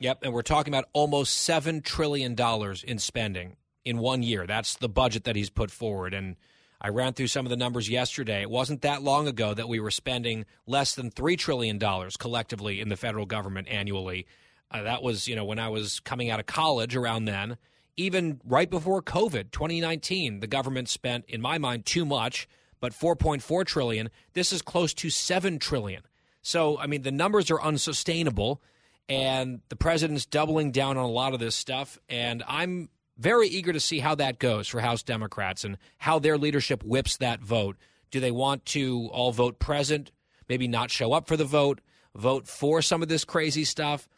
Yep, 0.00 0.20
and 0.22 0.32
we're 0.32 0.42
talking 0.42 0.72
about 0.72 0.86
almost 0.92 1.46
$7 1.48 1.84
trillion 1.84 2.36
in 2.84 2.98
spending 2.98 3.56
in 3.84 3.98
one 3.98 4.22
year. 4.22 4.46
That's 4.46 4.76
the 4.76 4.88
budget 4.88 5.24
that 5.24 5.36
he's 5.36 5.50
put 5.50 5.70
forward. 5.70 6.14
And 6.14 6.36
I 6.80 6.88
ran 6.88 7.12
through 7.12 7.26
some 7.26 7.44
of 7.44 7.50
the 7.50 7.56
numbers 7.56 7.90
yesterday. 7.90 8.40
It 8.42 8.50
wasn't 8.50 8.82
that 8.82 9.02
long 9.02 9.28
ago 9.28 9.52
that 9.52 9.68
we 9.68 9.80
were 9.80 9.90
spending 9.90 10.46
less 10.66 10.94
than 10.94 11.10
$3 11.10 11.36
trillion 11.36 11.78
collectively 12.18 12.80
in 12.80 12.88
the 12.88 12.96
federal 12.96 13.26
government 13.26 13.68
annually. 13.68 14.26
Uh, 14.70 14.82
that 14.82 15.02
was, 15.02 15.26
you 15.26 15.34
know, 15.34 15.44
when 15.44 15.58
I 15.58 15.68
was 15.68 16.00
coming 16.00 16.30
out 16.30 16.40
of 16.40 16.46
college 16.46 16.96
around 16.96 17.24
then. 17.24 17.56
Even 17.96 18.40
right 18.44 18.70
before 18.70 19.02
COVID, 19.02 19.50
2019, 19.50 20.40
the 20.40 20.46
government 20.46 20.88
spent, 20.88 21.24
in 21.26 21.40
my 21.40 21.58
mind, 21.58 21.84
too 21.84 22.04
much, 22.04 22.48
but 22.80 22.92
4.4 22.92 23.64
trillion. 23.64 24.10
This 24.34 24.52
is 24.52 24.62
close 24.62 24.94
to 24.94 25.10
7 25.10 25.58
trillion. 25.58 26.02
So, 26.42 26.78
I 26.78 26.86
mean, 26.86 27.02
the 27.02 27.10
numbers 27.10 27.50
are 27.50 27.60
unsustainable, 27.60 28.62
and 29.08 29.60
the 29.68 29.76
president's 29.76 30.26
doubling 30.26 30.70
down 30.70 30.96
on 30.96 31.04
a 31.04 31.10
lot 31.10 31.34
of 31.34 31.40
this 31.40 31.56
stuff. 31.56 31.98
And 32.08 32.44
I'm 32.46 32.88
very 33.16 33.48
eager 33.48 33.72
to 33.72 33.80
see 33.80 33.98
how 33.98 34.14
that 34.14 34.38
goes 34.38 34.68
for 34.68 34.80
House 34.80 35.02
Democrats 35.02 35.64
and 35.64 35.76
how 35.98 36.18
their 36.18 36.38
leadership 36.38 36.84
whips 36.84 37.16
that 37.16 37.40
vote. 37.40 37.76
Do 38.10 38.20
they 38.20 38.30
want 38.30 38.64
to 38.66 39.08
all 39.12 39.32
vote 39.32 39.58
present, 39.58 40.12
maybe 40.48 40.68
not 40.68 40.90
show 40.90 41.12
up 41.12 41.26
for 41.26 41.36
the 41.36 41.44
vote, 41.44 41.80
vote 42.14 42.46
for 42.46 42.80
some 42.80 43.02
of 43.02 43.08
this 43.08 43.24
crazy 43.24 43.64
stuff? 43.64 44.08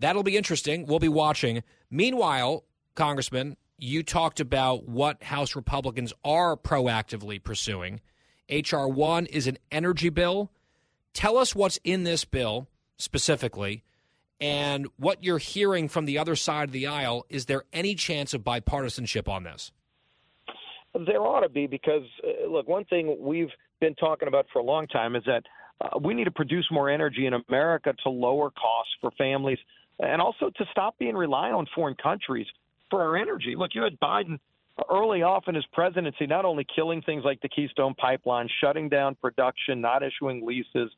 That'll 0.00 0.22
be 0.22 0.36
interesting. 0.36 0.86
We'll 0.86 0.98
be 0.98 1.08
watching. 1.08 1.62
Meanwhile, 1.90 2.64
Congressman, 2.94 3.56
you 3.78 4.02
talked 4.02 4.40
about 4.40 4.88
what 4.88 5.22
House 5.22 5.56
Republicans 5.56 6.12
are 6.24 6.56
proactively 6.56 7.42
pursuing. 7.42 8.00
H.R. 8.48 8.88
1 8.88 9.26
is 9.26 9.46
an 9.46 9.58
energy 9.70 10.08
bill. 10.08 10.50
Tell 11.12 11.36
us 11.36 11.54
what's 11.54 11.78
in 11.84 12.04
this 12.04 12.24
bill 12.24 12.68
specifically 12.96 13.82
and 14.40 14.86
what 14.96 15.22
you're 15.24 15.38
hearing 15.38 15.88
from 15.88 16.04
the 16.04 16.18
other 16.18 16.36
side 16.36 16.68
of 16.68 16.72
the 16.72 16.86
aisle. 16.86 17.26
Is 17.28 17.46
there 17.46 17.64
any 17.72 17.94
chance 17.94 18.34
of 18.34 18.42
bipartisanship 18.42 19.28
on 19.28 19.44
this? 19.44 19.72
There 20.94 21.20
ought 21.20 21.40
to 21.40 21.48
be 21.48 21.66
because, 21.66 22.04
uh, 22.24 22.48
look, 22.48 22.66
one 22.66 22.84
thing 22.84 23.16
we've 23.20 23.50
been 23.80 23.94
talking 23.94 24.28
about 24.28 24.46
for 24.52 24.60
a 24.60 24.64
long 24.64 24.86
time 24.86 25.14
is 25.16 25.22
that 25.26 25.42
uh, 25.80 25.98
we 26.02 26.14
need 26.14 26.24
to 26.24 26.30
produce 26.30 26.66
more 26.70 26.88
energy 26.88 27.26
in 27.26 27.34
America 27.34 27.94
to 28.04 28.10
lower 28.10 28.50
costs 28.50 28.92
for 29.00 29.10
families 29.12 29.58
and 30.00 30.20
also 30.20 30.50
to 30.56 30.64
stop 30.70 30.98
being 30.98 31.16
reliant 31.16 31.54
on 31.54 31.66
foreign 31.74 31.96
countries 31.96 32.46
for 32.90 33.02
our 33.02 33.16
energy. 33.16 33.54
Look, 33.56 33.74
you 33.74 33.82
had 33.82 33.98
Biden 34.00 34.38
early 34.90 35.22
off 35.22 35.44
in 35.48 35.54
his 35.54 35.66
presidency 35.72 36.26
not 36.26 36.44
only 36.44 36.64
killing 36.74 37.02
things 37.02 37.24
like 37.24 37.40
the 37.40 37.48
Keystone 37.48 37.94
Pipeline, 37.94 38.48
shutting 38.60 38.88
down 38.88 39.16
production, 39.16 39.80
not 39.80 40.02
issuing 40.02 40.46
leases, 40.46 40.90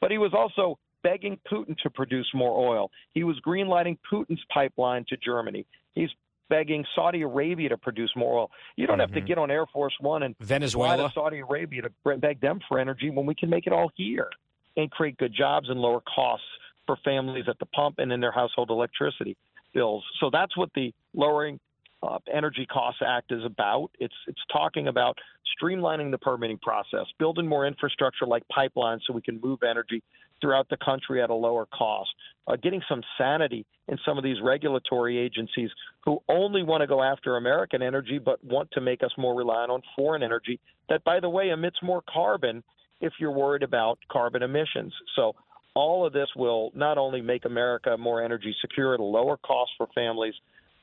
but 0.00 0.10
he 0.10 0.18
was 0.18 0.32
also 0.32 0.78
begging 1.02 1.38
Putin 1.50 1.76
to 1.78 1.90
produce 1.90 2.28
more 2.34 2.68
oil. 2.68 2.90
He 3.12 3.24
was 3.24 3.38
greenlighting 3.46 3.98
Putin's 4.10 4.42
pipeline 4.52 5.04
to 5.08 5.16
Germany. 5.16 5.66
He's 5.94 6.08
begging 6.48 6.84
Saudi 6.94 7.22
Arabia 7.22 7.68
to 7.70 7.76
produce 7.76 8.12
more 8.16 8.40
oil. 8.40 8.50
You 8.76 8.86
don't 8.86 8.94
mm-hmm. 8.94 9.00
have 9.02 9.10
to 9.10 9.20
mm-hmm. 9.20 9.26
get 9.26 9.38
on 9.38 9.50
Air 9.50 9.66
Force 9.66 9.94
One 10.00 10.22
and 10.22 10.34
Venezuela, 10.40 10.96
fly 10.96 11.06
to 11.06 11.12
Saudi 11.14 11.38
Arabia 11.40 11.82
to 11.82 12.16
beg 12.18 12.40
them 12.40 12.60
for 12.68 12.78
energy 12.78 13.10
when 13.10 13.26
we 13.26 13.34
can 13.34 13.50
make 13.50 13.66
it 13.66 13.72
all 13.72 13.90
here 13.94 14.30
and 14.76 14.90
create 14.90 15.16
good 15.16 15.34
jobs 15.36 15.68
and 15.68 15.80
lower 15.80 16.02
costs 16.02 16.46
for 16.86 16.96
families 17.04 17.44
at 17.48 17.58
the 17.58 17.66
pump 17.66 17.96
and 17.98 18.12
in 18.12 18.20
their 18.20 18.32
household 18.32 18.70
electricity 18.70 19.36
bills. 19.74 20.04
So 20.20 20.30
that's 20.32 20.56
what 20.56 20.70
the 20.74 20.92
lowering 21.14 21.60
uh, 22.02 22.18
Energy 22.32 22.66
Costs 22.66 23.00
Act 23.06 23.32
is 23.32 23.44
about. 23.44 23.90
It's 23.98 24.14
it's 24.26 24.40
talking 24.52 24.88
about 24.88 25.16
streamlining 25.60 26.10
the 26.10 26.18
permitting 26.18 26.58
process, 26.58 27.06
building 27.18 27.46
more 27.46 27.66
infrastructure 27.66 28.26
like 28.26 28.42
pipelines 28.56 29.00
so 29.06 29.12
we 29.12 29.22
can 29.22 29.40
move 29.40 29.60
energy 29.68 30.02
throughout 30.40 30.68
the 30.68 30.76
country 30.84 31.22
at 31.22 31.30
a 31.30 31.34
lower 31.34 31.66
cost, 31.66 32.10
uh, 32.46 32.56
getting 32.62 32.82
some 32.88 33.02
sanity 33.16 33.64
in 33.88 33.98
some 34.04 34.18
of 34.18 34.24
these 34.24 34.36
regulatory 34.42 35.18
agencies 35.18 35.70
who 36.04 36.18
only 36.28 36.62
want 36.62 36.82
to 36.82 36.86
go 36.86 37.02
after 37.02 37.36
American 37.36 37.80
energy 37.80 38.18
but 38.18 38.42
want 38.44 38.70
to 38.72 38.80
make 38.80 39.02
us 39.02 39.10
more 39.16 39.34
reliant 39.34 39.70
on 39.70 39.80
foreign 39.96 40.22
energy 40.22 40.60
that, 40.88 41.02
by 41.04 41.20
the 41.20 41.28
way, 41.28 41.48
emits 41.50 41.76
more 41.82 42.02
carbon 42.12 42.62
if 43.00 43.14
you're 43.18 43.32
worried 43.32 43.62
about 43.62 43.98
carbon 44.10 44.42
emissions. 44.42 44.92
So 45.14 45.34
all 45.76 46.04
of 46.04 46.12
this 46.12 46.28
will 46.34 46.72
not 46.74 46.98
only 46.98 47.20
make 47.20 47.44
America 47.44 47.96
more 47.96 48.22
energy 48.22 48.54
secure 48.60 48.94
at 48.94 49.00
a 49.00 49.04
lower 49.04 49.36
cost 49.36 49.70
for 49.78 49.86
families, 49.94 50.34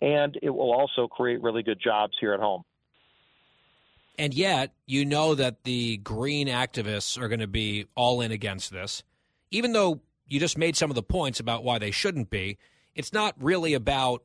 and 0.02 0.38
it 0.42 0.50
will 0.50 0.72
also 0.72 1.08
create 1.08 1.42
really 1.42 1.64
good 1.64 1.80
jobs 1.84 2.14
here 2.20 2.34
at 2.34 2.40
home. 2.40 2.64
And 4.18 4.34
yet, 4.34 4.74
you 4.86 5.06
know 5.06 5.36
that 5.36 5.64
the 5.64 5.98
green 5.98 6.48
activists 6.48 7.20
are 7.20 7.28
going 7.28 7.40
to 7.40 7.48
be 7.48 7.88
all 7.96 8.22
in 8.22 8.32
against 8.32 8.72
this 8.72 9.04
even 9.54 9.72
though 9.72 10.02
you 10.28 10.40
just 10.40 10.58
made 10.58 10.76
some 10.76 10.90
of 10.90 10.96
the 10.96 11.04
points 11.04 11.40
about 11.40 11.64
why 11.64 11.78
they 11.78 11.92
shouldn't 11.92 12.30
be, 12.30 12.58
it's 12.96 13.14
not 13.14 13.36
really 13.40 13.76
about 13.76 14.24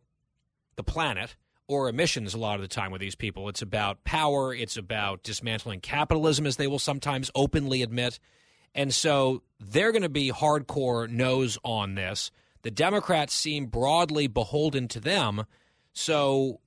the 0.76 0.82
planet 0.82 1.36
or 1.68 1.88
emissions 1.88 2.32
a 2.32 2.38
lot 2.38 2.54
of 2.54 2.62
the 2.62 2.68
time 2.68 2.90
with 2.90 3.00
these 3.00 3.14
people. 3.14 3.48
It's 3.48 3.60
about 3.60 4.02
power, 4.04 4.54
it's 4.54 4.78
about 4.78 5.22
dismantling 5.22 5.80
capitalism, 5.80 6.46
as 6.46 6.56
they 6.56 6.66
will 6.66 6.78
sometimes 6.78 7.30
openly 7.34 7.82
admit. 7.82 8.18
And 8.74 8.94
so 8.94 9.42
they're 9.58 9.92
going 9.92 10.02
to 10.02 10.08
be 10.08 10.30
hardcore 10.30 11.08
nose 11.08 11.58
on 11.64 11.94
this. 11.94 12.30
The 12.62 12.70
Democrats 12.70 13.34
seem 13.34 13.66
broadly 13.66 14.26
beholden 14.26 14.88
to 14.88 15.00
them. 15.00 15.44
So 15.92 16.60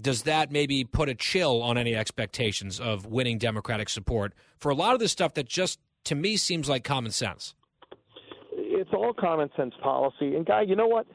does 0.00 0.22
that 0.22 0.50
maybe 0.50 0.84
put 0.84 1.08
a 1.08 1.14
chill 1.14 1.62
on 1.62 1.78
any 1.78 1.94
expectations 1.94 2.80
of 2.80 3.06
winning 3.06 3.38
Democratic 3.38 3.88
support 3.88 4.32
for 4.58 4.70
a 4.70 4.74
lot 4.74 4.94
of 4.94 5.00
the 5.00 5.08
stuff 5.08 5.34
that 5.34 5.46
just, 5.46 5.78
to 6.04 6.14
me, 6.14 6.36
seems 6.36 6.68
like 6.68 6.84
common 6.84 7.12
sense? 7.12 7.54
it's 8.78 8.90
all 8.92 9.12
common 9.12 9.50
sense 9.56 9.74
policy. 9.82 10.36
And 10.36 10.46
guy, 10.46 10.62
you 10.62 10.76
know 10.76 10.86
what? 10.86 11.06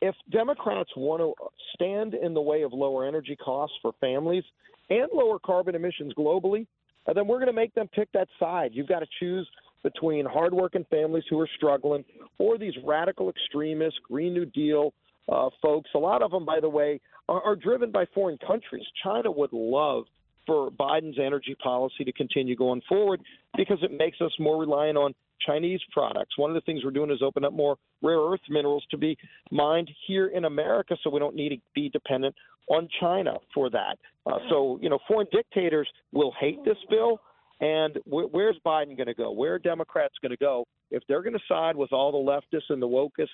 If 0.00 0.14
Democrats 0.30 0.90
want 0.96 1.20
to 1.20 1.34
stand 1.74 2.14
in 2.14 2.32
the 2.32 2.40
way 2.40 2.62
of 2.62 2.72
lower 2.72 3.06
energy 3.06 3.36
costs 3.36 3.76
for 3.82 3.92
families 4.00 4.44
and 4.88 5.08
lower 5.12 5.38
carbon 5.38 5.74
emissions 5.74 6.14
globally, 6.14 6.66
then 7.14 7.26
we're 7.26 7.36
going 7.36 7.48
to 7.48 7.52
make 7.52 7.74
them 7.74 7.88
pick 7.94 8.10
that 8.12 8.28
side. 8.38 8.70
You've 8.72 8.88
got 8.88 9.00
to 9.00 9.06
choose 9.18 9.48
between 9.82 10.26
hardworking 10.26 10.84
families 10.90 11.24
who 11.30 11.38
are 11.40 11.48
struggling 11.56 12.04
or 12.38 12.58
these 12.58 12.74
radical 12.84 13.30
extremists, 13.30 13.98
Green 14.08 14.34
New 14.34 14.46
Deal 14.46 14.92
uh, 15.28 15.48
folks. 15.62 15.90
A 15.94 15.98
lot 15.98 16.22
of 16.22 16.30
them, 16.30 16.44
by 16.44 16.60
the 16.60 16.68
way, 16.68 17.00
are, 17.28 17.42
are 17.42 17.56
driven 17.56 17.90
by 17.90 18.04
foreign 18.14 18.38
countries. 18.46 18.84
China 19.02 19.30
would 19.30 19.52
love 19.52 20.04
for 20.46 20.70
Biden's 20.70 21.18
energy 21.18 21.54
policy 21.62 22.04
to 22.04 22.12
continue 22.12 22.56
going 22.56 22.82
forward 22.88 23.20
because 23.56 23.78
it 23.82 23.92
makes 23.92 24.20
us 24.20 24.32
more 24.38 24.58
reliant 24.60 24.98
on 24.98 25.14
Chinese 25.46 25.80
products. 25.92 26.36
One 26.36 26.50
of 26.50 26.54
the 26.54 26.60
things 26.62 26.82
we're 26.84 26.90
doing 26.90 27.10
is 27.10 27.22
open 27.22 27.44
up 27.44 27.52
more 27.52 27.76
rare 28.02 28.18
earth 28.18 28.40
minerals 28.48 28.84
to 28.90 28.98
be 28.98 29.16
mined 29.50 29.90
here 30.06 30.28
in 30.28 30.44
America 30.44 30.96
so 31.02 31.10
we 31.10 31.18
don't 31.18 31.36
need 31.36 31.50
to 31.50 31.56
be 31.74 31.88
dependent 31.88 32.34
on 32.68 32.88
China 33.00 33.34
for 33.54 33.70
that. 33.70 33.96
Uh, 34.26 34.38
so, 34.48 34.78
you 34.82 34.88
know, 34.88 34.98
foreign 35.08 35.26
dictators 35.32 35.88
will 36.12 36.32
hate 36.38 36.58
this 36.64 36.76
bill. 36.88 37.20
And 37.60 37.96
wh- 38.04 38.32
where's 38.32 38.56
Biden 38.64 38.96
going 38.96 39.06
to 39.06 39.14
go? 39.14 39.30
Where 39.32 39.54
are 39.54 39.58
Democrats 39.58 40.14
going 40.22 40.30
to 40.30 40.36
go? 40.36 40.66
If 40.90 41.02
they're 41.08 41.22
going 41.22 41.34
to 41.34 41.40
side 41.48 41.76
with 41.76 41.92
all 41.92 42.10
the 42.10 42.18
leftists 42.18 42.70
and 42.70 42.80
the 42.80 42.88
wokists, 42.88 43.28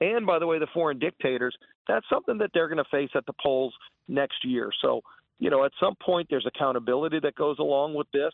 and 0.00 0.26
by 0.26 0.38
the 0.38 0.46
way, 0.46 0.58
the 0.58 0.68
foreign 0.72 0.98
dictators, 0.98 1.54
that's 1.88 2.06
something 2.08 2.38
that 2.38 2.50
they're 2.54 2.68
going 2.68 2.82
to 2.82 2.90
face 2.90 3.10
at 3.14 3.26
the 3.26 3.34
polls 3.42 3.74
next 4.08 4.44
year. 4.44 4.70
So, 4.80 5.00
you 5.38 5.50
know, 5.50 5.64
at 5.64 5.72
some 5.80 5.94
point, 6.02 6.28
there's 6.30 6.46
accountability 6.46 7.20
that 7.20 7.34
goes 7.34 7.58
along 7.58 7.94
with 7.94 8.06
this. 8.12 8.32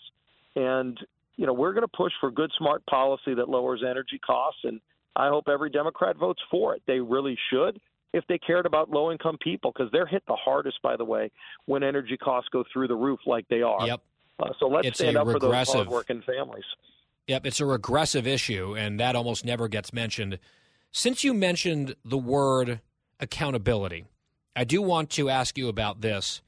And 0.55 0.99
you 1.39 1.47
know, 1.47 1.53
we're 1.53 1.73
going 1.73 1.83
to 1.83 1.97
push 1.97 2.12
for 2.20 2.31
good, 2.31 2.51
smart 2.59 2.85
policy 2.87 3.33
that 3.33 3.49
lowers 3.49 3.83
energy 3.89 4.19
costs, 4.19 4.61
and 4.65 4.81
I 5.15 5.29
hope 5.29 5.49
every 5.49 5.70
Democrat 5.70 6.16
votes 6.16 6.43
for 6.51 6.75
it. 6.75 6.83
They 6.87 7.01
really 7.01 7.39
should 7.51 7.81
if 8.12 8.25
they 8.29 8.39
cared 8.39 8.66
about 8.66 8.91
low 8.91 9.12
income 9.12 9.39
people 9.41 9.73
because 9.73 9.91
they're 9.93 10.07
hit 10.07 10.25
the 10.27 10.35
hardest, 10.35 10.83
by 10.83 10.97
the 10.97 11.05
way, 11.05 11.31
when 11.66 11.83
energy 11.83 12.16
costs 12.16 12.49
go 12.53 12.65
through 12.73 12.89
the 12.89 12.97
roof 12.97 13.20
like 13.25 13.47
they 13.49 13.62
are. 13.62 13.87
Yep. 13.87 14.01
Uh, 14.40 14.52
so 14.59 14.69
let's 14.69 14.86
it's 14.86 14.98
stand 14.98 15.16
up 15.16 15.27
for 15.27 15.39
those 15.39 15.69
hardworking 15.69 16.23
families. 16.23 16.65
Yep, 17.27 17.47
it's 17.47 17.60
a 17.60 17.66
regressive 17.66 18.27
issue, 18.27 18.74
and 18.77 18.98
that 19.01 19.15
almost 19.15 19.44
never 19.44 19.69
gets 19.69 19.93
mentioned. 19.93 20.39
Since 20.93 21.24
you 21.24 21.35
mentioned 21.35 21.94
the 22.05 22.16
word 22.16 22.81
accountability, 23.20 24.06
I 24.56 24.65
do 24.65 24.81
want 24.81 25.10
to 25.10 25.28
ask 25.28 25.59
you 25.59 25.69
about 25.69 26.01
this. 26.01 26.40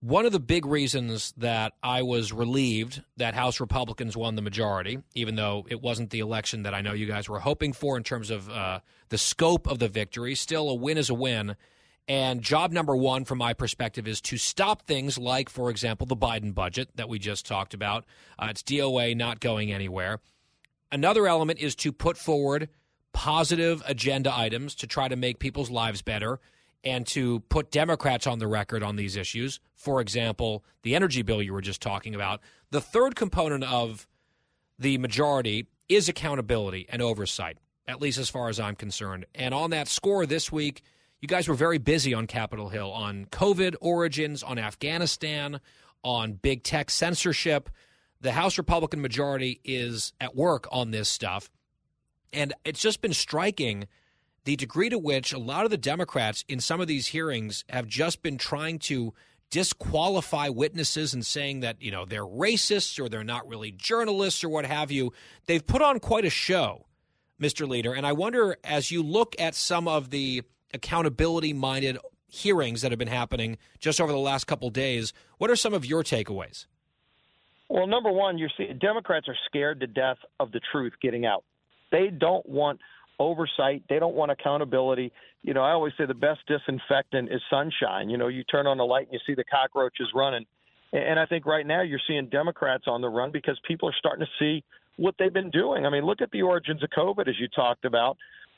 One 0.00 0.26
of 0.26 0.32
the 0.32 0.40
big 0.40 0.64
reasons 0.64 1.32
that 1.36 1.72
I 1.82 2.02
was 2.02 2.32
relieved 2.32 3.02
that 3.16 3.34
House 3.34 3.60
Republicans 3.60 4.16
won 4.16 4.36
the 4.36 4.42
majority, 4.42 4.98
even 5.14 5.34
though 5.34 5.66
it 5.68 5.80
wasn't 5.80 6.10
the 6.10 6.20
election 6.20 6.62
that 6.62 6.74
I 6.74 6.82
know 6.82 6.92
you 6.92 7.06
guys 7.06 7.28
were 7.28 7.40
hoping 7.40 7.72
for 7.72 7.96
in 7.96 8.04
terms 8.04 8.30
of 8.30 8.48
uh, 8.48 8.80
the 9.08 9.18
scope 9.18 9.66
of 9.66 9.80
the 9.80 9.88
victory, 9.88 10.34
still 10.36 10.68
a 10.68 10.74
win 10.74 10.98
is 10.98 11.10
a 11.10 11.14
win. 11.14 11.56
And 12.08 12.40
job 12.40 12.72
number 12.72 12.96
one, 12.96 13.26
from 13.26 13.38
my 13.38 13.52
perspective, 13.52 14.08
is 14.08 14.22
to 14.22 14.38
stop 14.38 14.82
things 14.82 15.18
like, 15.18 15.50
for 15.50 15.68
example, 15.68 16.06
the 16.06 16.16
Biden 16.16 16.54
budget 16.54 16.88
that 16.96 17.08
we 17.08 17.18
just 17.18 17.44
talked 17.44 17.74
about. 17.74 18.06
Uh, 18.38 18.46
it's 18.48 18.62
DOA 18.62 19.14
not 19.14 19.40
going 19.40 19.70
anywhere. 19.70 20.20
Another 20.90 21.26
element 21.26 21.58
is 21.58 21.74
to 21.76 21.92
put 21.92 22.16
forward 22.16 22.70
positive 23.12 23.82
agenda 23.86 24.34
items 24.34 24.74
to 24.76 24.86
try 24.86 25.08
to 25.08 25.16
make 25.16 25.38
people's 25.38 25.70
lives 25.70 26.00
better 26.00 26.40
and 26.82 27.06
to 27.08 27.40
put 27.50 27.70
Democrats 27.70 28.26
on 28.26 28.38
the 28.38 28.46
record 28.46 28.82
on 28.82 28.96
these 28.96 29.16
issues. 29.16 29.60
For 29.74 30.00
example, 30.00 30.64
the 30.82 30.94
energy 30.94 31.22
bill 31.22 31.42
you 31.42 31.52
were 31.52 31.60
just 31.60 31.82
talking 31.82 32.14
about. 32.14 32.40
The 32.70 32.80
third 32.80 33.16
component 33.16 33.64
of 33.64 34.06
the 34.78 34.96
majority 34.96 35.66
is 35.88 36.08
accountability 36.08 36.86
and 36.88 37.02
oversight, 37.02 37.58
at 37.86 38.00
least 38.00 38.18
as 38.18 38.30
far 38.30 38.48
as 38.48 38.60
I'm 38.60 38.76
concerned. 38.76 39.26
And 39.34 39.52
on 39.52 39.70
that 39.70 39.88
score 39.88 40.24
this 40.24 40.52
week, 40.52 40.82
you 41.20 41.28
guys 41.28 41.48
were 41.48 41.54
very 41.54 41.78
busy 41.78 42.14
on 42.14 42.26
Capitol 42.26 42.68
Hill 42.68 42.90
on 42.90 43.26
COVID 43.26 43.74
origins, 43.80 44.42
on 44.42 44.58
Afghanistan, 44.58 45.60
on 46.04 46.34
big 46.34 46.62
tech 46.62 46.90
censorship. 46.90 47.68
The 48.20 48.32
House 48.32 48.58
Republican 48.58 49.00
majority 49.00 49.60
is 49.64 50.12
at 50.20 50.36
work 50.36 50.68
on 50.70 50.90
this 50.90 51.08
stuff. 51.08 51.50
And 52.32 52.52
it's 52.64 52.80
just 52.80 53.00
been 53.00 53.14
striking 53.14 53.86
the 54.44 54.56
degree 54.56 54.88
to 54.88 54.98
which 54.98 55.32
a 55.32 55.38
lot 55.38 55.64
of 55.64 55.70
the 55.70 55.76
Democrats 55.76 56.44
in 56.48 56.60
some 56.60 56.80
of 56.80 56.86
these 56.86 57.08
hearings 57.08 57.64
have 57.68 57.86
just 57.86 58.22
been 58.22 58.38
trying 58.38 58.78
to 58.78 59.12
disqualify 59.50 60.48
witnesses 60.48 61.14
and 61.14 61.24
saying 61.24 61.60
that, 61.60 61.80
you 61.80 61.90
know, 61.90 62.04
they're 62.04 62.24
racists 62.24 63.00
or 63.00 63.08
they're 63.08 63.24
not 63.24 63.48
really 63.48 63.72
journalists 63.72 64.44
or 64.44 64.48
what 64.50 64.66
have 64.66 64.90
you. 64.90 65.12
They've 65.46 65.66
put 65.66 65.82
on 65.82 66.00
quite 66.00 66.24
a 66.24 66.30
show, 66.30 66.86
Mr. 67.40 67.66
Leader. 67.66 67.94
And 67.94 68.06
I 68.06 68.12
wonder, 68.12 68.56
as 68.62 68.90
you 68.90 69.02
look 69.02 69.34
at 69.38 69.54
some 69.54 69.88
of 69.88 70.10
the 70.10 70.42
accountability 70.74 71.52
minded 71.52 71.98
hearings 72.28 72.82
that 72.82 72.92
have 72.92 72.98
been 72.98 73.08
happening 73.08 73.58
just 73.78 74.00
over 74.00 74.12
the 74.12 74.18
last 74.18 74.46
couple 74.46 74.68
days, 74.70 75.12
what 75.38 75.50
are 75.50 75.56
some 75.56 75.74
of 75.74 75.86
your 75.86 76.02
takeaways? 76.02 76.66
Well, 77.68 77.86
number 77.86 78.10
one, 78.10 78.38
you're 78.38 78.50
seeing 78.56 78.78
Democrats 78.78 79.28
are 79.28 79.36
scared 79.46 79.80
to 79.80 79.86
death 79.86 80.18
of 80.40 80.52
the 80.52 80.60
truth 80.72 80.94
getting 81.02 81.26
out. 81.26 81.44
They 81.90 82.08
don't 82.08 82.46
want 82.48 82.80
oversight. 83.18 83.82
They 83.88 83.98
don't 83.98 84.14
want 84.14 84.30
accountability. 84.30 85.12
You 85.42 85.54
know, 85.54 85.62
I 85.62 85.72
always 85.72 85.92
say 85.98 86.06
the 86.06 86.14
best 86.14 86.40
disinfectant 86.46 87.30
is 87.32 87.40
sunshine. 87.50 88.10
You 88.10 88.16
know, 88.16 88.28
you 88.28 88.44
turn 88.44 88.66
on 88.66 88.78
the 88.78 88.84
light 88.84 89.06
and 89.06 89.12
you 89.12 89.20
see 89.26 89.34
the 89.34 89.44
cockroaches 89.44 90.08
running. 90.14 90.46
And 90.92 91.18
I 91.20 91.26
think 91.26 91.44
right 91.44 91.66
now 91.66 91.82
you're 91.82 92.00
seeing 92.06 92.28
Democrats 92.28 92.84
on 92.86 93.02
the 93.02 93.08
run 93.08 93.30
because 93.30 93.60
people 93.66 93.88
are 93.88 93.94
starting 93.98 94.24
to 94.24 94.30
see 94.38 94.64
what 94.96 95.14
they've 95.18 95.32
been 95.32 95.50
doing. 95.50 95.84
I 95.84 95.90
mean, 95.90 96.04
look 96.04 96.22
at 96.22 96.30
the 96.30 96.42
origins 96.42 96.82
of 96.82 96.88
COVID, 96.90 97.28
as 97.28 97.38
you 97.38 97.48
talked 97.48 97.84
about. 97.84 98.16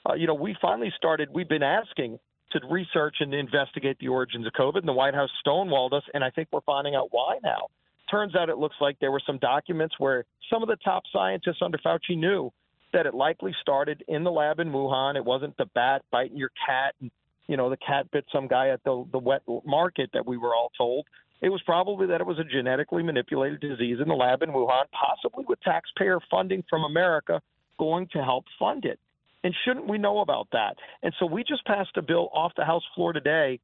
Uh, 0.08 0.14
you 0.14 0.26
know, 0.26 0.34
we 0.34 0.56
finally 0.60 0.92
started, 0.96 1.28
we've 1.32 1.48
been 1.48 1.62
asking 1.62 2.18
to 2.52 2.60
research 2.68 3.16
and 3.20 3.32
investigate 3.34 3.98
the 4.00 4.08
origins 4.08 4.46
of 4.46 4.52
COVID, 4.52 4.78
and 4.78 4.88
the 4.88 4.92
White 4.92 5.14
House 5.14 5.30
stonewalled 5.46 5.92
us, 5.92 6.02
and 6.14 6.24
I 6.24 6.30
think 6.30 6.48
we're 6.52 6.60
finding 6.62 6.94
out 6.94 7.08
why 7.10 7.38
now. 7.42 7.68
Turns 8.10 8.34
out 8.34 8.48
it 8.48 8.58
looks 8.58 8.76
like 8.80 8.98
there 9.00 9.12
were 9.12 9.22
some 9.24 9.38
documents 9.38 9.94
where 9.98 10.24
some 10.50 10.62
of 10.62 10.68
the 10.68 10.76
top 10.76 11.04
scientists 11.12 11.58
under 11.62 11.78
Fauci 11.78 12.16
knew 12.16 12.50
that 12.92 13.06
it 13.06 13.14
likely 13.14 13.54
started 13.60 14.02
in 14.08 14.24
the 14.24 14.32
lab 14.32 14.58
in 14.58 14.70
Wuhan. 14.70 15.14
It 15.14 15.24
wasn't 15.24 15.56
the 15.56 15.66
bat 15.66 16.02
biting 16.10 16.36
your 16.36 16.50
cat, 16.66 16.94
and 17.00 17.10
you 17.46 17.56
know 17.56 17.70
the 17.70 17.76
cat 17.76 18.10
bit 18.10 18.24
some 18.32 18.48
guy 18.48 18.70
at 18.70 18.82
the 18.82 19.04
the 19.12 19.18
wet 19.18 19.42
market 19.64 20.10
that 20.12 20.26
we 20.26 20.36
were 20.36 20.56
all 20.56 20.72
told. 20.76 21.06
It 21.40 21.50
was 21.50 21.62
probably 21.62 22.08
that 22.08 22.20
it 22.20 22.26
was 22.26 22.38
a 22.40 22.44
genetically 22.44 23.04
manipulated 23.04 23.60
disease 23.60 23.98
in 24.02 24.08
the 24.08 24.14
lab 24.14 24.42
in 24.42 24.50
Wuhan, 24.50 24.84
possibly 24.92 25.44
with 25.48 25.60
taxpayer 25.60 26.18
funding 26.30 26.64
from 26.68 26.82
America 26.82 27.40
going 27.78 28.08
to 28.08 28.24
help 28.24 28.44
fund 28.58 28.84
it. 28.84 28.98
And 29.42 29.54
shouldn't 29.64 29.88
we 29.88 29.98
know 29.98 30.20
about 30.20 30.48
that? 30.52 30.76
And 31.02 31.14
so 31.18 31.26
we 31.26 31.44
just 31.44 31.64
passed 31.64 31.96
a 31.96 32.02
bill 32.02 32.28
off 32.32 32.52
the 32.56 32.64
House 32.64 32.82
floor 32.94 33.12
today 33.12 33.60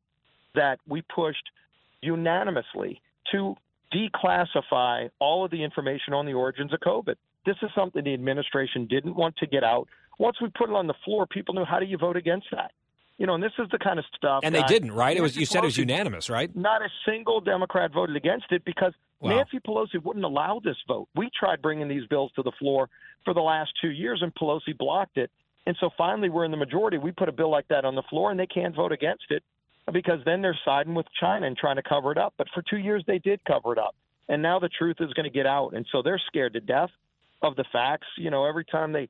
that 0.55 0.79
we 0.89 1.03
pushed 1.03 1.51
unanimously 2.01 3.03
to 3.33 3.57
declassify 3.95 5.11
all 5.19 5.45
of 5.45 5.51
the 5.51 5.63
information 5.63 6.15
on 6.15 6.27
the 6.27 6.33
origins 6.33 6.73
of 6.73 6.81
COVID. 6.81 7.17
This 7.45 7.57
is 7.63 7.71
something 7.75 8.03
the 8.03 8.15
administration 8.15 8.87
didn't 8.87 9.15
want 9.15 9.37
to 9.37 9.47
get 9.47 9.63
out. 9.63 9.89
Once 10.19 10.41
we 10.41 10.49
put 10.49 10.71
it 10.71 10.75
on 10.75 10.87
the 10.87 10.95
floor, 11.05 11.27
people 11.27 11.55
knew 11.55 11.65
how 11.65 11.79
do 11.79 11.87
you 11.87 11.99
vote 11.99 12.17
against 12.17 12.47
that? 12.53 12.73
You 13.19 13.27
know, 13.27 13.35
and 13.35 13.43
this 13.43 13.53
is 13.59 13.67
the 13.71 13.79
kind 13.79 13.99
of 13.99 14.05
stuff. 14.15 14.41
And 14.43 14.55
they 14.55 14.63
didn't, 14.65 14.93
right? 14.93 15.17
It 15.17 15.23
was 15.23 15.37
you 15.37 15.47
said 15.47 15.63
it 15.63 15.67
was 15.67 15.79
unanimous, 15.79 16.29
right? 16.29 16.55
Not 16.55 16.83
a 16.83 16.89
single 17.07 17.41
Democrat 17.41 17.93
voted 17.93 18.15
against 18.15 18.47
it 18.51 18.63
because 18.65 18.93
wow. 19.21 19.37
Nancy 19.37 19.59
Pelosi 19.59 20.03
wouldn't 20.03 20.25
allow 20.25 20.61
this 20.63 20.77
vote. 20.87 21.09
We 21.15 21.31
tried 21.39 21.63
bringing 21.63 21.89
these 21.89 22.07
bills 22.09 22.31
to 22.37 22.43
the 22.43 22.53
floor 22.59 22.91
for 23.25 23.33
the 23.33 23.41
last 23.41 23.71
two 23.81 23.91
years, 23.91 24.21
and 24.23 24.35
Pelosi 24.35 24.77
blocked 24.77 25.17
it. 25.17 25.31
And 25.67 25.77
so 25.81 25.91
finally, 25.99 26.29
we're 26.29 26.45
in 26.45 26.53
the 26.53 26.57
majority. 26.57 26.99
We 26.99 27.13
put 27.13 27.29
a 27.29 27.33
bill 27.33 27.51
like 27.51 27.69
that 27.69 27.85
on 27.85 27.95
the 27.95 28.03
floor, 28.09 28.31
and 28.31 28.39
they 28.39 28.47
can't 28.47 28.75
vote 28.75 28.93
against 28.93 29.25
it 29.31 29.43
because 29.93 30.21
then 30.25 30.43
they're 30.43 30.59
siding 30.65 30.95
with 30.95 31.07
China 31.21 31.47
and 31.47 31.57
trying 31.57 31.77
to 31.77 31.83
cover 31.83 32.13
it 32.13 32.19
up. 32.19 32.35
But 32.39 32.49
for 32.55 32.63
two 32.69 32.79
years, 32.79 33.05
they 33.07 33.19
did 33.19 33.41
cover 33.45 33.73
it 33.73 33.79
up. 33.79 33.95
And 34.29 34.43
now 34.43 34.59
the 34.59 34.69
truth 34.69 34.97
is 35.01 35.13
going 35.13 35.25
to 35.25 35.31
get 35.31 35.47
out. 35.47 35.75
And 35.75 35.87
so 35.93 36.03
they're 36.03 36.21
scared 36.27 36.55
to 36.55 36.61
death 36.61 36.91
of 37.43 37.57
the 37.57 37.65
facts. 37.73 38.07
You 38.17 38.31
know, 38.31 38.45
every 38.45 38.65
time 38.65 38.93
they 38.93 39.09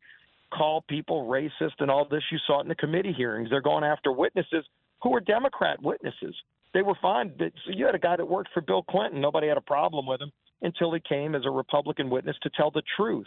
call 0.53 0.85
people 0.89 1.27
racist 1.27 1.81
and 1.81 1.91
all 1.91 2.07
this, 2.09 2.23
you 2.31 2.39
saw 2.47 2.61
it 2.61 2.63
in 2.63 2.69
the 2.69 2.75
committee 2.75 3.13
hearings. 3.13 3.49
They're 3.51 3.61
going 3.61 3.85
after 3.85 4.13
witnesses 4.13 4.65
who 5.03 5.11
were 5.11 5.21
Democrat 5.21 5.83
witnesses. 5.83 6.35
They 6.75 6.83
were 6.83 6.97
fine. 7.01 7.33
So 7.39 7.73
you 7.73 7.87
had 7.87 7.95
a 7.95 7.99
guy 7.99 8.17
that 8.17 8.27
worked 8.27 8.51
for 8.53 8.61
Bill 8.61 8.83
Clinton. 8.83 9.21
Nobody 9.21 9.49
had 9.49 9.57
a 9.57 9.63
problem 9.63 10.07
with 10.07 10.21
him 10.21 10.31
until 10.63 10.93
he 10.93 11.01
came 11.01 11.35
as 11.35 11.43
a 11.47 11.51
Republican 11.51 12.11
witness 12.11 12.37
to 12.43 12.51
tell 12.51 12.71
the 12.71 12.83
truth. 12.97 13.27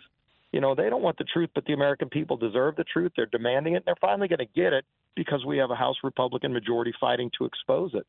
You 0.51 0.61
know, 0.61 0.73
they 0.73 0.89
don't 0.89 1.03
want 1.03 1.17
the 1.17 1.25
truth, 1.25 1.51
but 1.53 1.65
the 1.65 1.73
American 1.73 2.09
people 2.09 2.35
deserve 2.35 2.75
the 2.75 2.83
truth. 2.83 3.11
They're 3.15 3.27
demanding 3.27 3.73
it. 3.73 3.77
And 3.77 3.85
they're 3.85 3.95
finally 4.01 4.27
going 4.27 4.39
to 4.39 4.45
get 4.45 4.73
it 4.73 4.85
because 5.15 5.45
we 5.45 5.57
have 5.57 5.69
a 5.69 5.75
House 5.75 5.97
Republican 6.03 6.53
majority 6.53 6.93
fighting 6.99 7.29
to 7.37 7.45
expose 7.45 7.93
it. 7.93 8.05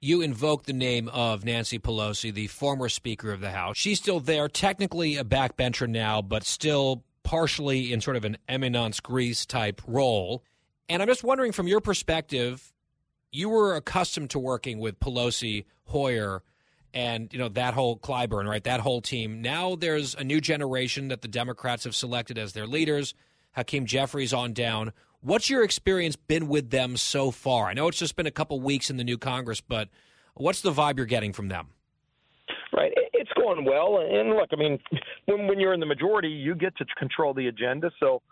You 0.00 0.22
invoke 0.22 0.64
the 0.64 0.72
name 0.72 1.08
of 1.08 1.44
Nancy 1.44 1.78
Pelosi, 1.78 2.32
the 2.32 2.46
former 2.46 2.88
Speaker 2.88 3.32
of 3.32 3.40
the 3.40 3.50
House. 3.50 3.76
She's 3.76 3.98
still 3.98 4.18
there, 4.20 4.48
technically 4.48 5.16
a 5.16 5.24
backbencher 5.24 5.88
now, 5.88 6.22
but 6.22 6.44
still 6.44 7.04
partially 7.22 7.92
in 7.92 8.00
sort 8.00 8.16
of 8.16 8.24
an 8.24 8.38
eminence 8.48 9.00
grise 9.00 9.44
type 9.44 9.82
role. 9.86 10.42
And 10.88 11.02
I'm 11.02 11.08
just 11.08 11.22
wondering, 11.22 11.52
from 11.52 11.68
your 11.68 11.80
perspective, 11.80 12.72
you 13.30 13.48
were 13.50 13.76
accustomed 13.76 14.30
to 14.30 14.38
working 14.38 14.78
with 14.78 14.98
Pelosi, 15.00 15.66
Hoyer, 15.84 16.42
and 16.94 17.32
you 17.32 17.38
know 17.38 17.48
that 17.48 17.74
whole 17.74 17.98
Clyburn, 17.98 18.48
right? 18.48 18.62
That 18.64 18.80
whole 18.80 19.00
team. 19.00 19.42
Now 19.42 19.76
there's 19.76 20.14
a 20.14 20.24
new 20.24 20.40
generation 20.40 21.08
that 21.08 21.22
the 21.22 21.28
Democrats 21.28 21.84
have 21.84 21.94
selected 21.94 22.38
as 22.38 22.52
their 22.52 22.66
leaders. 22.66 23.14
Hakeem 23.52 23.86
Jeffries 23.86 24.32
on 24.32 24.52
down. 24.52 24.92
What's 25.22 25.50
your 25.50 25.62
experience 25.62 26.16
been 26.16 26.48
with 26.48 26.70
them 26.70 26.96
so 26.96 27.30
far? 27.30 27.66
I 27.66 27.74
know 27.74 27.88
it's 27.88 27.98
just 27.98 28.16
been 28.16 28.26
a 28.26 28.30
couple 28.30 28.60
weeks 28.60 28.88
in 28.88 28.96
the 28.96 29.04
new 29.04 29.18
Congress, 29.18 29.60
but 29.60 29.88
what's 30.34 30.62
the 30.62 30.72
vibe 30.72 30.96
you're 30.96 31.06
getting 31.06 31.32
from 31.32 31.48
them? 31.48 31.68
Right, 32.72 32.92
it's 33.12 33.30
going 33.36 33.64
well. 33.64 33.98
And 33.98 34.30
look, 34.30 34.48
I 34.52 34.56
mean, 34.56 34.78
when 35.26 35.46
when 35.46 35.60
you're 35.60 35.74
in 35.74 35.80
the 35.80 35.86
majority, 35.86 36.28
you 36.28 36.54
get 36.54 36.76
to 36.78 36.84
control 36.96 37.34
the 37.34 37.48
agenda. 37.48 37.90
So, 38.00 38.22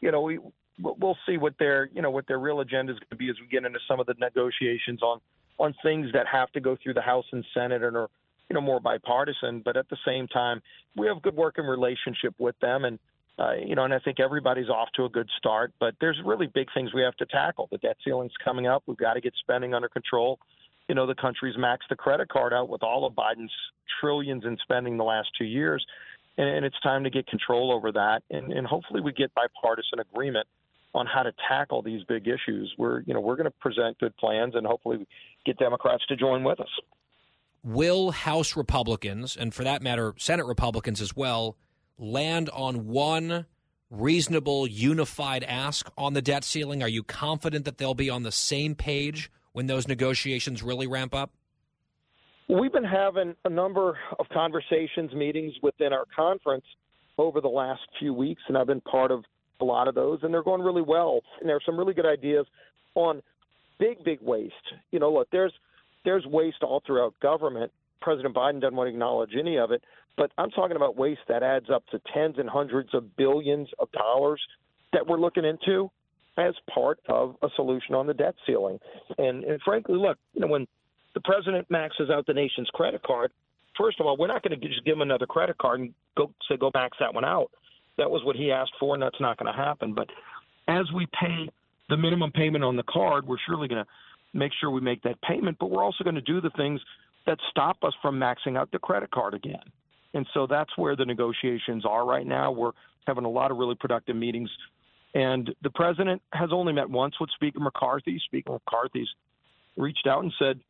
you 0.00 0.10
know, 0.10 0.22
we 0.22 0.38
we'll 0.80 1.18
see 1.26 1.36
what 1.36 1.54
their 1.58 1.90
you 1.92 2.02
know 2.02 2.10
what 2.10 2.26
their 2.28 2.38
real 2.38 2.60
agenda 2.60 2.92
is 2.92 2.98
going 2.98 3.10
to 3.10 3.16
be 3.16 3.28
as 3.28 3.36
we 3.40 3.46
get 3.48 3.64
into 3.64 3.80
some 3.88 4.00
of 4.00 4.06
the 4.06 4.14
negotiations 4.18 5.02
on 5.02 5.20
on 5.58 5.74
things 5.82 6.08
that 6.12 6.26
have 6.26 6.50
to 6.52 6.60
go 6.60 6.76
through 6.82 6.94
the 6.94 7.02
House 7.02 7.24
and 7.32 7.44
Senate 7.54 7.82
and 7.82 7.96
are 7.96 8.08
you 8.48 8.54
know 8.54 8.60
more 8.60 8.80
bipartisan. 8.80 9.62
But 9.64 9.76
at 9.76 9.88
the 9.88 9.96
same 10.06 10.28
time, 10.28 10.62
we 10.96 11.06
have 11.06 11.22
good 11.22 11.36
working 11.36 11.64
relationship 11.64 12.34
with 12.38 12.58
them, 12.60 12.84
and 12.84 12.98
uh, 13.38 13.54
you 13.54 13.74
know, 13.74 13.84
and 13.84 13.94
I 13.94 13.98
think 14.00 14.20
everybody's 14.20 14.68
off 14.68 14.88
to 14.96 15.04
a 15.04 15.08
good 15.08 15.28
start. 15.38 15.72
But 15.78 15.94
there's 16.00 16.18
really 16.24 16.46
big 16.46 16.68
things 16.74 16.92
we 16.94 17.02
have 17.02 17.16
to 17.16 17.26
tackle. 17.26 17.68
The 17.70 17.78
debt 17.78 17.96
ceiling's 18.04 18.32
coming 18.44 18.66
up. 18.66 18.82
We've 18.86 18.96
got 18.96 19.14
to 19.14 19.20
get 19.20 19.34
spending 19.40 19.74
under 19.74 19.88
control. 19.88 20.38
You 20.88 20.94
know, 20.94 21.06
the 21.06 21.14
country's 21.14 21.56
maxed 21.56 21.88
the 21.90 21.96
credit 21.96 22.28
card 22.28 22.52
out 22.54 22.68
with 22.68 22.82
all 22.82 23.04
of 23.04 23.12
Biden's 23.12 23.52
trillions 24.00 24.44
in 24.44 24.56
spending 24.62 24.96
the 24.96 25.04
last 25.04 25.28
two 25.36 25.44
years, 25.44 25.84
and, 26.38 26.48
and 26.48 26.64
it's 26.64 26.80
time 26.80 27.04
to 27.04 27.10
get 27.10 27.26
control 27.26 27.72
over 27.72 27.92
that. 27.92 28.22
And, 28.30 28.52
and 28.52 28.66
hopefully, 28.66 29.00
we 29.00 29.12
get 29.12 29.32
bipartisan 29.34 30.00
agreement 30.00 30.48
on 30.98 31.06
how 31.06 31.22
to 31.22 31.32
tackle 31.48 31.82
these 31.82 32.02
big 32.04 32.28
issues. 32.28 32.72
We're, 32.76 33.00
you 33.00 33.14
know, 33.14 33.20
we're 33.20 33.36
going 33.36 33.44
to 33.44 33.50
present 33.50 33.98
good 33.98 34.16
plans 34.16 34.54
and 34.54 34.66
hopefully 34.66 35.06
get 35.46 35.58
Democrats 35.58 36.04
to 36.08 36.16
join 36.16 36.44
with 36.44 36.60
us. 36.60 36.68
Will 37.64 38.10
House 38.10 38.56
Republicans, 38.56 39.36
and 39.36 39.54
for 39.54 39.64
that 39.64 39.82
matter, 39.82 40.14
Senate 40.16 40.46
Republicans 40.46 41.00
as 41.00 41.16
well, 41.16 41.56
land 41.98 42.50
on 42.50 42.86
one 42.86 43.46
reasonable, 43.90 44.66
unified 44.66 45.44
ask 45.44 45.90
on 45.96 46.12
the 46.12 46.22
debt 46.22 46.44
ceiling? 46.44 46.82
Are 46.82 46.88
you 46.88 47.02
confident 47.02 47.64
that 47.64 47.78
they'll 47.78 47.94
be 47.94 48.10
on 48.10 48.22
the 48.22 48.32
same 48.32 48.74
page 48.74 49.30
when 49.52 49.66
those 49.66 49.88
negotiations 49.88 50.62
really 50.62 50.86
ramp 50.86 51.14
up? 51.14 51.30
We've 52.48 52.72
been 52.72 52.84
having 52.84 53.34
a 53.44 53.50
number 53.50 53.98
of 54.18 54.26
conversations, 54.32 55.12
meetings 55.12 55.54
within 55.62 55.92
our 55.92 56.04
conference 56.14 56.64
over 57.18 57.40
the 57.40 57.48
last 57.48 57.82
few 57.98 58.14
weeks, 58.14 58.42
and 58.48 58.56
I've 58.56 58.66
been 58.66 58.80
part 58.80 59.10
of 59.10 59.24
a 59.60 59.64
lot 59.64 59.88
of 59.88 59.94
those, 59.94 60.20
and 60.22 60.32
they're 60.32 60.42
going 60.42 60.62
really 60.62 60.82
well. 60.82 61.20
And 61.40 61.48
there 61.48 61.56
are 61.56 61.62
some 61.64 61.78
really 61.78 61.94
good 61.94 62.06
ideas 62.06 62.46
on 62.94 63.22
big, 63.78 64.02
big 64.04 64.20
waste. 64.20 64.54
You 64.90 64.98
know, 64.98 65.12
look, 65.12 65.28
there's 65.30 65.52
there's 66.04 66.24
waste 66.26 66.62
all 66.62 66.82
throughout 66.86 67.14
government. 67.20 67.72
President 68.00 68.34
Biden 68.34 68.60
doesn't 68.60 68.76
want 68.76 68.88
to 68.88 68.92
acknowledge 68.92 69.32
any 69.38 69.58
of 69.58 69.72
it, 69.72 69.82
but 70.16 70.30
I'm 70.38 70.50
talking 70.50 70.76
about 70.76 70.96
waste 70.96 71.20
that 71.28 71.42
adds 71.42 71.66
up 71.70 71.84
to 71.90 72.00
tens 72.14 72.36
and 72.38 72.48
hundreds 72.48 72.94
of 72.94 73.16
billions 73.16 73.68
of 73.78 73.90
dollars 73.92 74.40
that 74.92 75.06
we're 75.06 75.18
looking 75.18 75.44
into 75.44 75.90
as 76.38 76.54
part 76.72 77.00
of 77.08 77.34
a 77.42 77.48
solution 77.56 77.94
on 77.94 78.06
the 78.06 78.14
debt 78.14 78.34
ceiling. 78.46 78.78
And, 79.18 79.42
and 79.44 79.60
frankly, 79.62 79.96
look, 79.96 80.18
you 80.34 80.40
know, 80.40 80.46
when 80.46 80.66
the 81.14 81.20
president 81.20 81.68
maxes 81.68 82.10
out 82.10 82.26
the 82.26 82.34
nation's 82.34 82.68
credit 82.70 83.02
card, 83.02 83.32
first 83.76 83.98
of 84.00 84.06
all, 84.06 84.16
we're 84.16 84.28
not 84.28 84.42
going 84.42 84.58
to 84.58 84.68
just 84.68 84.84
give 84.84 84.94
him 84.94 85.02
another 85.02 85.26
credit 85.26 85.58
card 85.58 85.80
and 85.80 85.94
go 86.16 86.30
say 86.48 86.56
go 86.56 86.70
max 86.74 86.96
that 87.00 87.12
one 87.12 87.24
out. 87.24 87.50
That 87.98 88.10
was 88.10 88.24
what 88.24 88.36
he 88.36 88.50
asked 88.50 88.72
for, 88.80 88.94
and 88.94 89.02
that's 89.02 89.20
not 89.20 89.38
going 89.38 89.52
to 89.52 89.58
happen. 89.58 89.92
But 89.92 90.08
as 90.66 90.86
we 90.94 91.06
pay 91.20 91.50
the 91.88 91.96
minimum 91.96 92.32
payment 92.32 92.64
on 92.64 92.76
the 92.76 92.84
card, 92.84 93.26
we're 93.26 93.38
surely 93.46 93.68
going 93.68 93.84
to 93.84 93.90
make 94.38 94.52
sure 94.60 94.70
we 94.70 94.80
make 94.80 95.02
that 95.02 95.20
payment. 95.22 95.58
But 95.58 95.70
we're 95.70 95.84
also 95.84 96.04
going 96.04 96.14
to 96.14 96.20
do 96.20 96.40
the 96.40 96.50
things 96.50 96.80
that 97.26 97.38
stop 97.50 97.78
us 97.82 97.92
from 98.00 98.18
maxing 98.18 98.56
out 98.56 98.70
the 98.70 98.78
credit 98.78 99.10
card 99.10 99.34
again. 99.34 99.62
And 100.14 100.26
so 100.32 100.46
that's 100.46 100.70
where 100.76 100.96
the 100.96 101.04
negotiations 101.04 101.84
are 101.84 102.06
right 102.06 102.26
now. 102.26 102.50
We're 102.50 102.72
having 103.06 103.24
a 103.24 103.30
lot 103.30 103.50
of 103.50 103.58
really 103.58 103.74
productive 103.74 104.16
meetings. 104.16 104.50
And 105.14 105.54
the 105.62 105.70
president 105.70 106.22
has 106.32 106.50
only 106.52 106.72
met 106.72 106.88
once 106.88 107.14
with 107.20 107.30
Speaker 107.30 107.60
McCarthy. 107.60 108.20
Speaker 108.24 108.52
McCarthy's 108.52 109.08
reached 109.76 110.06
out 110.06 110.22
and 110.22 110.32
said, 110.38 110.60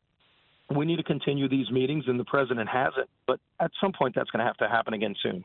we 0.74 0.84
need 0.84 0.96
to 0.96 1.02
continue 1.02 1.48
these 1.48 1.70
meetings, 1.70 2.05
and 2.09 2.20
the 2.20 2.24
president 2.24 2.68
hasn't. 2.68 3.09
But 3.26 3.40
at 3.59 3.70
some 3.80 3.92
point, 3.92 4.14
that's 4.14 4.30
going 4.30 4.40
to 4.40 4.46
have 4.46 4.59
to 4.59 4.68
happen 4.68 4.94
again 4.94 5.14
soon. 5.22 5.44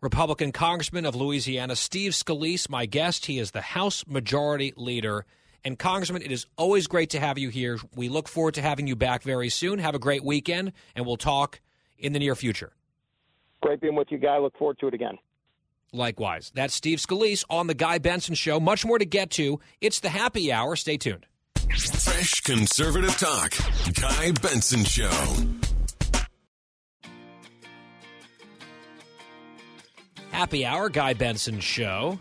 Republican 0.00 0.52
Congressman 0.52 1.04
of 1.04 1.16
Louisiana, 1.16 1.74
Steve 1.74 2.12
Scalise, 2.12 2.70
my 2.70 2.86
guest. 2.86 3.26
He 3.26 3.38
is 3.38 3.50
the 3.50 3.60
House 3.60 4.04
Majority 4.06 4.72
Leader. 4.76 5.26
And, 5.64 5.76
Congressman, 5.76 6.22
it 6.22 6.30
is 6.30 6.46
always 6.56 6.86
great 6.86 7.10
to 7.10 7.20
have 7.20 7.36
you 7.36 7.48
here. 7.48 7.78
We 7.96 8.08
look 8.08 8.28
forward 8.28 8.54
to 8.54 8.62
having 8.62 8.86
you 8.86 8.94
back 8.94 9.24
very 9.24 9.48
soon. 9.48 9.80
Have 9.80 9.96
a 9.96 9.98
great 9.98 10.22
weekend, 10.22 10.72
and 10.94 11.04
we'll 11.04 11.16
talk 11.16 11.60
in 11.98 12.12
the 12.12 12.20
near 12.20 12.36
future. 12.36 12.72
Great 13.60 13.80
being 13.80 13.96
with 13.96 14.12
you, 14.12 14.18
Guy. 14.18 14.38
Look 14.38 14.56
forward 14.56 14.78
to 14.78 14.86
it 14.86 14.94
again. 14.94 15.18
Likewise. 15.92 16.52
That's 16.54 16.74
Steve 16.74 16.98
Scalise 17.00 17.44
on 17.50 17.66
The 17.66 17.74
Guy 17.74 17.98
Benson 17.98 18.36
Show. 18.36 18.60
Much 18.60 18.86
more 18.86 19.00
to 19.00 19.04
get 19.04 19.30
to. 19.30 19.58
It's 19.80 19.98
the 19.98 20.10
happy 20.10 20.52
hour. 20.52 20.76
Stay 20.76 20.96
tuned. 20.96 21.26
Fresh 21.56 22.42
conservative 22.42 23.16
talk. 23.16 23.52
Guy 23.94 24.30
Benson 24.40 24.84
Show. 24.84 25.67
Happy 30.30 30.64
hour, 30.64 30.88
Guy 30.88 31.14
Benson 31.14 31.58
Show. 31.60 32.18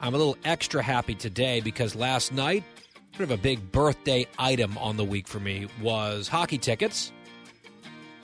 I'm 0.00 0.14
a 0.14 0.18
little 0.18 0.36
extra 0.44 0.82
happy 0.82 1.14
today 1.14 1.60
because 1.60 1.94
last 1.94 2.32
night, 2.32 2.64
sort 3.12 3.24
of 3.24 3.30
a 3.30 3.36
big 3.36 3.70
birthday 3.70 4.26
item 4.38 4.76
on 4.78 4.96
the 4.96 5.04
week 5.04 5.28
for 5.28 5.38
me 5.38 5.68
was 5.80 6.28
hockey 6.28 6.58
tickets. 6.58 7.12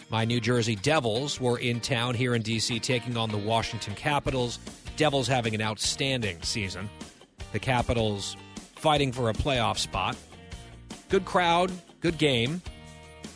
My 0.08 0.24
New 0.24 0.40
Jersey 0.40 0.74
Devils 0.74 1.40
were 1.40 1.58
in 1.58 1.80
town 1.80 2.14
here 2.14 2.34
in 2.34 2.42
D.C. 2.42 2.80
taking 2.80 3.16
on 3.16 3.30
the 3.30 3.38
Washington 3.38 3.94
Capitals. 3.94 4.58
Devils 4.96 5.28
having 5.28 5.54
an 5.54 5.62
outstanding 5.62 6.42
season. 6.42 6.90
The 7.52 7.60
Capitals 7.60 8.36
fighting 8.76 9.12
for 9.12 9.30
a 9.30 9.32
playoff 9.32 9.78
spot. 9.78 10.16
Good 11.10 11.24
crowd, 11.24 11.70
good 12.00 12.18
game. 12.18 12.60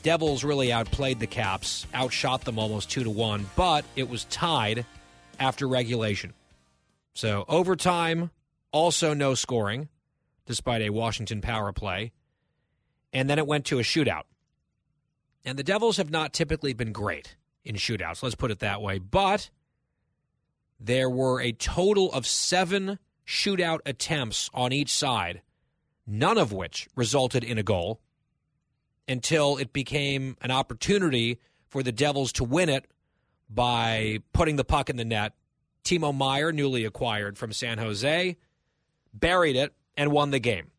Devils 0.02 0.42
really 0.42 0.72
outplayed 0.72 1.20
the 1.20 1.26
Caps, 1.26 1.86
outshot 1.94 2.44
them 2.44 2.58
almost 2.58 2.90
2 2.90 3.04
to 3.04 3.10
1, 3.10 3.46
but 3.56 3.84
it 3.94 4.08
was 4.08 4.24
tied 4.24 4.84
after 5.38 5.68
regulation. 5.68 6.34
So 7.14 7.44
overtime, 7.48 8.30
also 8.72 9.14
no 9.14 9.34
scoring, 9.34 9.88
despite 10.46 10.82
a 10.82 10.90
Washington 10.90 11.40
power 11.40 11.72
play. 11.72 12.12
And 13.12 13.30
then 13.30 13.38
it 13.38 13.46
went 13.46 13.64
to 13.66 13.78
a 13.78 13.82
shootout. 13.82 14.24
And 15.44 15.58
the 15.58 15.62
Devils 15.62 15.98
have 15.98 16.10
not 16.10 16.32
typically 16.32 16.72
been 16.72 16.92
great 16.92 17.36
in 17.64 17.76
shootouts, 17.76 18.22
let's 18.22 18.34
put 18.34 18.50
it 18.50 18.58
that 18.58 18.82
way. 18.82 18.98
But 18.98 19.50
there 20.78 21.08
were 21.08 21.40
a 21.40 21.52
total 21.52 22.12
of 22.12 22.26
seven 22.26 22.98
shootout 23.26 23.80
attempts 23.86 24.50
on 24.52 24.72
each 24.72 24.92
side, 24.92 25.40
none 26.06 26.36
of 26.36 26.52
which 26.52 26.88
resulted 26.94 27.42
in 27.44 27.56
a 27.58 27.62
goal 27.62 28.00
until 29.08 29.56
it 29.56 29.72
became 29.72 30.36
an 30.40 30.50
opportunity 30.50 31.38
for 31.66 31.82
the 31.82 31.92
Devils 31.92 32.32
to 32.32 32.44
win 32.44 32.68
it 32.68 32.86
by 33.48 34.18
putting 34.32 34.56
the 34.56 34.64
puck 34.64 34.90
in 34.90 34.96
the 34.96 35.04
net. 35.04 35.32
Timo 35.84 36.16
Meier, 36.16 36.50
newly 36.52 36.84
acquired 36.84 37.36
from 37.36 37.52
San 37.52 37.78
Jose, 37.78 38.36
buried 39.12 39.56
it 39.56 39.72
and 39.96 40.10
won 40.10 40.30
the 40.30 40.38
game. 40.38 40.70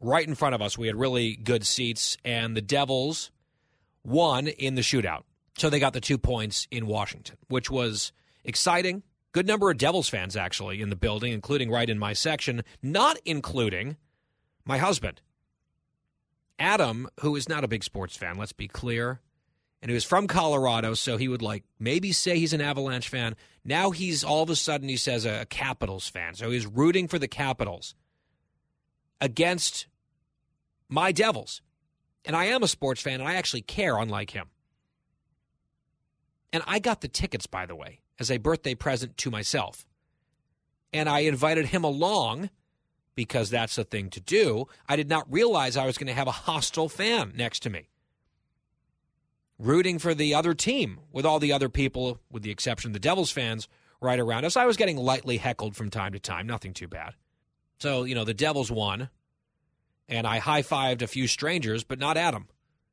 Right 0.00 0.26
in 0.26 0.34
front 0.34 0.54
of 0.54 0.60
us, 0.60 0.76
we 0.76 0.88
had 0.88 0.96
really 0.96 1.36
good 1.36 1.66
seats, 1.66 2.16
and 2.24 2.56
the 2.56 2.60
Devils 2.60 3.30
won 4.04 4.48
in 4.48 4.74
the 4.74 4.82
shootout. 4.82 5.22
So 5.56 5.70
they 5.70 5.78
got 5.78 5.92
the 5.92 6.00
two 6.00 6.18
points 6.18 6.66
in 6.70 6.86
Washington, 6.86 7.36
which 7.48 7.70
was 7.70 8.12
exciting. 8.44 9.02
Good 9.32 9.46
number 9.46 9.70
of 9.70 9.78
Devils 9.78 10.08
fans 10.08 10.36
actually 10.36 10.82
in 10.82 10.90
the 10.90 10.96
building, 10.96 11.32
including 11.32 11.70
right 11.70 11.88
in 11.88 11.98
my 11.98 12.12
section, 12.12 12.62
not 12.82 13.18
including 13.24 13.96
my 14.64 14.78
husband. 14.78 15.22
Adam, 16.58 17.08
who 17.20 17.34
is 17.36 17.48
not 17.48 17.64
a 17.64 17.68
big 17.68 17.82
sports 17.82 18.16
fan, 18.16 18.36
let's 18.36 18.52
be 18.52 18.68
clear, 18.68 19.20
and 19.82 19.90
he 19.90 19.94
was 19.94 20.04
from 20.04 20.28
Colorado, 20.28 20.94
so 20.94 21.16
he 21.16 21.26
would 21.26 21.42
like 21.42 21.64
maybe 21.80 22.12
say 22.12 22.38
he's 22.38 22.52
an 22.52 22.60
Avalanche 22.60 23.08
fan. 23.08 23.34
Now 23.64 23.90
he's 23.90 24.22
all 24.22 24.44
of 24.44 24.48
a 24.48 24.56
sudden 24.56 24.88
he 24.88 24.96
says 24.96 25.26
a, 25.26 25.40
a 25.40 25.44
Capitals 25.44 26.08
fan. 26.08 26.34
So 26.34 26.50
he's 26.50 26.66
rooting 26.66 27.08
for 27.08 27.18
the 27.18 27.26
Capitals 27.26 27.96
against 29.20 29.88
my 30.88 31.10
Devils. 31.10 31.62
And 32.24 32.36
I 32.36 32.44
am 32.44 32.62
a 32.62 32.68
sports 32.68 33.02
fan 33.02 33.20
and 33.20 33.28
I 33.28 33.34
actually 33.34 33.62
care, 33.62 33.98
unlike 33.98 34.30
him. 34.30 34.46
And 36.52 36.62
I 36.66 36.78
got 36.78 37.00
the 37.00 37.08
tickets, 37.08 37.48
by 37.48 37.66
the 37.66 37.74
way, 37.74 38.00
as 38.20 38.30
a 38.30 38.38
birthday 38.38 38.76
present 38.76 39.16
to 39.18 39.30
myself. 39.30 39.84
And 40.92 41.08
I 41.08 41.20
invited 41.20 41.66
him 41.66 41.82
along 41.82 42.50
because 43.16 43.50
that's 43.50 43.76
the 43.76 43.84
thing 43.84 44.10
to 44.10 44.20
do. 44.20 44.66
I 44.88 44.94
did 44.94 45.08
not 45.08 45.32
realize 45.32 45.76
I 45.76 45.86
was 45.86 45.98
going 45.98 46.06
to 46.06 46.14
have 46.14 46.28
a 46.28 46.32
hostile 46.32 46.88
fan 46.88 47.32
next 47.34 47.60
to 47.60 47.70
me, 47.70 47.88
rooting 49.62 49.98
for 49.98 50.14
the 50.14 50.34
other 50.34 50.54
team 50.54 50.98
with 51.12 51.24
all 51.24 51.38
the 51.38 51.52
other 51.52 51.68
people, 51.68 52.20
with 52.30 52.42
the 52.42 52.50
exception 52.50 52.90
of 52.90 52.92
the 52.92 52.98
Devils 52.98 53.30
fans, 53.30 53.68
right 54.00 54.18
around 54.18 54.44
us. 54.44 54.56
I 54.56 54.66
was 54.66 54.76
getting 54.76 54.96
lightly 54.96 55.36
heckled 55.36 55.76
from 55.76 55.88
time 55.88 56.12
to 56.12 56.18
time, 56.18 56.46
nothing 56.46 56.74
too 56.74 56.88
bad. 56.88 57.14
So, 57.78 58.04
you 58.04 58.14
know, 58.14 58.24
the 58.24 58.34
Devils 58.34 58.70
won, 58.70 59.08
and 60.08 60.26
I 60.26 60.38
high 60.38 60.62
fived 60.62 61.02
a 61.02 61.06
few 61.06 61.26
strangers, 61.26 61.84
but 61.84 61.98
not 61.98 62.16
Adam. 62.16 62.48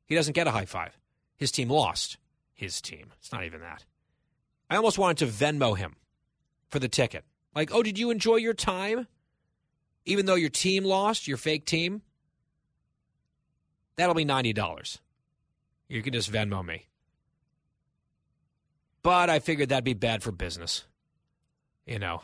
He 0.06 0.14
doesn't 0.14 0.34
get 0.34 0.46
a 0.46 0.52
high 0.52 0.64
five. 0.64 0.96
His 1.36 1.50
team 1.50 1.68
lost. 1.68 2.18
His 2.54 2.80
team. 2.80 3.12
It's 3.18 3.32
not 3.32 3.44
even 3.44 3.60
that. 3.60 3.84
I 4.68 4.76
almost 4.76 4.98
wanted 4.98 5.18
to 5.18 5.26
Venmo 5.26 5.76
him 5.76 5.96
for 6.68 6.78
the 6.78 6.88
ticket. 6.88 7.24
Like, 7.54 7.74
oh, 7.74 7.82
did 7.82 7.98
you 7.98 8.10
enjoy 8.10 8.36
your 8.36 8.54
time? 8.54 9.08
Even 10.04 10.26
though 10.26 10.34
your 10.34 10.50
team 10.50 10.84
lost, 10.84 11.26
your 11.26 11.36
fake 11.36 11.64
team? 11.66 12.02
That'll 13.96 14.14
be 14.14 14.24
$90. 14.24 14.98
You 15.90 16.02
can 16.02 16.12
just 16.12 16.32
Venmo 16.32 16.64
me. 16.64 16.86
But 19.02 19.28
I 19.28 19.40
figured 19.40 19.70
that'd 19.70 19.84
be 19.84 19.92
bad 19.92 20.22
for 20.22 20.30
business. 20.30 20.84
You 21.84 21.98
know, 21.98 22.22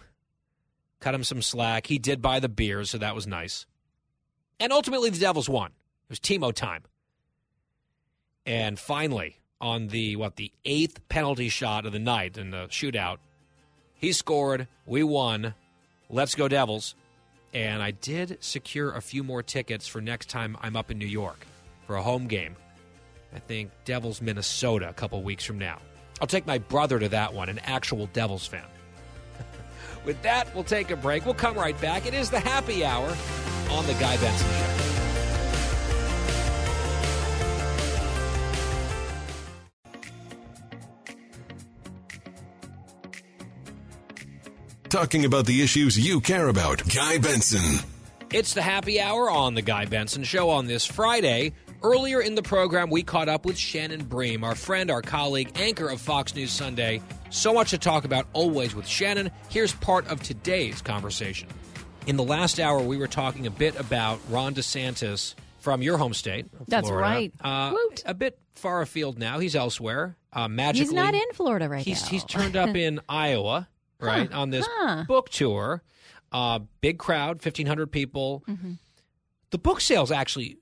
cut 1.00 1.14
him 1.14 1.24
some 1.24 1.42
slack. 1.42 1.88
He 1.88 1.98
did 1.98 2.22
buy 2.22 2.38
the 2.38 2.48
beers, 2.48 2.90
so 2.90 2.98
that 2.98 3.16
was 3.16 3.26
nice. 3.26 3.66
And 4.60 4.72
ultimately, 4.72 5.10
the 5.10 5.18
Devils 5.18 5.48
won. 5.48 5.72
It 5.72 6.10
was 6.10 6.20
Timo 6.20 6.54
time. 6.54 6.84
And 8.46 8.78
finally, 8.78 9.40
on 9.60 9.88
the 9.88 10.14
what 10.14 10.36
the 10.36 10.52
eighth 10.64 11.00
penalty 11.08 11.48
shot 11.48 11.86
of 11.86 11.92
the 11.92 11.98
night 11.98 12.38
in 12.38 12.52
the 12.52 12.68
shootout, 12.68 13.16
he 13.94 14.12
scored. 14.12 14.68
We 14.86 15.02
won. 15.02 15.54
Let's 16.08 16.36
go 16.36 16.46
Devils. 16.46 16.94
And 17.52 17.82
I 17.82 17.90
did 17.90 18.38
secure 18.40 18.92
a 18.92 19.00
few 19.00 19.24
more 19.24 19.42
tickets 19.42 19.88
for 19.88 20.00
next 20.00 20.28
time 20.28 20.56
I'm 20.60 20.76
up 20.76 20.92
in 20.92 20.98
New 20.98 21.06
York 21.06 21.44
for 21.86 21.96
a 21.96 22.02
home 22.02 22.28
game. 22.28 22.54
I 23.34 23.38
think 23.38 23.70
Devils 23.84 24.22
Minnesota 24.22 24.88
a 24.88 24.92
couple 24.92 25.22
weeks 25.22 25.44
from 25.44 25.58
now. 25.58 25.78
I'll 26.20 26.26
take 26.26 26.46
my 26.46 26.58
brother 26.58 26.98
to 26.98 27.08
that 27.10 27.34
one, 27.34 27.48
an 27.48 27.58
actual 27.60 28.06
Devils 28.12 28.46
fan. 28.46 28.64
With 30.04 30.20
that, 30.22 30.54
we'll 30.54 30.64
take 30.64 30.90
a 30.90 30.96
break. 30.96 31.24
We'll 31.24 31.34
come 31.34 31.56
right 31.56 31.78
back. 31.80 32.06
It 32.06 32.14
is 32.14 32.30
the 32.30 32.40
happy 32.40 32.84
hour 32.84 33.14
on 33.70 33.86
the 33.86 33.94
Guy 33.94 34.16
Benson 34.16 34.48
Show. 34.48 34.86
Talking 44.88 45.24
about 45.24 45.46
the 45.46 45.62
issues 45.62 45.98
you 45.98 46.20
care 46.20 46.48
about. 46.48 46.82
Guy 46.94 47.18
Benson. 47.18 47.84
It's 48.32 48.54
the 48.54 48.62
happy 48.62 49.00
hour 49.00 49.28
on 49.30 49.54
the 49.54 49.62
Guy 49.62 49.84
Benson 49.84 50.24
Show 50.24 50.48
on 50.50 50.66
this 50.66 50.86
Friday. 50.86 51.52
Earlier 51.86 52.20
in 52.20 52.34
the 52.34 52.42
program, 52.42 52.90
we 52.90 53.04
caught 53.04 53.28
up 53.28 53.44
with 53.44 53.56
Shannon 53.56 54.06
Bream, 54.06 54.42
our 54.42 54.56
friend, 54.56 54.90
our 54.90 55.02
colleague, 55.02 55.52
anchor 55.54 55.88
of 55.88 56.00
Fox 56.00 56.34
News 56.34 56.50
Sunday. 56.50 57.00
So 57.30 57.54
much 57.54 57.70
to 57.70 57.78
talk 57.78 58.04
about 58.04 58.26
always 58.32 58.74
with 58.74 58.88
Shannon. 58.88 59.30
Here's 59.50 59.72
part 59.72 60.04
of 60.08 60.20
today's 60.20 60.82
conversation. 60.82 61.48
In 62.08 62.16
the 62.16 62.24
last 62.24 62.58
hour, 62.58 62.80
we 62.80 62.96
were 62.96 63.06
talking 63.06 63.46
a 63.46 63.52
bit 63.52 63.78
about 63.78 64.18
Ron 64.30 64.52
DeSantis 64.52 65.36
from 65.60 65.80
your 65.80 65.96
home 65.96 66.12
state. 66.12 66.46
That's 66.66 66.88
Florida. 66.88 67.08
right. 67.08 67.32
Uh, 67.40 67.76
a 68.04 68.14
bit 68.14 68.36
far 68.56 68.82
afield 68.82 69.16
now. 69.16 69.38
He's 69.38 69.54
elsewhere. 69.54 70.16
Uh, 70.32 70.48
magically, 70.48 70.86
He's 70.86 70.92
not 70.92 71.14
in 71.14 71.32
Florida 71.34 71.68
right 71.68 71.84
he's, 71.84 72.02
now. 72.02 72.08
He's 72.08 72.24
turned 72.24 72.56
up 72.56 72.70
in 72.74 72.98
Iowa, 73.08 73.68
right, 74.00 74.32
on 74.32 74.50
this 74.50 74.66
huh. 74.68 75.04
book 75.06 75.28
tour. 75.28 75.84
Uh, 76.32 76.58
big 76.80 76.98
crowd, 76.98 77.36
1,500 77.36 77.92
people. 77.92 78.42
Mm-hmm. 78.48 78.72
The 79.50 79.58
book 79.58 79.80
sales 79.80 80.10
actually 80.10 80.58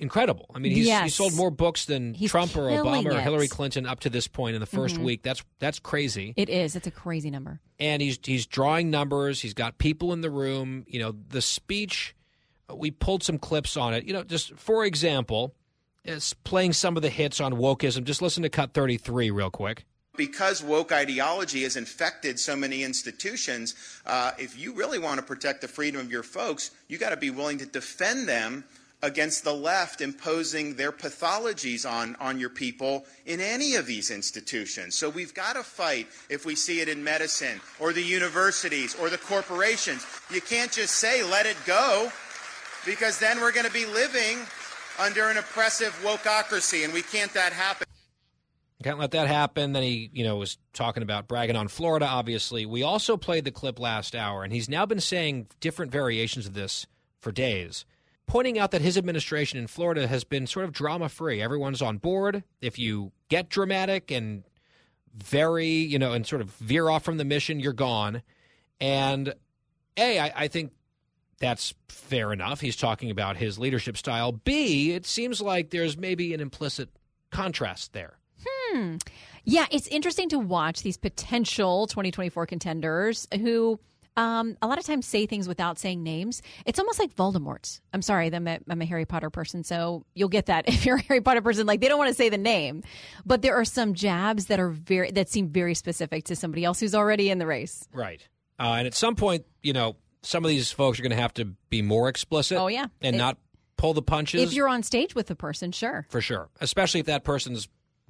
incredible. 0.00 0.46
I 0.54 0.58
mean, 0.58 0.72
he's, 0.72 0.88
he 0.88 1.08
sold 1.08 1.34
more 1.34 1.50
books 1.50 1.84
than 1.84 2.14
He's 2.14 2.30
Trump 2.30 2.56
or 2.56 2.68
killing 2.68 3.04
Obama 3.04 3.14
or. 3.16 3.20
Hillary 3.20 3.48
Clinton 3.48 3.86
up 3.86 4.00
to 4.00 4.10
this 4.10 4.26
point 4.26 4.54
in 4.54 4.60
the 4.60 4.66
1st 4.66 4.96
Mhm. 4.98 5.04
week. 5.04 5.22
That's 5.22 5.42
that's 5.58 5.78
crazy. 5.78 6.34
It 6.36 6.48
is. 6.48 6.74
It's 6.76 6.86
a 6.86 6.90
crazy 6.90 7.30
number. 7.30 7.60
and 7.78 8.02
he's 8.02 8.18
he's 8.24 8.46
drawing 8.46 8.90
numbers. 8.90 9.40
He's 9.40 9.54
got 9.54 9.78
people 9.78 10.12
in 10.12 10.20
the 10.20 10.30
room. 10.30 10.84
You 10.88 11.00
know, 11.00 11.14
the 11.28 11.42
speech. 11.42 12.14
We 12.74 12.90
pulled 12.90 13.22
some 13.22 13.38
clips 13.38 13.76
on 13.76 13.94
it. 13.94 14.04
You 14.04 14.12
know, 14.12 14.22
just 14.22 14.54
for 14.54 14.84
example, 14.84 15.54
is 16.04 16.34
playing 16.44 16.72
some 16.72 16.96
of 16.96 17.02
the 17.02 17.10
hits 17.10 17.40
on 17.40 17.54
wokeism. 17.54 18.04
Just 18.04 18.22
listen 18.22 18.42
to 18.44 18.48
cut 18.48 18.72
thirty 18.74 18.96
three 18.96 19.30
real 19.30 19.50
quick. 19.50 19.84
Because 20.16 20.62
woke 20.62 20.92
ideology 20.92 21.62
has 21.62 21.76
infected 21.76 22.38
so 22.38 22.54
many 22.54 22.82
institutions, 22.82 23.74
uh, 24.06 24.32
if 24.38 24.58
you 24.58 24.74
really 24.74 24.98
want 24.98 25.18
to 25.18 25.24
protect 25.24 25.62
the 25.62 25.68
freedom 25.68 26.00
of 26.00 26.10
your 26.10 26.22
folks, 26.24 26.72
you 26.88 26.98
got 26.98 27.10
to 27.10 27.16
be 27.16 27.30
willing 27.30 27.58
to 27.58 27.64
defend 27.66 28.28
them 28.28 28.64
against 29.02 29.44
the 29.44 29.54
left 29.54 30.00
imposing 30.00 30.74
their 30.74 30.92
pathologies 30.92 31.90
on, 31.90 32.16
on 32.20 32.38
your 32.38 32.50
people 32.50 33.06
in 33.24 33.40
any 33.40 33.74
of 33.74 33.86
these 33.86 34.10
institutions. 34.10 34.94
So 34.94 35.08
we've 35.08 35.34
got 35.34 35.54
to 35.54 35.62
fight 35.62 36.08
if 36.28 36.44
we 36.44 36.54
see 36.54 36.80
it 36.80 36.88
in 36.88 37.02
medicine 37.02 37.60
or 37.78 37.92
the 37.92 38.02
universities 38.02 38.94
or 38.94 39.08
the 39.08 39.18
corporations. 39.18 40.06
You 40.30 40.40
can't 40.40 40.70
just 40.70 40.96
say, 40.96 41.22
let 41.22 41.46
it 41.46 41.56
go, 41.66 42.12
because 42.84 43.18
then 43.18 43.40
we're 43.40 43.52
going 43.52 43.66
to 43.66 43.72
be 43.72 43.86
living 43.86 44.38
under 44.98 45.28
an 45.28 45.38
oppressive 45.38 45.98
wokeocracy, 46.04 46.84
and 46.84 46.92
we 46.92 47.02
can't 47.02 47.32
that 47.32 47.52
happen. 47.52 47.86
Can't 48.82 48.98
let 48.98 49.10
that 49.10 49.28
happen. 49.28 49.72
Then 49.72 49.82
he, 49.82 50.10
you 50.12 50.24
know, 50.24 50.36
was 50.36 50.56
talking 50.72 51.02
about 51.02 51.28
bragging 51.28 51.56
on 51.56 51.68
Florida, 51.68 52.06
obviously. 52.06 52.64
We 52.64 52.82
also 52.82 53.16
played 53.18 53.44
the 53.44 53.50
clip 53.50 53.78
last 53.78 54.14
hour, 54.14 54.42
and 54.42 54.52
he's 54.52 54.68
now 54.68 54.86
been 54.86 55.00
saying 55.00 55.48
different 55.60 55.92
variations 55.92 56.46
of 56.46 56.54
this 56.54 56.86
for 57.18 57.30
days 57.30 57.84
pointing 58.30 58.60
out 58.60 58.70
that 58.70 58.80
his 58.80 58.96
administration 58.96 59.58
in 59.58 59.66
Florida 59.66 60.06
has 60.06 60.22
been 60.22 60.46
sort 60.46 60.64
of 60.64 60.72
drama 60.72 61.08
free. 61.08 61.42
Everyone's 61.42 61.82
on 61.82 61.98
board. 61.98 62.44
If 62.60 62.78
you 62.78 63.10
get 63.28 63.48
dramatic 63.48 64.12
and 64.12 64.44
very, 65.12 65.66
you 65.66 65.98
know, 65.98 66.12
and 66.12 66.24
sort 66.24 66.40
of 66.40 66.48
veer 66.50 66.88
off 66.88 67.02
from 67.02 67.16
the 67.16 67.24
mission, 67.24 67.58
you're 67.58 67.72
gone. 67.72 68.22
And 68.80 69.34
A, 69.96 70.20
I, 70.20 70.32
I 70.44 70.48
think 70.48 70.70
that's 71.40 71.74
fair 71.88 72.32
enough. 72.32 72.60
He's 72.60 72.76
talking 72.76 73.10
about 73.10 73.36
his 73.36 73.58
leadership 73.58 73.96
style. 73.96 74.30
B, 74.30 74.92
it 74.92 75.06
seems 75.06 75.40
like 75.40 75.70
there's 75.70 75.96
maybe 75.96 76.32
an 76.32 76.40
implicit 76.40 76.88
contrast 77.32 77.94
there. 77.94 78.14
Hmm. 78.46 78.98
Yeah, 79.42 79.66
it's 79.72 79.88
interesting 79.88 80.28
to 80.28 80.38
watch 80.38 80.84
these 80.84 80.96
potential 80.96 81.88
2024 81.88 82.46
contenders 82.46 83.26
who 83.40 83.80
um, 84.16 84.56
a 84.60 84.66
lot 84.66 84.78
of 84.78 84.84
times 84.84 85.06
say 85.06 85.26
things 85.26 85.46
without 85.46 85.78
saying 85.78 86.02
names. 86.02 86.42
It's 86.66 86.78
almost 86.78 86.98
like 86.98 87.14
Voldemort's. 87.14 87.80
I'm 87.92 88.02
sorry, 88.02 88.32
I'm 88.32 88.46
a, 88.46 88.58
I'm 88.68 88.82
a 88.82 88.84
Harry 88.84 89.04
Potter 89.04 89.30
person, 89.30 89.64
so 89.64 90.04
you'll 90.14 90.28
get 90.28 90.46
that 90.46 90.68
if 90.68 90.84
you're 90.84 90.96
a 90.96 91.02
Harry 91.02 91.20
Potter 91.20 91.42
person. 91.42 91.66
Like 91.66 91.80
they 91.80 91.88
don't 91.88 91.98
want 91.98 92.08
to 92.08 92.14
say 92.14 92.28
the 92.28 92.38
name, 92.38 92.82
but 93.24 93.42
there 93.42 93.54
are 93.54 93.64
some 93.64 93.94
jabs 93.94 94.46
that 94.46 94.60
are 94.60 94.68
very 94.68 95.10
that 95.12 95.28
seem 95.28 95.48
very 95.48 95.74
specific 95.74 96.24
to 96.24 96.36
somebody 96.36 96.64
else 96.64 96.80
who's 96.80 96.94
already 96.94 97.30
in 97.30 97.38
the 97.38 97.46
race. 97.46 97.88
Right, 97.92 98.26
uh, 98.58 98.74
and 98.78 98.86
at 98.86 98.94
some 98.94 99.16
point, 99.16 99.46
you 99.62 99.72
know, 99.72 99.96
some 100.22 100.44
of 100.44 100.48
these 100.48 100.72
folks 100.72 100.98
are 100.98 101.02
going 101.02 101.10
to 101.10 101.20
have 101.20 101.34
to 101.34 101.46
be 101.68 101.82
more 101.82 102.08
explicit. 102.08 102.58
Oh 102.58 102.66
yeah, 102.66 102.86
and 103.00 103.16
it, 103.16 103.18
not 103.18 103.38
pull 103.76 103.94
the 103.94 104.02
punches. 104.02 104.42
If 104.42 104.52
you're 104.54 104.68
on 104.68 104.82
stage 104.82 105.14
with 105.14 105.28
the 105.28 105.36
person, 105.36 105.72
sure, 105.72 106.06
for 106.10 106.20
sure, 106.20 106.48
especially 106.60 107.00
if 107.00 107.06
that 107.06 107.24
person's 107.24 107.68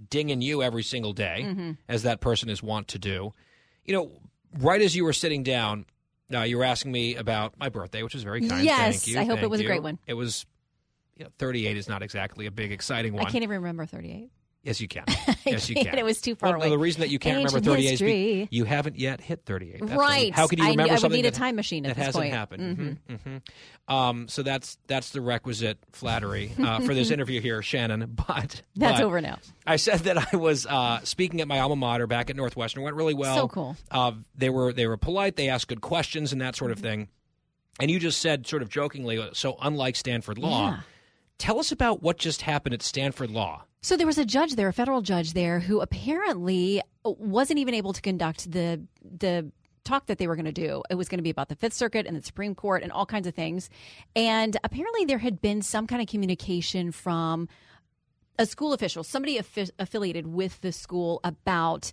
dinging 0.08 0.40
you 0.40 0.62
every 0.62 0.82
single 0.82 1.12
day, 1.12 1.42
mm-hmm. 1.44 1.72
as 1.88 2.04
that 2.04 2.20
person 2.20 2.48
is 2.48 2.62
wont 2.62 2.88
to 2.88 2.98
do. 2.98 3.34
You 3.84 3.94
know, 3.94 4.12
right 4.58 4.80
as 4.80 4.94
you 4.96 5.04
were 5.04 5.12
sitting 5.12 5.42
down, 5.42 5.86
uh, 6.32 6.40
you 6.42 6.58
were 6.58 6.64
asking 6.64 6.92
me 6.92 7.16
about 7.16 7.58
my 7.58 7.68
birthday, 7.68 8.02
which 8.02 8.14
was 8.14 8.22
very 8.22 8.46
kind. 8.46 8.64
Yes, 8.64 9.04
Thank 9.04 9.14
you. 9.14 9.20
I 9.20 9.24
hope 9.24 9.36
Thank 9.36 9.44
it 9.44 9.50
was 9.50 9.60
you. 9.60 9.66
a 9.66 9.68
great 9.68 9.82
one. 9.82 9.98
It 10.06 10.14
was. 10.14 10.46
You 11.16 11.24
know, 11.24 11.32
38 11.38 11.76
is 11.76 11.86
not 11.86 12.02
exactly 12.02 12.46
a 12.46 12.50
big, 12.50 12.72
exciting 12.72 13.12
one. 13.12 13.26
I 13.26 13.30
can't 13.30 13.44
even 13.44 13.56
remember 13.56 13.84
38. 13.84 14.30
Yes, 14.62 14.80
you 14.80 14.88
can. 14.88 15.04
Yes, 15.46 15.68
you 15.70 15.74
can. 15.74 15.98
it 15.98 16.04
was 16.04 16.20
too 16.20 16.34
far 16.34 16.50
well, 16.50 16.60
away. 16.60 16.68
The 16.68 16.78
reason 16.78 17.00
that 17.00 17.08
you 17.08 17.18
can't 17.18 17.38
Ancient 17.38 17.54
remember 17.64 17.70
38 17.78 17.90
history. 17.90 18.42
is 18.42 18.48
you 18.50 18.64
haven't 18.64 18.98
yet 18.98 19.20
hit 19.20 19.42
38. 19.46 19.80
That's 19.80 19.98
Right. 19.98 20.32
How 20.34 20.46
could 20.46 20.58
you 20.58 20.66
I- 20.66 20.70
remember 20.70 20.90
I 20.90 20.94
would 20.94 21.00
something 21.00 21.16
need 21.22 21.26
a 21.26 21.30
that- 21.30 21.36
time 21.38 21.56
machine 21.56 21.86
at 21.86 21.88
that 21.90 21.96
this 21.96 22.06
hasn't 22.06 22.22
point. 22.24 22.34
happened? 22.34 22.98
Mhm. 23.08 23.18
Mhm. 23.88 23.92
Um, 23.92 24.28
so 24.28 24.42
that's 24.42 24.76
that's 24.86 25.10
the 25.10 25.22
requisite 25.22 25.78
flattery 25.92 26.52
uh, 26.62 26.80
for 26.80 26.94
this 26.94 27.10
interview 27.16 27.40
here, 27.40 27.62
Shannon. 27.62 28.06
But 28.28 28.62
That's 28.76 29.00
but 29.00 29.02
over 29.02 29.20
now. 29.22 29.38
I 29.66 29.76
said 29.76 30.00
that 30.00 30.32
I 30.32 30.36
was 30.36 30.66
uh, 30.66 31.00
speaking 31.04 31.40
at 31.40 31.48
my 31.48 31.58
alma 31.60 31.74
mater 31.76 32.06
back 32.06 32.28
at 32.30 32.36
Northwestern. 32.36 32.82
It 32.82 32.84
went 32.84 32.96
really 32.96 33.14
well. 33.14 33.34
So 33.36 33.48
cool. 33.48 33.76
Uh, 33.90 34.12
they 34.36 34.50
were 34.50 34.72
they 34.74 34.86
were 34.86 34.98
polite. 34.98 35.36
They 35.36 35.48
asked 35.48 35.68
good 35.68 35.80
questions 35.80 36.32
and 36.32 36.40
that 36.42 36.54
sort 36.54 36.70
of 36.70 36.76
Mm-hmm. 36.78 36.86
thing. 36.86 37.08
And 37.80 37.90
you 37.90 37.98
just 37.98 38.20
said, 38.20 38.46
sort 38.46 38.60
of 38.60 38.68
jokingly, 38.68 39.26
so 39.32 39.56
unlike 39.62 39.96
Stanford 39.96 40.36
Law. 40.38 40.70
Yeah. 40.72 40.80
Tell 41.40 41.58
us 41.58 41.72
about 41.72 42.02
what 42.02 42.18
just 42.18 42.42
happened 42.42 42.74
at 42.74 42.82
Stanford 42.82 43.30
Law. 43.30 43.64
So 43.80 43.96
there 43.96 44.06
was 44.06 44.18
a 44.18 44.26
judge 44.26 44.56
there, 44.56 44.68
a 44.68 44.74
federal 44.74 45.00
judge 45.00 45.32
there, 45.32 45.58
who 45.58 45.80
apparently 45.80 46.82
wasn't 47.02 47.58
even 47.58 47.72
able 47.72 47.94
to 47.94 48.02
conduct 48.02 48.52
the 48.52 48.82
the 49.02 49.50
talk 49.82 50.04
that 50.04 50.18
they 50.18 50.26
were 50.26 50.36
going 50.36 50.44
to 50.44 50.52
do. 50.52 50.82
It 50.90 50.96
was 50.96 51.08
going 51.08 51.16
to 51.16 51.22
be 51.22 51.30
about 51.30 51.48
the 51.48 51.56
Fifth 51.56 51.72
Circuit 51.72 52.06
and 52.06 52.14
the 52.14 52.20
Supreme 52.20 52.54
Court 52.54 52.82
and 52.82 52.92
all 52.92 53.06
kinds 53.06 53.26
of 53.26 53.34
things. 53.34 53.70
And 54.14 54.54
apparently 54.62 55.06
there 55.06 55.16
had 55.16 55.40
been 55.40 55.62
some 55.62 55.86
kind 55.86 56.02
of 56.02 56.08
communication 56.08 56.92
from 56.92 57.48
a 58.38 58.44
school 58.44 58.74
official, 58.74 59.02
somebody 59.02 59.38
affi- 59.38 59.70
affiliated 59.78 60.26
with 60.26 60.60
the 60.60 60.72
school 60.72 61.20
about 61.24 61.90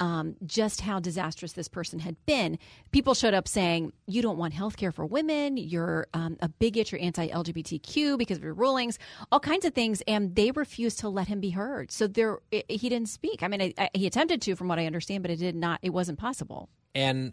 um, 0.00 0.36
just 0.44 0.80
how 0.80 1.00
disastrous 1.00 1.52
this 1.52 1.68
person 1.68 1.98
had 1.98 2.16
been. 2.26 2.58
People 2.90 3.14
showed 3.14 3.34
up 3.34 3.48
saying, 3.48 3.92
You 4.06 4.22
don't 4.22 4.38
want 4.38 4.54
health 4.54 4.76
care 4.76 4.92
for 4.92 5.06
women. 5.06 5.56
You're 5.56 6.06
um, 6.14 6.36
a 6.40 6.48
bigot. 6.48 6.92
You're 6.92 7.00
anti 7.00 7.28
LGBTQ 7.28 8.18
because 8.18 8.38
of 8.38 8.44
your 8.44 8.54
rulings, 8.54 8.98
all 9.32 9.40
kinds 9.40 9.64
of 9.64 9.74
things. 9.74 10.02
And 10.06 10.34
they 10.34 10.50
refused 10.50 11.00
to 11.00 11.08
let 11.08 11.28
him 11.28 11.40
be 11.40 11.50
heard. 11.50 11.90
So 11.90 12.06
there, 12.06 12.38
i 12.52 12.62
he 12.68 12.88
didn't 12.88 13.08
speak. 13.08 13.42
I 13.42 13.48
mean, 13.48 13.62
I, 13.62 13.74
I, 13.78 13.90
he 13.94 14.06
attempted 14.06 14.42
to, 14.42 14.56
from 14.56 14.68
what 14.68 14.78
I 14.78 14.86
understand, 14.86 15.22
but 15.22 15.30
it 15.30 15.36
did 15.36 15.56
not, 15.56 15.80
it 15.82 15.90
wasn't 15.90 16.18
possible. 16.18 16.68
And 16.94 17.32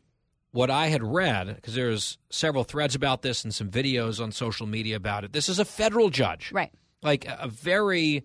what 0.51 0.69
I 0.69 0.87
had 0.87 1.03
read, 1.03 1.55
because 1.55 1.75
there's 1.75 2.17
several 2.29 2.63
threads 2.63 2.95
about 2.95 3.21
this 3.21 3.43
and 3.43 3.53
some 3.53 3.69
videos 3.69 4.23
on 4.23 4.31
social 4.31 4.65
media 4.65 4.95
about 4.95 5.23
it, 5.23 5.33
this 5.33 5.49
is 5.49 5.59
a 5.59 5.65
federal 5.65 6.09
judge. 6.09 6.51
Right. 6.51 6.71
Like 7.03 7.27
a 7.27 7.37
a 7.41 7.47
very 7.47 8.23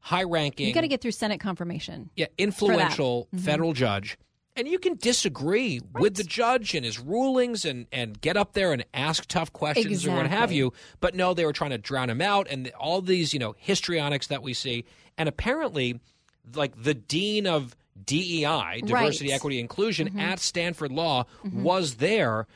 high 0.00 0.24
ranking. 0.24 0.66
You 0.66 0.72
got 0.74 0.82
to 0.82 0.88
get 0.88 1.00
through 1.00 1.12
Senate 1.12 1.38
confirmation. 1.40 2.10
yeah, 2.16 2.26
influential 2.38 3.28
Mhm. 3.34 3.40
federal 3.40 3.72
judge. 3.72 4.16
And 4.56 4.66
you 4.66 4.78
can 4.80 4.96
disagree 4.96 5.80
with 5.94 6.16
the 6.16 6.24
judge 6.24 6.74
and 6.74 6.84
his 6.84 6.98
rulings 6.98 7.64
and, 7.64 7.86
and 7.92 8.20
get 8.20 8.36
up 8.36 8.54
there 8.54 8.72
and 8.72 8.84
ask 8.92 9.26
tough 9.26 9.52
questions 9.52 10.04
or 10.04 10.16
what 10.16 10.26
have 10.26 10.50
you. 10.50 10.72
But 10.98 11.14
no, 11.14 11.32
they 11.32 11.44
were 11.44 11.52
trying 11.52 11.70
to 11.70 11.78
drown 11.78 12.10
him 12.10 12.20
out 12.20 12.48
and 12.50 12.68
all 12.70 13.00
these, 13.00 13.32
you 13.32 13.38
know, 13.38 13.54
histrionics 13.56 14.26
that 14.28 14.42
we 14.42 14.54
see. 14.54 14.84
And 15.16 15.28
apparently, 15.28 16.00
like 16.56 16.80
the 16.82 16.94
dean 16.94 17.46
of 17.46 17.76
DEI, 18.04 18.80
diversity, 18.84 19.28
Right. 19.30 19.34
equity, 19.36 19.60
inclusion 19.60 20.10
Mhm. 20.10 20.20
at 20.20 20.40
Stanford 20.40 20.90
Law 20.90 21.24
Mhm. 21.44 21.62
was 21.62 21.96
there 21.96 22.48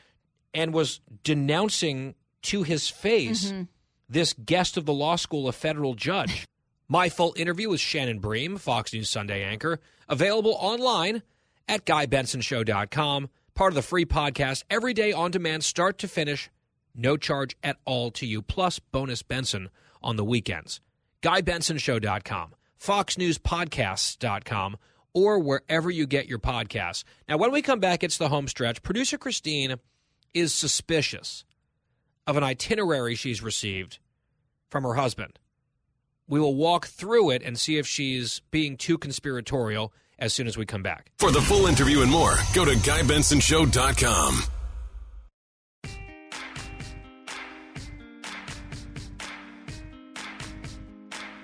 and 0.53 0.73
was 0.73 0.99
denouncing 1.23 2.15
to 2.43 2.63
his 2.63 2.89
face 2.89 3.51
Mhm. 3.51 3.67
this 4.09 4.33
guest 4.33 4.75
of 4.77 4.85
the 4.85 4.93
law 4.93 5.15
school, 5.15 5.47
a 5.47 5.51
federal 5.53 5.93
judge. 5.95 6.45
My 6.87 7.09
full 7.09 7.33
interview 7.37 7.69
with 7.69 7.79
Shannon 7.79 8.19
Bream, 8.19 8.57
Fox 8.57 8.93
News 8.93 9.09
Sunday 9.09 9.43
anchor, 9.43 9.79
available 10.09 10.55
online 10.59 11.23
at 11.67 11.85
GuyBensonShow.com, 11.85 13.29
part 13.55 13.71
of 13.71 13.75
the 13.75 13.81
free 13.81 14.05
podcast, 14.05 14.63
every 14.69 14.93
day 14.93 15.13
on 15.13 15.31
demand, 15.31 15.63
start 15.63 15.97
to 15.99 16.07
finish, 16.07 16.49
no 16.93 17.15
charge 17.17 17.55
at 17.63 17.77
all 17.85 18.11
to 18.11 18.25
you, 18.25 18.41
plus 18.41 18.79
bonus 18.79 19.23
Benson 19.23 19.69
on 20.01 20.17
the 20.17 20.25
weekends. 20.25 20.81
GuyBensonShow.com, 21.21 22.53
FoxNewsPodcasts.com, 22.79 24.77
or 25.13 25.39
wherever 25.39 25.89
you 25.89 26.05
get 26.05 26.27
your 26.27 26.39
podcasts. 26.39 27.03
Now, 27.29 27.37
when 27.37 27.51
we 27.51 27.61
come 27.61 27.79
back, 27.79 28.03
it's 28.03 28.17
the 28.17 28.29
home 28.29 28.47
stretch. 28.47 28.83
Producer 28.83 29.17
Christine 29.17 29.75
is 30.33 30.53
suspicious 30.53 31.45
of 32.27 32.35
an 32.35 32.43
itinerary 32.43 33.15
she's 33.15 33.41
received 33.41 33.99
from 34.69 34.83
her 34.83 34.95
husband. 34.95 35.39
We 36.27 36.39
will 36.39 36.55
walk 36.55 36.87
through 36.87 37.31
it 37.31 37.41
and 37.43 37.59
see 37.59 37.77
if 37.77 37.87
she's 37.87 38.41
being 38.51 38.77
too 38.77 38.97
conspiratorial 38.97 39.93
as 40.19 40.33
soon 40.33 40.47
as 40.47 40.57
we 40.57 40.65
come 40.65 40.83
back. 40.83 41.11
For 41.17 41.31
the 41.31 41.41
full 41.41 41.65
interview 41.65 42.01
and 42.01 42.11
more, 42.11 42.35
go 42.53 42.65
to 42.65 42.71
GuyBensonShow.com. 42.71 44.43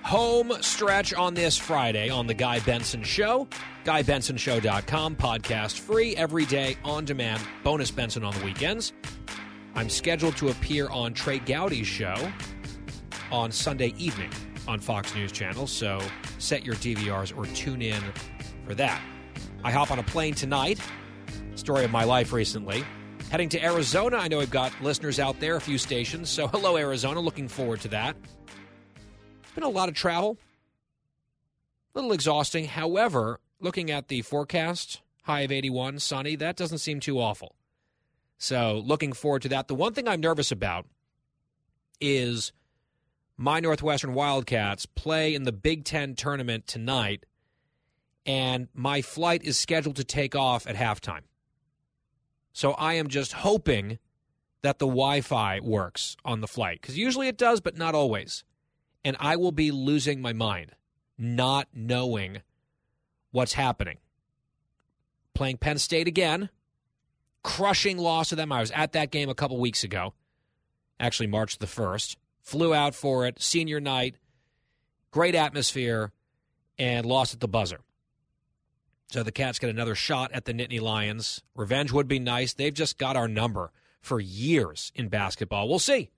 Home 0.04 0.54
stretch 0.62 1.14
on 1.14 1.36
this 1.36 1.56
Friday 1.56 2.10
on 2.10 2.26
The 2.26 2.34
Guy 2.34 2.60
Benson 2.62 3.04
Show. 3.04 3.48
GuyBensonShow.com, 3.86 5.16
podcast 5.16 5.80
free 5.80 6.16
every 6.16 6.46
day 6.46 6.78
on 6.84 7.06
demand. 7.06 7.44
Bonus 7.64 7.92
Benson 7.92 8.24
on 8.24 8.34
the 8.40 8.44
weekends. 8.44 8.94
I'm 9.76 9.88
scheduled 9.88 10.36
to 10.38 10.50
appear 10.50 10.90
on 10.90 11.14
Trey 11.14 11.38
Gowdy's 11.38 11.86
show 11.86 12.16
on 13.32 13.52
Sunday 13.52 13.94
evening 14.00 14.32
on 14.68 14.80
Fox 14.80 15.14
News 15.16 15.32
Channel, 15.32 15.68
so 15.68 16.00
set 16.38 16.66
your 16.66 16.76
DVRs 16.76 17.36
or 17.38 17.46
tune 17.56 17.82
in 17.82 18.02
for 18.66 18.76
that. 18.76 19.02
I 19.64 19.72
hop 19.72 19.92
on 19.92 20.00
a 20.00 20.04
plane 20.04 20.34
tonight. 20.34 20.80
Story 21.56 21.84
of 21.84 21.92
my 21.92 22.04
life 22.04 22.32
recently. 22.32 22.84
Heading 23.30 23.50
to 23.50 23.64
Arizona. 23.64 24.18
I 24.18 24.28
know 24.28 24.40
we've 24.40 24.50
got 24.50 24.72
listeners 24.82 25.20
out 25.20 25.40
there, 25.40 25.56
a 25.56 25.62
few 25.62 25.78
stations. 25.78 26.30
So 26.30 26.48
hello, 26.50 26.78
Arizona. 26.78 27.20
Looking 27.20 27.48
forward 27.48 27.82
to 27.82 27.88
that. 27.90 28.16
It's 29.44 29.52
Been 29.52 29.64
a 29.64 29.70
lot 29.70 29.90
of 29.90 29.96
travel. 29.96 30.38
A 31.94 32.00
little 32.00 32.12
exhausting. 32.12 32.66
However, 32.66 33.40
looking 33.60 33.92
at 33.92 34.08
the 34.08 34.22
forecast, 34.22 35.02
high 35.24 35.42
of 35.42 35.52
81, 35.52 36.00
sunny, 36.00 36.36
that 36.38 36.56
doesn't 36.56 36.78
seem 36.80 37.00
too 37.00 37.20
awful. 37.20 37.56
So, 38.38 38.82
looking 38.86 39.12
forward 39.12 39.42
to 39.42 39.50
that. 39.50 39.68
The 39.68 39.76
one 39.76 39.94
thing 39.94 40.08
I'm 40.08 40.22
nervous 40.22 40.52
about 40.52 40.86
is 42.00 42.54
my 43.40 43.62
Northwestern 43.62 44.14
Wildcats 44.14 44.86
play 44.86 45.34
in 45.34 45.44
the 45.44 45.54
Big 45.54 45.86
Ten 45.86 46.14
tournament 46.14 46.68
tonight, 46.68 47.26
and 48.26 48.68
my 48.74 49.02
flight 49.02 49.44
is 49.46 49.58
scheduled 49.58 49.96
to 49.96 50.04
take 50.04 50.36
off 50.36 50.68
at 50.68 50.76
halftime. 50.76 51.22
So, 52.52 52.74
I 52.74 52.96
am 52.96 53.08
just 53.08 53.32
hoping 53.32 53.98
that 54.62 54.80
the 54.80 54.86
Wi 54.86 55.22
Fi 55.22 55.62
works 55.62 56.18
on 56.26 56.42
the 56.42 56.48
flight 56.48 56.82
because 56.82 56.98
usually 56.98 57.30
it 57.30 57.38
does, 57.38 57.62
but 57.62 57.78
not 57.78 57.96
always. 57.96 58.44
And 59.06 59.16
I 59.22 59.38
will 59.38 59.54
be 59.54 59.72
losing 59.72 60.22
my 60.22 60.34
mind 60.34 60.76
not 61.18 61.70
knowing 61.74 62.42
what's 63.32 63.54
happening. 63.54 64.00
Playing 65.34 65.58
Penn 65.58 65.78
State 65.78 66.10
again, 66.10 66.50
crushing 67.42 67.98
loss 67.98 68.30
to 68.30 68.36
them. 68.36 68.52
I 68.52 68.60
was 68.60 68.72
at 68.72 68.92
that 68.92 69.12
game 69.12 69.30
a 69.30 69.36
couple 69.36 69.58
weeks 69.58 69.86
ago, 69.86 70.14
actually, 71.00 71.28
March 71.28 71.58
the 71.60 71.68
1st. 71.68 72.18
Flew 72.42 72.74
out 72.74 72.96
for 72.96 73.26
it, 73.26 73.42
senior 73.42 73.80
night, 73.80 74.16
great 75.12 75.36
atmosphere, 75.36 76.12
and 76.78 77.06
lost 77.06 77.34
at 77.34 77.40
the 77.40 77.48
buzzer. 77.48 77.82
So 79.12 79.24
the 79.24 79.32
Cats 79.32 79.58
get 79.60 79.70
another 79.70 79.96
shot 79.96 80.32
at 80.34 80.46
the 80.46 80.54
Nittany 80.54 80.80
Lions. 80.80 81.42
Revenge 81.56 81.92
would 81.92 82.08
be 82.08 82.20
nice. 82.20 82.54
They've 82.54 82.74
just 82.74 82.98
got 82.98 83.16
our 83.16 83.28
number 83.28 83.72
for 84.02 84.20
years 84.20 84.92
in 84.96 85.10
basketball. 85.10 85.68
We'll 85.68 85.80
see. 85.80 86.12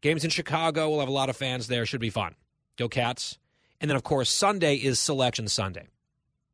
Games 0.00 0.24
in 0.24 0.30
Chicago. 0.30 0.90
We'll 0.90 1.00
have 1.00 1.08
a 1.08 1.12
lot 1.12 1.30
of 1.30 1.36
fans 1.36 1.68
there. 1.68 1.86
Should 1.86 2.00
be 2.00 2.10
fun. 2.10 2.34
Go 2.76 2.88
Cats. 2.88 3.38
And 3.80 3.88
then, 3.88 3.96
of 3.96 4.02
course, 4.02 4.30
Sunday 4.30 4.76
is 4.76 4.98
Selection 4.98 5.46
Sunday, 5.48 5.88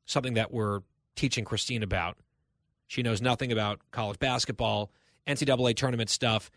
something 0.05 0.35
that 0.35 0.53
we're 0.53 0.81
teaching 1.17 1.45
Christine 1.45 1.83
about. 1.83 2.17
She 2.87 3.03
knows 3.03 3.23
nothing 3.23 3.53
about 3.53 3.81
college 3.93 4.19
basketball, 4.19 4.91
NCAA 5.27 5.77
tournament 5.77 6.11
stuff. 6.11 6.51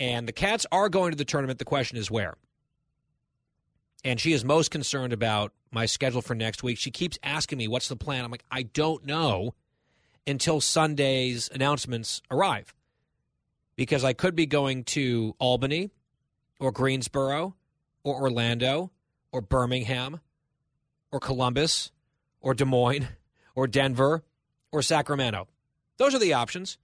And 0.00 0.26
the 0.26 0.32
Cats 0.32 0.66
are 0.72 0.88
going 0.88 1.12
to 1.12 1.16
the 1.16 1.26
tournament. 1.26 1.58
The 1.58 1.64
question 1.64 1.98
is 1.98 2.10
where. 2.10 2.34
And 4.02 4.18
she 4.18 4.32
is 4.32 4.44
most 4.44 4.70
concerned 4.70 5.12
about 5.12 5.52
my 5.70 5.84
schedule 5.84 6.22
for 6.22 6.34
next 6.34 6.62
week. 6.62 6.78
She 6.78 6.90
keeps 6.90 7.18
asking 7.22 7.58
me, 7.58 7.68
what's 7.68 7.88
the 7.88 7.96
plan? 7.96 8.24
I'm 8.24 8.30
like, 8.30 8.44
I 8.50 8.62
don't 8.62 9.04
know 9.04 9.54
until 10.26 10.60
Sunday's 10.60 11.50
announcements 11.52 12.22
arrive. 12.30 12.74
Because 13.76 14.02
I 14.02 14.14
could 14.14 14.34
be 14.34 14.46
going 14.46 14.84
to 14.84 15.34
Albany 15.38 15.90
or 16.58 16.72
Greensboro 16.72 17.54
or 18.02 18.22
Orlando 18.22 18.90
or 19.32 19.42
Birmingham 19.42 20.20
or 21.12 21.20
Columbus 21.20 21.90
or 22.40 22.54
Des 22.54 22.64
Moines 22.64 23.08
or 23.54 23.66
Denver 23.66 24.24
or 24.72 24.80
Sacramento. 24.80 25.46
Those 25.98 26.14
are 26.14 26.18
the 26.18 26.32
options. 26.32 26.78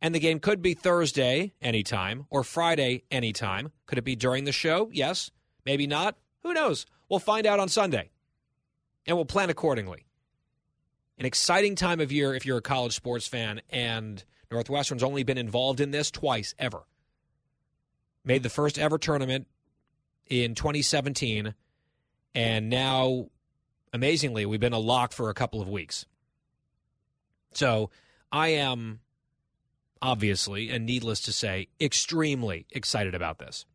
And 0.00 0.14
the 0.14 0.20
game 0.20 0.38
could 0.38 0.62
be 0.62 0.74
Thursday 0.74 1.54
anytime 1.60 2.26
or 2.30 2.44
Friday 2.44 3.04
anytime. 3.10 3.72
Could 3.86 3.98
it 3.98 4.04
be 4.04 4.16
during 4.16 4.44
the 4.44 4.52
show? 4.52 4.90
Yes. 4.92 5.30
Maybe 5.64 5.86
not. 5.86 6.16
Who 6.42 6.54
knows? 6.54 6.86
We'll 7.08 7.18
find 7.18 7.46
out 7.46 7.60
on 7.60 7.68
Sunday. 7.68 8.10
And 9.06 9.16
we'll 9.16 9.26
plan 9.26 9.50
accordingly. 9.50 10.06
An 11.18 11.26
exciting 11.26 11.74
time 11.74 12.00
of 12.00 12.12
year 12.12 12.34
if 12.34 12.46
you're 12.46 12.58
a 12.58 12.62
college 12.62 12.94
sports 12.94 13.26
fan, 13.26 13.60
and 13.70 14.22
Northwestern's 14.52 15.02
only 15.02 15.24
been 15.24 15.38
involved 15.38 15.80
in 15.80 15.90
this 15.90 16.10
twice 16.10 16.54
ever. 16.58 16.82
Made 18.24 18.44
the 18.44 18.50
first 18.50 18.78
ever 18.78 18.98
tournament 18.98 19.48
in 20.26 20.54
2017, 20.54 21.54
and 22.34 22.68
now, 22.68 23.30
amazingly, 23.92 24.46
we've 24.46 24.60
been 24.60 24.72
a 24.72 24.78
lock 24.78 25.12
for 25.12 25.28
a 25.28 25.34
couple 25.34 25.60
of 25.60 25.68
weeks. 25.68 26.06
So 27.52 27.90
I 28.30 28.48
am 28.48 29.00
obviously, 30.02 30.70
and 30.70 30.86
needless 30.86 31.20
to 31.22 31.32
say, 31.32 31.68
extremely 31.80 32.66
excited 32.70 33.14
about 33.14 33.38
this. 33.38 33.66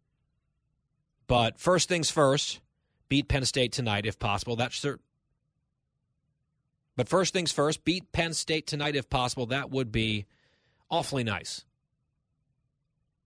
But 1.28 1.60
first 1.60 1.90
things 1.90 2.10
first, 2.10 2.60
beat 3.10 3.28
Penn 3.28 3.46
State 3.46 3.72
tonight 3.72 4.06
if 4.06 4.20
possible. 4.20 4.56
That's 4.56 4.78
certain. 4.78 5.04
But 6.96 7.10
first 7.10 7.34
things 7.34 7.52
first, 7.52 7.84
beat 7.84 8.12
Penn 8.12 8.34
State 8.34 8.68
tonight 8.68 8.96
if 8.96 9.10
possible. 9.10 9.48
That 9.48 9.72
would 9.72 9.92
be 9.92 10.26
awfully 10.90 11.24
nice. 11.24 11.66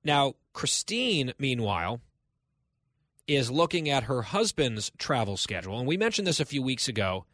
Now, 0.03 0.35
Christine, 0.53 1.33
meanwhile, 1.37 1.99
is 3.27 3.51
looking 3.51 3.89
at 3.89 4.03
her 4.03 4.21
husband's 4.21 4.91
travel 4.97 5.35
schedule. 5.35 5.77
And 5.77 5.87
we 5.87 5.97
mentioned 5.97 6.27
this 6.27 6.39
a 6.39 6.45
few 6.45 6.61
weeks 6.61 6.87
ago. 6.87 7.25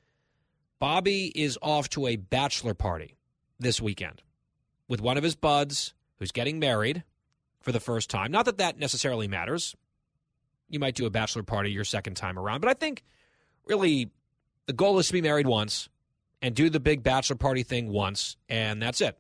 Bobby 0.80 1.32
is 1.36 1.58
off 1.62 1.88
to 1.90 2.08
a 2.08 2.16
bachelor 2.16 2.74
party 2.74 3.16
this 3.60 3.80
weekend 3.80 4.24
with 4.88 5.02
one 5.02 5.18
of 5.18 5.24
his 5.24 5.36
buds 5.36 5.94
who's 6.20 6.32
getting 6.32 6.60
married 6.60 7.04
for 7.62 7.72
the 7.72 7.80
first 7.80 8.10
time. 8.10 8.32
Not 8.32 8.46
that 8.46 8.58
that 8.58 8.78
necessarily 8.78 9.28
matters. 9.28 9.76
You 10.70 10.80
might 10.80 10.96
do 10.96 11.06
a 11.06 11.10
bachelor 11.10 11.44
party 11.44 11.72
your 11.72 11.84
second 11.84 12.16
time 12.16 12.38
around, 12.38 12.62
but 12.62 12.70
I 12.70 12.74
think 12.74 13.04
really 13.66 14.12
the 14.66 14.74
goal 14.74 15.00
is 15.00 15.08
to 15.08 15.14
be 15.14 15.22
married 15.22 15.48
once 15.48 15.90
and 16.42 16.56
do 16.56 16.70
the 16.70 16.80
big 16.80 17.04
bachelor 17.04 17.38
party 17.38 17.64
thing 17.64 17.90
once, 17.90 18.36
and 18.50 18.82
that's 18.82 19.02
it. 19.02 19.18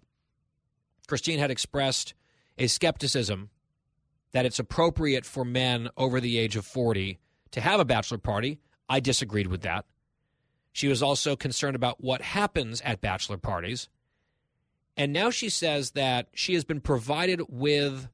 Christine 1.07 1.39
had 1.39 1.51
expressed 1.51 2.13
a 2.57 2.67
skepticism 2.67 3.49
that 4.31 4.45
it's 4.45 4.59
appropriate 4.59 5.25
for 5.25 5.45
men 5.45 5.89
over 5.95 6.19
the 6.19 6.37
age 6.37 6.55
of 6.55 6.65
40 6.65 7.19
to 7.51 7.61
have 7.61 7.79
a 7.79 7.85
bachelor 7.85 8.17
party. 8.17 8.59
I 8.89 8.99
disagreed 8.99 9.47
with 9.47 9.61
that. 9.61 9.85
She 10.71 10.87
was 10.87 11.03
also 11.03 11.35
concerned 11.35 11.75
about 11.75 12.03
what 12.03 12.21
happens 12.21 12.81
at 12.81 12.99
bachelor 12.99 13.37
parties. 13.37 13.89
And 14.95 15.11
now 15.11 15.29
she 15.29 15.49
says 15.49 15.91
that 15.91 16.27
she 16.33 16.53
has 16.53 16.63
been 16.63 16.81
provided 16.81 17.41
with 17.49 18.07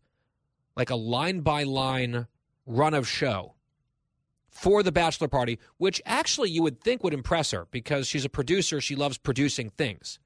like 0.75 0.89
a 0.89 0.95
line 0.95 1.41
by 1.41 1.63
line 1.63 2.27
run 2.65 2.93
of 2.93 3.07
show 3.07 3.55
for 4.49 4.81
the 4.83 4.91
bachelor 4.91 5.27
party, 5.27 5.59
which 5.77 6.01
actually 6.05 6.49
you 6.49 6.63
would 6.63 6.81
think 6.81 7.03
would 7.03 7.13
impress 7.13 7.51
her 7.51 7.67
because 7.71 8.07
she's 8.07 8.25
a 8.25 8.29
producer. 8.29 8.79
She 8.79 8.95
loves 8.95 9.17
producing 9.17 9.69
things. 9.71 10.19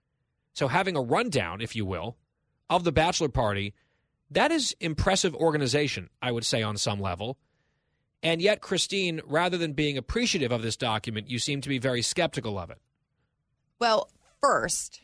So 0.54 0.68
having 0.68 0.96
a 0.96 1.02
rundown, 1.02 1.62
if 1.62 1.76
you 1.76 1.86
will, 1.86 2.18
of 2.70 2.84
the 2.84 2.92
bachelor 2.92 3.30
party, 3.30 3.74
that 4.30 4.52
is 4.52 4.76
impressive 4.80 5.36
organization, 5.36 6.10
I 6.22 6.32
would 6.32 6.46
say, 6.46 6.62
on 6.62 6.78
some 6.78 7.00
level. 7.00 7.38
And 8.22 8.42
yet, 8.42 8.62
Christine, 8.62 9.22
rather 9.26 9.58
than 9.58 9.74
being 9.74 9.98
appreciative 9.98 10.52
of 10.52 10.62
this 10.62 10.78
document, 10.78 11.30
you 11.30 11.40
seem 11.40 11.62
to 11.62 11.70
be 11.70 11.78
very 11.78 12.02
skeptical 12.02 12.58
of 12.58 12.70
it. 12.70 12.80
Well, 13.80 14.10
first, 14.42 15.02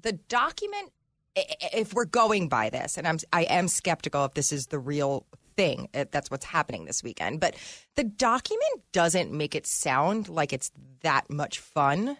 the 0.00 0.12
document, 0.12 0.92
if 1.34 1.94
we're 1.94 2.04
going 2.04 2.48
by 2.48 2.70
this, 2.70 2.96
and 2.96 3.06
I'm, 3.06 3.18
I 3.32 3.42
am 3.44 3.68
skeptical 3.68 4.24
if 4.24 4.34
this 4.34 4.52
is 4.52 4.68
the 4.68 4.78
real 4.78 5.26
thing, 5.56 5.88
that's 5.92 6.30
what's 6.30 6.44
happening 6.44 6.84
this 6.84 7.02
weekend, 7.02 7.40
but 7.40 7.56
the 7.94 8.04
document 8.04 8.82
doesn't 8.92 9.32
make 9.32 9.54
it 9.54 9.66
sound 9.66 10.28
like 10.28 10.52
it's 10.52 10.70
that 11.02 11.30
much 11.30 11.58
fun. 11.58 12.16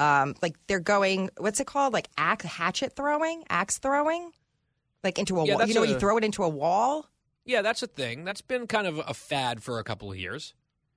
Um, 0.00 0.34
like 0.42 0.56
they're 0.66 0.80
going, 0.80 1.30
what's 1.38 1.60
it 1.60 1.66
called? 1.68 1.92
Like 1.92 2.08
axe, 2.18 2.44
hatchet 2.44 2.96
throwing, 2.96 3.44
axe 3.48 3.78
throwing, 3.78 4.32
like 5.04 5.20
into 5.20 5.38
a 5.38 5.46
Yeah, 5.46 5.54
wall. 5.56 5.66
You 5.68 5.74
know, 5.74 5.80
when 5.82 5.90
a- 5.90 5.92
you 5.92 5.98
throw 6.00 6.16
it 6.16 6.24
into 6.24 6.42
a 6.42 6.48
wall. 6.48 7.06
Yeah, 7.44 7.62
that's 7.62 7.82
a 7.82 7.86
thing. 7.86 8.24
That's 8.24 8.40
been 8.40 8.66
kind 8.66 8.86
of 8.88 8.98
a 9.06 9.14
fad 9.14 9.62
for 9.62 9.78
a 9.78 9.84
couple 9.84 10.10
of 10.10 10.18
years. 10.18 10.54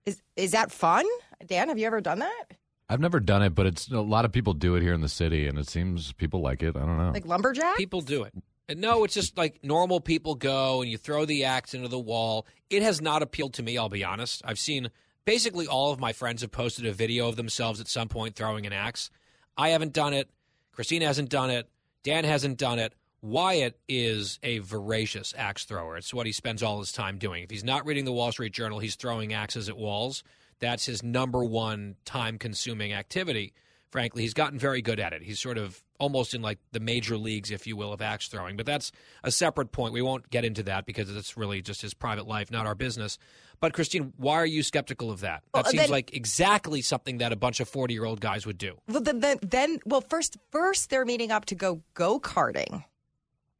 Is 0.08 0.22
is 0.36 0.52
that 0.52 0.72
fun? 0.72 1.06
Dan, 1.46 1.68
have 1.68 1.78
you 1.78 1.86
ever 1.86 2.02
done 2.02 2.20
that? 2.20 2.46
I've 2.90 3.00
never 3.00 3.20
done 3.20 3.42
it, 3.44 3.54
but 3.56 3.66
it's 3.66 3.90
a 3.90 4.00
lot 4.00 4.26
of 4.26 4.32
people 4.32 4.54
do 4.54 4.76
it 4.76 4.82
here 4.82 4.94
in 4.94 5.02
the 5.02 5.10
city, 5.10 5.48
and 5.48 5.60
it 5.60 5.68
seems 5.68 6.14
people 6.14 6.42
like 6.42 6.64
it. 6.64 6.76
I 6.76 6.80
don't 6.80 6.98
know. 6.98 7.12
Like 7.12 7.26
lumberjack? 7.26 7.78
People 7.78 8.02
do 8.02 8.24
it. 8.24 8.34
And 8.70 8.82
no, 8.82 9.04
it's 9.04 9.14
just 9.14 9.38
like 9.38 9.64
normal 9.64 10.00
people 10.02 10.36
go 10.36 10.82
and 10.82 10.92
you 10.92 10.98
throw 10.98 11.26
the 11.26 11.46
axe 11.46 11.74
into 11.74 11.88
the 11.88 12.00
wall. 12.00 12.46
It 12.70 12.84
has 12.84 13.02
not 13.02 13.22
appealed 13.22 13.54
to 13.56 13.64
me, 13.64 13.78
I'll 13.78 13.90
be 13.90 14.04
honest. 14.04 14.42
I've 14.44 14.60
seen 14.60 14.90
basically 15.26 15.68
all 15.68 15.92
of 15.92 16.00
my 16.00 16.12
friends 16.12 16.42
have 16.42 16.52
posted 16.52 16.86
a 16.86 16.92
video 16.92 17.30
of 17.30 17.38
themselves 17.38 17.80
at 17.80 17.88
some 17.88 18.10
point 18.10 18.36
throwing 18.36 18.66
an 18.66 18.74
axe. 18.74 19.10
I 19.58 19.70
haven't 19.70 19.94
done 19.94 20.14
it. 20.14 20.30
Christine 20.74 21.02
hasn't 21.02 21.30
done 21.30 21.50
it. 21.50 21.70
Dan 22.04 22.26
hasn't 22.26 22.58
done 22.58 22.80
it. 22.80 22.94
Wyatt 23.22 23.80
is 23.88 24.38
a 24.44 24.60
voracious 24.60 25.34
axe 25.38 25.66
thrower. 25.66 25.98
It's 25.98 26.14
what 26.14 26.26
he 26.26 26.32
spends 26.32 26.62
all 26.62 26.80
his 26.80 26.92
time 26.92 27.18
doing. 27.18 27.44
If 27.44 27.50
he's 27.50 27.64
not 27.64 27.86
reading 27.86 28.06
the 28.06 28.12
Wall 28.12 28.32
Street 28.32 28.54
Journal, 28.54 28.80
he's 28.80 28.96
throwing 28.96 29.34
axes 29.34 29.70
at 29.70 29.78
walls. 29.78 30.24
That's 30.60 30.86
his 30.86 31.04
number 31.04 31.44
one 31.44 31.96
time 32.06 32.38
consuming 32.38 32.94
activity. 32.94 33.54
Frankly, 33.92 34.24
he's 34.24 34.34
gotten 34.34 34.60
very 34.60 34.82
good 34.82 35.00
at 35.00 35.14
it. 35.14 35.22
He's 35.24 35.40
sort 35.40 35.58
of 35.58 35.82
almost 36.00 36.34
in 36.34 36.42
like 36.42 36.60
the 36.74 36.80
major 36.80 37.18
leagues, 37.18 37.52
if 37.52 37.66
you 37.66 37.78
will, 37.78 37.94
of 37.94 38.02
axe 38.02 38.28
throwing. 38.28 38.58
But 38.58 38.66
that's 38.66 38.92
a 39.24 39.32
separate 39.32 39.72
point. 39.72 39.94
We 39.94 40.02
won't 40.02 40.30
get 40.30 40.44
into 40.44 40.64
that 40.64 40.86
because 40.86 41.16
it's 41.16 41.38
really 41.38 41.62
just 41.62 41.82
his 41.82 41.94
private 41.94 42.28
life, 42.28 42.52
not 42.52 42.66
our 42.66 42.76
business. 42.76 43.18
But 43.60 43.74
Christine, 43.74 44.14
why 44.18 44.36
are 44.36 44.46
you 44.46 44.62
skeptical 44.62 45.10
of 45.10 45.22
that? 45.22 45.42
That 45.54 45.64
Well, 45.64 45.72
seems 45.72 45.84
then- 45.84 45.90
like 45.90 46.14
exactly 46.14 46.82
something 46.82 47.20
that 47.20 47.32
a 47.32 47.36
bunch 47.38 47.60
of 47.60 47.70
40 47.70 47.94
year 47.94 48.04
old 48.06 48.20
guys 48.20 48.46
would 48.46 48.58
do. 48.58 48.78
Well, 48.90 49.02
then, 49.02 49.20
then, 49.22 49.38
then, 49.42 49.80
well, 49.86 50.02
first, 50.02 50.38
first 50.52 50.90
they're 50.90 51.06
meeting 51.06 51.32
up 51.32 51.46
to 51.46 51.56
go 51.56 51.82
go 51.94 52.20
karting. 52.20 52.84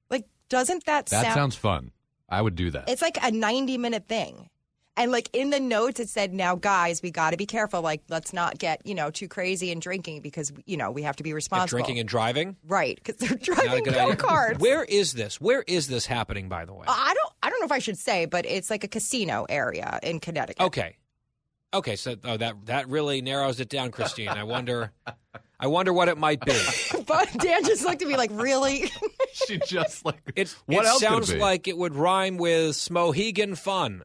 Like, 0.10 0.26
doesn't 0.50 0.86
that, 0.86 1.06
that 1.08 1.22
sound? 1.24 1.34
sounds 1.34 1.56
fun. 1.56 1.92
I 2.30 2.42
would 2.42 2.56
do 2.56 2.70
that. 2.72 2.90
It's 2.90 3.02
like 3.02 3.18
a 3.24 3.32
ninety 3.32 3.78
minute 3.78 4.08
thing, 4.10 4.50
and 4.98 5.12
like 5.12 5.30
in 5.32 5.52
the 5.52 5.60
notes 5.60 6.00
it 6.00 6.10
said, 6.10 6.34
"Now, 6.34 6.56
guys, 6.56 7.02
we 7.02 7.12
got 7.12 7.30
to 7.32 7.38
be 7.38 7.46
careful. 7.46 7.82
Like, 7.82 8.02
let's 8.10 8.34
not 8.34 8.58
get 8.58 8.86
you 8.86 8.96
know 8.96 9.10
too 9.12 9.28
crazy 9.30 9.72
and 9.72 9.82
drinking 9.82 10.22
because 10.22 10.52
you 10.66 10.76
know 10.76 10.92
we 10.92 11.04
have 11.04 11.16
to 11.18 11.24
be 11.24 11.30
If 11.30 11.36
responsible." 11.36 11.78
drinking 11.78 12.00
and 12.00 12.10
driving? 12.10 12.58
right? 12.68 12.96
Because 13.02 13.16
they're 13.18 13.38
driving 13.38 13.84
good 13.84 13.94
go 13.94 14.14
karts. 14.16 14.60
Where 14.60 14.84
is 14.84 15.14
this? 15.14 15.40
Where 15.40 15.64
is 15.68 15.88
this 15.88 16.06
happening, 16.06 16.50
by 16.50 16.66
the 16.66 16.74
way? 16.74 16.86
I 16.90 17.14
don't. 17.14 17.34
I 17.42 17.50
don't 17.50 17.60
know 17.62 17.66
if 17.66 17.72
I 17.72 17.80
should 17.80 17.98
say, 17.98 18.26
but 18.26 18.46
it's 18.46 18.70
like 18.70 18.84
a 18.84 18.88
casino 18.90 19.46
area 19.48 20.00
in 20.04 20.20
Connecticut. 20.20 20.66
Okay. 20.66 20.98
Okay, 21.74 21.96
so 21.98 22.16
oh, 22.24 22.38
that 22.38 22.66
that 22.66 22.88
really 22.90 23.22
narrows 23.22 23.60
it 23.60 23.70
down, 23.70 23.92
Christine. 23.92 24.30
I 24.30 24.44
wonder 24.44 24.92
I 25.60 25.68
wonder 25.68 25.92
what 25.92 26.08
it 26.08 26.18
might 26.18 26.44
be. 26.46 26.58
but 27.08 27.30
Dan 27.40 27.64
just 27.66 27.84
looked 27.84 28.02
at 28.02 28.08
me 28.08 28.16
like, 28.16 28.32
really? 28.34 28.92
she 29.34 29.60
just 29.66 30.06
like 30.06 30.22
It, 30.36 30.56
What 30.66 30.86
it 30.86 30.88
else 30.88 31.00
could 31.00 31.06
it 31.08 31.10
sounds 31.10 31.34
be? 31.34 31.40
like 31.40 31.68
it 31.68 31.78
would 31.78 31.96
rhyme 31.96 32.38
with 32.38 32.76
Smohegan 32.76 33.58
fun. 33.58 34.04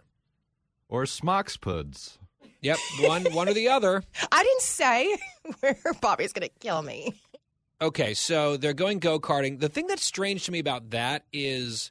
Or 0.93 1.05
Smoxpuds. 1.05 2.19
Yep, 2.61 2.79
one 3.01 3.25
one 3.33 3.49
or 3.49 3.55
the 3.55 3.69
other. 3.69 4.05
I 4.33 4.43
didn't 4.45 4.61
say 4.61 5.17
where 5.61 5.77
Bobby's 6.01 6.33
going 6.33 6.47
to 6.47 6.55
kill 6.61 6.83
me. 6.83 7.15
Okay, 7.81 8.15
so 8.15 8.57
they're 8.57 8.75
going 8.75 9.01
go 9.01 9.19
karting. 9.19 9.59
The 9.59 9.71
thing 9.71 9.89
that's 9.89 10.05
strange 10.05 10.45
to 10.45 10.53
me 10.53 10.61
about 10.61 10.91
that 10.91 11.25
is 11.33 11.91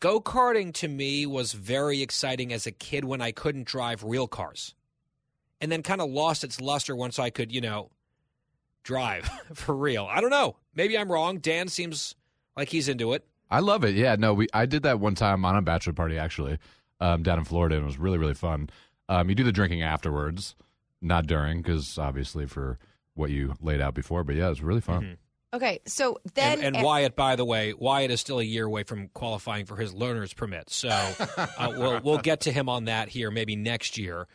go 0.00 0.20
karting 0.20 0.72
to 0.74 0.88
me 0.88 1.26
was 1.26 1.52
very 1.52 2.00
exciting 2.00 2.52
as 2.52 2.66
a 2.66 2.72
kid 2.72 3.04
when 3.04 3.20
I 3.20 3.32
couldn't 3.32 3.66
drive 3.66 4.02
real 4.04 4.28
cars. 4.28 4.74
And 5.60 5.72
then 5.72 5.82
kind 5.82 6.00
of 6.00 6.08
lost 6.08 6.44
its 6.44 6.60
luster 6.60 6.94
once 6.94 7.18
I 7.18 7.30
could, 7.30 7.52
you 7.52 7.60
know, 7.60 7.90
drive 8.84 9.28
for 9.54 9.76
real. 9.76 10.06
I 10.08 10.20
don't 10.20 10.30
know. 10.30 10.56
Maybe 10.72 10.96
I'm 10.96 11.10
wrong. 11.10 11.38
Dan 11.38 11.66
seems 11.66 12.14
like 12.56 12.68
he's 12.68 12.88
into 12.88 13.12
it. 13.12 13.26
I 13.50 13.58
love 13.60 13.84
it. 13.84 13.96
Yeah, 13.96 14.14
no, 14.16 14.34
we 14.34 14.46
I 14.54 14.66
did 14.66 14.84
that 14.84 15.00
one 15.00 15.16
time 15.16 15.44
on 15.44 15.56
a 15.56 15.62
bachelor 15.62 15.94
party 15.94 16.16
actually, 16.16 16.58
um, 17.00 17.22
down 17.22 17.38
in 17.38 17.44
Florida, 17.44 17.76
and 17.76 17.84
it 17.84 17.86
was 17.86 17.98
really 17.98 18.18
really 18.18 18.34
fun. 18.34 18.70
Um, 19.08 19.28
you 19.28 19.34
do 19.34 19.44
the 19.44 19.52
drinking 19.52 19.82
afterwards, 19.82 20.54
not 21.00 21.26
during, 21.26 21.62
because 21.62 21.98
obviously 21.98 22.46
for 22.46 22.78
what 23.14 23.30
you 23.30 23.54
laid 23.60 23.80
out 23.80 23.94
before. 23.94 24.24
But 24.24 24.36
yeah, 24.36 24.46
it 24.46 24.50
was 24.50 24.62
really 24.62 24.80
fun. 24.80 25.18
Okay, 25.52 25.80
so 25.86 26.18
then. 26.34 26.62
and, 26.62 26.76
and 26.76 26.84
Wyatt, 26.84 27.16
by 27.16 27.36
the 27.36 27.44
way, 27.44 27.72
Wyatt 27.72 28.10
is 28.10 28.20
still 28.20 28.38
a 28.38 28.44
year 28.44 28.66
away 28.66 28.82
from 28.82 29.08
qualifying 29.08 29.64
for 29.64 29.76
his 29.76 29.94
learner's 29.94 30.34
permit. 30.34 30.68
So 30.68 30.88
uh, 31.36 31.72
we'll 31.76 32.00
we'll 32.02 32.18
get 32.18 32.40
to 32.40 32.52
him 32.52 32.68
on 32.68 32.84
that 32.84 33.08
here 33.08 33.30
maybe 33.30 33.56
next 33.56 33.96
year. 33.96 34.26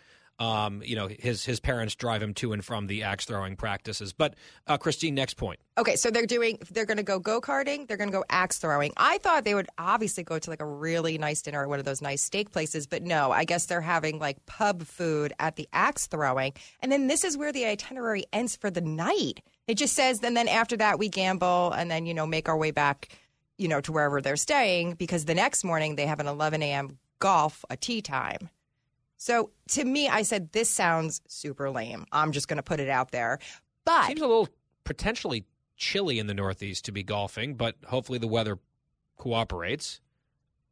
Um, 0.44 0.84
you 0.84 0.98
know, 0.98 1.08
his 1.08 1.46
his 1.46 1.62
parents 1.62 1.96
drive 1.96 2.22
him 2.22 2.34
to 2.36 2.52
and 2.52 2.66
from 2.66 2.88
the 2.88 3.04
axe 3.04 3.24
throwing 3.24 3.56
practices. 3.56 4.12
But 4.12 4.36
uh, 4.68 4.78
Christine, 4.78 5.16
next 5.16 5.36
point. 5.36 5.62
Okay, 5.78 5.96
so 5.96 6.12
they're 6.12 6.26
doing. 6.26 6.58
They're 6.70 6.86
going 6.86 6.98
to 6.98 7.04
go 7.04 7.18
go 7.18 7.40
karting. 7.40 7.88
They're 7.88 7.96
going 7.96 8.10
to 8.10 8.18
go 8.18 8.26
axe 8.30 8.58
throwing. 8.58 8.92
I 8.98 9.20
thought 9.20 9.46
they 9.46 9.56
would 9.56 9.70
obviously 9.78 10.26
go 10.26 10.40
to 10.40 10.50
like 10.50 10.62
a 10.62 10.66
really 10.66 11.18
nice 11.18 11.42
dinner 11.42 11.64
at 11.64 11.70
one 11.70 11.80
of 11.80 11.86
those 11.86 12.02
nice 12.02 12.22
steak 12.22 12.52
places, 12.52 12.88
but 12.88 13.04
no. 13.04 13.32
I 13.32 13.46
guess 13.46 13.68
they're 13.68 13.80
having 13.80 14.20
like 14.20 14.46
pub 14.46 14.84
food 14.84 15.32
at 15.40 15.56
the 15.56 15.70
axe 15.72 16.08
throwing, 16.08 16.52
and 16.82 16.92
then 16.92 17.08
this 17.08 17.24
is 17.24 17.38
where 17.38 17.54
the 17.54 17.66
itinerary 17.66 18.26
ends 18.34 18.58
for 18.58 18.70
the 18.70 18.82
night. 18.82 19.42
It 19.70 19.76
just 19.76 19.94
says, 19.94 20.22
and 20.22 20.36
then 20.36 20.50
after 20.50 20.76
that 20.76 21.00
we 21.00 21.08
gamble, 21.08 21.72
and 21.72 21.90
then 21.90 22.06
you 22.06 22.14
know 22.14 22.28
make 22.28 22.50
our 22.50 22.58
way 22.58 22.72
back, 22.72 23.18
you 23.58 23.70
know, 23.70 23.80
to 23.80 23.94
wherever 23.94 24.20
they're 24.20 24.36
staying 24.36 24.96
because 24.96 25.24
the 25.24 25.36
next 25.36 25.64
morning 25.64 25.96
they 25.96 26.06
have 26.06 26.20
an 26.20 26.28
11 26.28 26.62
a.m. 26.62 26.98
golf 27.20 27.64
a 27.70 27.78
tea 27.78 28.02
time. 28.02 28.50
So 29.24 29.52
to 29.70 29.86
me, 29.86 30.10
I 30.10 30.24
said 30.24 30.52
this 30.52 30.70
sounds 30.70 31.22
super 31.30 31.70
lame. 31.70 32.04
I'm 32.12 32.34
just 32.34 32.50
going 32.50 32.58
to 32.58 32.64
put 32.64 32.82
it 32.82 32.90
out 32.90 33.12
there, 33.12 33.40
but 33.86 34.08
Seems 34.08 34.20
a 34.20 34.28
little 34.28 34.50
potentially 34.84 35.46
chilly 35.78 36.20
in 36.20 36.28
the 36.28 36.34
Northeast 36.34 36.84
to 36.86 36.92
be 36.92 37.04
golfing, 37.04 37.56
but 37.56 37.78
hopefully 37.88 38.20
the 38.20 38.28
weather 38.28 38.60
cooperates. 39.16 40.02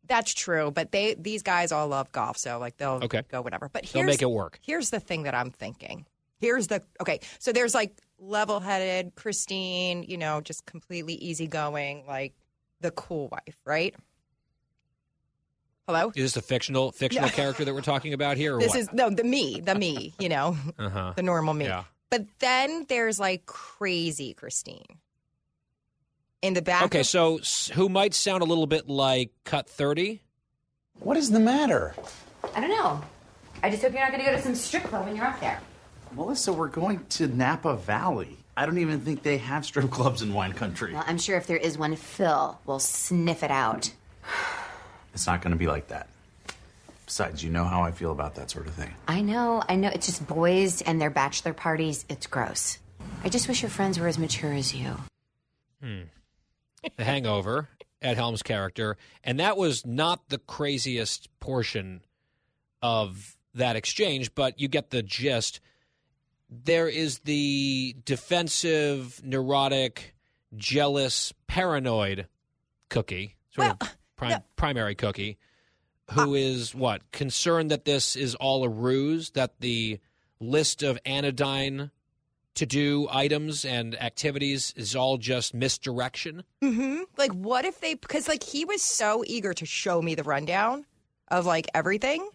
That's 0.05 0.33
true, 0.33 0.69
but 0.69 0.91
they 0.91 1.13
these 1.13 1.43
guys 1.43 1.71
all 1.71 1.87
love 1.87 2.11
golf, 2.11 2.37
so 2.37 2.59
like 2.59 2.75
they'll 2.75 2.99
Okay. 3.01 3.21
go 3.29 3.41
whatever. 3.41 3.69
But 3.71 3.83
They'll 3.83 4.03
here's, 4.03 4.15
make 4.15 4.21
it 4.21 4.29
work. 4.29 4.59
Here's 4.61 4.89
the 4.89 4.99
thing 4.99 5.23
that 5.23 5.33
I'm 5.33 5.51
thinking. 5.51 6.05
Here's 6.37 6.67
the 6.67 6.81
okay. 6.99 7.21
So 7.39 7.53
there's 7.53 7.73
like 7.73 7.95
level-headed, 8.19 9.15
Christine, 9.15 10.03
you 10.03 10.17
know, 10.17 10.41
just 10.41 10.65
completely 10.65 11.13
easygoing, 11.13 12.03
like 12.05 12.33
the 12.81 12.91
cool 12.91 13.29
wife, 13.29 13.55
right? 13.65 13.95
Hello. 15.91 16.09
Is 16.15 16.23
this 16.23 16.37
a 16.37 16.41
fictional 16.41 16.93
fictional 16.93 17.27
Yeah. 17.27 17.35
character 17.35 17.65
that 17.65 17.73
we're 17.73 17.81
talking 17.81 18.13
about 18.13 18.37
here? 18.37 18.55
Or 18.55 18.59
This 18.61 18.69
what? 18.69 18.79
is 18.79 18.93
no 18.93 19.09
the 19.09 19.25
me, 19.25 19.59
the 19.59 19.75
me, 19.75 20.13
you 20.19 20.29
know, 20.29 20.55
uh-huh. 20.79 21.13
the 21.17 21.21
normal 21.21 21.53
me. 21.53 21.65
Yeah. 21.65 21.83
But 22.09 22.27
then 22.39 22.85
there's 22.87 23.19
like 23.19 23.45
crazy 23.45 24.33
Christine 24.33 24.85
in 26.41 26.53
the 26.53 26.61
back. 26.61 26.83
Okay, 26.83 27.01
of- 27.01 27.07
so 27.07 27.39
who 27.73 27.89
might 27.89 28.13
sound 28.13 28.41
a 28.41 28.45
little 28.45 28.67
bit 28.67 28.87
like 28.87 29.31
Cut 29.43 29.69
Thirty? 29.69 30.21
What 30.99 31.17
is 31.17 31.29
the 31.29 31.41
matter? 31.41 31.93
I 32.55 32.61
don't 32.61 32.69
know. 32.69 33.03
I 33.61 33.69
just 33.69 33.81
hope 33.83 33.91
you're 33.91 34.01
not 34.01 34.11
going 34.13 34.23
to 34.23 34.31
go 34.31 34.37
to 34.37 34.41
some 34.41 34.55
strip 34.55 34.83
club 34.83 35.05
when 35.05 35.15
you're 35.17 35.25
up 35.25 35.41
there. 35.41 35.59
Melissa, 36.13 36.53
we're 36.53 36.67
going 36.69 37.05
to 37.09 37.27
Napa 37.27 37.75
Valley. 37.75 38.37
I 38.55 38.65
don't 38.65 38.77
even 38.77 39.01
think 39.01 39.23
they 39.23 39.39
have 39.39 39.65
strip 39.65 39.89
clubs 39.91 40.21
in 40.21 40.33
wine 40.33 40.53
country. 40.53 40.93
Well, 40.93 41.03
I'm 41.05 41.17
sure 41.17 41.35
if 41.35 41.47
there 41.47 41.57
is 41.57 41.77
one, 41.77 41.97
Phil 41.97 42.57
will 42.65 42.79
sniff 42.79 43.43
it 43.43 43.51
out. 43.51 43.91
It's 45.13 45.27
not 45.27 45.41
going 45.41 45.51
to 45.51 45.57
be 45.57 45.67
like 45.67 45.87
that. 45.89 46.07
Besides, 47.05 47.43
you 47.43 47.49
know 47.49 47.65
how 47.65 47.81
I 47.81 47.91
feel 47.91 48.11
about 48.11 48.35
that 48.35 48.49
sort 48.49 48.67
of 48.67 48.73
thing. 48.73 48.93
I 49.07 49.21
know, 49.21 49.61
I 49.67 49.75
know. 49.75 49.89
It's 49.89 50.05
just 50.05 50.25
boys 50.25 50.81
and 50.81 51.01
their 51.01 51.09
bachelor 51.09 51.53
parties. 51.53 52.05
It's 52.07 52.25
gross. 52.25 52.79
I 53.23 53.29
just 53.29 53.47
wish 53.47 53.61
your 53.61 53.69
friends 53.69 53.99
were 53.99 54.07
as 54.07 54.17
mature 54.17 54.53
as 54.53 54.73
you. 54.73 54.95
Hmm. 55.83 56.01
The 56.95 57.03
Hangover, 57.03 57.67
Ed 58.01 58.15
Helms' 58.15 58.41
character, 58.41 58.97
and 59.23 59.39
that 59.39 59.57
was 59.57 59.85
not 59.85 60.29
the 60.29 60.37
craziest 60.37 61.27
portion 61.39 62.01
of 62.81 63.35
that 63.53 63.75
exchange, 63.75 64.33
but 64.33 64.59
you 64.59 64.67
get 64.67 64.89
the 64.89 65.03
gist. 65.03 65.59
There 66.49 66.87
is 66.87 67.19
the 67.19 67.95
defensive, 68.05 69.21
neurotic, 69.23 70.15
jealous, 70.55 71.33
paranoid 71.47 72.27
cookie, 72.89 73.35
sort 73.53 73.81
of 73.81 73.97
prim- 74.29 74.43
primary 74.55 74.95
cookie, 74.95 75.37
who 76.11 76.33
is 76.35 76.75
what 76.75 77.11
concerned 77.11 77.71
that 77.71 77.85
this 77.85 78.15
is 78.15 78.35
all 78.35 78.63
a 78.63 78.69
ruse, 78.69 79.31
that 79.31 79.53
the 79.59 79.99
list 80.39 80.83
of 80.83 80.97
anodyne 81.05 81.91
to 82.55 82.65
do 82.65 83.07
items 83.09 83.63
and 83.63 83.95
activities 84.01 84.73
is 84.75 84.95
all 84.95 85.17
just 85.17 85.53
misdirection. 85.53 86.43
hmm 86.61 86.99
Like, 87.17 87.31
what 87.31 87.63
if 87.63 87.79
they? 87.79 87.93
Because 87.93 88.27
like 88.27 88.43
he 88.43 88.65
was 88.65 88.81
so 88.81 89.23
eager 89.25 89.53
to 89.53 89.65
show 89.65 90.01
me 90.01 90.15
the 90.15 90.23
rundown 90.23 90.85
of 91.29 91.45
like 91.45 91.67
everything 91.73 92.27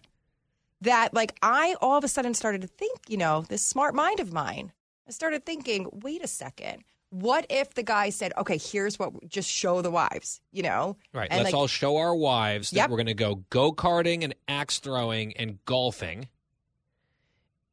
that 0.81 1.13
like 1.13 1.35
I 1.43 1.75
all 1.81 1.97
of 1.97 2.03
a 2.03 2.07
sudden 2.07 2.33
started 2.33 2.61
to 2.61 2.67
think, 2.67 2.99
you 3.07 3.17
know, 3.17 3.45
this 3.47 3.61
smart 3.61 3.93
mind 3.93 4.19
of 4.19 4.33
mine. 4.33 4.71
I 5.07 5.11
started 5.11 5.45
thinking, 5.45 5.87
wait 5.91 6.23
a 6.23 6.27
second. 6.27 6.83
What 7.09 7.45
if 7.49 7.73
the 7.73 7.83
guy 7.83 8.09
said, 8.09 8.33
"Okay, 8.37 8.57
here's 8.57 8.99
what 8.99 9.29
just 9.29 9.49
show 9.49 9.81
the 9.81 9.91
wives," 9.91 10.41
you 10.51 10.61
know? 10.63 10.97
Right. 11.13 11.29
And, 11.31 11.39
let's 11.43 11.53
like, 11.53 11.59
all 11.59 11.67
show 11.67 11.97
our 11.97 12.13
wives 12.15 12.71
that 12.71 12.75
Yep. 12.77 12.89
we're 12.89 12.97
going 12.97 13.05
to 13.07 13.13
go 13.13 13.35
go 13.49 13.71
karting 13.71 14.23
and 14.23 14.35
axe 14.47 14.79
throwing 14.79 15.35
and 15.37 15.63
golfing, 15.65 16.27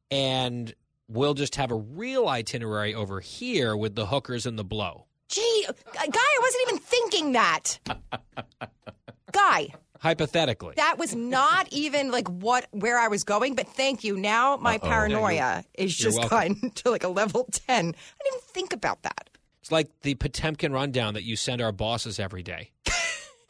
and 0.09 0.73
we'll 1.07 1.33
just 1.33 1.55
have 1.55 1.71
a 1.71 1.75
real 1.75 2.27
itinerary 2.27 2.93
over 2.95 3.19
here 3.19 3.75
with 3.75 3.95
the 3.95 4.05
hookers 4.07 4.45
and 4.45 4.57
the 4.57 4.63
blow. 4.63 5.05
Gee, 5.27 5.65
guy, 5.93 6.05
I 6.15 6.39
wasn't 6.41 6.61
even 6.67 6.79
thinking 6.79 7.31
that. 7.33 7.79
guy, 9.31 9.67
Hypothetically, 9.99 10.73
that 10.77 10.97
was 10.97 11.15
not 11.15 11.67
even 11.71 12.11
like 12.11 12.27
what 12.27 12.67
where 12.71 12.99
I 12.99 13.07
was 13.07 13.23
going. 13.23 13.55
But 13.55 13.67
thank 13.67 14.03
you. 14.03 14.17
Now 14.17 14.57
my 14.57 14.75
Uh-oh. 14.75 14.87
paranoia 14.87 15.33
Yeah, 15.33 15.61
is 15.73 15.95
just 15.95 16.29
gone 16.29 16.71
to 16.75 16.89
like 16.91 17.03
a 17.03 17.07
level 17.09 17.47
ten. 17.51 17.77
I 17.77 17.81
didn't 17.81 17.95
even 18.27 18.39
think 18.47 18.73
about 18.73 19.01
that. 19.03 19.29
it's 19.61 19.71
like 19.71 19.89
the 20.01 20.15
Potemkin 20.15 20.71
rundown 20.73 21.13
that 21.15 21.23
you 21.23 21.35
send 21.35 21.61
our 21.61 21.71
bosses 21.71 22.19
every 22.19 22.43
day 22.43 22.71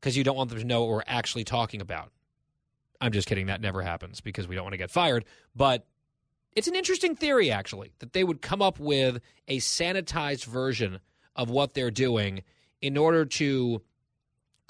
because 0.00 0.16
you 0.16 0.24
don't 0.24 0.36
want 0.36 0.50
them 0.50 0.58
to 0.58 0.64
know 0.64 0.80
what 0.82 0.90
we're 0.90 1.02
actually 1.06 1.44
talking 1.44 1.80
about. 1.80 2.10
I'm 3.00 3.12
just 3.12 3.26
kidding. 3.28 3.46
That 3.46 3.60
never 3.60 3.82
happens 3.82 4.20
because 4.20 4.46
we 4.46 4.54
don't 4.54 4.64
want 4.64 4.74
to 4.74 4.78
get 4.78 4.90
fired. 4.90 5.24
But 5.56 5.86
it's 6.54 6.68
an 6.68 6.74
interesting 6.74 7.16
theory, 7.16 7.50
actually, 7.50 7.92
that 7.98 8.12
they 8.12 8.24
would 8.24 8.40
come 8.42 8.62
up 8.62 8.78
with 8.78 9.18
a 9.48 9.58
sanitized 9.58 10.44
version 10.44 11.00
of 11.34 11.50
what 11.50 11.74
they're 11.74 11.90
doing 11.90 12.42
in 12.80 12.96
order 12.96 13.24
to 13.24 13.82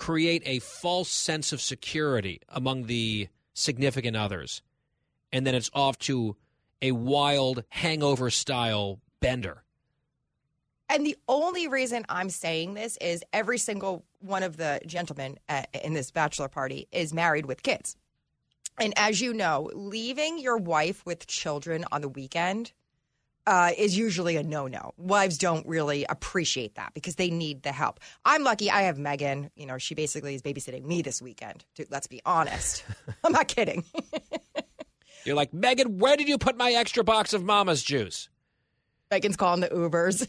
create 0.02 0.42
a 0.44 0.58
false 0.58 1.08
sense 1.08 1.52
of 1.52 1.60
security 1.60 2.40
among 2.48 2.86
the 2.86 3.28
significant 3.54 4.16
others. 4.16 4.60
And 5.32 5.46
then 5.46 5.54
it's 5.54 5.70
off 5.74 5.96
to 6.00 6.34
a 6.82 6.90
wild 6.90 7.62
hangover 7.68 8.28
style 8.28 8.98
bender. 9.20 9.62
And 10.88 11.06
the 11.06 11.16
only 11.28 11.68
reason 11.68 12.04
I'm 12.08 12.30
saying 12.30 12.74
this 12.74 12.96
is 12.96 13.22
every 13.32 13.58
single 13.58 14.04
one 14.18 14.42
of 14.42 14.56
the 14.56 14.80
gentlemen 14.86 15.38
uh, 15.48 15.62
in 15.84 15.94
this 15.94 16.10
bachelor 16.10 16.48
party 16.48 16.88
is 16.90 17.14
married 17.14 17.46
with 17.46 17.62
kids. 17.62 17.96
And 18.80 18.92
as 18.96 19.20
you 19.20 19.32
know, 19.32 19.70
leaving 19.72 20.40
your 20.40 20.56
wife 20.56 21.06
with 21.06 21.28
children 21.28 21.84
on 21.92 22.00
the 22.00 22.08
weekend 22.08 22.72
uh, 23.46 23.72
is 23.76 23.96
usually 23.96 24.36
a 24.36 24.42
no 24.42 24.66
no. 24.66 24.92
Wives 24.96 25.38
don't 25.38 25.66
really 25.66 26.04
appreciate 26.08 26.76
that 26.76 26.94
because 26.94 27.16
they 27.16 27.30
need 27.30 27.62
the 27.62 27.72
help. 27.72 28.00
I'm 28.24 28.44
lucky 28.44 28.70
I 28.70 28.82
have 28.82 28.98
Megan. 28.98 29.50
You 29.56 29.66
know, 29.66 29.78
she 29.78 29.94
basically 29.94 30.34
is 30.34 30.42
babysitting 30.42 30.84
me 30.84 31.02
this 31.02 31.20
weekend. 31.20 31.64
Dude, 31.74 31.90
let's 31.90 32.06
be 32.06 32.20
honest. 32.24 32.84
I'm 33.24 33.32
not 33.32 33.48
kidding. 33.48 33.84
You're 35.24 35.36
like, 35.36 35.52
Megan, 35.52 35.98
where 35.98 36.16
did 36.16 36.28
you 36.28 36.38
put 36.38 36.56
my 36.56 36.72
extra 36.72 37.04
box 37.04 37.32
of 37.32 37.44
mama's 37.44 37.82
juice? 37.82 38.28
Megan's 39.10 39.36
calling 39.36 39.60
the 39.60 39.68
Ubers. 39.68 40.26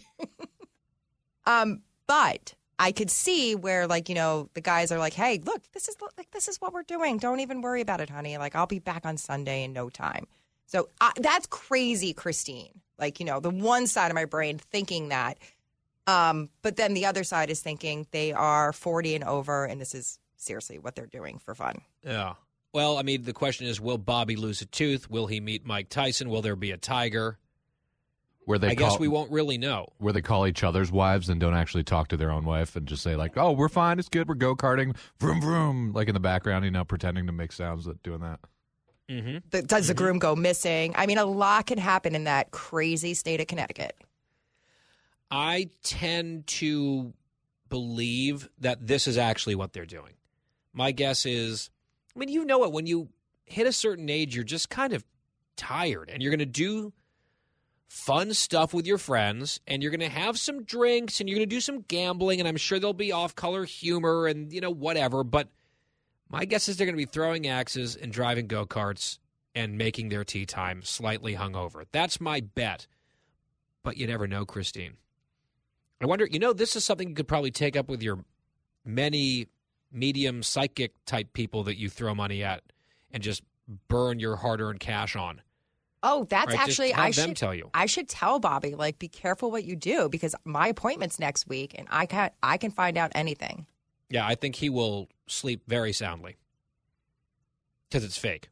um, 1.46 1.82
but 2.06 2.54
I 2.78 2.92
could 2.92 3.10
see 3.10 3.56
where, 3.56 3.88
like, 3.88 4.10
you 4.10 4.16
know, 4.16 4.50
the 4.54 4.62
guys 4.62 4.92
are 4.92 5.00
like, 5.00 5.14
"Hey, 5.14 5.40
look, 5.44 5.64
this 5.72 5.88
is 5.88 5.96
like 6.18 6.32
this 6.32 6.48
is 6.48 6.58
what 6.58 6.74
we're 6.74 6.84
doing. 6.84 7.18
Don't 7.18 7.40
even 7.40 7.62
worry 7.62 7.82
about 7.82 8.02
it, 8.02 8.10
honey. 8.10 8.38
Like, 8.38 8.56
I'll 8.56 8.68
be 8.68 8.80
back 8.80 9.06
on 9.06 9.18
Sunday 9.18 9.64
in 9.64 9.74
no 9.74 9.90
time." 9.90 10.28
So 10.66 10.90
I, 11.02 11.12
that's 11.18 11.46
crazy, 11.48 12.14
Christine. 12.14 12.82
Like, 12.98 13.20
you 13.20 13.26
know, 13.26 13.40
the 13.40 13.50
one 13.50 13.88
side 13.88 14.12
of 14.12 14.16
my 14.16 14.26
brain 14.26 14.58
thinking 14.58 15.10
that. 15.10 15.38
Um, 16.08 16.50
but 16.62 16.76
then 16.76 16.94
the 16.94 17.06
other 17.06 17.24
side 17.24 17.50
is 17.50 17.62
thinking 17.62 18.08
they 18.12 18.34
are 18.34 18.74
40 18.74 19.16
and 19.16 19.24
over, 19.24 19.66
and 19.66 19.80
this 19.80 19.96
is 19.96 20.20
seriously 20.36 20.80
what 20.80 20.96
they're 20.96 21.06
doing 21.06 21.40
for 21.40 21.56
fun. 21.56 21.82
Yeah. 22.04 22.34
Well, 22.74 22.98
I 22.98 23.04
mean, 23.04 23.24
the 23.24 23.34
question 23.34 23.68
is 23.68 23.80
will 23.80 23.98
Bobby 23.98 24.36
lose 24.36 24.62
a 24.62 24.66
tooth? 24.66 25.10
Will 25.10 25.28
he 25.28 25.40
meet 25.40 25.66
Mike 25.66 25.90
Tyson? 25.90 26.30
Will 26.30 26.42
there 26.42 26.56
be 26.56 26.72
a 26.72 26.78
tiger? 26.78 27.38
Where 28.46 28.58
they 28.58 28.70
I 28.70 28.76
call, 28.76 28.90
guess 28.90 29.00
we 29.00 29.08
won't 29.08 29.32
really 29.32 29.58
know. 29.58 29.88
Where 30.00 30.12
they 30.12 30.22
call 30.22 30.46
each 30.48 30.64
other's 30.64 30.92
wives 30.92 31.30
and 31.30 31.40
don't 31.40 31.54
actually 31.54 31.86
talk 31.86 32.10
to 32.10 32.18
their 32.18 32.30
own 32.30 32.44
wife 32.44 32.76
and 32.76 32.86
just 32.86 33.02
say 33.02 33.16
like, 33.16 33.38
"Oh, 33.38 33.54
we're 33.54 33.70
fine. 33.70 34.00
It's 34.00 34.10
good. 34.10 34.28
We're 34.28 34.36
go 34.36 34.54
karting. 34.54 34.98
Vroom 35.18 35.40
vroom." 35.40 35.94
Like 35.94 36.10
in 36.10 36.14
the 36.14 36.20
background, 36.20 36.66
you 36.66 36.72
know, 36.72 36.84
pretending 36.84 37.26
to 37.28 37.32
make 37.32 37.54
sounds 37.54 37.86
that 37.86 38.04
doing 38.04 38.20
that. 38.20 38.42
Mm-hmm. 39.10 39.38
The, 39.52 39.62
does 39.62 39.88
the 39.88 39.94
groom 39.94 40.20
go 40.20 40.36
missing? 40.36 40.94
I 40.96 41.06
mean, 41.06 41.18
a 41.18 41.26
lot 41.26 41.68
can 41.68 41.78
happen 41.78 42.16
in 42.16 42.24
that 42.24 42.52
crazy 42.52 43.14
state 43.14 43.42
of 43.42 43.48
Connecticut. 43.48 43.96
I 45.30 45.70
tend 45.84 46.48
to 46.48 47.14
believe 47.70 48.50
that 48.60 48.86
this 48.86 49.08
is 49.08 49.18
actually 49.18 49.56
what 49.56 49.74
they're 49.74 49.86
doing. 49.86 50.14
My 50.74 50.92
guess 50.92 51.26
is, 51.26 51.70
I 52.16 52.20
mean, 52.20 52.30
you 52.30 52.46
know 52.46 52.64
it 52.64 52.72
when 52.72 52.86
you 52.86 53.10
hit 53.46 53.68
a 53.68 53.74
certain 53.74 54.10
age, 54.10 54.36
you're 54.36 54.44
just 54.44 54.70
kind 54.70 54.94
of 54.94 55.04
tired 55.56 56.10
and 56.10 56.22
you're 56.22 56.32
going 56.32 56.40
to 56.40 56.46
do 56.46 56.94
fun 57.88 58.34
stuff 58.34 58.74
with 58.74 58.88
your 58.88 58.98
friends 58.98 59.60
and 59.68 59.84
you're 59.84 59.92
going 59.92 60.00
to 60.00 60.10
have 60.10 60.38
some 60.40 60.64
drinks 60.64 61.20
and 61.20 61.30
you're 61.30 61.38
going 61.38 61.48
to 61.48 61.56
do 61.56 61.62
some 61.62 61.82
gambling 61.82 62.40
and 62.40 62.48
I'm 62.48 62.58
sure 62.58 62.80
there'll 62.80 62.94
be 62.94 63.12
off-color 63.12 63.66
humor 63.66 64.28
and 64.28 64.52
you 64.52 64.62
know 64.62 64.72
whatever, 64.72 65.24
but 65.24 65.50
my 66.34 66.46
guess 66.46 66.68
is 66.68 66.78
they're 66.78 66.88
going 66.88 66.96
to 66.96 67.06
be 67.06 67.06
throwing 67.06 67.48
axes 67.48 67.96
and 67.96 68.12
driving 68.12 68.48
go-karts 68.48 69.20
and 69.54 69.78
making 69.78 70.10
their 70.10 70.24
tea 70.24 70.48
time 70.48 70.82
slightly 70.82 71.36
hungover. 71.36 71.86
That's 71.92 72.20
my 72.20 72.42
bet. 72.42 72.88
But 73.84 73.98
you 73.98 74.08
never 74.08 74.28
know, 74.28 74.44
Christine. 74.44 74.98
I 76.02 76.08
wonder, 76.08 76.26
you 76.26 76.40
know, 76.40 76.52
this 76.52 76.76
is 76.76 76.84
something 76.84 77.10
you 77.10 77.16
could 77.16 77.28
probably 77.28 77.52
take 77.52 77.78
up 77.78 77.88
with 77.88 78.02
your 78.02 78.26
many 78.84 79.48
medium 79.92 80.42
psychic 80.42 80.94
type 81.06 81.34
people 81.34 81.64
that 81.66 81.78
you 81.78 81.88
throw 81.88 82.16
money 82.16 82.44
at 82.44 82.64
and 83.12 83.22
just 83.22 83.44
burn 83.88 84.20
your 84.20 84.36
hard-earned 84.36 84.80
cash 84.80 85.16
on. 85.16 85.40
Oh, 86.02 86.26
that's 86.30 86.48
Right, 86.48 86.60
actually 86.60 86.94
I 86.94 87.12
should 87.12 87.38
tell 87.38 87.54
you. 87.54 87.70
I 87.74 87.86
should 87.86 88.10
tell 88.10 88.40
Bobby 88.40 88.76
like 88.76 89.00
be 89.00 89.08
careful 89.08 89.52
what 89.52 89.64
you 89.64 89.76
do 89.76 90.10
because 90.10 90.36
my 90.44 90.68
appointment's 90.68 91.20
next 91.20 91.48
week 91.48 91.76
and 91.78 91.88
I 91.92 92.08
can 92.08 92.32
I 92.42 92.58
can 92.58 92.72
find 92.72 92.98
out 92.98 93.12
anything. 93.16 93.68
Yeah, 94.10 94.28
I 94.28 94.36
think 94.36 94.56
he 94.56 94.70
will 94.70 95.08
sleep 95.28 95.64
very 95.68 95.94
soundly 95.94 96.38
because 97.90 98.04
it's 98.04 98.18
fake. 98.18 98.50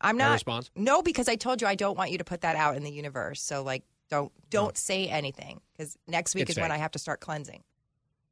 I'm 0.00 0.16
No 0.16 0.26
not 0.26 0.32
response? 0.34 0.70
No, 0.76 1.02
because 1.02 1.28
I 1.28 1.36
told 1.36 1.60
you 1.60 1.66
I 1.66 1.74
don't 1.74 1.96
want 1.96 2.10
you 2.10 2.18
to 2.18 2.24
put 2.24 2.42
that 2.42 2.56
out 2.56 2.76
in 2.76 2.84
the 2.84 2.90
universe. 2.90 3.40
So 3.42 3.62
like 3.62 3.82
don't 4.10 4.32
don't 4.50 4.76
say 4.76 5.08
anything 5.08 5.60
because 5.72 5.96
next 6.06 6.34
week 6.34 6.42
It's 6.42 6.52
is 6.52 6.60
when. 6.60 6.70
I 6.70 6.76
have 6.76 6.92
to 6.92 6.98
start 6.98 7.20
cleansing. 7.20 7.62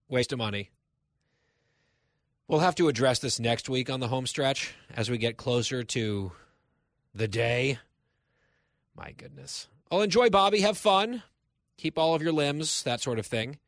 Waste 0.08 0.32
of 0.32 0.38
money. 0.38 0.70
We'll 2.46 2.60
have 2.60 2.74
to 2.76 2.88
address 2.88 3.20
this 3.20 3.40
next 3.40 3.70
week 3.70 3.88
on 3.88 4.00
the 4.00 4.08
home 4.08 4.26
stretch 4.26 4.74
as 4.94 5.10
we 5.10 5.16
get 5.16 5.38
closer 5.38 5.82
to 5.82 6.32
the 7.14 7.26
day. 7.26 7.78
My 8.94 9.12
goodness. 9.12 9.68
Well, 9.90 10.02
enjoy, 10.02 10.28
Bobby. 10.28 10.60
Have 10.60 10.76
fun. 10.76 11.22
Keep 11.78 11.98
all 11.98 12.14
of 12.14 12.22
your 12.22 12.32
limbs, 12.32 12.82
that 12.82 13.00
sort 13.00 13.18
of 13.18 13.26
thing. 13.26 13.58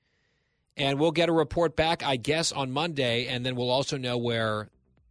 And 0.76 1.00
we'll 1.00 1.12
get 1.12 1.28
a 1.28 1.32
report 1.32 1.74
back, 1.74 2.02
I 2.02 2.16
guess, 2.16 2.52
on 2.52 2.70
Monday, 2.70 3.26
and 3.26 3.46
then 3.46 3.56
we'll 3.56 3.70
also 3.70 3.96
know 3.96 4.18
where 4.18 4.68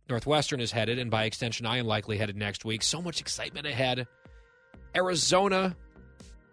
Northwestern 0.07 0.59
is 0.59 0.71
headed, 0.71 0.99
and 0.99 1.09
by 1.09 1.23
extension, 1.23 1.65
I 1.65 1.77
am 1.77 1.87
likely 1.87 2.17
headed 2.17 2.35
next 2.35 2.65
week. 2.65 2.83
So 2.83 3.01
much 3.01 3.19
excitement 3.19 3.65
ahead. 3.65 4.07
Arizona 4.95 5.75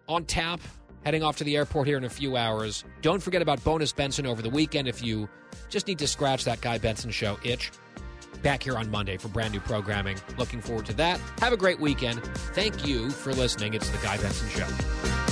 on 0.09 0.24
tap, 0.24 0.60
heading 1.05 1.22
off 1.22 1.36
to 1.36 1.44
the 1.44 1.56
airport 1.56 1.86
here 1.86 1.98
in 1.98 2.05
a 2.05 2.10
few 2.10 2.36
hours. 2.36 2.84
Don't 3.02 3.22
forget 3.22 3.43
about 3.43 3.62
Bonus 3.62 3.93
Benson 3.93 4.26
over 4.26 4.40
the 4.40 4.51
weekend 4.51 4.89
if 4.89 5.02
you 5.02 5.28
just 5.68 5.86
need 5.86 5.98
to 5.98 6.06
scratch 6.06 6.44
that 6.44 6.60
Guy 6.60 6.78
Benson 6.78 7.10
show 7.10 7.39
itch. 7.44 7.70
Back 8.43 8.62
here 8.62 8.76
on 8.76 8.90
Monday 8.90 9.18
for 9.18 9.28
brand 9.28 9.52
new 9.52 9.60
programming. 9.60 10.18
Looking 10.39 10.60
forward 10.60 10.86
to 10.86 10.94
that. 10.94 11.20
Have 11.40 11.52
a 11.52 11.56
great 11.56 11.78
weekend. 11.78 12.24
Thank 12.55 12.86
you 12.86 13.10
for 13.10 13.32
listening. 13.32 13.74
It's 13.74 13.89
the 13.90 13.98
Guy 13.98 14.16
Benson 14.16 14.48
Show. 14.48 15.31